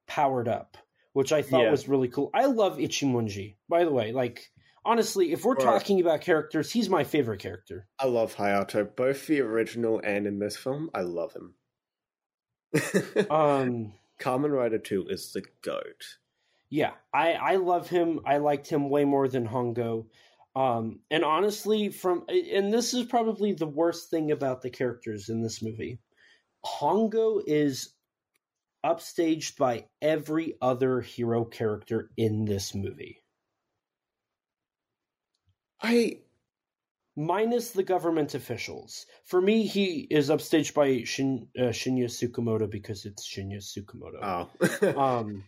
[0.07, 0.77] powered up,
[1.13, 1.71] which I thought Yeah.
[1.71, 2.31] was really cool.
[2.33, 3.57] I love Ichimonji.
[3.69, 4.51] By the way, like
[4.87, 5.63] honestly, if we're Right.
[5.65, 7.89] talking about characters, he's my favorite character.
[7.99, 10.91] I love Hayato, both the original and in this film.
[10.95, 11.55] I love him.
[13.31, 16.19] Um Kamen Rider 2 is the goat.
[16.71, 18.21] Yeah, I I love him.
[18.27, 20.07] I liked him way more than Hongo.
[20.55, 25.43] Um, and honestly, from and this is probably the worst thing about the characters in
[25.43, 25.99] this movie.
[26.65, 27.93] Hongo is
[28.85, 33.23] upstaged by every other hero character in this movie,
[35.83, 36.19] I
[37.17, 39.07] minus the government officials.
[39.25, 44.21] For me, he is upstaged by Shin, uh, Shinya Tsukamoto because it's Shinya Tsukamoto.
[44.23, 45.45] oh um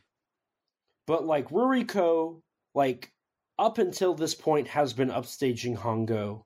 [1.06, 2.40] but like Ruriko
[2.74, 3.12] like
[3.58, 6.44] up until this point has been upstaging Hongo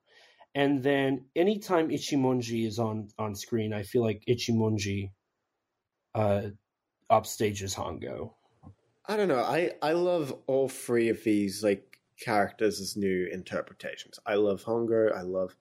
[0.55, 5.11] and then anytime Ichimonji is on on screen I feel like Ichimonji
[6.15, 6.43] uh
[7.11, 8.33] upstages Hongo
[9.05, 9.43] I don't know.
[9.43, 14.19] I I love all three of these like characters as new interpretations.
[14.25, 15.15] I love Hongo.
[15.15, 15.55] I love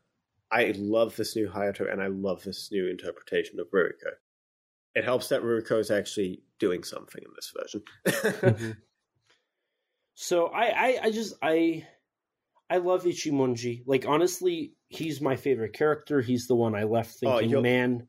[0.50, 4.12] I love this new Hayato, and I love this new interpretation of Ruriko.
[4.94, 8.76] It helps that Ruriko is actually doing something in this version.
[10.14, 11.86] so I, I I just I
[12.68, 17.30] I love Ichimonji like honestly he's my favorite character he's the one I left Oh,
[17.38, 18.06] thinking you'll- man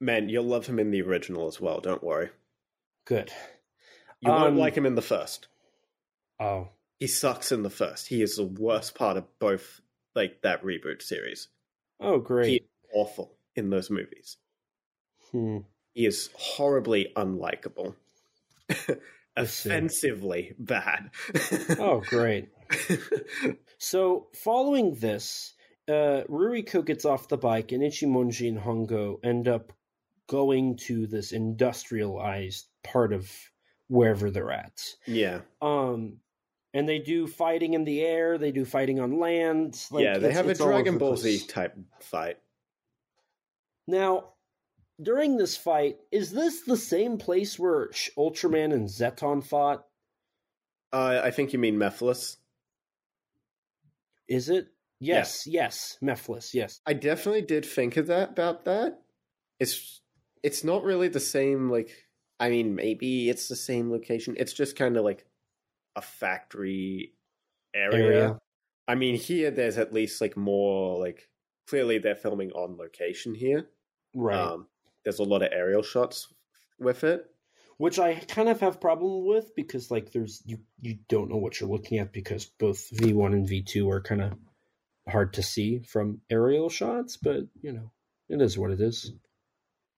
[0.00, 1.80] Man, you'll love him in the original as well.
[1.80, 2.28] Don't worry.
[3.06, 3.32] good
[4.20, 5.46] You won't Um, like him in the first.
[6.40, 6.68] oh
[7.04, 8.08] He sucks in the first.
[8.08, 9.82] He is the worst part of both,
[10.14, 11.48] like that reboot series.
[12.00, 14.38] oh great He is awful in those movies.
[15.30, 15.58] hmm.
[15.92, 17.94] He is horribly unlikable,
[19.36, 21.10] offensively bad.
[21.78, 22.48] oh great
[23.76, 25.52] So, following this,
[25.86, 29.74] uh, Ruriko gets off the bike, and Ichimonji and Hongo end up
[30.26, 33.30] going to this industrialized part of
[33.88, 34.80] wherever they're at.
[35.06, 36.20] yeah, Um,
[36.74, 38.36] and they do fighting in the air.
[38.36, 39.80] They do fighting on land.
[39.90, 40.18] Like, yeah.
[40.18, 42.38] They have a it's all over Dragon Ball Z type fight.
[43.86, 44.32] Now,
[45.00, 47.88] during this fight, is this the same place where
[48.18, 49.86] Ultraman and Zetton fought?
[50.92, 52.36] Uh, I think you mean Mefilas.
[54.28, 54.68] Is it?
[55.00, 56.80] Yes, yes, Mefilas, yes.
[56.86, 59.00] I definitely did think of that about that.
[59.60, 60.00] It's
[60.42, 61.68] it's not really the same.
[61.68, 61.90] Like,
[62.40, 64.34] I mean, maybe it's the same location.
[64.38, 65.26] It's just kind of like
[65.96, 67.12] a factory
[67.74, 68.04] area.
[68.04, 68.40] Area.
[68.86, 71.28] I mean, here there's at least like more like
[71.68, 73.68] clearly they're filming on location here.
[74.14, 74.38] Right.
[74.38, 74.66] Um,
[75.04, 76.28] there's a lot of aerial shots
[76.78, 77.26] with it.
[77.76, 81.60] which I kind of have problem with because like there's you you don't know what
[81.60, 84.32] you're looking at because both V1 and V2 are kind of
[85.08, 87.90] hard to see from aerial shots, but you know,
[88.28, 89.12] it is what it is.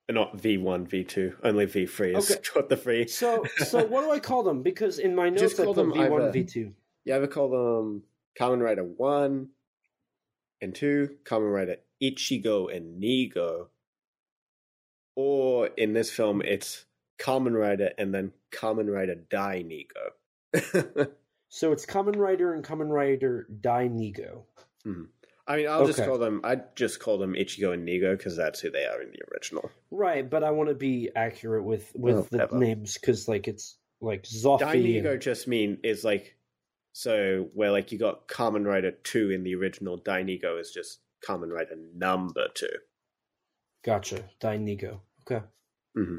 [0.09, 2.41] Uh, not V1, V2, only V3 is Okay.
[2.55, 3.07] got the free.
[3.09, 4.63] So so what do I call them?
[4.63, 6.73] Because in my notes Just I call put them V1 either- V2.
[7.05, 8.03] You ever call them
[8.41, 9.49] Kamen Rider 1
[10.61, 13.69] and 2, Kamen Rider Ichigo and Nigo?
[15.15, 16.85] Or in this film, it's
[17.19, 21.09] Kamen Rider and then Kamen Rider Dai Nigo.
[21.49, 24.43] So it's Kamen Rider and Kamen Rider Dai Nigo.
[24.83, 25.05] Hmm.
[25.49, 28.59] I mean, I'll just call them, I'd just call them Ichigo and Nigo because that's
[28.61, 29.71] who they are in the original.
[29.91, 32.59] Right, but I want to be accurate with with Oh, the whatever.
[32.59, 34.59] names because like it's like Zoffy.
[34.61, 36.37] Dai Nigo and- just mean is like,
[36.93, 40.99] so where like you got Kamen Rider 2 in the original, Dai Nigo is just
[41.27, 42.69] Kamen Rider number two.
[43.85, 44.25] Gotcha.
[44.41, 45.01] Dainigo.
[45.31, 45.45] Okay.
[45.95, 46.19] hmm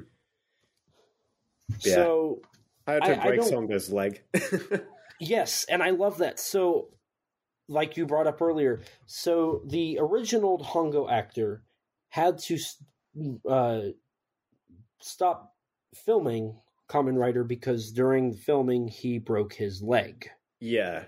[1.82, 1.96] Yeah.
[1.96, 2.42] So
[2.88, 4.22] Hayato I- I breaks don't- Hongo's leg.
[5.20, 6.40] Yes, and I love that.
[6.40, 6.90] So,
[7.68, 11.64] like you brought up earlier, so the original Hongo actor
[12.10, 12.58] had to
[13.50, 13.82] uh,
[15.00, 15.54] stop
[15.94, 20.30] filming Kamen Rider because during filming he broke his leg
[20.60, 21.04] yeah.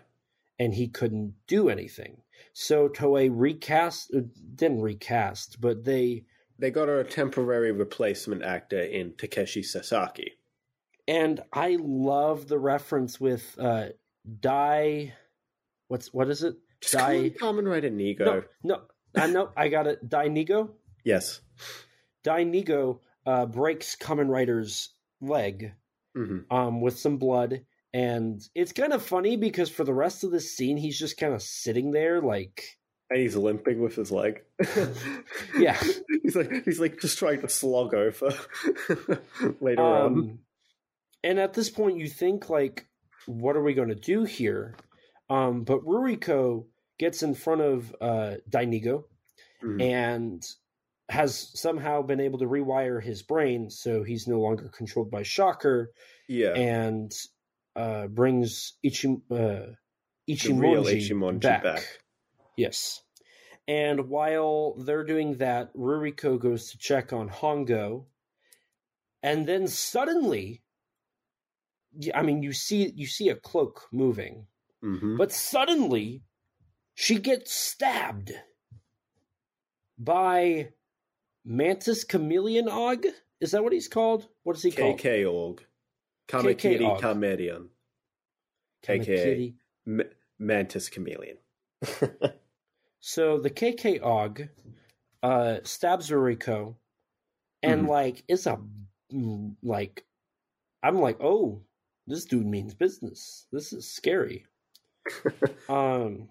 [0.58, 2.22] and he couldn't do anything.
[2.54, 4.22] So Toei recast, uh,
[4.56, 6.26] didn't recast, but they
[6.58, 10.34] They got a temporary replacement actor in Takeshi Sasaki.
[11.08, 13.88] and I love the reference with uh,
[14.40, 15.14] Dai.
[15.90, 16.56] What's what is it?
[16.82, 17.32] Just Dai.
[17.32, 18.26] Kamen Rider Nigo.
[18.26, 18.82] No, no,
[19.16, 19.50] I know.
[19.58, 20.08] I got it.
[20.08, 20.70] Dainigo.
[21.04, 21.42] Yes.
[22.24, 24.90] Dainigo uh, breaks Kamen Rider's
[25.22, 25.74] leg
[26.16, 27.62] hmm um, with some blood,
[27.94, 31.34] and it's kind of funny because for the rest of the scene, he's just kind
[31.34, 32.64] of sitting there, like,
[33.10, 34.42] And he's limping with his leg.
[35.58, 35.78] Yeah.
[36.24, 38.30] he's like he's like just trying to slog over
[39.62, 40.06] later on.
[40.06, 40.40] um,
[41.24, 42.88] and at this point, you think like,
[43.26, 44.76] what are we going to do here?
[45.30, 46.66] Um, but Ruriko
[46.98, 49.06] gets in front of uh, Dainigo
[49.64, 49.82] Mhm.
[49.82, 50.44] and
[51.10, 55.92] has somehow been able to rewire his brain so he's no longer controlled by Shocker.
[56.28, 56.54] Yeah.
[56.54, 57.12] and
[57.76, 59.74] uh, brings Ichi, uh,
[60.30, 61.64] Ichimonji, Ichimonji back.
[61.64, 61.84] back.
[62.56, 63.02] Yes.
[63.68, 68.06] And while they're doing that, Ruriko goes to check on Hongo,
[69.24, 70.62] and then suddenly,
[72.14, 74.48] I mean, you see you see a cloak moving,
[74.82, 76.24] hmm but suddenly
[76.96, 78.32] she gets stabbed
[79.98, 80.70] by
[81.46, 83.06] Mantis Chameleon Aug.
[83.42, 84.28] Is that what he's called?
[84.44, 85.00] What is he called?
[85.00, 85.60] KK Aug.
[86.28, 87.70] Kamakiri aka
[88.86, 89.54] Kamakiri.
[89.88, 91.38] M- Mantis Chameleon.
[93.02, 94.50] So the KK Aug
[95.24, 96.76] uh, stabs Ruriko,
[97.64, 97.90] and Mhm.
[97.90, 98.60] like it's a
[99.14, 100.06] mm, like
[100.84, 101.62] I'm like, oh,
[102.08, 103.48] this dude means business.
[103.54, 104.46] This is scary.
[105.70, 106.30] um,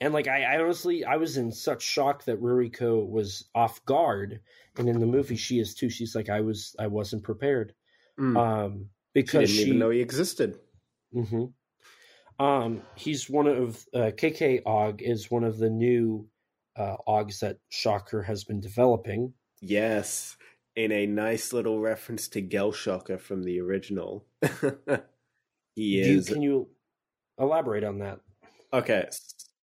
[0.00, 4.40] and like I, I honestly I was in such shock that Ruriko was off guard,
[4.76, 5.90] and in the movie she is too.
[5.90, 7.74] She's like, I was I wasn't prepared.
[8.18, 8.36] Mm.
[8.36, 10.58] Um, because she didn't she, even know he existed.
[11.12, 11.46] hmm
[12.38, 16.28] Um, he's one of uh, KK Aug is one of the new
[16.76, 19.34] uh, Augs that Shocker has been developing.
[19.60, 20.36] Yes,
[20.76, 24.24] in a nice little reference to Gel Shocker from the original.
[25.74, 26.68] he Do you, is can you
[27.38, 28.20] elaborate on that?
[28.72, 29.08] okay.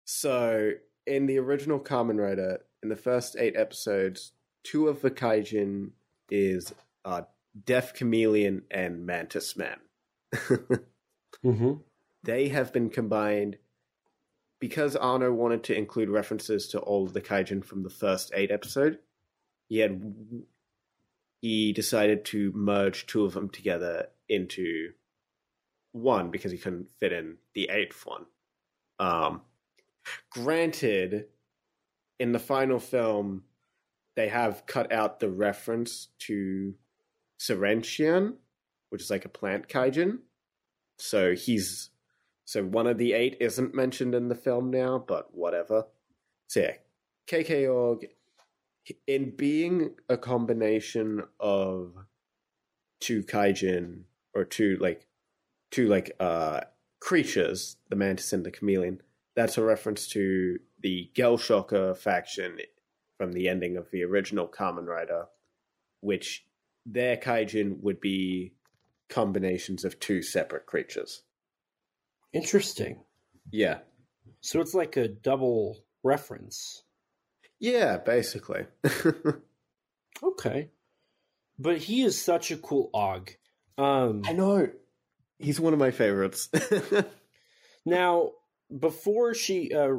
[0.05, 0.71] So
[1.05, 4.33] in the original Kamen Rider, in the first eight episodes,
[4.63, 5.91] two of the Kaijin
[6.29, 6.73] is
[7.05, 7.21] uh,
[7.65, 9.77] Deaf Chameleon and Mantis Man.
[11.43, 11.73] Mm-hmm.
[12.23, 13.57] they have been combined
[14.59, 18.51] because Anno wanted to include references to all of the kaijin from the first eight
[18.51, 18.99] episode.
[19.67, 20.13] He had
[21.41, 24.91] he decided to merge two of them together into
[25.91, 28.25] one because he couldn't fit in the eighth one.
[28.99, 29.41] Um,
[30.31, 31.25] granted,
[32.19, 33.43] in the final film,
[34.15, 36.75] they have cut out the reference to
[37.39, 38.35] Sarracenian,
[38.89, 40.19] which is like a plant kaijin.
[40.97, 41.89] So he's
[42.45, 45.85] so one of the eight isn't mentioned in the film now, but whatever.
[46.47, 46.73] So yeah,
[47.27, 48.03] KK Aug,
[49.07, 51.93] in being a combination of
[52.99, 54.01] two kaijin
[54.33, 55.07] or two like
[55.71, 56.61] two like uh
[56.99, 59.01] creatures, the mantis and the chameleon.
[59.35, 62.57] That's a reference to the Gelshocker faction
[63.17, 65.25] from the ending of the original Kamen Rider,
[66.01, 66.45] which
[66.85, 68.53] their kaijin would be
[69.09, 71.23] combinations of two separate creatures.
[72.33, 73.03] Interesting.
[73.51, 73.79] Yeah.
[74.41, 76.83] So it's like a double reference.
[77.59, 78.65] Yeah, basically.
[80.23, 80.69] Okay.
[81.57, 83.35] But he is such a cool Aug.
[83.77, 84.69] Um, I know.
[85.41, 86.49] He's one of my favorites.
[87.85, 88.31] Now,
[88.77, 89.97] before she uh,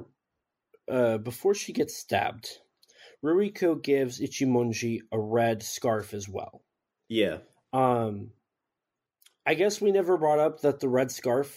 [0.88, 2.48] uh, before she gets stabbed,
[3.24, 6.62] Ruriko gives Ichimonji a red scarf as well.
[7.08, 7.38] yeah.
[7.72, 8.30] Um,
[9.46, 11.56] I guess we never brought up that the red scarf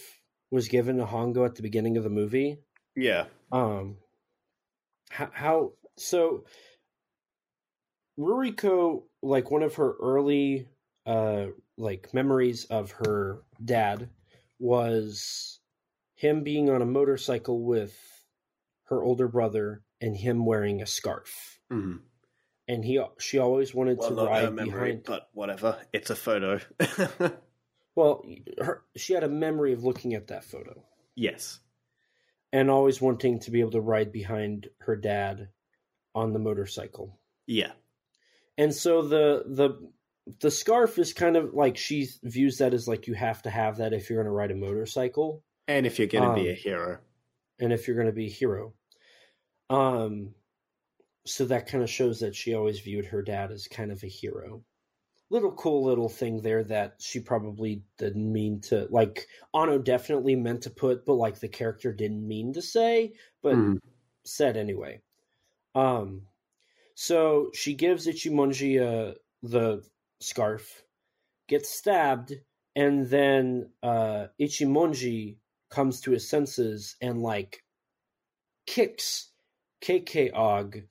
[0.50, 2.58] was given to Hongo at the beginning of the movie.
[2.96, 3.26] Yeah.
[3.52, 3.98] Um,
[5.10, 6.44] how, how so?
[8.18, 10.68] Ruriko, like one of her early,
[11.06, 14.08] uh, like memories of her dad
[14.58, 15.60] was
[16.14, 17.96] him being on a motorcycle with
[18.84, 21.58] her older brother and him wearing a scarf.
[21.70, 21.96] hmm
[22.68, 25.04] And he, she always wanted Well, to not her ride memory, behind.
[25.04, 25.78] but whatever.
[25.92, 26.60] It's a photo.
[27.94, 28.26] Well,
[28.60, 31.60] her, she had a memory of looking at that photo yes.
[32.52, 35.48] and always wanting to be able to ride behind her dad
[36.14, 37.18] on the motorcycle.
[37.46, 37.72] Yeah.
[38.58, 39.90] And so the the
[40.40, 43.76] the scarf is kind of like she views that as like you have to have
[43.78, 46.48] that if you're going to ride a motorcycle And if you're going to be Um,
[46.48, 47.00] a hero.
[47.58, 48.74] and if you're going to be a hero.
[49.70, 50.34] Um
[51.26, 54.08] so that kind of shows that she always viewed her dad as kind of a
[54.08, 54.64] hero.
[55.30, 60.62] Little cool little thing there that she probably didn't mean to like Anno definitely meant
[60.64, 63.78] to put but like the character didn't mean to say but Mhm.
[64.24, 65.02] said anyway.
[65.74, 66.28] Um,
[66.94, 69.88] so she gives Ichimonji uh, the
[70.20, 70.82] scarf,
[71.48, 72.34] gets stabbed,
[72.74, 75.36] and then uh, Ichimonji
[75.70, 77.62] comes to his senses and like
[78.66, 79.30] kicks
[79.82, 80.84] KK Aug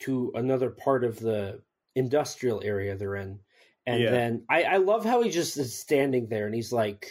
[0.00, 1.62] to another part of the
[1.94, 3.40] industrial area they're in.
[3.86, 4.10] And Yeah.
[4.10, 7.10] then I, I love how he just is standing there and he's like,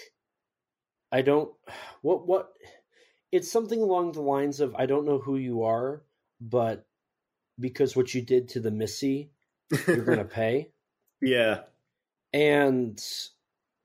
[1.11, 1.51] I don't,
[2.01, 2.53] what, what,
[3.31, 6.03] it's something along the lines of I don't know who you are,
[6.39, 6.85] but
[7.59, 9.31] because what you did to the Missy,
[9.91, 10.71] you're gonna pay.
[11.21, 11.61] Yeah.
[12.33, 13.01] And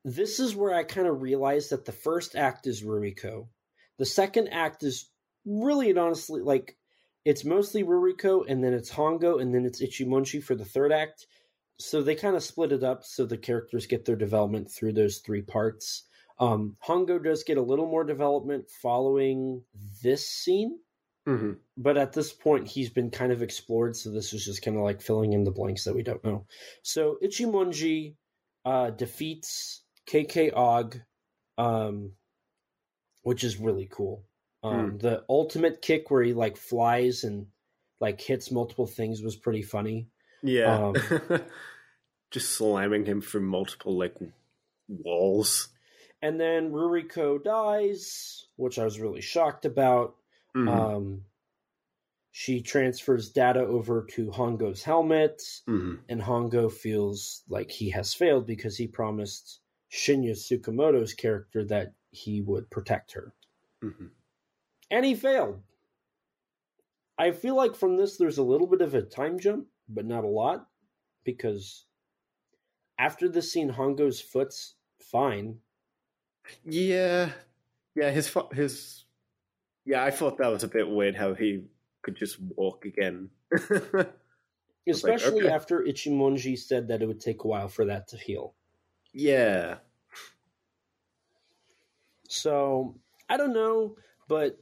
[0.05, 3.47] this is where I kind of realized that the first act is Ruriko.
[3.97, 5.09] The second act is
[5.45, 6.77] really and honestly like
[7.25, 11.25] it's mostly Ruriko and then it's Hongo and then it's Ichimonji for the third act.
[11.79, 15.19] So they kind of split it up so the characters get their development through those
[15.19, 16.03] three parts.
[16.39, 19.63] Um, Hongo does get a little more development following
[20.03, 20.79] this scene,
[21.25, 24.77] hmm but at this point he's been kind of explored so this is just kind
[24.77, 26.45] of like filling in the blanks that we don't know.
[26.81, 28.15] So ichimonji
[28.65, 31.01] uh defeats kk Aug
[31.57, 32.11] um
[33.21, 34.23] which is really cool.
[34.63, 37.47] Um the ultimate kick where he like flies and
[37.99, 40.07] like hits multiple things was pretty funny.
[40.41, 40.87] Yeah.
[40.89, 40.95] Um,
[42.31, 44.15] Just slamming him through multiple like
[44.89, 45.69] walls.
[46.21, 50.15] and then ruriko dies which i was really shocked about
[50.55, 50.67] Mhm.
[50.69, 51.25] um
[52.31, 56.03] she transfers data over to hongo's helmet Mhm.
[56.09, 62.41] and Hongo feels like he has failed because he promised Shinya Tsukamoto's character that he
[62.41, 63.33] would protect her.
[63.83, 64.11] Mhm.
[64.89, 65.61] And he failed.
[67.17, 70.23] I feel like from this there's a little bit of a time jump, but not
[70.23, 70.69] a lot,
[71.23, 71.85] because
[72.97, 75.61] after this scene, Hongo's foot's fine.
[76.63, 77.33] Yeah.
[77.95, 79.05] Yeah, his fo- his
[79.85, 81.65] Yeah, I thought that was a bit weird how he
[82.01, 83.29] could just walk again.
[84.85, 85.53] was like, Especially okay.
[85.53, 88.53] after Ichimonji said that it would take a while for that to heal.
[89.13, 89.77] yeah.
[92.29, 92.95] So
[93.29, 93.95] I don't know,
[94.27, 94.57] but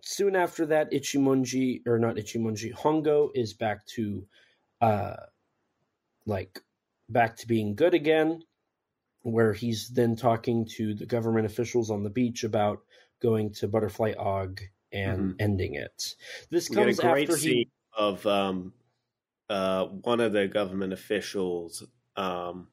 [0.00, 4.24] soon after that, Ichimonji or not Ichimonji, Hongo is back to,
[4.80, 5.16] uh,
[6.24, 6.60] like
[7.08, 8.42] back to being good again,
[9.22, 12.82] where he's then talking to the government officials on the beach about
[13.24, 14.60] going to Butterfly Aug
[14.92, 16.14] and ending it.
[16.50, 17.70] This We comes after scene he.
[17.96, 18.74] of um
[19.48, 21.82] uh one of the government officials
[22.16, 22.68] um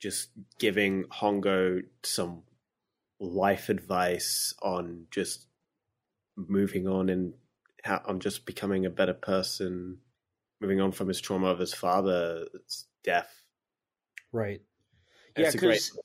[0.00, 2.44] just giving Hongo some
[3.20, 5.46] life advice on just
[6.36, 7.34] moving on and
[7.84, 9.98] how I'm just becoming a better person,
[10.60, 13.42] moving on from his trauma of his father's death.
[14.32, 14.62] Right.
[15.36, 16.00] It's Yeah, a great 'cause-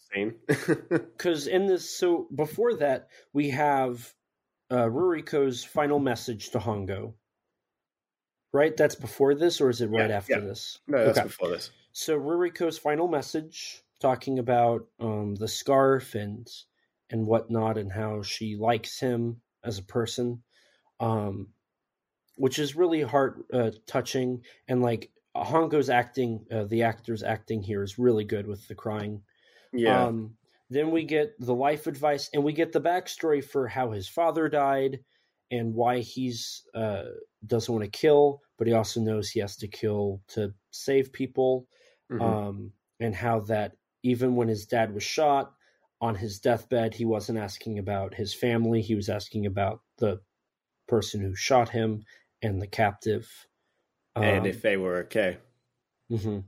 [1.17, 4.13] because in this so before that we have
[4.69, 7.15] uh ruriko's final message to hongo
[8.53, 10.39] right that's before this or is it right Yeah, after yeah.
[10.39, 11.27] this no, that's Okay.
[11.27, 11.71] before this.
[11.91, 16.47] so ruriko's final message talking about um the scarf and
[17.09, 20.43] and whatnot and how she likes him as a person
[20.99, 21.47] um
[22.35, 27.83] which is really heart uh, touching and like hongo's acting uh, the actor's acting here
[27.83, 29.23] is really good with the crying
[29.73, 30.09] Yeah.
[30.09, 30.37] um,
[30.69, 34.49] then we get the life advice, and we get the backstory for how his father
[34.49, 35.03] died
[35.51, 37.05] and why he's uh,
[37.45, 41.67] doesn't want to kill, but he also knows he has to kill to save people,
[42.09, 42.43] Mhm.
[42.43, 45.53] um, and how that even when his dad was shot
[46.01, 50.21] on his deathbed, he wasn't asking about his family; he was asking about the
[50.87, 52.03] person who shot him
[52.41, 53.47] and the captive.
[54.19, 55.37] And Um, if they were okay.
[56.09, 56.39] hmm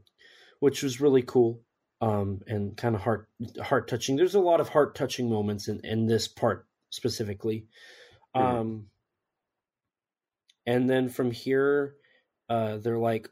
[0.60, 1.64] which was really cool
[2.02, 3.30] um, and kind of heart
[3.61, 4.16] heart touching.
[4.16, 7.68] There's a lot of heart touching moments in in this part specifically.
[8.38, 8.60] Mhm.
[8.60, 8.90] Um,
[10.66, 11.98] and then from here,
[12.50, 13.30] uh, they're like,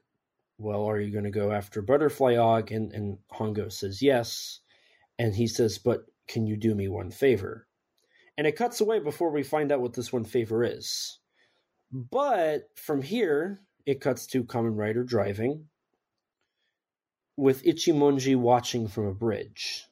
[0.57, 4.61] "Well, are you going to go after Butterfly Aug?" And and Hongo says yes,
[5.19, 7.67] and he says, "But can you do me one favor?"
[8.37, 11.19] And it cuts away before we find out what this one favor is.
[11.91, 15.67] But from here, it cuts to Kamen Rider driving
[17.37, 19.85] with Ichimonji watching from a bridge.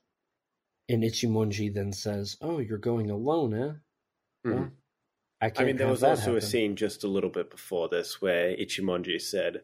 [0.90, 4.50] And Ichimonji then says, Oh, you're going alone, eh?
[4.50, 4.72] Mhm.
[5.42, 5.68] I I can't.
[5.68, 9.64] mean, there was also a scene just a little bit before this where Ichimonji said,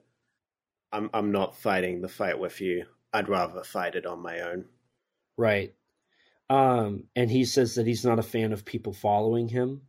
[0.91, 2.87] "I'm I'm not fighting the fight with you.
[3.13, 4.65] I'd rather fight it on my own."
[5.37, 5.75] right?
[6.49, 9.81] Um, and he says that he's not a fan of people following him,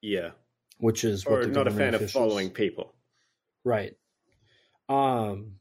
[0.00, 0.32] Yeah,
[0.78, 2.94] which is what or not a fan of following people.
[3.64, 3.96] Right.
[4.88, 5.56] Um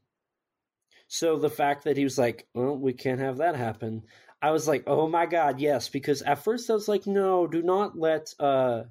[1.07, 4.03] so the fact that he was like, "Well, we can't have that happen."
[4.41, 7.61] I was like, "Oh my god, yes," because at first I was like, "No, do
[7.61, 8.83] not let uh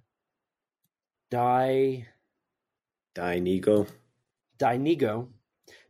[1.31, 2.07] Dai
[3.15, 3.89] Dainigo.
[4.59, 5.29] Dainigo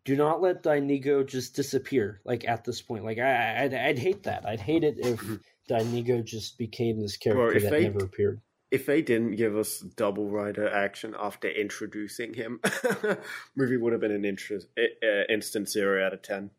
[0.05, 3.05] do not let Dainigo just disappear like at this point.
[3.05, 4.47] Like I I'd, I'd hate that.
[4.47, 5.21] I'd hate it if
[5.69, 8.41] Dainigo just became this character if that they- never appeared.
[8.71, 12.61] If they didn't give us double rider action after introducing him,
[13.57, 16.51] movie would have been an interest, uh, instant zero out of ten.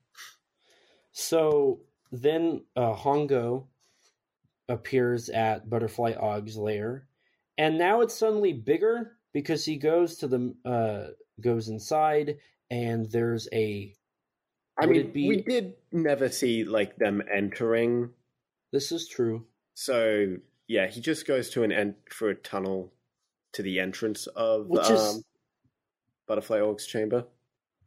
[1.12, 1.82] So
[2.12, 3.68] then uh, Hongo
[4.68, 7.08] appears at Butterfly Aug's lair,
[7.58, 12.38] and now it's suddenly bigger because he goes to the uh, goes inside,
[12.70, 13.94] and there's a.
[14.80, 18.12] I mean, be- we did never see like them entering
[18.72, 19.46] This is true.
[19.74, 20.38] So
[20.72, 22.94] yeah, he just goes to an end through a tunnel
[23.54, 25.24] to the entrance of Which um, is-
[26.28, 27.26] Butterfly Aug's chamber.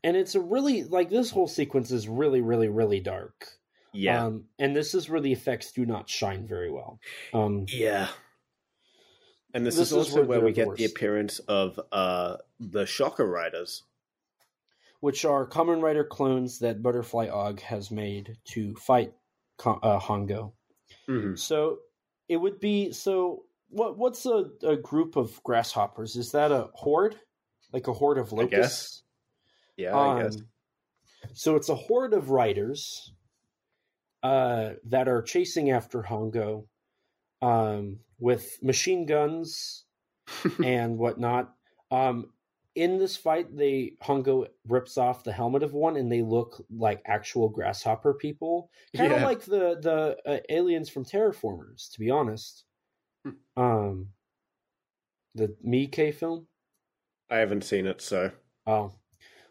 [0.02, 3.48] And it's a really like this whole sequence is really, really, really dark.
[3.94, 6.98] Yeah, Um, and this is where the effects do not shine very well.
[7.32, 8.08] Um, yeah.
[9.54, 12.84] And this, This is is also where where we get the appearance of uh the
[12.86, 13.84] Shocker Riders.
[15.00, 19.12] which are Kamen Rider clones that Butterfly Aug has made to fight
[19.64, 20.52] uh, Hongo.
[21.08, 21.38] Mhm.
[21.38, 21.78] So
[22.28, 23.44] it would be so.
[23.70, 26.16] What what's a, a group of grasshoppers?
[26.16, 27.16] Is that a horde,
[27.72, 28.56] like a horde of I locusts?
[28.56, 29.02] guess.
[29.76, 30.36] Yeah, I guess.
[30.36, 30.46] Um,
[31.32, 33.12] So it's a horde of riders
[34.22, 36.66] uh, that are chasing after Hongo
[37.42, 39.84] um, with machine guns
[40.64, 41.54] and whatnot.
[41.90, 42.30] Um,
[42.74, 47.02] in this fight, they Hongo rips off the helmet of one, and they look like
[47.06, 49.22] actual grasshopper people, kind of Yeah.
[49.22, 51.90] like the the uh, aliens from Terra Formars.
[51.92, 52.64] To be honest,
[53.24, 53.34] Hmm.
[53.56, 54.14] um,
[55.34, 56.48] the Miike film.
[57.28, 58.32] I haven't seen it, so
[58.66, 58.92] Oh,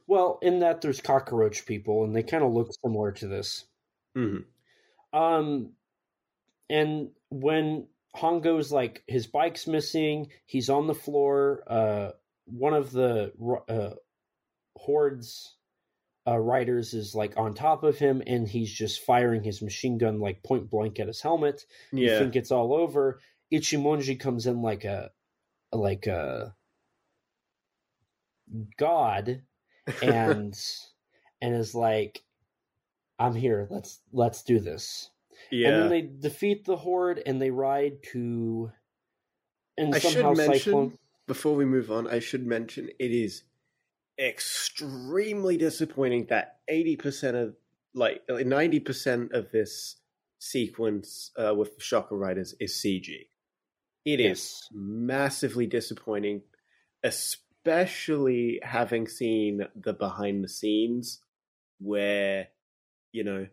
[0.07, 3.67] well, in that there's cockroach people, and they kind of look similar to this.
[4.15, 4.53] Mhm.
[5.11, 5.75] Um,
[6.69, 11.63] and when Hongo's like his bike's missing, he's on the floor.
[11.67, 12.11] Uh,
[12.45, 13.31] one of the
[13.69, 13.95] uh,
[14.77, 15.55] hordes
[16.27, 20.19] uh, riders is like on top of him, and he's just firing his machine gun
[20.19, 21.65] like point blank at his helmet.
[21.91, 23.19] You think it's all over.
[23.51, 25.11] Ichimonji comes in like a
[25.72, 26.55] like a
[28.77, 29.41] god
[30.01, 30.53] and
[31.41, 32.23] and is like
[33.19, 35.09] i'm here let's let's do this
[35.51, 35.69] yeah.
[35.69, 38.72] and then they defeat the horde and they ride to
[39.77, 42.07] and I should somehow mention cyclone before we move on.
[42.07, 43.43] I should mention it is
[44.19, 47.55] extremely disappointing that eighty percent of
[47.93, 49.97] like ninety percent of this
[50.39, 53.27] sequence uh, with the Shocker Riders is CG.
[54.05, 54.69] It is Yes.
[54.73, 56.41] massively disappointing,
[57.03, 61.21] especially having seen the behind the scenes
[61.79, 62.49] where
[63.11, 63.47] you know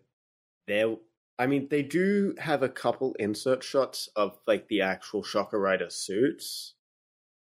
[0.67, 0.97] there.
[1.39, 5.89] I mean, they do have a couple insert shots of like the actual Shocker Rider
[5.89, 6.75] suits,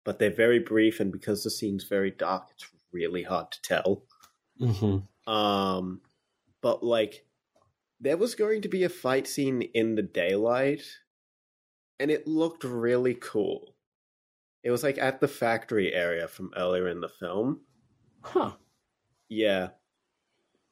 [0.04, 4.02] but they're very brief, and because the scene's very dark, it's really hard to tell.
[4.60, 5.32] mm-hmm.
[5.32, 6.00] Um,
[6.60, 7.24] but like,
[8.00, 10.82] there was going to be a fight scene in the daylight,
[12.00, 13.74] and it looked really cool.
[14.62, 17.60] It was like at the factory area from earlier in the film.
[18.22, 18.52] huh
[19.28, 19.70] Yeah.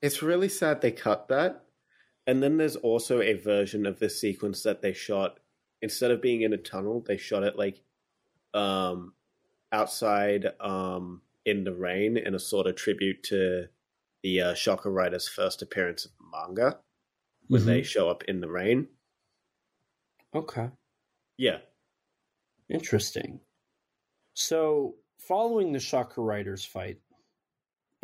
[0.00, 1.64] It's really sad they cut that.
[2.26, 5.40] And then there's also a version of this sequence that they shot
[5.82, 7.82] instead of being in a tunnel, they shot it like
[8.54, 9.14] um
[9.72, 13.68] outside um in the rain in a sort of tribute to
[14.22, 16.80] the uh, Shocker Rider's first appearance of the manga
[17.48, 18.88] when they show up in the rain.
[20.34, 20.70] okay
[21.38, 21.58] Yeah.
[22.68, 23.40] interesting
[24.34, 27.00] so following the shocker riders fight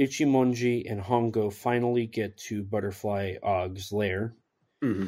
[0.01, 4.35] ichimonji and hongo finally get to butterfly Aug's lair
[4.83, 5.07] hmm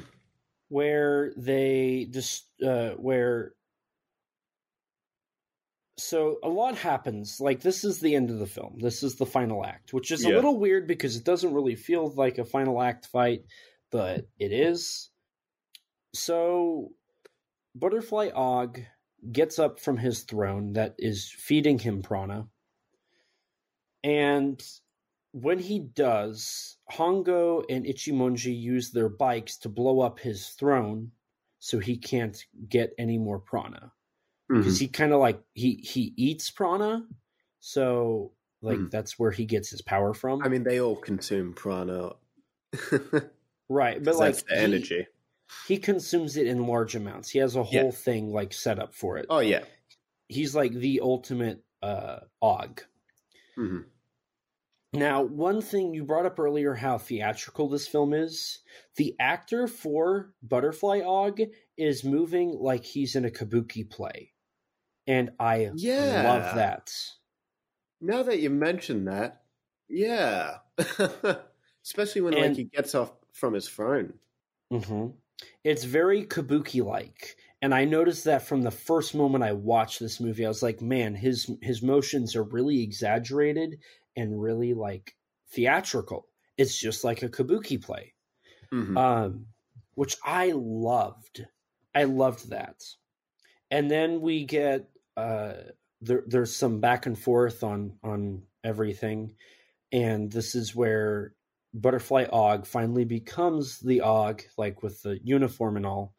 [0.68, 3.54] where they just uh, where
[5.98, 7.40] so a lot happens.
[7.40, 8.78] Like this is the end of the film.
[8.78, 12.10] This is the final act which is a little weird because it doesn't really feel
[12.10, 13.42] like a final act fight
[13.90, 15.10] but it is.
[16.14, 16.92] So
[17.74, 18.84] butterfly Aug
[19.32, 22.46] gets up from his throne that is feeding him prana.
[24.04, 24.62] And
[25.32, 31.12] when he does, Hongo and Ichimonji use their bikes to blow up his throne
[31.58, 33.92] so he can't get any more prana.
[34.48, 34.80] Because Mhm.
[34.80, 37.06] he kind of like he he eats prana,
[37.60, 38.90] so like Mhm.
[38.90, 40.42] that's where he gets his power from.
[40.42, 42.16] I mean, they all consume prana.
[43.68, 45.06] right, But like the he- energy.
[45.66, 47.28] he consumes it in large amounts.
[47.30, 47.90] He has a whole Yeah.
[47.90, 49.26] thing like set up for it.
[49.30, 49.64] Oh yeah.
[50.28, 52.80] He's like the ultimate uh Aug.
[53.54, 53.80] hmm
[54.94, 58.60] Now, one thing you brought up earlier how theatrical this film is.
[58.96, 64.32] The actor for Butterfly Aug is moving like he's in a kabuki play.
[65.08, 66.22] And I Yeah.
[66.24, 66.94] love that.
[68.00, 69.42] Now that you mention that,
[69.88, 70.58] yeah.
[71.84, 74.20] Especially when And- like he gets off from his throne.
[74.70, 75.08] hmm
[75.64, 77.36] It's very kabuki like.
[77.62, 80.44] And I noticed that from the first moment I watched this movie.
[80.44, 83.80] I was like, man, his his motions are really exaggerated
[84.16, 85.16] and really like
[85.50, 86.28] theatrical.
[86.56, 88.14] It's just like a kabuki play.
[88.72, 88.96] Mhm.
[88.98, 89.46] um,
[89.94, 91.46] which I loved.
[91.94, 92.84] I loved that.
[93.70, 95.54] And then we get uh,
[96.00, 99.34] there, there's some back and forth on on everything,
[99.92, 101.34] and this is where
[101.74, 106.14] Butterfly Aug finally becomes the Aug, like with the uniform and all,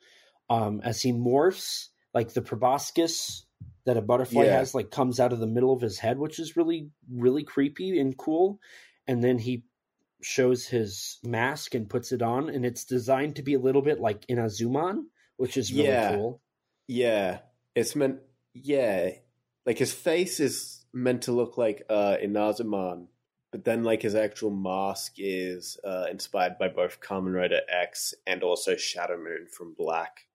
[0.50, 3.46] um, as he morphs, like the proboscis
[3.86, 4.58] that a butterfly Yeah.
[4.58, 8.00] has, like comes out of the middle of his head, which is really really creepy
[8.00, 8.60] and cool.
[9.08, 9.64] And then he
[10.22, 14.00] shows his mask and puts it on, and it's designed to be a little bit
[14.00, 15.06] like Inazuman,
[15.38, 16.10] which is really Yeah.
[16.10, 16.42] cool.
[16.88, 17.40] Yeah,
[17.76, 18.20] it's meant.
[18.54, 19.12] Yeah,
[19.66, 23.08] like his face is meant to look like uh, Inazuman,
[23.52, 28.44] but then like his actual mask is uh, inspired by both Kamen Rider X and
[28.44, 30.28] also Shadow Moon from Black.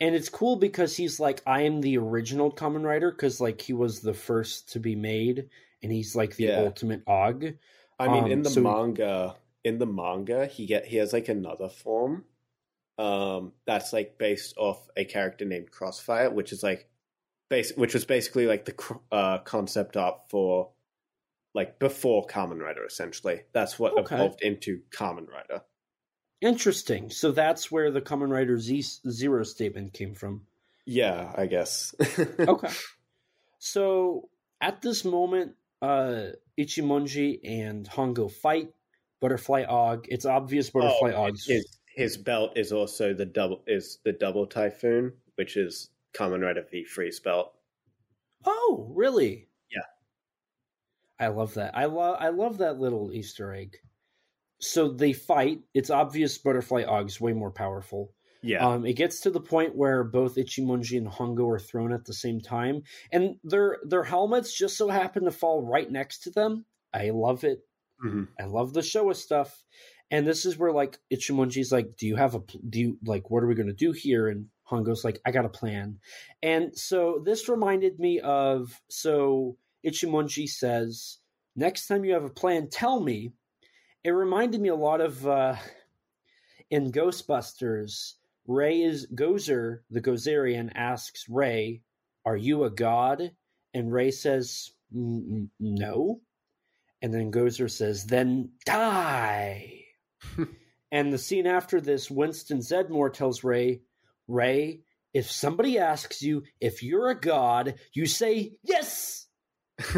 [0.00, 3.74] And it's cool because he's like, I am the original Kamen Rider because like he
[3.74, 5.48] was the first to be made,
[5.82, 6.60] and he's like the Yeah.
[6.60, 7.54] ultimate Og.
[7.98, 11.28] I mean, Um, in the so- manga, in the manga, he get he has like
[11.28, 12.24] another form,
[12.96, 16.88] um, that's like based off a character named Crossfire, which is like,
[17.50, 18.74] base, which was basically like the
[19.12, 20.70] uh, concept art for,
[21.54, 22.86] like before Kamen Rider.
[22.86, 24.14] Essentially, that's what Okay.
[24.14, 25.60] evolved into Kamen Rider.
[26.40, 27.10] Interesting.
[27.10, 30.46] So that's where the Kamen Rider Z- Zero statement came from.
[30.86, 31.94] Yeah, I guess.
[32.40, 32.70] okay.
[33.58, 34.28] So
[34.60, 38.70] at this moment, uh, Ichimonji and Hongo fight.
[39.20, 40.06] Butterfly Aug.
[40.08, 41.44] It's obvious Butterfly Oh, Aug's.
[41.46, 46.70] his his belt is also the double is the double typhoon, which is Kamen of
[46.70, 47.54] the Freeze belt.
[48.44, 49.48] Oh, really?
[49.70, 49.82] Yeah.
[51.18, 51.76] I love that.
[51.76, 53.76] I love I love that little Easter egg.
[54.60, 55.62] So they fight.
[55.74, 58.14] It's obvious Butterfly Aug's way more powerful.
[58.42, 62.06] Yeah, Um, it gets to the point where both Ichimonji and Hongo are thrown at
[62.06, 66.30] the same time, and their their helmets just so happen to fall right next to
[66.30, 66.66] them.
[66.94, 67.68] I love it.
[68.04, 68.28] Mhm.
[68.38, 69.64] I love the Showa stuff.
[70.10, 73.44] And this is where like Ichimonji's like, "Do you have a do you like what
[73.44, 75.98] are we going to do here?" And Hongo's like, "I got a plan."
[76.42, 81.18] And so this reminded me of so Ichimonji says,
[81.56, 83.32] "Next time you have a plan, tell me."
[84.02, 85.56] It reminded me a lot of uh
[86.70, 88.14] in Ghostbusters.
[88.46, 91.82] Ray is Gozer, the Gozerian, asks Ray,
[92.24, 93.32] "Are you a god?"
[93.74, 96.22] And Ray says, "N- n- "No."
[97.02, 99.84] And then Gozer says, "Then die."
[100.92, 103.82] and the scene after this, Winston Zeddemore tells Ray,
[104.30, 104.80] "Ray,
[105.12, 109.26] if somebody asks you if you're a god, you say yes."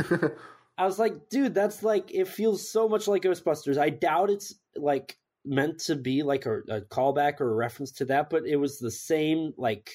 [0.79, 3.79] I was like, dude, that's like it feels so much like Ghostbusters.
[3.79, 8.07] I doubt it's like meant to be like a, a callback or a reference to
[8.07, 9.91] that, but it was the same like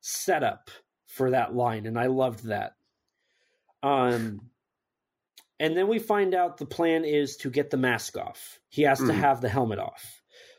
[0.00, 0.70] setup
[1.06, 2.72] for that line, and I loved that.
[3.82, 4.50] Um,
[5.60, 8.58] and then we find out the plan is to get the mask off.
[8.68, 9.14] He has to Mhm.
[9.18, 10.15] have the helmet off.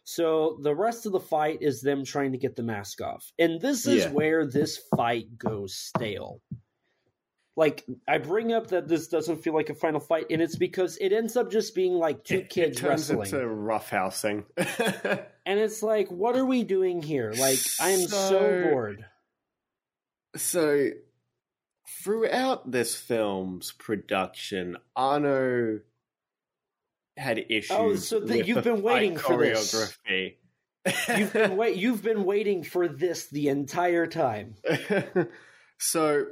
[0.10, 3.30] So the rest of the fight is them trying to get the mask off.
[3.38, 4.12] And this is Yeah.
[4.12, 6.40] where this fight goes stale.
[7.58, 10.96] Like I bring up that this doesn't feel like a final fight, and it's because
[11.02, 13.28] it ends up just being like two It- kids it turns wrestling.
[13.42, 14.46] into roughhousing.
[15.46, 17.32] And it's like, what are we doing here?
[17.32, 19.06] Like, I am so, So- bored.
[20.38, 20.90] so,
[22.04, 25.80] throughout this film's production, Anno
[27.18, 27.72] had issues.
[27.72, 29.74] Oh, so the- with you've been waiting for this.
[29.74, 30.36] choreography.
[31.18, 34.56] You've been wait, you've been waiting for this the entire time.
[35.80, 36.26] so,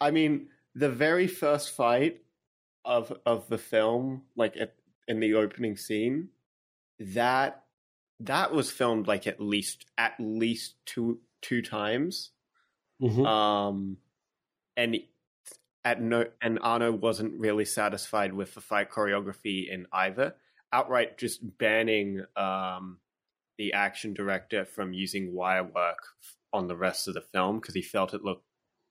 [0.00, 2.22] I mean, the very first fight
[2.84, 4.74] of of the film, like at,
[5.08, 6.28] in the opening scene,
[6.98, 7.64] that
[8.20, 12.32] that was filmed like at least at least two two times.
[13.02, 13.26] Mhm.
[13.26, 13.96] Um,
[14.76, 14.96] and
[15.86, 20.34] at no, and Anno wasn't really satisfied with the fight choreography in either.
[20.72, 22.98] Outright, just banning um,
[23.56, 25.98] the action director from using wire work
[26.52, 28.44] on the rest of the film because he felt it looked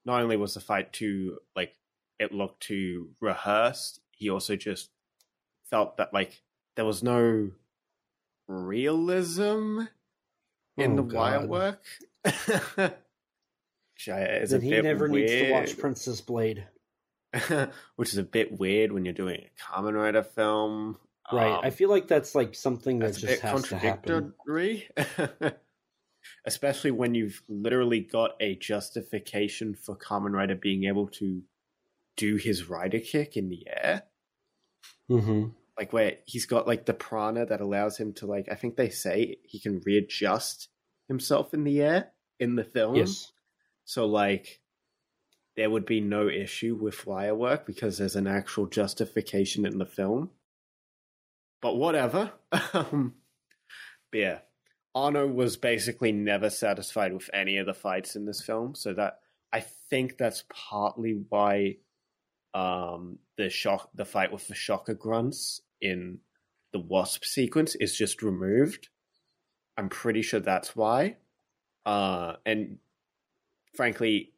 [0.06, 1.74] not only was the fight too like
[2.18, 4.88] it looked too rehearsed, he also just
[5.68, 6.40] felt that like
[6.76, 7.50] there was no
[8.48, 9.80] realism
[10.78, 11.84] in Oh, the wire work.
[12.24, 15.78] Which is Then he never needs to watch.
[15.78, 16.66] Princess Blade.
[17.96, 20.96] which is a bit weird when you're doing a Kamen Rider film.
[21.32, 21.52] Right.
[21.52, 24.34] Um, I feel like that's like something that that's a just bit has to happen.
[24.46, 24.88] contradictory.
[26.44, 31.42] Especially when you've literally got a justification for Kamen Rider being able to
[32.16, 34.02] do his rider kick in the air.
[35.08, 35.46] hmm
[35.78, 38.90] Like where he's got like the prana that allows him to like I think they
[38.90, 40.68] say he can readjust
[41.08, 42.96] himself in the air in the film.
[42.96, 43.32] Yes.
[43.84, 44.60] So like
[45.56, 49.86] there would be no issue with wire work because there's an actual justification in the
[49.86, 50.30] film.
[51.62, 52.32] But whatever.
[52.72, 53.14] um,
[54.12, 54.38] but yeah,
[54.94, 59.20] Anno was basically never satisfied with any of the fights in this film, so that
[59.52, 61.76] I think that's partly why
[62.54, 66.18] um, the shock, the fight with the shocker grunts in
[66.72, 68.88] the wasp sequence is just removed.
[69.78, 71.16] I'm pretty sure that's why.
[71.84, 72.78] Uh, and
[73.74, 74.32] frankly,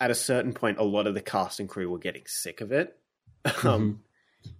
[0.00, 2.72] at a certain point, a lot of the cast and crew were getting sick of
[2.72, 2.96] it.
[3.64, 4.00] Um,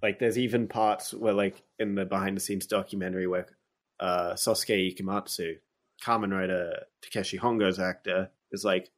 [0.03, 3.47] like, there's even parts where, like, in the behind the scenes documentary, where
[4.01, 5.57] uh, Sosuke Ikematsu,
[6.03, 8.91] Kamen Rider Takeshi Hongo's actor, is like,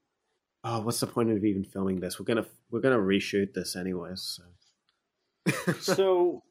[0.64, 2.18] "Oh, what's the point of even filming this?
[2.18, 5.72] We're gonna we're gonna reshoot this anyways." So.
[5.80, 6.42] so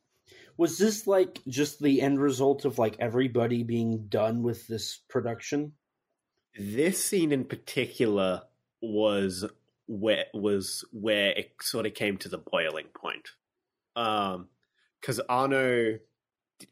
[0.58, 5.74] was this like just the end result of like everybody being done with this production?
[6.58, 8.44] this scene in particular
[8.82, 9.46] was
[9.88, 13.30] where was where it sort of came to the boiling point.
[13.96, 14.50] Um
[15.02, 16.00] because Anno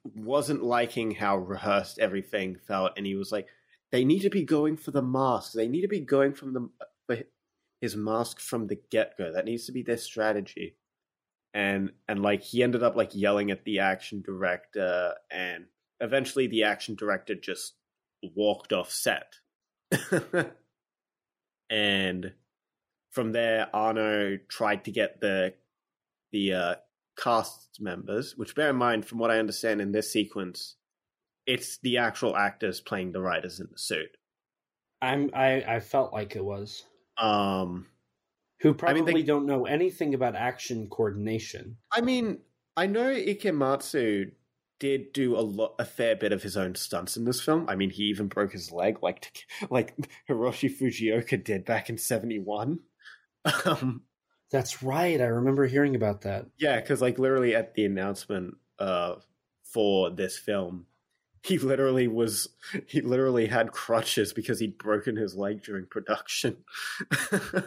[0.03, 3.47] wasn't liking how rehearsed everything felt and he was like
[3.91, 5.53] they need to be going for the mask.
[5.53, 6.69] They need to be going from the
[7.05, 7.23] for
[7.79, 9.33] his mask from the get-go.
[9.33, 10.77] That needs to be their strategy.
[11.53, 15.65] And and like he ended up like yelling at the action director and
[15.99, 17.73] eventually the action director just
[18.35, 19.35] walked off set.
[21.73, 22.33] And
[23.13, 25.53] from there, Anno tried to get the
[26.31, 26.75] the uh,
[27.17, 28.33] cast members.
[28.35, 30.75] Which, bear in mind, from what I understand in this sequence,
[31.45, 34.17] it's the actual actors playing the riders in the suit.
[35.01, 36.83] I'm I I felt like it was.
[37.17, 37.85] Um,
[38.61, 41.77] Who I probably mean, they- don't know anything about action coordination.
[41.91, 42.39] I mean,
[42.75, 44.31] I know Ikematsu
[44.79, 47.69] did do a lot, a fair bit of his own stunts in this film.
[47.69, 49.93] I mean, he even broke his leg, like like
[50.27, 52.79] Hiroshi Fujioka did back in '71.
[53.65, 54.03] Um,
[54.51, 55.19] That's right.
[55.19, 56.45] I remember hearing about that.
[56.57, 59.15] Yeah, because like literally at the announcement uh,
[59.63, 60.85] for this film,
[61.43, 62.49] he literally was
[62.87, 66.57] he literally had crutches because he'd broken his leg during production.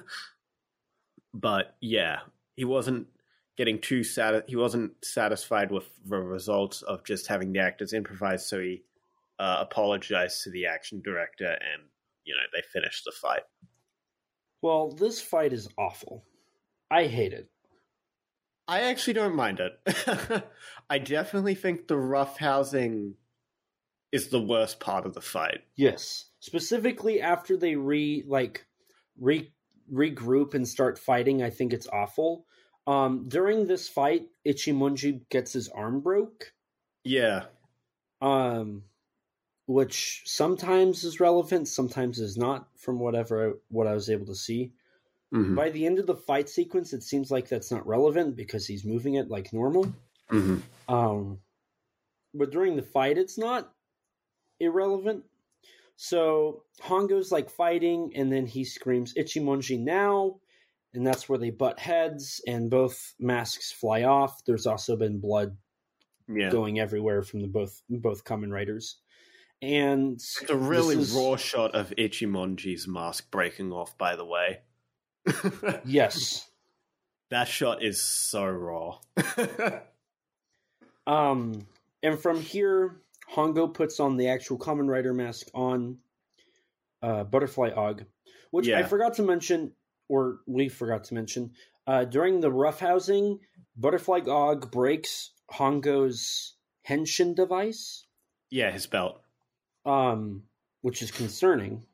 [1.35, 2.21] but yeah,
[2.55, 3.09] he wasn't
[3.57, 4.49] getting too sat.
[4.49, 8.83] He wasn't satisfied with the results of just having the actors improvise, so he
[9.39, 11.83] uh, apologized to the action director, and
[12.25, 13.43] you know they finished the fight.
[14.63, 16.25] Well, this fight is awful.
[16.91, 17.49] I hate it.
[18.69, 20.45] I actually don't mind it.
[20.91, 23.15] I definitely think the rough housing
[24.11, 25.61] is the worst part of the fight.
[25.77, 28.67] Yes, specifically after they re like
[29.21, 29.53] re
[29.93, 32.47] regroup and start fighting, I think it's awful.
[32.89, 36.53] Um, during this fight, Ichimonji gets his arm broke,
[37.05, 37.47] Yeah.
[38.21, 38.83] um,
[39.67, 42.69] which sometimes is relevant, sometimes is not.
[42.77, 44.73] From whatever what I was able to see,
[45.33, 45.57] Mhm.
[45.57, 48.85] by the end of the fight sequence, it seems like that's not relevant because he's
[48.85, 49.87] moving it like normal.
[50.31, 50.63] Mhm.
[50.89, 51.41] Um,
[52.33, 53.75] but during the fight, it's not
[54.61, 55.25] irrelevant.
[55.97, 60.41] So Hongo's like fighting, and then he screams Ichimonji now,
[60.95, 64.45] and that's where they butt heads, and both masks fly off.
[64.45, 65.57] There's also been blood
[66.29, 66.51] Yeah.
[66.51, 69.01] going everywhere from the both both Kamen Riders,
[69.63, 74.61] and It's a really is- raw shot of Ichimonji's mask breaking off, by the way.
[75.85, 76.49] Yes.
[77.31, 78.99] that shot is so raw.
[81.07, 81.67] Um,
[82.03, 82.97] and from here,
[83.33, 85.99] Hongo puts on the actual Kamen Rider mask on
[87.03, 88.07] uh, Butterfly Aug,
[88.51, 89.73] which I forgot to mention,
[90.09, 91.53] or we forgot to mention.
[91.87, 93.39] Uh, during the roughhousing,
[93.77, 96.55] Butterfly Aug breaks Hongo's
[96.89, 98.05] Henshin device,
[98.51, 99.21] yeah, his belt.
[99.87, 100.43] Um,
[100.83, 101.87] which is concerning.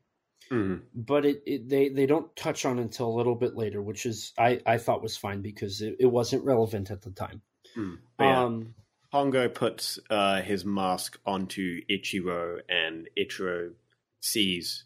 [0.51, 0.83] Mhm.
[0.95, 4.33] But it, it they they don't touch on until a little bit later, which is
[4.37, 7.43] I I thought was fine because it, it wasn't relevant at the time.
[7.77, 7.99] Mm.
[8.19, 8.43] Yeah.
[8.45, 8.75] Um,
[9.15, 13.73] Hongo puts uh, his mask onto Ichiro, and Ichiro
[14.21, 14.85] sees.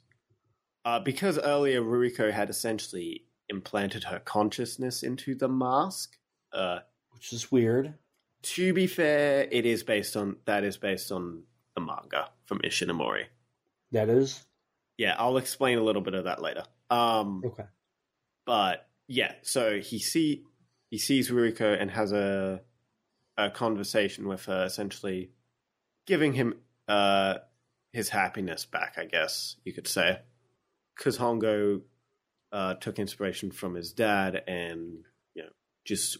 [0.84, 6.16] Uh, because earlier Ruriko had essentially implanted her consciousness into the mask.
[6.52, 6.80] Uh,
[7.12, 7.94] which is weird.
[8.42, 11.42] to be fair, it is based on that is based on
[11.74, 13.24] the manga from Ishinomori.
[13.92, 14.44] That is
[14.96, 16.64] Yeah, I'll explain a little bit of that later.
[16.90, 17.64] Um, okay.
[18.46, 20.44] but yeah, so he see
[20.90, 22.62] he sees Ruriko and has a
[23.36, 25.30] a conversation with her, essentially
[26.06, 26.54] giving him
[26.88, 27.34] uh,
[27.92, 28.94] his happiness back.
[28.96, 30.20] I guess you could say,
[30.96, 31.82] because Hongo
[32.52, 35.50] uh, took inspiration from his dad and you know
[35.84, 36.18] just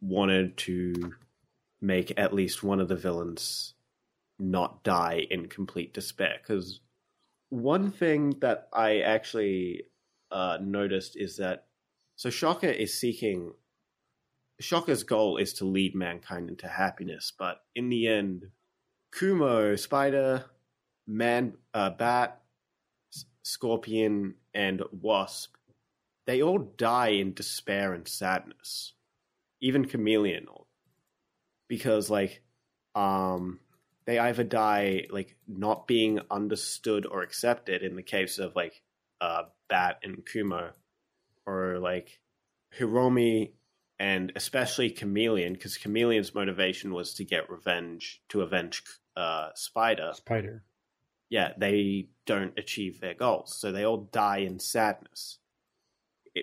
[0.00, 1.12] wanted to
[1.80, 3.74] make at least one of the villains
[4.38, 6.36] not die in complete despair.
[6.42, 6.80] Because
[7.50, 9.84] one thing that I actually
[10.30, 11.66] uh, noticed is that
[12.16, 13.52] so Shocker is seeking
[14.60, 18.50] Shocker's goal is to lead mankind into happiness, but in the end,
[19.12, 20.44] Kumo, Spider,
[21.06, 22.40] Man, uh, Bat,
[23.42, 25.56] Scorpion, and Wasp,
[26.26, 28.94] they all die in despair and sadness.
[29.60, 30.46] Even Chameleon,
[31.68, 32.42] because like,
[32.94, 33.60] um,
[34.06, 38.82] they either die like not being understood or accepted in the case of like
[39.20, 40.72] uh, Bat and Kumo,
[41.46, 42.20] or like
[42.78, 43.52] Hiromi
[43.98, 48.82] and especially Chameleon, because Chameleon's motivation was to get revenge to avenge
[49.16, 50.12] uh, Spider.
[50.14, 50.64] Spider.
[51.30, 55.38] Yeah, they don't achieve their goals, so they all die in sadness,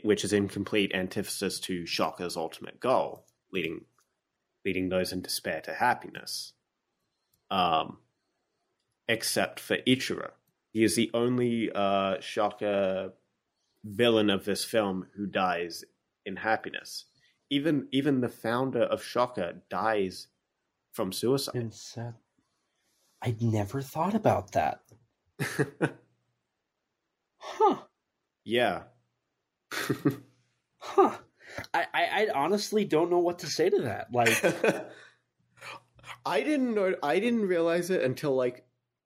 [0.03, 3.81] which is in complete antithesis to Shocker's ultimate goal, leading
[4.65, 6.53] leading those in despair to happiness.
[7.51, 7.97] Um,
[9.07, 10.31] except for Ichiro,
[10.73, 13.13] he is the only uh, Shocker
[13.83, 15.83] villain of this film who dies
[16.25, 17.05] in happiness.
[17.49, 20.27] Even even the founder of Shocker dies
[20.93, 21.55] from suicide.
[21.55, 22.15] And sad.
[23.21, 24.81] I'd never thought about that.
[27.43, 27.77] Huh.
[28.45, 28.83] yeah.
[30.77, 31.17] Huh.
[31.73, 34.13] I, I, I honestly don't know what to say to that.
[34.13, 34.41] Like,
[36.25, 36.95] I didn't know.
[37.03, 38.66] I didn't realize it until like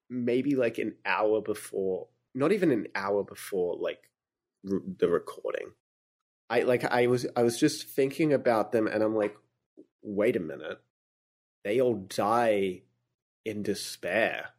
[0.09, 2.07] maybe like an hour before.
[2.33, 4.09] Not even an hour before like
[4.69, 5.71] r- the recording.
[6.49, 9.35] I like I was I was just thinking about them, and I'm like,
[10.03, 10.79] wait a minute.
[11.63, 12.83] They all die
[13.45, 14.49] in despair.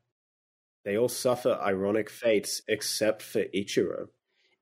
[0.85, 4.09] They all suffer ironic fates except for Ichiro.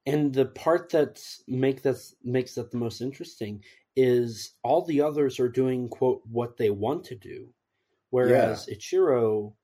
[0.06, 3.64] and the part that make that makes that the most interesting
[3.97, 7.53] is all the others are doing quote what they want to do,
[8.14, 9.54] whereas Ichiro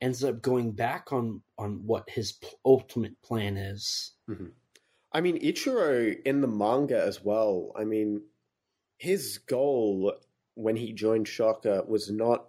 [0.00, 4.12] ends up going back on on what his p- ultimate plan is.
[5.12, 7.72] I mean, Ichiro in the manga as well.
[7.76, 8.22] I mean,
[8.96, 10.14] his goal
[10.54, 12.46] when he joined Shocker was not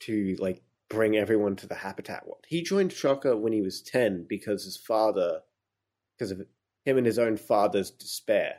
[0.00, 2.44] to like bring everyone to the habitat world.
[2.48, 5.40] He joined Shocker when he was 10 because his father,
[6.16, 6.40] because of
[6.84, 8.56] him and his own father's despair,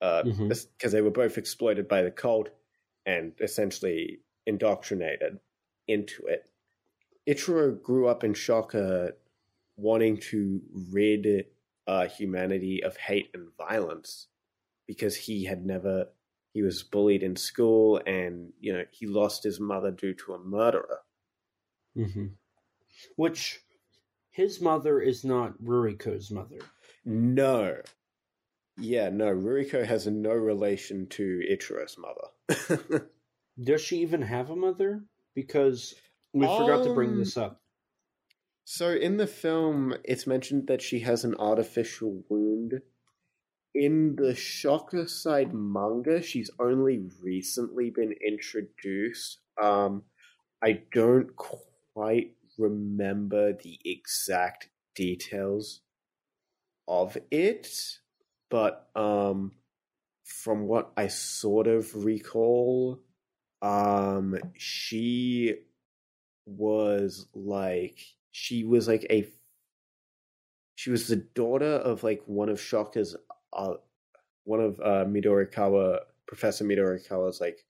[0.00, 0.90] because Mhm.
[0.90, 2.48] they were both exploited by the cult
[3.06, 5.40] and essentially indoctrinated
[5.88, 6.50] into it.
[7.28, 9.16] Ichiro grew up in Shocker
[9.76, 10.60] wanting to
[10.92, 11.46] rid
[11.86, 14.28] uh, humanity of hate and violence
[14.86, 16.08] because he had never
[16.52, 20.38] he was bullied in school and you know he lost his mother due to a
[20.38, 21.00] murderer
[21.96, 22.26] Mm-hmm.
[23.16, 23.60] Which
[24.30, 26.58] his mother is not Ruriko's mother.
[27.04, 27.76] no
[28.76, 33.08] yeah no ruriko has no relation to ichiro's mother
[33.62, 35.04] Does she even have a mother?
[35.34, 35.94] Because
[36.32, 37.60] we forgot to bring Um, this up.
[38.64, 42.80] so in the film it's mentioned that she has an artificial wound
[43.74, 50.02] in the shocker side manga she's only recently been introduced um
[50.62, 55.82] i don't quite remember the exact details
[56.88, 57.68] of it
[58.50, 59.52] but um
[60.24, 62.98] from what i sort of recall
[63.64, 65.54] um she
[66.44, 67.98] was like
[68.30, 69.26] she was like a
[70.74, 73.16] she was the daughter of like one of Shocker's
[73.54, 73.74] uh
[74.44, 77.64] one of uh Midorikawa Professor Midorikawa's like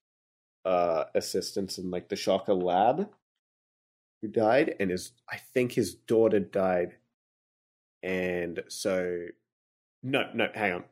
[0.65, 3.09] uh assistants in like the Shocker lab
[4.21, 6.95] who died and his I think his daughter died.
[8.03, 9.27] And so
[10.03, 10.85] no no hang on.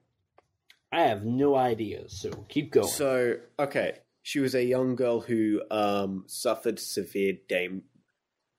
[0.93, 2.87] I have no idea, so keep going.
[2.87, 7.83] so okay, she was a young girl who um, suffered severe dame,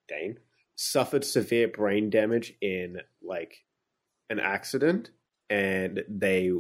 [0.08, 0.38] Dane
[0.76, 3.64] suffered severe brain damage in like
[4.30, 5.12] an accident,
[5.50, 6.52] and they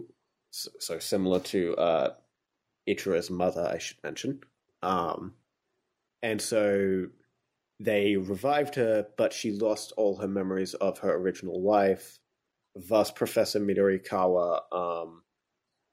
[0.51, 2.13] so, similar to uh,
[2.87, 4.41] Ichiro's mother, I should mention.
[4.83, 5.33] Um,
[6.21, 7.07] and so
[7.79, 12.19] they revived her, but she lost all her memories of her original life,
[12.75, 15.23] thus Professor Midorikawa um,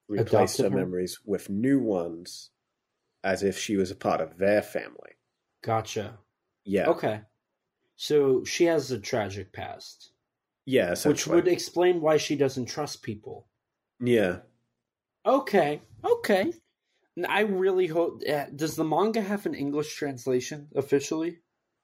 [0.09, 0.77] replaced her her?
[0.77, 2.51] memories with new ones
[3.23, 5.12] as if she was a part of their family.
[5.62, 6.18] Gotcha.
[6.65, 6.89] Yeah.
[6.89, 7.23] Okay.
[7.97, 10.12] So she has a tragic past,
[10.65, 13.47] Yeah, which would explain why she doesn't trust people.
[14.00, 14.39] Yeah.
[15.26, 15.82] Okay.
[16.05, 16.52] Okay.
[17.28, 18.23] I really hope.
[18.26, 21.40] Uh, does the manga have an English translation officially?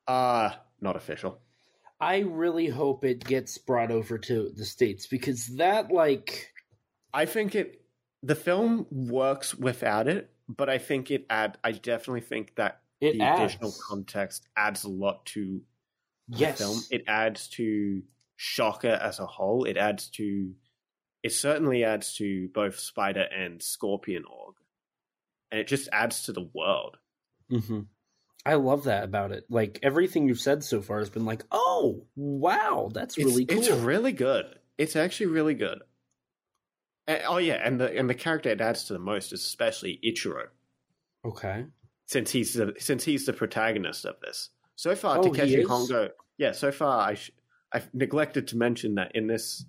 [0.07, 0.51] Uh,
[0.81, 1.41] not official.
[2.01, 6.53] I really hope it gets brought over to the states because that, like,
[7.13, 7.83] I think it
[8.23, 13.13] the film works without it, but I think it add I definitely think that it
[13.15, 13.55] the adds.
[13.55, 15.61] additional context adds a lot to
[16.29, 16.59] the yes.
[16.59, 16.81] film.
[16.91, 18.03] It adds to
[18.37, 19.65] Shocker as a whole.
[19.65, 20.53] It adds to
[21.23, 24.55] it certainly adds to both Spider and Scorpion Aug.
[25.51, 26.97] And it just adds to the world.
[27.51, 27.81] hmm
[28.45, 29.45] I love that about it.
[29.51, 33.59] Like everything you've said so far has been like, oh wow, that's It's, really cool.
[33.59, 34.47] it's really good.
[34.79, 35.81] It's actually really good.
[37.07, 40.01] And- oh yeah, and the and the character it adds to the most is especially
[40.05, 40.47] Ichiro.
[41.25, 41.67] okay.
[42.07, 44.51] since he's the since he's the protagonist of this.
[44.77, 45.65] So far, Oh, Takeshi?
[45.65, 46.11] Hongo.
[46.39, 47.31] Yeah, so far I sh-
[47.73, 49.65] I've neglected to mention that in this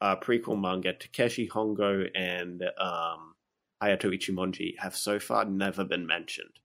[0.00, 3.34] uh, prequel manga, Takeshi Hongo and um,
[3.82, 6.58] Hayato Ichimonji have so far never been mentioned.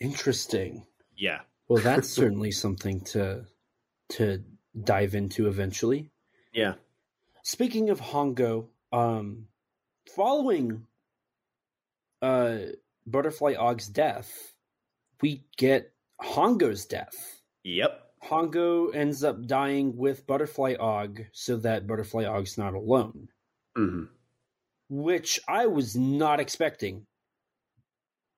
[0.00, 0.86] Interesting.
[1.16, 3.44] Yeah, Well, that's certainly something to
[4.10, 4.42] to
[4.82, 6.10] dive into eventually.
[6.52, 6.74] yeah,
[7.42, 9.46] Speaking of Hongo, um,
[10.14, 10.86] following
[12.22, 12.58] uh,
[13.06, 14.54] Butterfly Aug's death,
[15.20, 15.92] we get
[16.22, 17.42] Hongo's death.
[17.64, 23.28] yep, Hongo ends up dying with Butterfly Aug so that Butterfly Aug's not alone,
[23.76, 24.04] hmm
[24.90, 27.06] which I was not expecting.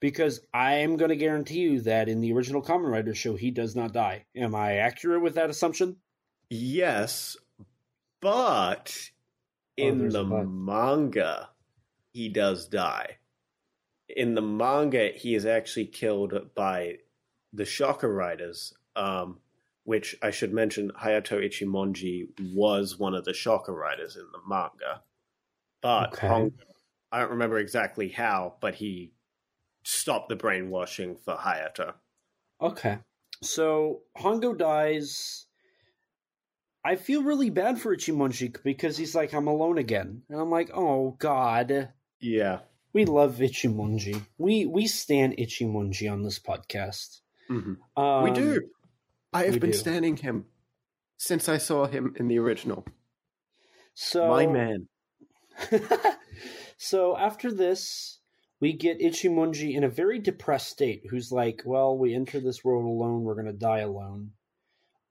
[0.01, 3.51] Because I am going to guarantee you that in the original Kamen Rider show, he
[3.51, 4.27] does not die.
[4.37, 5.97] Am I accurate with that assumption?
[6.51, 7.37] yes,
[8.21, 8.95] but
[9.77, 11.51] in there's a the manga,
[12.13, 13.19] he does die.
[14.09, 16.99] In the manga, he is actually killed by
[17.53, 19.41] the Shocker Riders, um,
[19.85, 25.03] which I should mention, Hayato Ichimonji was one of the Shocker Riders in the manga.
[25.83, 26.27] But Okay.
[26.29, 26.53] Hongo,
[27.13, 29.13] I don't remember exactly how, but he
[29.85, 31.95] stopped the brainwashing for Hayato.
[32.61, 32.99] Okay.
[33.43, 35.46] So Hongo dies.
[36.87, 40.23] I feel really bad for Ichimonji because he's like, I'm alone again.
[40.29, 41.89] And I'm like, oh god.
[42.21, 42.61] Yeah.
[42.93, 44.23] We love Ichimonji.
[44.39, 47.23] We we stand Ichimonji on this podcast.
[47.49, 48.69] hmm Um, we do.
[49.33, 49.77] I have been do.
[49.77, 50.45] standing him
[51.17, 52.87] since I saw him in the original.
[53.95, 54.87] So My man.
[56.79, 58.21] so after this,
[58.61, 62.85] we get Ichimonji in a very depressed state, who's like, "Well, we enter this world
[62.85, 63.25] alone.
[63.25, 64.31] We're going to die alone."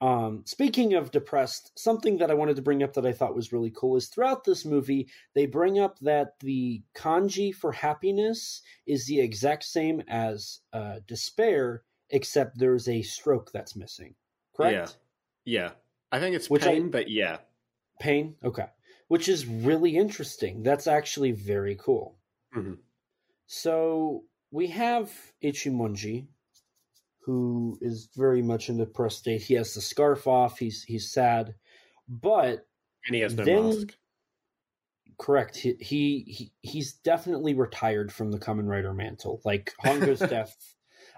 [0.01, 3.53] Um, speaking of depressed, something that I wanted to bring up that I thought was
[3.53, 9.05] really cool is throughout this movie they bring up that the kanji for happiness is
[9.05, 14.15] the exact same as uh, despair, except there's a stroke that's missing.
[14.55, 14.97] Correct?
[15.45, 15.71] Yeah.
[16.11, 17.37] I think it's Which I- pain, but yeah.
[17.99, 18.35] Pain.
[18.43, 18.65] Okay.
[19.07, 20.61] Which is really interesting.
[20.63, 22.17] That's actually very cool.
[22.53, 22.79] Mhm.
[23.47, 25.11] So we have
[25.43, 26.27] Ichimonji,
[27.25, 29.41] who is very much in a depressed state.
[29.41, 30.59] He has the scarf off.
[30.59, 31.55] He's he's sad,
[32.07, 32.67] but
[33.07, 33.97] And he has no Then- mask.
[35.19, 35.55] correct.
[35.57, 39.41] He, he he he's definitely retired from the Kamen Rider mantle.
[39.45, 40.55] Like Hongo's death,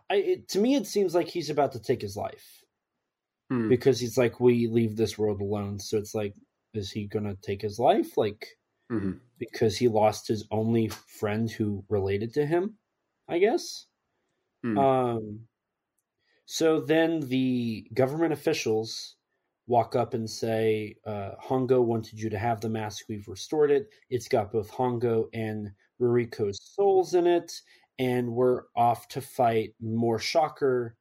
[0.10, 2.64] I it, to me it seems like he's about to take his life
[3.50, 3.70] Hmm.
[3.70, 5.80] because he's like, we leave this world alone.
[5.80, 6.34] So it's like,
[6.74, 8.18] is he gonna take his life?
[8.18, 8.48] Like
[8.92, 9.20] Mhm.
[9.40, 12.78] because he lost his only friend who related to him,
[13.28, 13.86] I guess.
[14.64, 14.78] Hmm.
[14.78, 15.48] Um,
[16.50, 19.18] so then the government officials
[19.68, 23.04] walk up and say, uh, Hongo wanted you to have the mask.
[23.10, 23.90] We've restored it.
[24.10, 27.52] It's got both Hongo and Ruriko's souls in it.
[28.00, 30.96] And we're off to fight more Shocker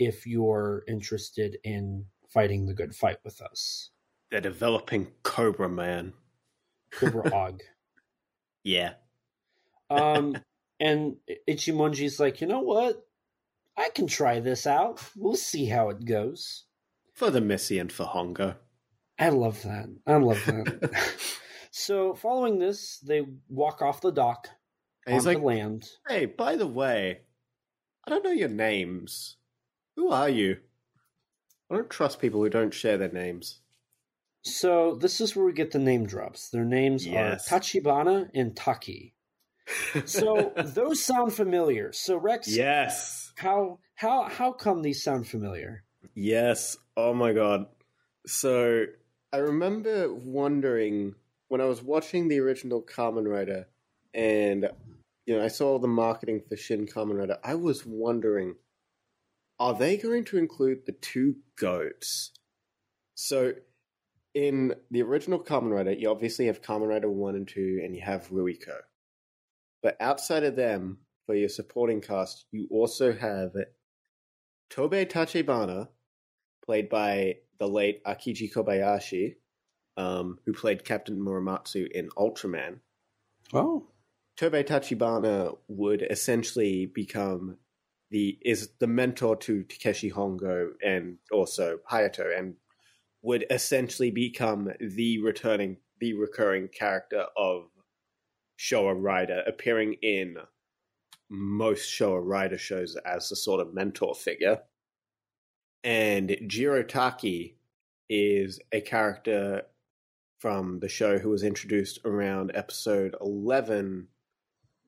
[0.00, 3.90] if you're interested in fighting the good fight with us.
[4.32, 6.12] They're developing Cobra Man.
[6.90, 7.60] Cobra Aug.
[8.64, 8.94] Yeah.
[9.90, 10.36] Um,
[10.80, 11.18] and
[11.48, 13.07] Ichimonji's like, you know what?
[13.78, 15.00] I can try this out.
[15.16, 16.64] We'll see how it goes.
[17.14, 18.56] For the Missy and for Hongo.
[19.18, 19.86] I love that.
[20.06, 21.10] I love that.
[21.70, 24.48] so, following this, they walk off the dock
[25.06, 25.88] And he's like, land.
[26.08, 27.20] hey, by the way,
[28.06, 29.36] I don't know your names.
[29.96, 30.58] Who are you?
[31.70, 33.60] I don't trust people who don't share their names.
[34.42, 36.50] So, this is where we get the name drops.
[36.50, 37.50] Their names Yes.
[37.52, 39.14] are Tachibana and Taki.
[40.04, 41.92] So, those sound familiar.
[41.92, 43.32] So, Rex, yes.
[43.36, 45.84] how how how come these sound familiar?
[46.14, 46.76] Yes.
[46.96, 47.66] Oh my god.
[48.26, 48.84] So
[49.32, 51.14] I remember wondering
[51.48, 53.68] when I was watching the original Kamen Rider,
[54.14, 54.68] and
[55.26, 57.38] you know I saw the marketing for Shin Kamen Rider.
[57.42, 58.56] I was wondering,
[59.58, 62.32] are they going to include the two goats?
[63.14, 63.54] So,
[64.34, 68.02] in the original Kamen Rider, you obviously have Kamen Rider one and two, and you
[68.02, 68.80] have Ruriko.
[69.82, 73.52] But outside of them, for your supporting cast, you also have
[74.70, 75.88] Tobei Tachibana,
[76.64, 79.36] played by the late Akiji Kobayashi,
[79.96, 82.80] um, who played Captain Muramatsu in Ultraman.
[83.52, 83.88] Oh,
[84.38, 87.58] Tobei Tachibana would essentially become
[88.10, 92.54] the is the mentor to Takeshi Hongo and also Hayato, and
[93.22, 97.68] would essentially become the returning the recurring character of
[98.58, 100.36] Showa Rider, appearing in
[101.30, 104.60] most Showa Rider shows as a sort of mentor figure.
[105.84, 107.56] And Jiro Taki
[108.08, 109.62] is a character
[110.38, 114.08] from the show who was introduced around episode 11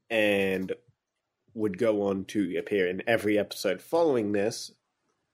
[0.08, 0.72] and
[1.54, 4.72] would go on to appear in every episode following this.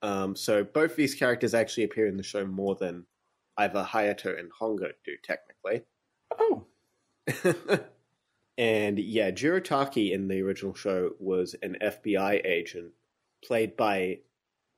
[0.03, 3.07] Um, so both these characters actually appear in the show more than
[3.57, 5.83] either Hayato and Hongo do, technically.
[6.39, 6.67] oh,
[8.59, 12.93] and yeah, Jiro Taki in the original show was an FBI agent
[13.45, 14.21] played by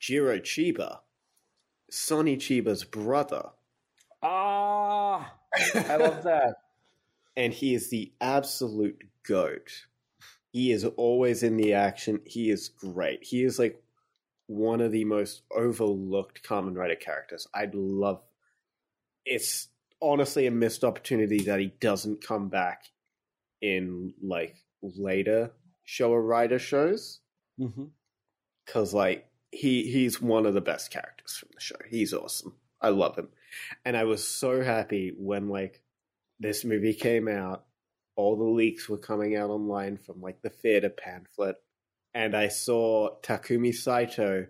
[0.00, 0.98] Jiro Chiba,
[1.90, 3.50] Sonny Chiba's brother.
[4.22, 5.32] ah,
[5.74, 6.54] I love that.
[7.36, 9.86] and he is the absolute goat.
[10.52, 12.20] He is always in the action.
[12.24, 13.22] He is great.
[13.22, 13.82] He is like
[14.46, 17.46] one of the most overlooked Kamen Rider characters.
[17.54, 18.22] I'd love.
[19.26, 19.68] It's
[20.00, 22.86] honestly a missed opportunity that he doesn't come back
[23.60, 25.52] in like later
[25.86, 27.20] Showa Rider shows
[27.58, 27.84] mm-hmm.
[28.64, 31.76] because like he he's one of the best characters from the show.
[31.88, 32.54] He's awesome.
[32.80, 33.28] I love him,
[33.84, 35.82] and I was so happy when like
[36.38, 37.64] this movie came out.
[38.16, 41.56] All the leaks were coming out online from like the theater pamphlet,
[42.14, 44.46] and I saw Takumi Saito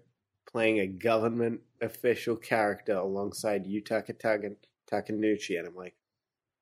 [0.50, 4.56] playing a government official character alongside Yutaka Takan-
[4.90, 5.94] Takenouchi, and I'm like,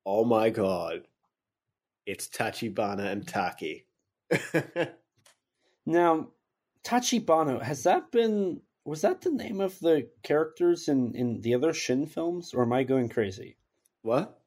[0.05, 1.07] oh my god,
[2.07, 3.85] it's Tachibana and Taki.
[5.85, 6.29] Now,
[6.83, 11.73] Tachibana has that been was that the name of the characters in in the other
[11.73, 13.57] Shin films, or am I going crazy?
[14.01, 14.39] what?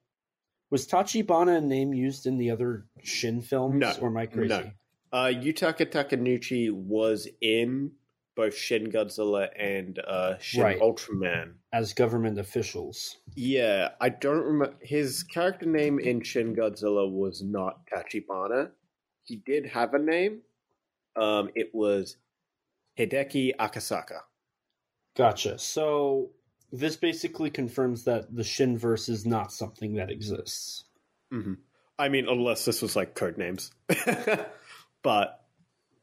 [0.71, 4.49] Was Tachibana a name used in the other Shin films, No, or am I crazy?
[4.49, 4.71] no.
[5.13, 7.93] Uh, Yutaka Takenouchi was in
[8.41, 10.81] both Shin Godzilla and uh, Shin Right.
[10.81, 11.53] Ultraman.
[11.75, 13.19] As government officials.
[13.35, 18.71] Yeah, I don't remember his character name in Shin Godzilla was not Tachibana.
[19.25, 20.41] He did have a name.
[21.17, 22.17] Um, it was
[22.99, 24.21] Hideki Akasaka.
[25.15, 25.59] Gotcha.
[25.59, 26.31] So
[26.73, 30.85] this basically confirms that the Shinverse is not something that exists.
[31.31, 31.55] hmm
[31.99, 33.73] I mean, unless this was like code names,
[35.03, 35.45] but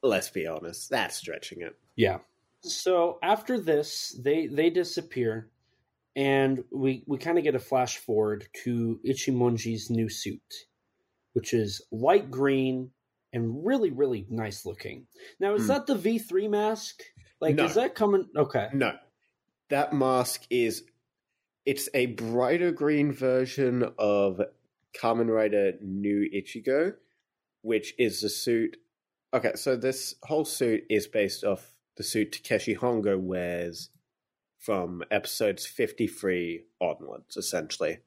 [0.04, 1.76] let's be honest, that's stretching it.
[1.98, 2.20] Yeah.
[2.62, 5.50] So after this, they they disappear,
[6.16, 10.42] and we we kind of get a flash forward to Ichimonji's new suit,
[11.34, 12.92] which is light green
[13.34, 15.08] and really really nice looking.
[15.40, 15.68] Now, is Hmm.
[15.70, 17.02] that the V three mask?
[17.42, 17.66] Like, No.
[17.66, 18.30] is that coming?
[18.36, 18.70] Okay.
[18.74, 18.98] No,
[19.70, 20.84] that mask is
[21.66, 24.40] it's a brighter green version of
[25.00, 26.96] Kamen Rider New Ichigo,
[27.62, 28.78] which is the suit.
[29.34, 33.90] Okay, so this whole suit is based off the suit Takeshi Hongo wears
[34.58, 38.00] from episodes 53 onwards, essentially.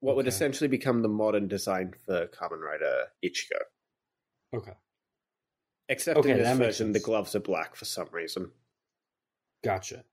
[0.00, 3.62] What would essentially become the modern design for Kamen Rider Ichigo.
[4.54, 4.74] Okay.
[5.88, 8.52] Except Okay, in this version, the gloves are black for some reason.
[9.64, 10.04] Gotcha.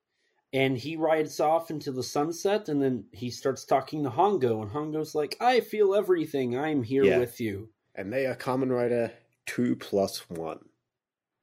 [0.52, 4.70] And he rides off into the sunset, and then he starts talking to Hongo, and
[4.70, 6.56] Hongo's like, "I feel everything.
[6.56, 7.18] I'm here Yeah.
[7.18, 9.12] with you." And they are Kamen Rider
[9.46, 10.68] 2 plus 1.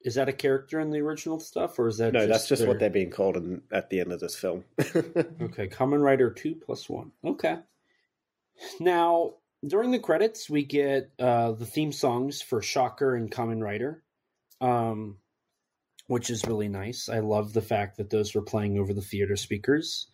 [0.03, 2.67] Is that a character in the original stuff, or is that No, that's just their-
[2.67, 4.65] what they're being called in, at the end of this film.
[5.41, 7.11] Okay, Kamen Rider 2 plus 1.
[7.25, 7.57] Okay.
[8.79, 14.03] Now, during the credits, we get uh, the theme songs for Shocker and Kamen Rider,
[14.61, 15.17] um,
[16.07, 17.07] which is really nice.
[17.09, 20.07] I love the fact that those were playing over the theater speakers.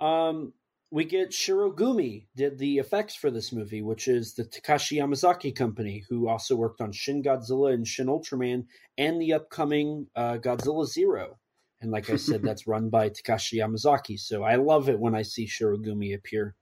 [0.00, 0.52] Um,
[0.90, 6.04] we get Shirogumi did the effects for this movie, which is the Takashi Yamazaki company,
[6.08, 8.64] who also worked on Shin Godzilla and Shin Ultraman
[8.96, 11.38] and the upcoming uh, Godzilla Zero.
[11.80, 14.18] And like I said, that's run by Takashi Yamazaki.
[14.18, 16.54] So I love it when I see Shirogumi appear.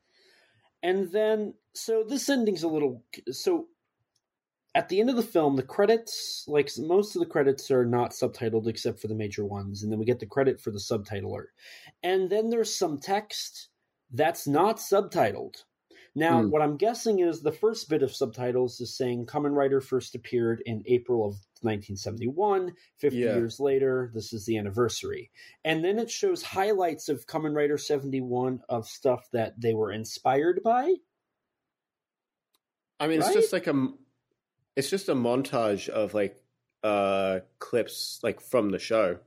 [0.82, 3.04] And then, so this ending's a little.
[3.30, 3.68] So
[4.74, 8.10] at the end of the film, the credits, like most of the credits, are not
[8.10, 9.82] subtitled except for the major ones.
[9.82, 11.44] And then we get the credit for the subtitler.
[12.02, 13.68] And then there's some text
[14.12, 15.64] that's not subtitled.
[16.14, 16.48] Now, Hmm.
[16.50, 20.62] what I'm guessing is the first bit of subtitles is saying Kamen Rider first appeared
[20.64, 22.74] in April of 1971.
[22.96, 23.34] 50 Yeah.
[23.34, 25.30] years later, this is the anniversary.
[25.64, 30.62] And then it shows highlights of Kamen Rider 71 of stuff that they were inspired
[30.62, 30.94] by.
[32.98, 33.88] I mean, it's just like a,
[34.74, 36.42] it's just a montage of like
[36.82, 39.18] uh clips like from the show,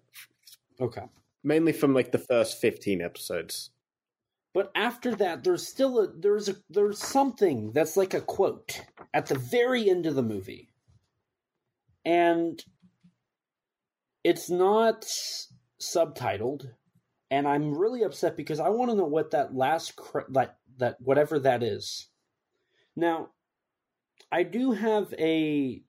[0.80, 1.04] Okay.
[1.44, 3.70] mainly from like the first fifteen episodes.
[4.54, 8.82] But after that, there's still a there's a there's something that's like a quote
[9.14, 10.70] at the very end of the movie,
[12.04, 12.64] and
[14.24, 15.06] it's not
[15.80, 16.72] subtitled,
[17.30, 20.98] and I'm really upset because I want to know what that last cre- that that
[21.00, 22.10] whatever that is.
[22.96, 23.30] Now,
[24.32, 25.84] I do have a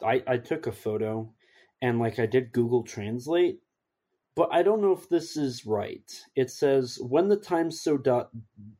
[0.00, 1.34] I I took a photo,
[1.82, 3.60] and like I did Google Translate,
[4.36, 6.08] but I don't know if this is right.
[6.36, 8.28] It says when the time so do-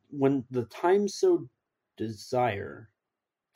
[0.09, 1.49] when the time so
[1.97, 2.89] desire,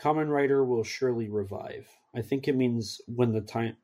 [0.01, 1.87] Kamen Rider will surely revive.
[2.13, 3.77] I think it means when the time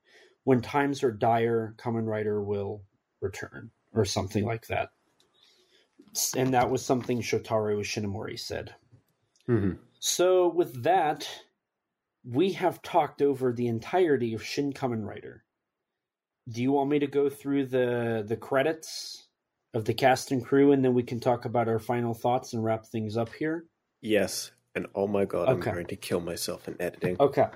[0.44, 2.84] when times are dire, Kamen Rider will
[3.22, 4.90] return or something like that.
[6.36, 8.74] And that was something Shotaro Ishinomori said.
[9.48, 9.74] Mm-hmm.
[10.00, 11.28] So with that,
[12.24, 15.44] we have talked over the entirety of Shin Kamen Rider.
[16.50, 19.28] Do you want me to go through the the credits
[19.74, 22.64] of the cast and crew, and then we can talk about our final thoughts and
[22.64, 23.66] wrap things up here?
[24.02, 25.70] Yes, and oh my god, Okay.
[25.70, 27.18] I'm going to kill myself in editing.
[27.20, 27.48] Okay.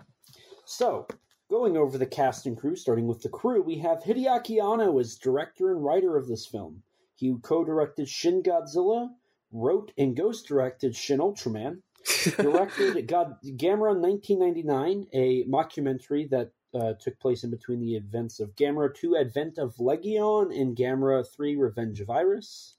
[0.65, 1.07] So,
[1.49, 5.15] going over the cast and crew, starting with the crew, we have Hideaki Anno as
[5.17, 6.83] director and writer of this film.
[7.15, 9.09] He co-directed Shin Godzilla,
[9.51, 11.81] wrote and ghost directed Shin Ultraman,
[12.37, 18.55] directed God, Gamera 1999, a mockumentary that uh, took place in between the events of
[18.55, 22.75] Gamera 2 Advent of Legion and Gamera 3 Revenge of Iris.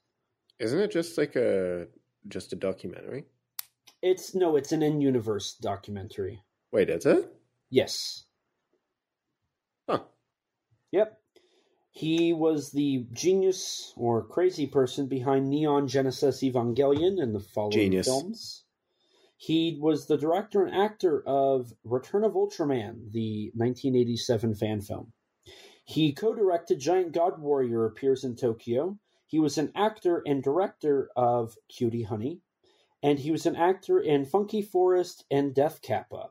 [0.59, 1.87] Isn't it just like a
[2.27, 3.25] just a documentary?
[4.01, 6.41] It's no, it's an in-universe documentary.
[6.71, 7.33] Wait, is it?
[7.69, 8.25] Yes.
[9.87, 9.99] Huh.
[10.91, 11.19] Yep.
[11.91, 18.07] He was the genius or crazy person behind Neon Genesis Evangelion and the following Genius.
[18.07, 18.62] films.
[19.45, 25.11] He was the director and actor of Return of Ultraman, the 1987 fan film.
[25.83, 28.97] He co directed Giant God Warrior Appears in Tokyo.
[29.25, 32.39] He was an actor and director of Cutie Honey.
[33.01, 36.29] And he was an actor in Funky Forest and Death Kappa.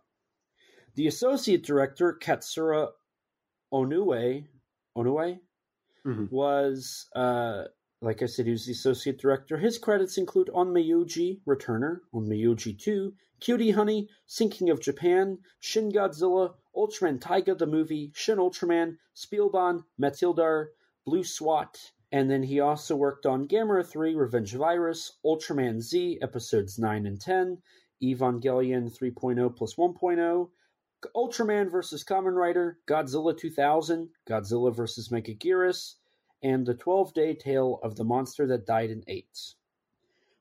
[0.94, 2.92] The associate director, Katsuro
[3.70, 4.44] Onoue,
[4.96, 5.38] Onoue
[6.06, 6.32] Mhm.
[6.32, 7.64] was, uh,
[8.02, 9.56] like I said, he was the associate director.
[9.56, 17.20] His credits include Onmyoji, Returner, Onmyoji 2, Cutie Honey, Sinking of Japan, Shin Godzilla, Ultraman
[17.20, 20.70] Taiga the movie, Shin Ultraman, Spielban, Metalder,
[21.06, 26.18] Blue SWAT, and then he also worked on Gamera 3, Revenge of Iris, Ultraman Z,
[26.20, 27.58] episodes 9 and 10,
[28.02, 30.50] Evangelion 3.0 plus 1.0,
[31.14, 35.94] Ultraman versus Kamen Rider, Godzilla 2000, Godzilla versus Megaguirus,
[36.42, 39.26] and the 12 Day Tale of the Monster That Died in 8.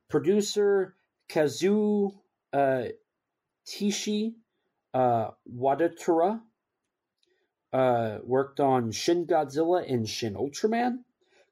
[0.08, 0.94] Producer
[1.28, 2.12] Kazuo
[2.52, 2.84] uh,
[3.66, 4.34] Tishi
[4.92, 6.40] uh, Wadakura
[7.72, 10.98] uh, worked on Shin Godzilla and Shin Ultraman.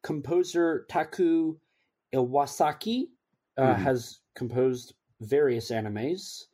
[0.03, 1.57] Composer Taku
[2.13, 3.09] Iwasaki
[3.57, 3.77] uh, Mhm.
[3.83, 6.45] has composed various animes.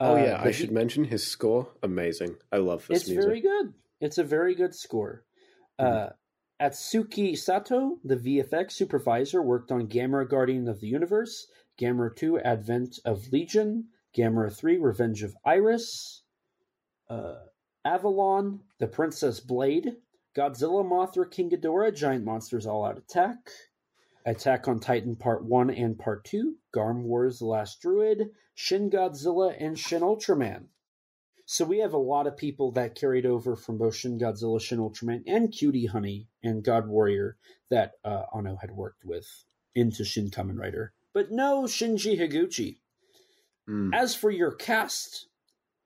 [0.00, 1.68] Oh Uh, yeah, I should he- mention his score.
[1.82, 2.36] Amazing.
[2.52, 3.24] I love this it's music.
[3.24, 3.74] very good.
[4.00, 5.24] It's a very good score.
[5.78, 6.10] Uh,
[6.60, 11.46] Atsuki Sato, the VFX supervisor, worked on Gamera Guardian of the Universe,
[11.78, 16.22] Gamera 2 Advent of Legion, Gamera 3 Revenge of Iris,
[17.08, 17.36] uh,
[17.84, 19.98] Avalon, The Princess Blade,
[20.34, 23.50] Godzilla Mothra King Ghidorah, Giant Monsters All Out Attack,
[24.26, 29.54] Attack on Titan Part 1 and Part 2, Garm Wars The Last Druid, Shin Godzilla,
[29.58, 30.66] and Shin Ultraman.
[31.50, 35.22] So we have a lot of people that carried over from Shin Godzilla, Shin Ultraman,
[35.26, 37.38] and Cutie Honey and God Warrior
[37.70, 39.44] that uh, Anno had worked with
[39.74, 40.92] into Shin Kamen Rider.
[41.14, 42.80] But no Shinji Higuchi.
[43.66, 43.94] Mm.
[43.94, 45.28] As for your cast,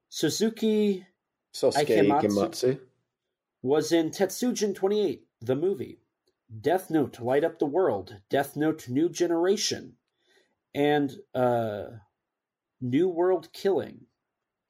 [0.08, 1.06] Suzuki
[1.54, 2.22] Sosuke Ikematsu.
[2.22, 2.80] Gematsu.
[3.62, 6.00] was in Tetsujin 28, the movie,
[6.60, 9.92] Death Note, Light Up the World, Death Note, New Generation,
[10.74, 11.84] and uh,
[12.80, 14.06] New World Killing.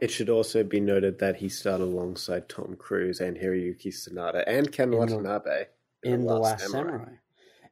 [0.02, 4.72] It should also be noted that he starred alongside Tom Cruise and Hiroyuki Sanada and
[4.72, 5.66] Ken In the- Watanabe
[6.02, 7.12] in The Last Samurai.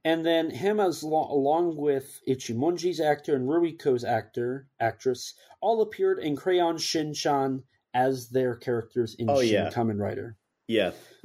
[0.05, 6.21] And then him as lo- along with Ichimonji's actor and Ruriko's actor actress all appeared
[6.21, 9.71] in Crayon Shin-chan as their characters in Oh, Shin yeah.
[9.71, 10.37] Kamen Rider.
[10.69, 10.93] Yeah.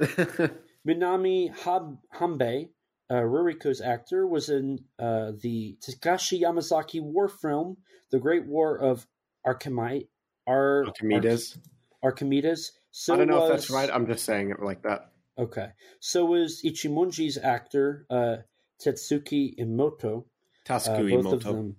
[0.86, 2.70] Minami Hab- Hamabe
[3.08, 7.76] uh, Ruriko's actor, was in uh, the Takashi Yamazaki war film,
[8.10, 9.06] The Great War of
[9.46, 10.08] Archimai-
[10.46, 11.56] Ar- Archimedes.
[12.02, 12.72] Arch- Archimedes.
[12.90, 13.90] So I don't know was, if that's right.
[13.92, 15.12] I'm just saying it like that.
[15.38, 15.68] Okay.
[16.00, 18.36] So was Ichimonji's actor, uh,
[18.82, 20.24] Tasuku Emoto.
[20.68, 21.42] Uh, both of Emoto.
[21.42, 21.76] them.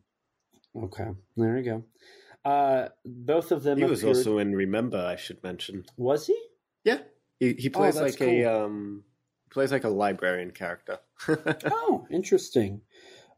[0.76, 1.84] Okay, there you go.
[2.50, 3.78] Uh, both of them.
[3.80, 4.98] He was also in Remember.
[4.98, 5.86] I should mention.
[5.98, 6.40] Was he?
[6.84, 7.00] Yeah,
[7.40, 9.04] he he plays Oh, like a um
[9.50, 11.00] plays like a librarian character.
[11.72, 12.82] Oh, interesting.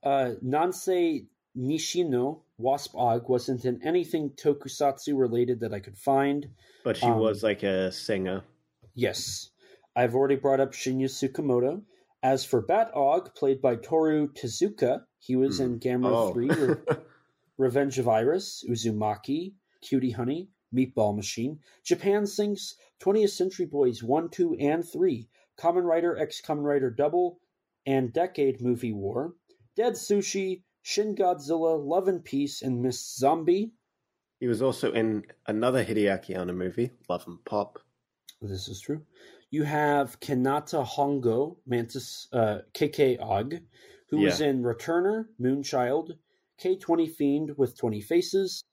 [0.04, 1.26] Uh, Nanase
[1.58, 6.50] Nishino Wasp Aug wasn't in anything tokusatsu related that I could find.
[6.84, 8.44] but she Um, was like a singer.
[8.96, 9.50] Yes,
[9.96, 11.84] I've already brought up Shinya Tsukamoto.
[12.22, 15.64] As for Bat Aug, played by Toru Tezuka, he was Hmm.
[15.64, 16.34] in Gamma Oh.
[16.34, 16.76] 3, Re-
[17.58, 24.56] Revenge of Iris, Uzumaki, Cutie Honey, Meatball Machine, Japan Sinks, 20th Century Boys 1, 2,
[24.56, 27.40] and 3, Kamen Rider X Kamen Rider Double,
[27.86, 29.34] and Decade Movie War,
[29.76, 33.74] Dead Sushi, Shin Godzilla, Love and Peace, and Miss Zombie.
[34.40, 37.80] he was also in another Hideaki Anno movie, Love and Pop.
[38.42, 39.02] This is true.
[39.52, 43.62] You have Kanata Hongo, Mantis, uh, KK Aug,
[44.10, 46.12] who was in Returner, Moonchild,
[46.62, 48.64] K20 Fiend with 20 Faces,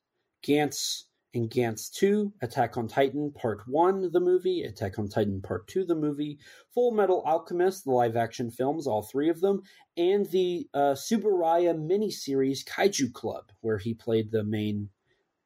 [0.43, 5.67] Gantz and Gantz 2, Attack on Titan Part 1, the movie, Attack on Titan Part
[5.67, 6.39] 2, the movie,
[6.73, 9.61] Full Metal Alchemist, the live action films, all three of them,
[9.97, 14.89] and the uh, Tsuburaya miniseries Kaiju Club, where he played the main,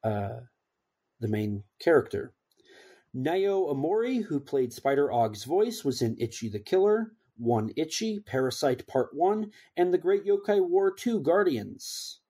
[0.04, 0.40] uh,
[1.20, 2.32] the main character.
[3.14, 8.86] Nao Omori, who played Spider Aug's voice, was in Ichi the Killer, One Ichi, Parasyte
[8.86, 12.21] Part 1, and The Great Yokai War 2 Guardians.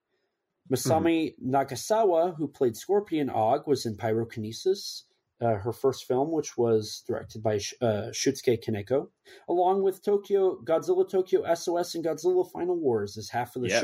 [0.70, 5.02] Masami Nagasawa, who played Scorpion Aug, was in Pyrokinesis,
[5.41, 9.08] uh, her first film, which was directed by uh, Shusuke Kaneko,
[9.49, 13.82] along with Tokyo Godzilla Tokyo SOS and Godzilla Final Wars as half of the Yes.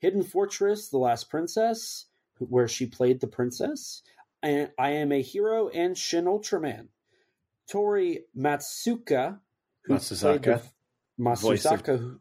[0.00, 2.06] Hidden Fortress, The Last Princess,
[2.38, 4.02] where she played the princess,
[4.42, 6.88] and I Am a Hero, and Shin Ultraman.
[7.68, 9.38] Tori Matsuzaka,
[9.84, 10.54] who played the Matsuzaka.
[10.54, 10.72] Of-
[11.20, 12.18] Matsuzaka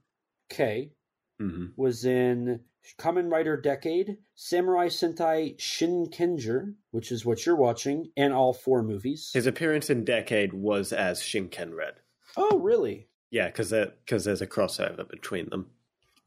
[0.49, 0.91] K,
[1.39, 2.61] hmm was in
[2.97, 9.31] Kamen Rider Decade, Samurai Sentai Shinkenger, which is what you're watching, and all four movies.
[9.33, 11.95] His appearance in Decade was as Shinken Red.
[12.37, 13.07] oh, really?
[13.29, 15.67] Yeah, because because there's a crossover between them.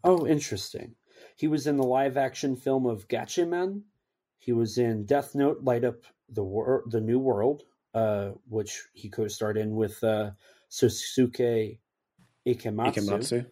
[0.04, 0.94] Oh, interesting.
[1.36, 3.82] He was in the live action film of Gatchaman.
[4.38, 7.62] He was in Death Note, Light Up the Wor- the New World,
[7.94, 10.30] uh, which he co-starred in with uh,
[10.70, 11.78] Sosuke
[12.46, 12.94] Ikematsu.
[12.94, 13.46] Ikematsu.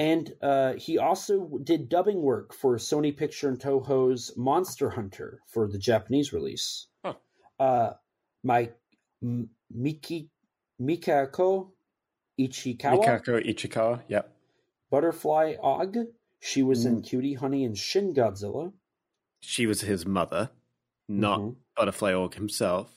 [0.00, 5.68] And uh, he also did dubbing work for Sony Picture and Toho's Monster Hunter for
[5.68, 6.86] the Japanese release.
[7.04, 7.14] Huh.
[7.58, 7.90] Uh,
[8.42, 8.70] my
[9.22, 10.30] M- Miki
[10.80, 11.68] Mikako
[12.40, 14.00] Ichikawa, Mikako Ichikawa.
[14.08, 14.32] Yep.
[14.90, 16.06] Butterfly Aug.
[16.40, 17.06] She was in Mm.
[17.06, 18.72] Cutie Honey and Shin Godzilla.
[19.42, 20.48] She was his mother,
[21.08, 21.56] not Mhm.
[21.76, 22.90] Butterfly Aug himself.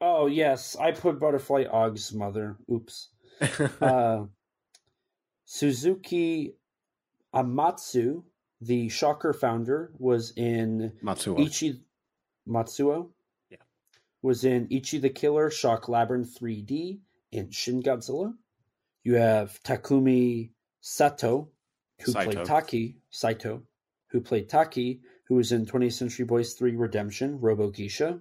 [0.00, 2.56] Oh yes, I put Butterfly Aug's mother.
[2.68, 3.10] Oops.
[3.80, 4.26] uh,
[5.50, 6.56] Suzuki
[7.34, 8.22] Amatsu,
[8.60, 11.40] the Shocker founder, was in Matsuo.
[11.40, 11.80] Ichi
[12.46, 13.08] Matsuo.
[13.48, 13.56] Yeah.
[14.20, 16.98] Was in Ichi the Killer, Shock Labyrinth 3D,
[17.32, 18.34] and Shin Godzilla.
[19.04, 20.50] You have Takumi
[20.82, 21.48] Sato,
[22.02, 22.30] who Saito.
[22.30, 23.62] played Taki, Saito,
[24.08, 28.20] who played Taki, who was in 20th Century Boys 3 Redemption, Robo Geisha.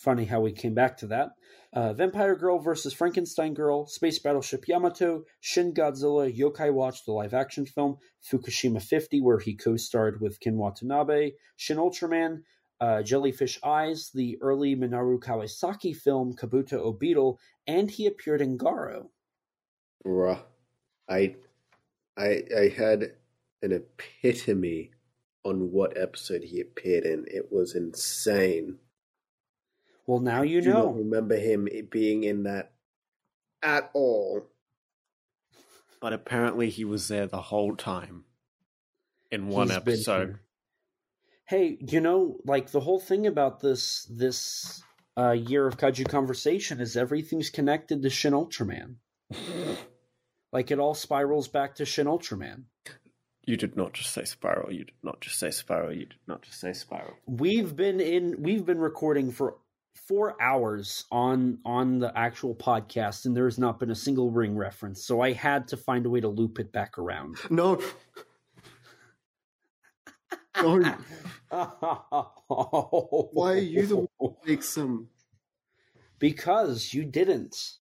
[0.00, 1.32] Funny how we came back to that.
[1.74, 7.34] Uh, Vampire Girl versus Frankenstein Girl, Space Battleship Yamato, Shin Godzilla, Yokai Watch, the live
[7.34, 12.44] action film, Fukushima 50, where he co starred with Ken Watanabe, Shin Ultraman,
[12.80, 18.56] uh, Jellyfish Eyes, the early Minoru Kawasaki film, Kabuto O Beetle, and he appeared in
[18.56, 19.08] Garo.
[20.02, 20.40] Bruh.
[21.10, 21.36] I,
[22.16, 23.12] I, I had
[23.60, 24.92] an epitome
[25.44, 27.26] on what episode he appeared in.
[27.28, 28.78] It was insane.
[30.10, 30.86] Well, now you do know.
[30.86, 32.72] not remember him being in that
[33.62, 34.42] at all.
[36.00, 38.24] But apparently he was there the whole time
[39.30, 40.40] in one He's episode.
[41.46, 44.82] Hey, you know, like the whole thing about this this
[45.16, 48.96] uh, year of Kaiju conversation is everything's connected to Shin Ultraman.
[50.52, 52.64] like it all spirals back to Shin Ultraman.
[53.46, 54.72] You did not just say Spiral.
[54.72, 55.92] You did not just say Spiral.
[55.92, 57.14] You did not just say Spiral.
[57.26, 59.54] We've been in we've been recording for
[59.94, 64.56] four hours on on the actual podcast and there has not been a single ring
[64.56, 67.80] reference so i had to find a way to loop it back around No.
[70.60, 70.94] why
[73.52, 75.08] are you the one Make some.
[76.18, 77.76] because you didn't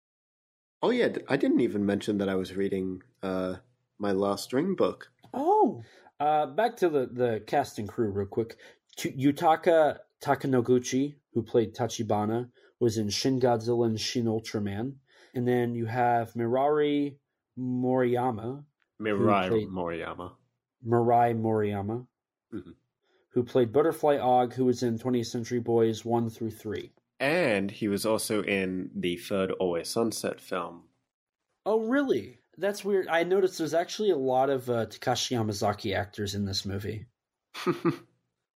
[0.81, 3.55] Oh yeah, I didn't even mention that I was reading uh,
[3.97, 5.11] my last ring book.
[5.33, 5.83] Oh,
[6.21, 8.55] uh, back to the the cast and crew real quick.
[8.95, 12.49] T- Yutaka Takenouchi, who played Tachibana,
[12.79, 14.95] was in Shin Godzilla and Shin Ultraman,
[15.33, 17.17] and then you have Mirari
[17.57, 18.63] Moriyama,
[19.01, 20.31] Mirai Moriyama.
[20.85, 22.07] Mirai Moriyama,
[22.53, 22.75] Mhm.
[23.29, 26.93] who played Butterfly Aug, who was in 20th Century Boys one through three.
[27.19, 30.83] And he was also in the third Always Sunset film.
[31.65, 32.39] Oh, really?
[32.57, 33.07] That's weird.
[33.09, 37.05] I noticed there's actually a lot of uh, Takashi Yamazaki actors in this movie.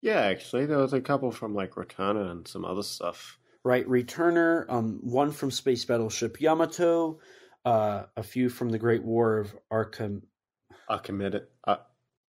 [0.01, 3.37] yeah, actually, there was a couple from like Rotana and some other stuff.
[3.63, 7.19] Right, Returner, um, one from Space Battleship Yamato,
[7.65, 10.21] uh, a few from the Great War of Archim-
[10.89, 11.77] Archimedes, uh,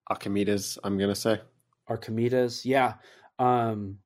[0.09, 1.41] Archimedes I'm gonna say.
[1.89, 2.67] Archimedes.
[2.67, 2.95] Yeah,
[3.39, 3.99] um,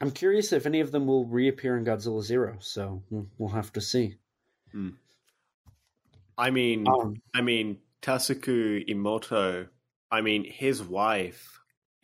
[0.00, 2.56] I'm curious if any of them will reappear in Godzilla Zero.
[2.60, 4.16] So we'll, we'll have to see.
[4.72, 4.90] Hmm.
[6.36, 9.68] I mean, Um, I mean Tasuku Emoto.
[10.10, 11.53] I mean, his wife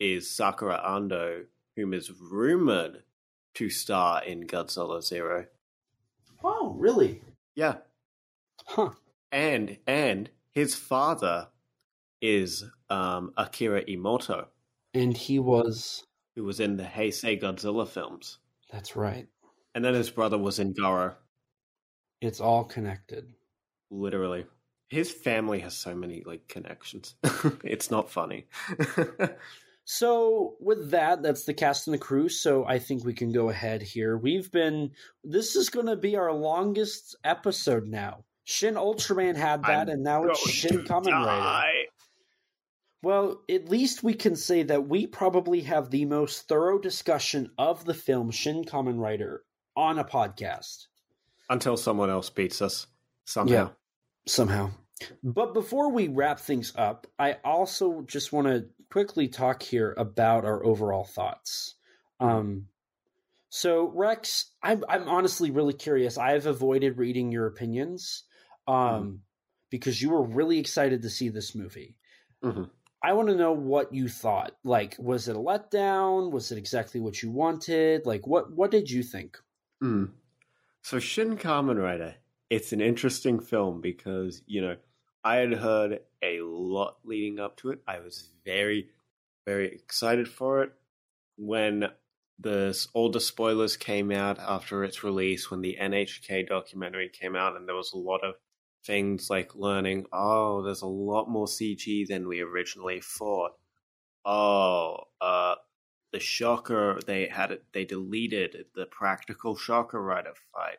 [0.01, 1.43] is Sakura Ando,
[1.77, 3.03] whom is rumored
[3.53, 5.45] to star in Godzilla Zero.
[6.43, 7.21] oh, really?
[7.55, 7.75] Yeah,
[8.65, 8.91] Huh.
[9.31, 11.49] and and his father
[12.21, 14.47] is um, Akira Emoto,
[14.93, 16.03] And he was.
[16.35, 18.39] who was in the Heisei Godzilla films,
[18.71, 19.27] That's right.
[19.75, 21.15] and then his brother was in Garo.
[22.21, 23.33] It's all connected.
[23.91, 24.45] Literally,
[24.89, 27.15] his family has so many like connections.
[27.63, 28.47] it's not funny.
[29.83, 32.29] So with that, that's the cast and the crew.
[32.29, 34.17] So I think we can go ahead here.
[34.17, 34.91] We've been
[35.23, 38.23] this is going to be our longest episode now.
[38.43, 41.67] Shin Ultraman had that, I'm and now it's Shin to Kamen Rider.
[43.03, 47.83] Well, at least we can say that we probably have the most thorough discussion of
[47.85, 49.43] the film Shin Kamen Rider
[49.75, 50.87] on a podcast
[51.49, 52.87] Until someone else beats us
[53.25, 53.53] somehow.
[53.53, 53.67] Yeah.
[54.27, 54.71] somehow.
[55.23, 60.45] But before we wrap things up, I also just want to quickly talk here about
[60.45, 61.75] our overall thoughts.
[62.19, 62.67] Um,
[63.49, 66.17] so Rex, I'm I'm honestly really curious.
[66.17, 68.23] I've avoided reading your opinions
[68.67, 69.21] um,
[69.69, 71.97] because you were really excited to see this movie.
[72.43, 72.69] Mhm.
[73.03, 74.55] I want to know what you thought.
[74.63, 76.31] Like, was it a letdown?
[76.31, 78.05] Was it exactly what you wanted?
[78.05, 79.37] Like, what what did you think?
[79.83, 80.11] Mm.
[80.83, 82.15] So Shin Kamen Rider,
[82.49, 84.75] it's an interesting film because, you know,
[85.23, 87.79] I had heard a lot leading up to it.
[87.87, 88.89] I was very,
[89.45, 90.71] very excited for it.
[91.37, 91.87] When
[92.39, 97.55] the all the spoilers came out after its release, when the NHK documentary came out,
[97.55, 98.35] and there was a lot of
[98.85, 103.51] things like learning, oh, there's a lot more CG than we originally thought.
[104.25, 105.55] Oh, uh,
[106.11, 110.77] the shocker they had it they deleted the practical shocker rider fight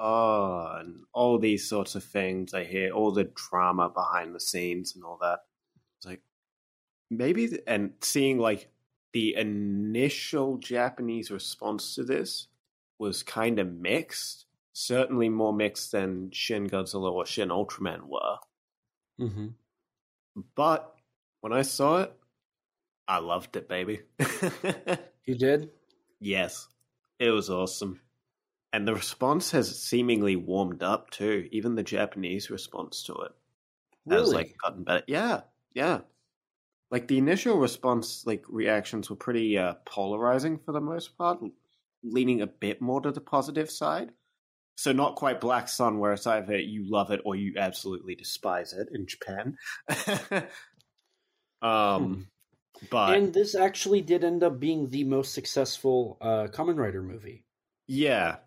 [0.00, 4.94] oh and all these sorts of things i hear all the drama behind the scenes
[4.94, 5.40] and all that
[5.98, 6.22] it's like
[7.10, 8.68] maybe th- and seeing like
[9.12, 12.48] the initial japanese response to this
[12.98, 18.36] was kind of mixed certainly more mixed than shin godzilla or shin ultraman were
[19.20, 19.48] Mm-hmm.
[20.56, 20.94] but
[21.42, 22.12] when i saw it
[23.06, 24.00] i loved it baby
[25.26, 25.70] You did.
[26.18, 26.66] Yes,
[27.20, 28.00] it was awesome.
[28.72, 31.48] And the response has seemingly warmed up too.
[31.50, 33.32] Even the Japanese response to it
[34.10, 34.34] has Really?
[34.34, 35.04] like gotten better.
[35.06, 35.42] Yeah,
[35.74, 36.00] yeah.
[36.90, 41.40] Like the initial response, like reactions were pretty uh, polarizing for the most part,
[42.02, 44.12] leaning a bit more to the positive side.
[44.76, 48.72] So not quite Black Sun, where it's either you love it or you absolutely despise
[48.72, 49.58] it in Japan.
[51.62, 52.28] um,
[52.90, 57.44] but and this actually did end up being the most successful uh, Kamen Rider movie.
[57.86, 58.38] Yeah.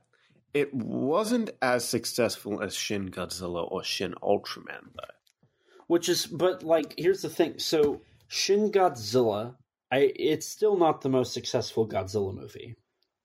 [0.54, 5.48] It wasn't as successful as Shin Godzilla or Shin Ultraman, though.
[5.88, 7.60] Which is, but like, here's the thing.
[7.60, 9.56] So Shin Godzilla,
[9.92, 12.76] I it's still not the most successful Godzilla movie.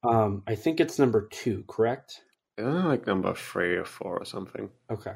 [0.02, 2.20] Um, I think it's number two, correct?
[2.60, 4.70] Uh, like number three or four or something.
[4.90, 5.15] Okay.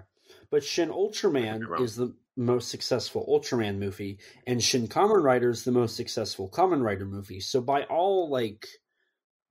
[0.51, 1.83] But Shin Ultraman Could be wrong.
[1.85, 6.83] is the most successful Ultraman movie, and Shin Kamen Rider is the most successful Kamen
[6.83, 7.41] Rider movie.
[7.41, 8.67] So by all like,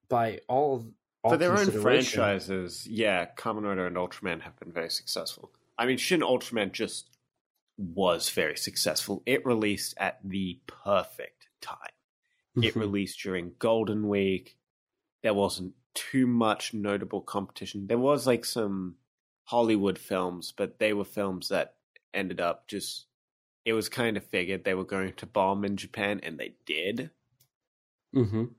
[0.10, 0.92] by all
[1.24, 5.52] For their own franchises, yeah, Kamen Rider and Ultraman have been very successful.
[5.78, 7.18] I mean, Shin Ultraman just
[7.78, 9.24] was very successful.
[9.26, 11.92] It released at the perfect time.
[12.62, 12.80] It Mhm.
[12.80, 14.58] released during Golden Week.
[15.24, 17.88] There wasn't too much notable competition.
[17.88, 18.98] There was like some
[19.46, 21.78] Hollywood films, but they were films that
[22.14, 23.08] ended up just.
[23.66, 27.12] It was kind of figured they were going to bomb in Japan, and they did.
[28.14, 28.56] Mhm.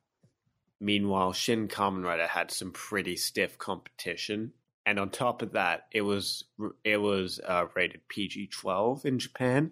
[0.83, 4.53] Meanwhile, Shin Kamen Rider had some pretty stiff competition,
[4.85, 6.45] and on top of that, it was
[6.83, 9.71] it was uh, rated PG twelve in Japan.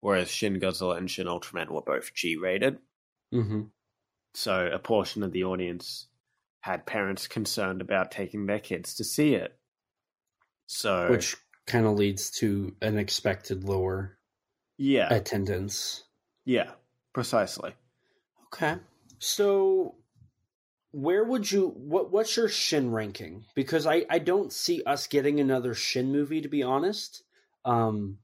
[0.00, 2.78] whereas Shin Godzilla and Shin Ultraman were both G rated.
[3.32, 3.62] Mm-hmm.
[4.34, 6.08] So a portion of the audience
[6.60, 9.56] had parents concerned about taking their kids to see it.
[10.66, 14.18] So Which kind of leads to an expected lower
[14.76, 16.04] yeah, attendance.
[16.44, 16.72] yeah,
[17.12, 17.74] precisely.
[18.46, 18.76] Okay.
[19.18, 19.94] So
[20.92, 23.44] where would you what what's your Shin ranking?
[23.54, 27.22] Because I I don't see us getting another Shin movie to be honest.
[27.64, 28.18] Um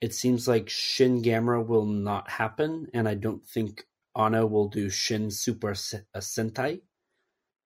[0.00, 4.90] it seems like Shin Gamera will not happen and I don't think Anno will do
[4.90, 6.80] Shin Super Se- uh, Sentai.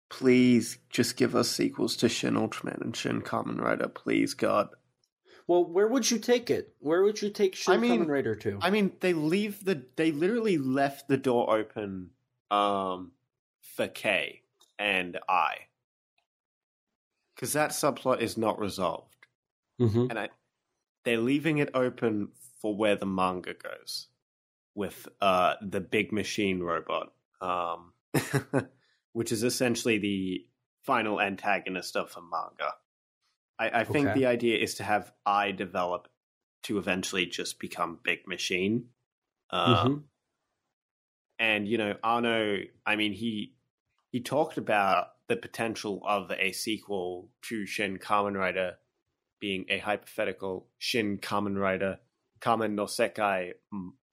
[0.09, 4.69] Please just give us sequels to Shin Ultraman and Shin Kamen Rider, please God.
[5.49, 6.75] Well, where would you take it?
[6.79, 8.59] Where would you take Shin I mean- Kamen Rider to?
[8.63, 12.11] I mean, they leave the they literally left the door open
[12.51, 13.13] um
[13.75, 14.43] for K
[14.79, 15.67] and I.
[17.37, 19.27] Cuz that subplot is not resolved.
[19.81, 20.07] mm-hmm.
[20.11, 20.29] And I
[21.05, 24.09] they're leaving it open for where the manga goes
[24.75, 27.93] with uh the big machine robot um
[29.13, 30.47] which is essentially the
[30.83, 32.75] final antagonist of the manga.
[33.59, 34.15] I, I think Okay.
[34.15, 36.09] the idea is to have I develop
[36.65, 38.91] to eventually just become Big Machine.
[39.51, 40.03] Um, Mhm.
[41.39, 43.56] And you know, Anno, I mean, he
[44.17, 48.77] he talked about the potential of a sequel to Shin Kamen Rider
[49.43, 51.99] being a hypothetical Shin Kamen Rider
[52.41, 53.53] Kamen no Sekai,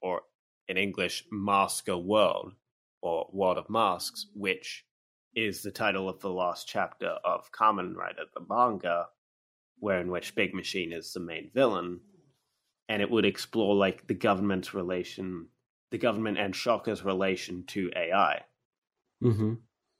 [0.02, 0.24] or
[0.68, 2.52] in English, Masker World,
[3.02, 4.86] or World of Masks, which
[5.38, 9.06] is the title of the last chapter of Kamen Rider, the manga,
[9.80, 12.02] where in which Big Machine is the main villain,
[12.90, 15.48] and it would explore like the government's relation,
[15.92, 18.42] the government and Shocker's relation to AI.
[19.24, 19.54] Mm-hmm.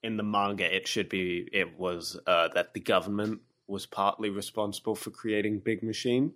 [0.04, 4.94] In the manga, it should be it was uh, that the government was partly responsible
[4.94, 6.34] for creating Big Machine.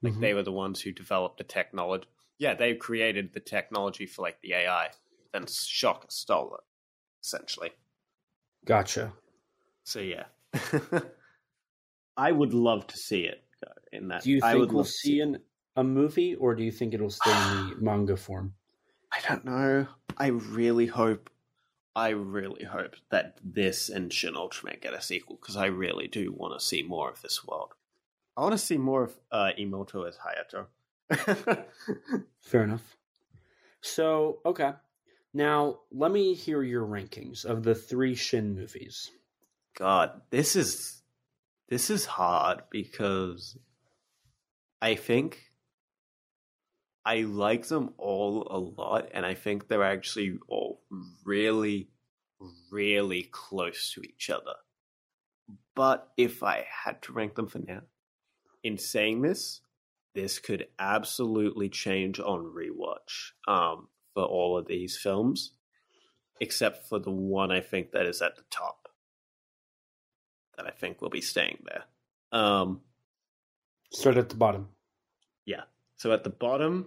[0.00, 0.20] Like Mhm.
[0.20, 2.06] they were the ones who developed the technology.
[2.38, 4.92] Yeah, they created the technology for like the AI.
[5.32, 6.60] Then Shocker stole it,
[7.24, 7.72] essentially.
[8.64, 9.12] Gotcha.
[9.82, 10.26] So yeah,
[12.16, 13.42] I would love to see it
[13.92, 14.22] in that.
[14.22, 15.42] Do you I think would we'll love see an,
[15.74, 18.54] a movie, or do you think it'll stay in the manga form?
[19.12, 19.88] I don't know.
[20.16, 21.30] I really hope.
[21.94, 26.32] I really hope that this and Shin Ultraman get a sequel because I really do
[26.32, 27.74] want to see more of this world.
[28.36, 30.66] I want to see more of uh, Emoto as Hayato.
[32.40, 32.96] Fair enough.
[33.80, 34.72] So, okay.
[35.34, 39.10] Now, let me hear your rankings of the three Shin movies.
[39.76, 41.02] God, this is
[41.68, 43.56] this is hard because
[44.82, 45.49] I think
[47.10, 50.80] I like them all a lot, and I think they're actually all
[51.24, 51.88] really,
[52.70, 54.54] really close to each other.
[55.74, 57.80] But if I had to rank them for now,
[58.62, 59.60] in saying this,
[60.14, 65.50] this could absolutely change on rewatch um, for all of these films,
[66.38, 68.88] except for the one I think that is at the top
[70.56, 72.40] that I think will be staying there.
[72.40, 72.82] Um,
[73.92, 74.68] Start at the bottom.
[75.44, 75.62] yeah.
[75.96, 76.86] So at the bottom,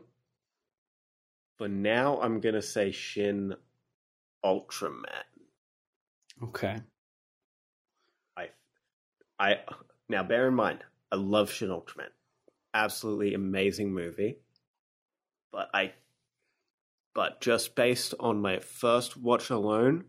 [1.58, 3.56] for now, I'm gonna say Shin
[4.44, 5.06] Ultraman.
[6.44, 6.78] Okay.
[8.38, 8.50] I,
[9.40, 9.60] I
[10.10, 12.10] now bear in mind, I love Shin Ultraman,
[12.74, 14.38] absolutely amazing movie.
[15.52, 15.94] But I,
[17.14, 20.06] but just based on my first watch alone,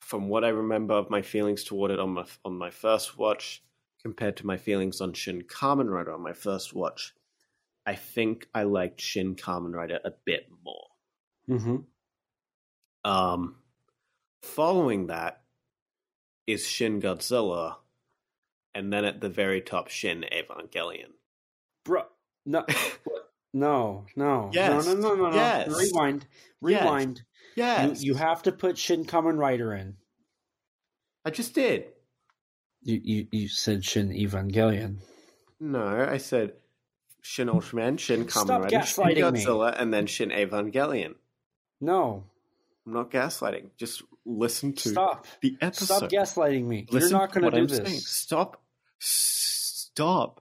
[0.00, 3.62] from what I remember of my feelings toward it on my on my first watch,
[4.02, 7.14] compared to my feelings on Shin Kamen Rider on my first watch,
[7.86, 10.86] I think I liked Shin Kamen Rider a bit more.
[11.50, 11.76] Mm-hmm.
[13.04, 13.56] Um,
[14.42, 15.42] following that
[16.46, 17.76] is Shin Godzilla,
[18.74, 21.10] and then at the very top, Shin Evangelion.
[21.84, 22.04] Bro,
[22.46, 22.64] no,
[23.54, 24.86] no, no, Yes.
[24.86, 25.36] no, no, no, no, no.
[25.36, 25.68] Yes.
[25.68, 26.26] Rewind,
[26.62, 26.82] Yes.
[26.84, 27.22] rewind.
[27.56, 29.96] Yes, You, you have to put Shin Kamen Rider in.
[31.24, 31.86] I just did.
[32.82, 34.98] You, you, you said Shin Evangelion.
[35.60, 36.52] No, I said
[37.22, 39.44] Shin Ultraman, Shin Kamen Rider, Shin gaslighting me.
[39.44, 41.14] Godzilla, and then Shin Evangelion.
[41.80, 42.24] No,
[42.86, 43.70] I'm not gaslighting.
[43.78, 45.26] Just listen to stop.
[45.40, 45.84] the episode.
[45.96, 46.86] Stop gaslighting me.
[46.90, 47.76] Listen You're not going to do I'm this.
[47.78, 48.00] saying.
[48.00, 48.60] Stop.
[48.98, 50.40] Stop.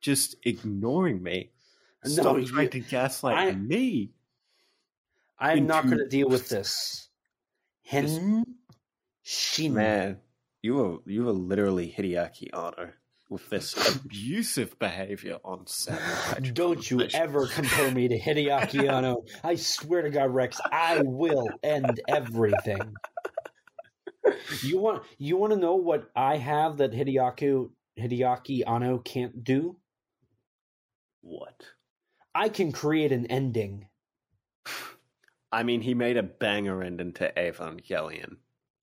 [0.00, 1.50] Just ignoring me.
[2.04, 4.10] No, Stop you- trying to gaslight I- me.
[5.38, 7.08] I'm not going to deal with this.
[7.84, 8.44] Hen
[9.22, 9.74] Shin.
[9.74, 10.18] Man,
[10.62, 12.92] you were you were literally Hideaki Anno
[13.28, 16.00] with this abusive behavior on set.
[16.54, 19.24] Don't you ever compare me to Hideaki Anno.
[19.42, 22.94] I swear to God, Rex, I will end everything.
[24.62, 29.76] You want you want to know what I have that Hideaki Hideaki Anno can't do?
[31.22, 31.62] What?
[32.34, 33.88] I can create an ending.
[35.50, 38.36] I mean, he made a banger ending to Evangelion.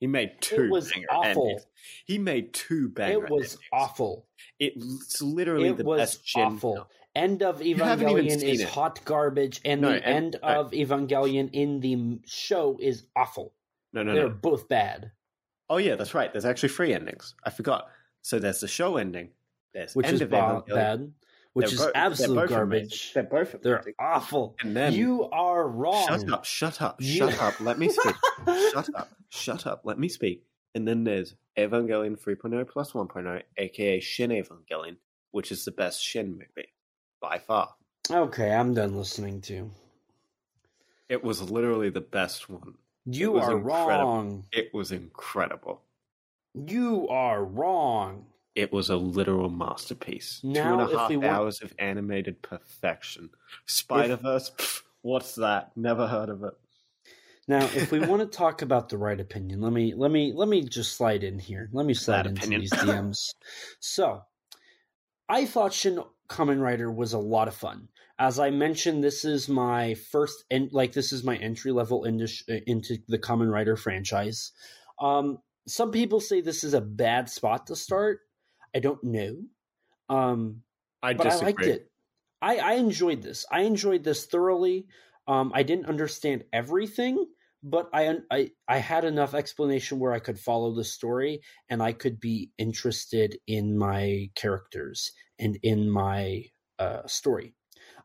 [0.04, 1.44] He made two It was awful.
[1.46, 1.66] endings.
[2.06, 3.60] He made two banger It was endings.
[3.72, 4.26] awful.
[4.60, 6.74] It's literally It the was best awful.
[6.76, 6.86] film.
[7.16, 8.68] End of Evangelion is it.
[8.68, 13.54] hot garbage, and No, the and- end of Evangelion in the show is awful.
[13.94, 14.36] No, no, They're no.
[14.36, 15.12] both bad.
[15.70, 16.34] Oh yeah, that's right.
[16.34, 17.34] There's actually three endings.
[17.46, 17.88] I forgot.
[18.24, 19.30] So there's the show ending.
[19.74, 20.68] There's which end is of Evangelion.
[20.76, 21.14] bad,
[21.54, 22.82] which They're is bo- they're absolute garbage.
[22.82, 23.10] amazing.
[23.14, 23.72] They're both of them.
[23.72, 23.94] They're amazing.
[24.00, 24.56] awful.
[24.60, 26.06] And then you are wrong.
[26.08, 27.58] shut up, shut up, You- shut up.
[27.62, 28.16] Let me speak.
[28.74, 29.82] shut up, shut up.
[29.84, 30.44] Let me speak.
[30.76, 34.98] And then there's Evangelion 3.0 plus 1.0, aka Shin Evangelion,
[35.32, 36.70] which is the best Shin movie
[37.22, 37.76] by far.
[38.10, 39.70] Okay, I'm done listening to.
[41.10, 42.76] It was literally the best one.
[43.06, 43.66] You are incredible.
[44.04, 44.46] wrong.
[44.52, 45.82] It was incredible.
[46.54, 48.26] You are wrong.
[48.56, 50.40] It was a literal masterpiece.
[50.44, 53.30] Now, Two if and a half want- hours of animated perfection.
[53.66, 54.52] Spider Verse,
[55.02, 55.72] what's that?
[55.76, 56.54] Never heard of it.
[57.48, 60.48] Now, if we want to talk about the right opinion, let me let me let
[60.48, 61.70] me just slide in here.
[61.74, 62.62] Let me slide That into opinion.
[62.62, 63.18] these DMs.
[63.80, 64.22] so,
[65.28, 66.00] I thought Shin
[66.30, 67.90] Kamen Rider was a lot of fun.
[68.18, 72.28] As I mentioned, this is my first and like this is my entry level into
[72.68, 74.52] into the Kamen Rider franchise.
[75.02, 78.20] Um, some people say this is a bad spot to start.
[78.76, 79.38] I don't know.
[80.10, 80.62] Um,
[81.02, 81.46] I but disagree.
[81.46, 81.92] I liked it.
[82.42, 83.46] I, I enjoyed this.
[83.52, 84.86] I enjoyed this thoroughly.
[85.28, 87.26] Um, I didn't understand everything,
[87.62, 91.94] but I, I I had enough explanation where I could follow the story and I
[91.94, 96.46] could be interested in my characters and in my
[96.80, 97.56] uh, story.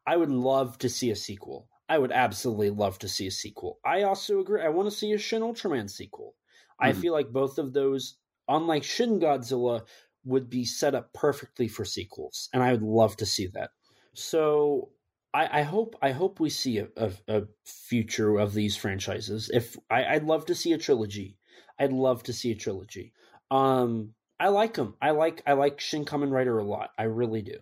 [0.07, 1.69] I would love to see a sequel.
[1.89, 3.81] I would absolutely love to see a sequel.
[3.85, 4.63] I also agree.
[4.63, 6.37] I want to see a Shin Ultraman sequel.
[6.81, 7.03] I Mhm.
[7.03, 9.87] feel like both of those, unlike Shin Godzilla,
[10.25, 13.71] would be set up perfectly for sequels, and I would love to see that.
[14.15, 14.93] So
[15.35, 19.51] I, I hope I hope we see a, a, a future of these franchises.
[19.53, 21.39] If I, I'd love to see a trilogy,
[21.79, 23.13] I'd love to see a trilogy.
[23.51, 24.95] Um, I like them.
[25.03, 26.91] I like I like Shin Kamen Rider a lot.
[26.99, 27.59] I really do.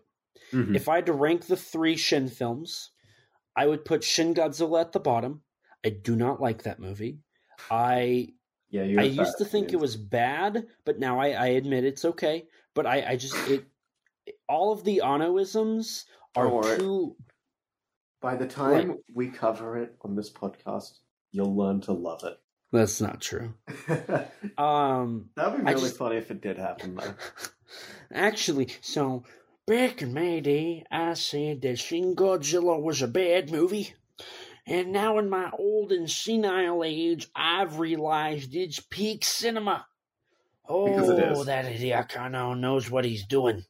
[0.52, 0.76] Mhm.
[0.76, 2.90] If I had to rank the three Shin films,
[3.56, 5.42] I would put Shin Godzilla at the bottom.
[5.84, 7.20] I do not like that movie.
[7.70, 8.28] I
[8.70, 12.48] Yeah, I used to think it was bad, but now I, I admit it's okay.
[12.74, 13.66] But I, I just it
[14.48, 16.04] all of the Anoisms
[16.34, 17.16] are too
[18.20, 20.98] By the time we cover it on this podcast,
[21.32, 22.38] you'll learn to love it.
[22.72, 23.54] that's not true.
[24.58, 27.14] Um That'd be really just- funny if it did happen, though.
[28.12, 29.24] actually so
[29.66, 33.94] back in my day I said that Shin Godzilla was a bad movie.
[34.66, 39.86] And now in my old and senile age I've realized it's peak cinema.
[40.68, 43.64] It Oh, that Hideaki Anno knows what he's doing.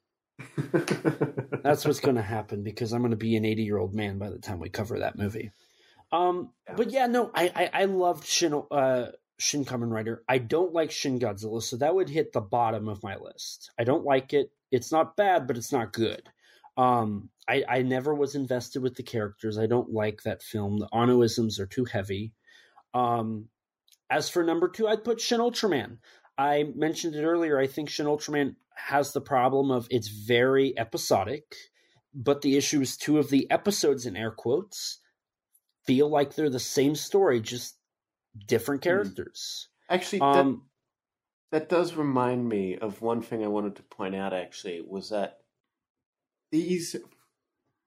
[1.62, 4.18] That's what's going to happen because I'm going to be an 80 year old man
[4.18, 5.50] by the time we cover that movie.
[6.12, 9.06] Um, but yeah, no, I I, I loved Shin uh,
[9.38, 10.22] Shin Kamen Rider.
[10.28, 13.70] I don't like Shin Godzilla, so that would hit the bottom of my list.
[13.78, 14.50] I don't like it.
[14.70, 16.22] It's not bad, but it's not good.
[16.76, 19.58] Um, I I never was invested with the characters.
[19.58, 20.78] I don't like that film.
[20.78, 22.32] The Anoisms are too heavy.
[22.94, 23.48] Um,
[24.08, 25.98] as for number two, I'd put Shin Ultraman.
[26.38, 27.58] I mentioned it earlier.
[27.58, 31.54] I think Shin Ultraman has the problem of it's very episodic,
[32.14, 35.00] but the issue is two of the episodes in air quotes
[35.86, 37.78] feel like they're the same story, just
[38.46, 39.68] different characters.
[39.88, 40.62] Actually, Um,
[41.50, 45.10] that, that does remind me of one thing I wanted to point out, actually, was
[45.10, 45.38] that
[46.50, 46.96] these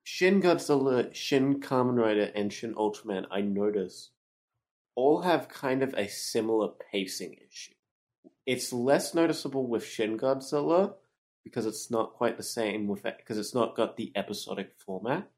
[0.04, 4.10] Shin Godzilla, Shin Kamen Rider, and Shin Ultraman, I notice,
[4.96, 7.74] all have kind of a similar pacing issue.
[8.50, 10.96] It's less noticeable with Shin Godzilla
[11.44, 15.30] because it's not quite the same with it because it's not got the episodic format.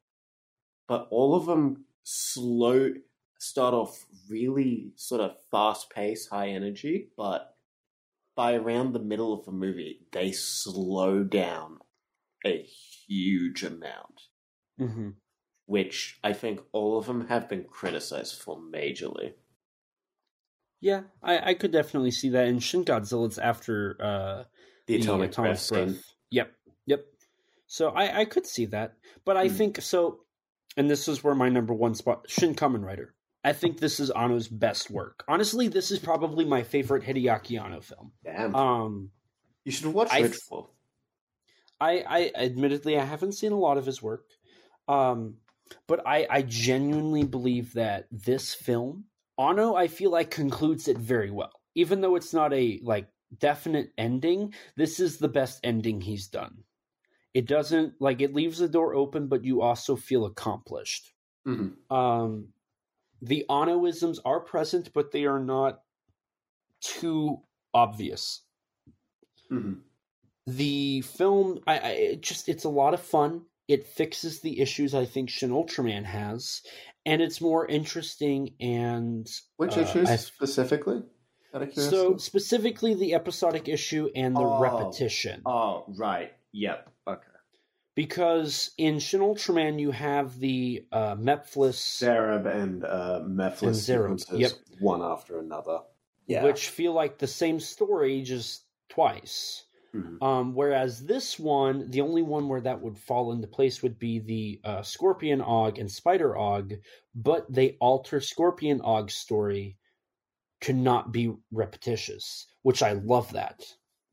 [0.87, 2.93] But all of them slow
[3.37, 7.57] start off really sort of fast paced, high energy, but
[8.33, 11.79] by around the middle of the movie, they slow down
[12.45, 14.21] a huge amount,
[14.79, 15.15] mhm.
[15.65, 19.33] which I think all of them have been criticized for majorly.
[20.81, 22.47] Yeah, I, I could definitely see that.
[22.47, 24.43] In Shin Godzilla, it's after uh,
[24.87, 25.99] The atomic, breath scene.
[26.31, 26.51] Yep,
[26.87, 27.05] yep.
[27.67, 29.55] So I, I could see that, but I Hmm.
[29.55, 30.21] think so.
[30.77, 33.13] And this is where my number one spot, Shin Kamen Rider.
[33.43, 35.23] I think this is Anno's best work.
[35.27, 38.11] Honestly, this is probably my favorite Hideaki Anno film.
[38.23, 38.55] Damn.
[38.55, 39.11] Um,
[39.65, 40.71] you should watch I- Ritual.
[41.79, 44.25] I, I admittedly I haven't seen a lot of his work,
[44.87, 45.37] um,
[45.87, 49.05] but I, I genuinely believe that this film,
[49.41, 51.51] Anno, I feel like concludes it very well.
[51.75, 53.07] Even though it's not a like
[53.39, 56.63] definite ending, this is the best ending he's done.
[57.33, 61.13] It doesn't like it leaves the door open, but you also feel accomplished.
[61.47, 61.95] Mm-hmm.
[61.95, 62.49] Um,
[63.21, 65.79] the onoisms are present, but they are not
[66.81, 67.39] too
[67.73, 68.41] obvious.
[69.51, 69.79] Mm-hmm.
[70.47, 73.43] The film, I, I it just it's a lot of fun.
[73.71, 76.61] It fixes the issues I think Shin Ultraman has,
[77.05, 79.27] and it's more interesting and
[79.57, 81.03] Which uh, issues I- specifically?
[81.73, 84.59] So specifically the episodic issue and the Oh.
[84.61, 85.41] repetition.
[85.45, 86.31] oh, right.
[86.53, 86.89] Yep.
[87.07, 87.21] Okay.
[87.95, 94.19] because in Shin Ultraman you have the uh, Mefilas, Zarab and uh, Mefilas And Zarab,
[94.19, 94.51] sequences, yep.
[94.79, 95.79] one after another.
[96.27, 96.43] yeah.
[96.43, 99.65] which feel like the same story just twice.
[99.93, 100.21] Mhm.
[100.21, 104.19] Um, whereas this one, the only one where that would fall into place would be
[104.19, 106.79] the uh, Scorpion Aug and Spider Aug,
[107.13, 109.77] but they alter Scorpion Aug's story
[110.61, 113.63] to not be repetitious, which I love that.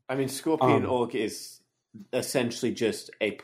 [0.09, 1.61] I mean, Scorpion Um, Aug is
[2.13, 3.39] essentially just a.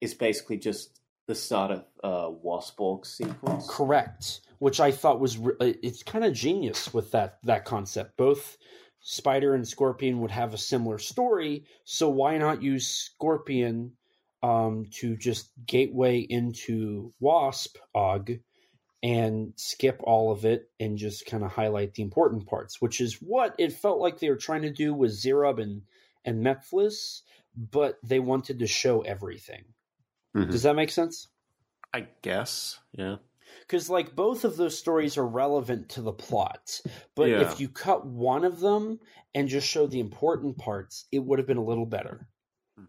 [0.00, 3.66] is basically just the start of uh, Wasp Aug sequence.
[3.68, 8.16] Correct, which I thought was re- uh, it's kind of genius with that that concept.
[8.16, 8.56] Both
[9.08, 13.92] Spider and Scorpion would have a similar story, so why not use Scorpion
[14.42, 18.40] um, to just gateway into Wasp Aug
[19.04, 23.22] and skip all of it and just kind of highlight the important parts, which is
[23.22, 25.82] what it felt like they were trying to do with Zarab and
[26.24, 27.22] and Mefilas,
[27.56, 29.66] but they wanted to show everything.
[30.34, 30.50] Mhm.
[30.50, 31.28] Does that make sense?
[31.94, 32.80] I guess.
[32.90, 33.18] Yeah.
[33.60, 36.80] Because like both of those stories are relevant to the plot
[37.14, 37.40] but Yeah.
[37.40, 39.00] if you cut one of them
[39.34, 42.28] and just show the important parts it would have been a little better.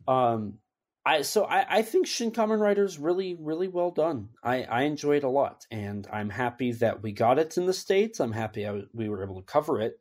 [0.07, 0.59] Um
[1.05, 4.29] i so i i think shin kamen rider is really really well done.
[4.43, 7.73] I i enjoy it a lot and i'm happy that we got it in the
[7.73, 8.19] states.
[8.19, 9.99] I'm happy I, we were able to cover it.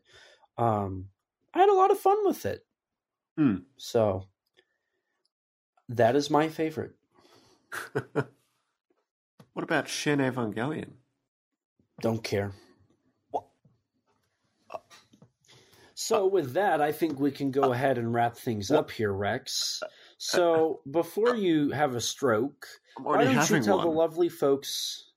[0.59, 1.09] Um
[1.55, 2.65] i had a lot of fun with it.
[3.37, 3.57] Hmm.
[3.77, 4.27] so
[5.89, 6.95] that is my favorite
[9.57, 10.91] What about Shin Evangelion?
[12.03, 12.53] Don't care.
[15.95, 19.83] So with that, I think we can go ahead and wrap things up here, Rex.
[20.19, 22.67] So before you have a stroke,
[23.01, 23.87] why don't you tell one.
[23.87, 25.13] the lovely folks?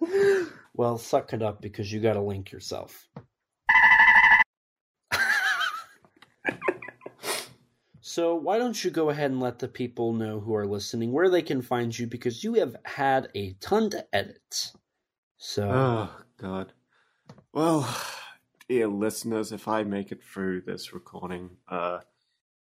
[0.72, 3.10] well, suck it up because you got to link yourself.
[8.12, 11.30] So why don't you go ahead and let the people know who are listening where
[11.30, 14.72] they can find you because you have had a ton to edit.
[15.38, 16.74] So Oh God.
[17.54, 17.88] Well,
[18.68, 22.00] dear listeners, if I make it through this recording, uh,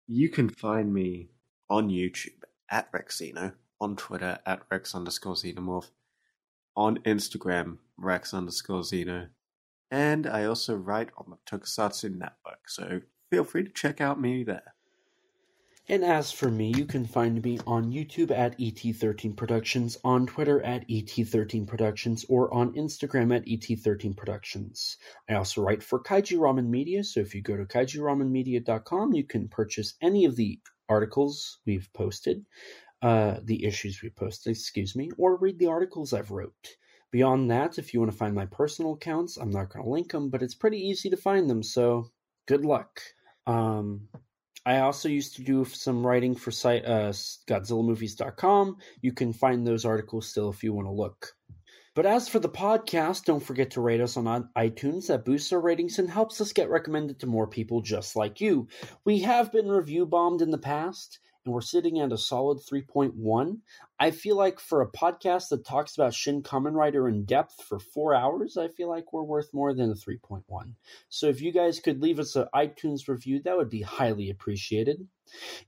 [0.08, 1.32] you can find me
[1.70, 5.90] on YouTube at RexXeno, on Twitter at Rex underscore Xenomorph,
[6.78, 9.28] on Instagram Rex underscore Xeno,
[9.92, 12.70] and I also write on the Tokusatsu Network.
[12.70, 14.75] So feel free to check out me there.
[15.88, 20.60] And as for me, you can find me on YouTube at ET13 Productions, on Twitter
[20.64, 24.98] at ET13 Productions, or on Instagram at ET13 Productions.
[25.30, 29.48] I also write for Kaiju Ramen Media, so if you go to kaijuramenmedia.com, you can
[29.48, 32.44] purchase any of the articles we've posted,
[33.04, 36.78] uh, the issues we posted, excuse me, or read the articles I've wrote.
[37.12, 40.12] Beyond that, if you want to find my personal accounts, I'm not going to link
[40.12, 42.10] them, but it's pretty easy to find them, so
[42.48, 43.02] good luck.
[43.46, 44.08] Um,
[44.66, 47.12] I also used to do some writing for site uh,
[47.48, 48.78] GodzillaMovies.com.
[49.02, 51.34] You can find those articles still if you want to look.
[51.94, 55.08] But as for the podcast, don't forget to rate us on iTunes.
[55.08, 58.68] That boosts our ratings and helps us get recommended to more people just like you.
[59.06, 63.60] We have been review bombed in the past, and we're sitting at a solid 3.1.
[64.00, 67.80] I feel like for a podcast that talks about Shin Kamen Rider in depth for
[67.80, 70.44] four hours, I feel like we're worth more than a 3.1.
[71.10, 75.08] So if you guys could leave us an iTunes review, that would be highly appreciated.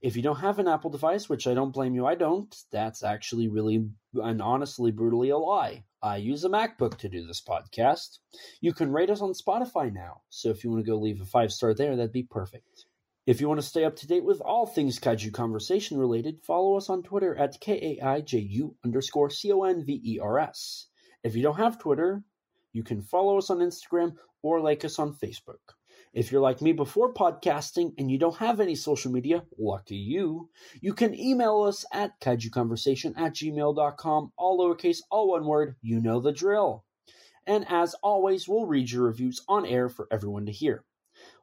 [0.02, 3.02] If you don't have an Apple device, which I don't blame you, I don't, that's
[3.02, 5.84] actually really and honestly brutally a lie.
[6.02, 8.18] I use a MacBook to do this podcast.
[8.60, 10.22] You can rate us on Spotify now.
[10.28, 12.84] So if you want to go leave a five star there, that'd be perfect.
[13.28, 16.78] If you want to stay up to date with all things Kaiju Conversation related, follow
[16.78, 20.86] us on Twitter at K-A-I-J-U underscore C-O-N-V-E-R-S.
[21.22, 22.24] If you don't have Twitter,
[22.72, 25.58] you can follow us on Instagram or like us on Facebook.
[26.14, 30.48] If you're like me before podcasting and you don't have any social media, lucky you,
[30.80, 36.18] you can email us at kaijuconversation at gmail.com, all lowercase, all one word, you know
[36.18, 36.86] the drill.
[37.46, 40.86] And as always, we'll read your reviews on air for everyone to hear.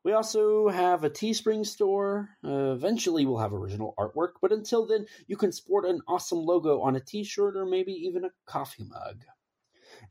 [0.06, 2.30] We also have a Teespring store.
[2.43, 6.80] Uh, eventually, we'll have original artwork, but until then, you can sport an awesome logo
[6.82, 9.24] on a t shirt or maybe even a coffee mug.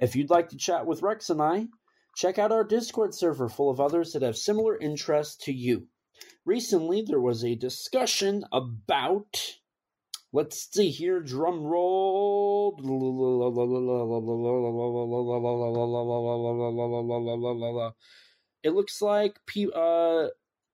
[0.00, 1.68] If you'd like to chat with Rex and I,
[2.16, 5.86] check out our Discord server full of others that have similar interests to you.
[6.44, 9.58] Recently, there was a discussion about
[10.32, 11.20] Let's see here.
[11.20, 12.76] Drum roll.
[18.64, 19.38] It looks like
[19.74, 20.28] uh,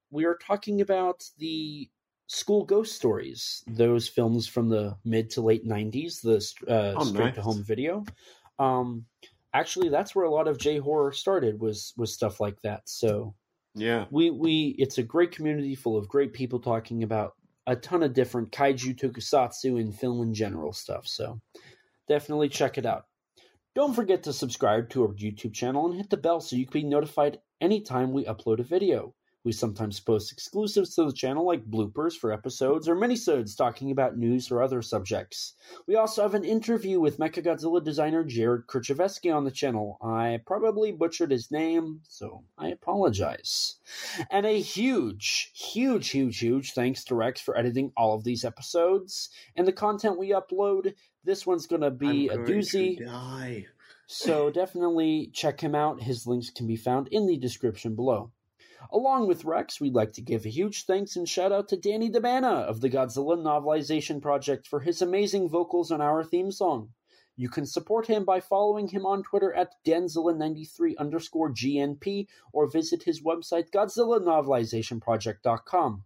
[0.09, 1.89] we are talking about the
[2.27, 7.25] school ghost stories, those films from the mid to late 90s, the uh, Oh, straight
[7.25, 7.35] nice.
[7.35, 8.05] to home video.
[8.57, 9.05] Um,
[9.53, 12.87] actually, that's where a lot of J horror started was was stuff like that.
[12.87, 13.35] So
[13.75, 14.05] Yeah.
[14.09, 17.33] we we it's a great community full of great people talking about
[17.67, 21.39] a ton of different kaiju tokusatsu and film in general stuff so
[22.07, 23.05] definitely check it out
[23.75, 26.81] don't forget to subscribe to our youtube channel and hit the bell so you can
[26.81, 31.69] be notified anytime we upload a video we sometimes post exclusives to the channel like
[31.69, 35.53] bloopers for episodes or minisodes talking about news or other subjects
[35.87, 39.97] we also have an interview with Mechagodzilla designer Jared Krichevsky on the channel.
[40.01, 43.75] I probably butchered his name, so I apologize.
[44.29, 49.29] And a huge, huge, huge, huge thanks to Rex for editing all of these episodes
[49.55, 50.93] and the content we upload.
[51.23, 52.97] This one's going to be a doozy.
[54.13, 56.01] So definitely check him out.
[56.03, 58.33] His links can be found in the description below.
[58.91, 62.09] Along with Rex, we'd like to give a huge thanks and shout out to Danny
[62.09, 66.89] Dabana of the Godzilla Novelization Project for his amazing vocals on our theme song.
[67.41, 73.01] You can support him by following him on Twitter at Danzilla93 underscore GNP or visit
[73.01, 76.03] his website GodzillaNovelizationProject.com.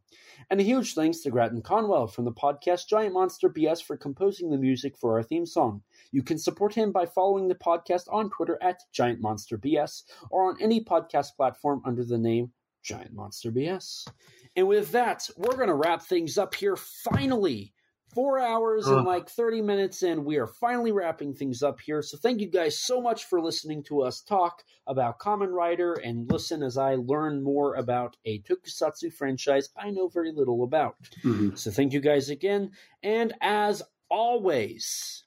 [0.49, 4.49] And a huge thanks to Gratton Conwell from the podcast Giant Monster BS for composing
[4.49, 5.81] the music for our theme song.
[6.13, 10.49] You can support him by following the podcast on Twitter at Giant Monster BS or
[10.49, 14.07] on any podcast platform under the name Giant Monster BS.
[14.55, 17.73] And with that, we're going to wrap things up here finally.
[18.15, 22.01] Four hours and like 30 minutes in, we are finally wrapping things up here.
[22.01, 26.31] So thank you guys so much for listening to us talk about Kamen Rider and
[26.31, 30.95] listen as I learn more about a tokusatsu franchise I know very little about.
[31.23, 31.57] Mhm.
[31.57, 32.71] So thank you guys again.
[33.03, 35.25] And as always,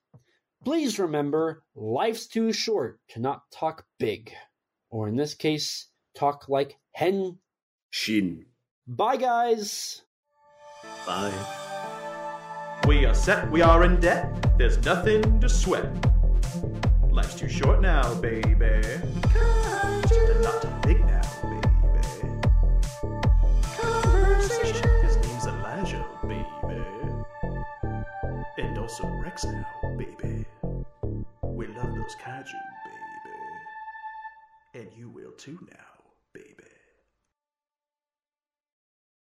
[0.64, 4.32] please remember life's too short to not talk big.
[4.90, 7.38] Or in this case, talk like hen.
[7.90, 8.46] Shin.
[8.86, 10.02] Bye, guys.
[11.06, 11.57] Bye.
[12.88, 14.56] We are set, we are in debt.
[14.56, 15.92] There's nothing to sweat.
[17.10, 18.64] Life's too short now, baby.
[18.64, 19.22] And
[20.42, 22.40] not too big now, baby.
[23.76, 24.88] Conversation.
[25.02, 26.82] His name's Elijah, baby.
[28.56, 29.66] And also Rex now,
[29.98, 30.46] baby.
[31.42, 32.58] We love those kaiju,
[34.72, 34.82] baby.
[34.82, 35.87] And you will too now.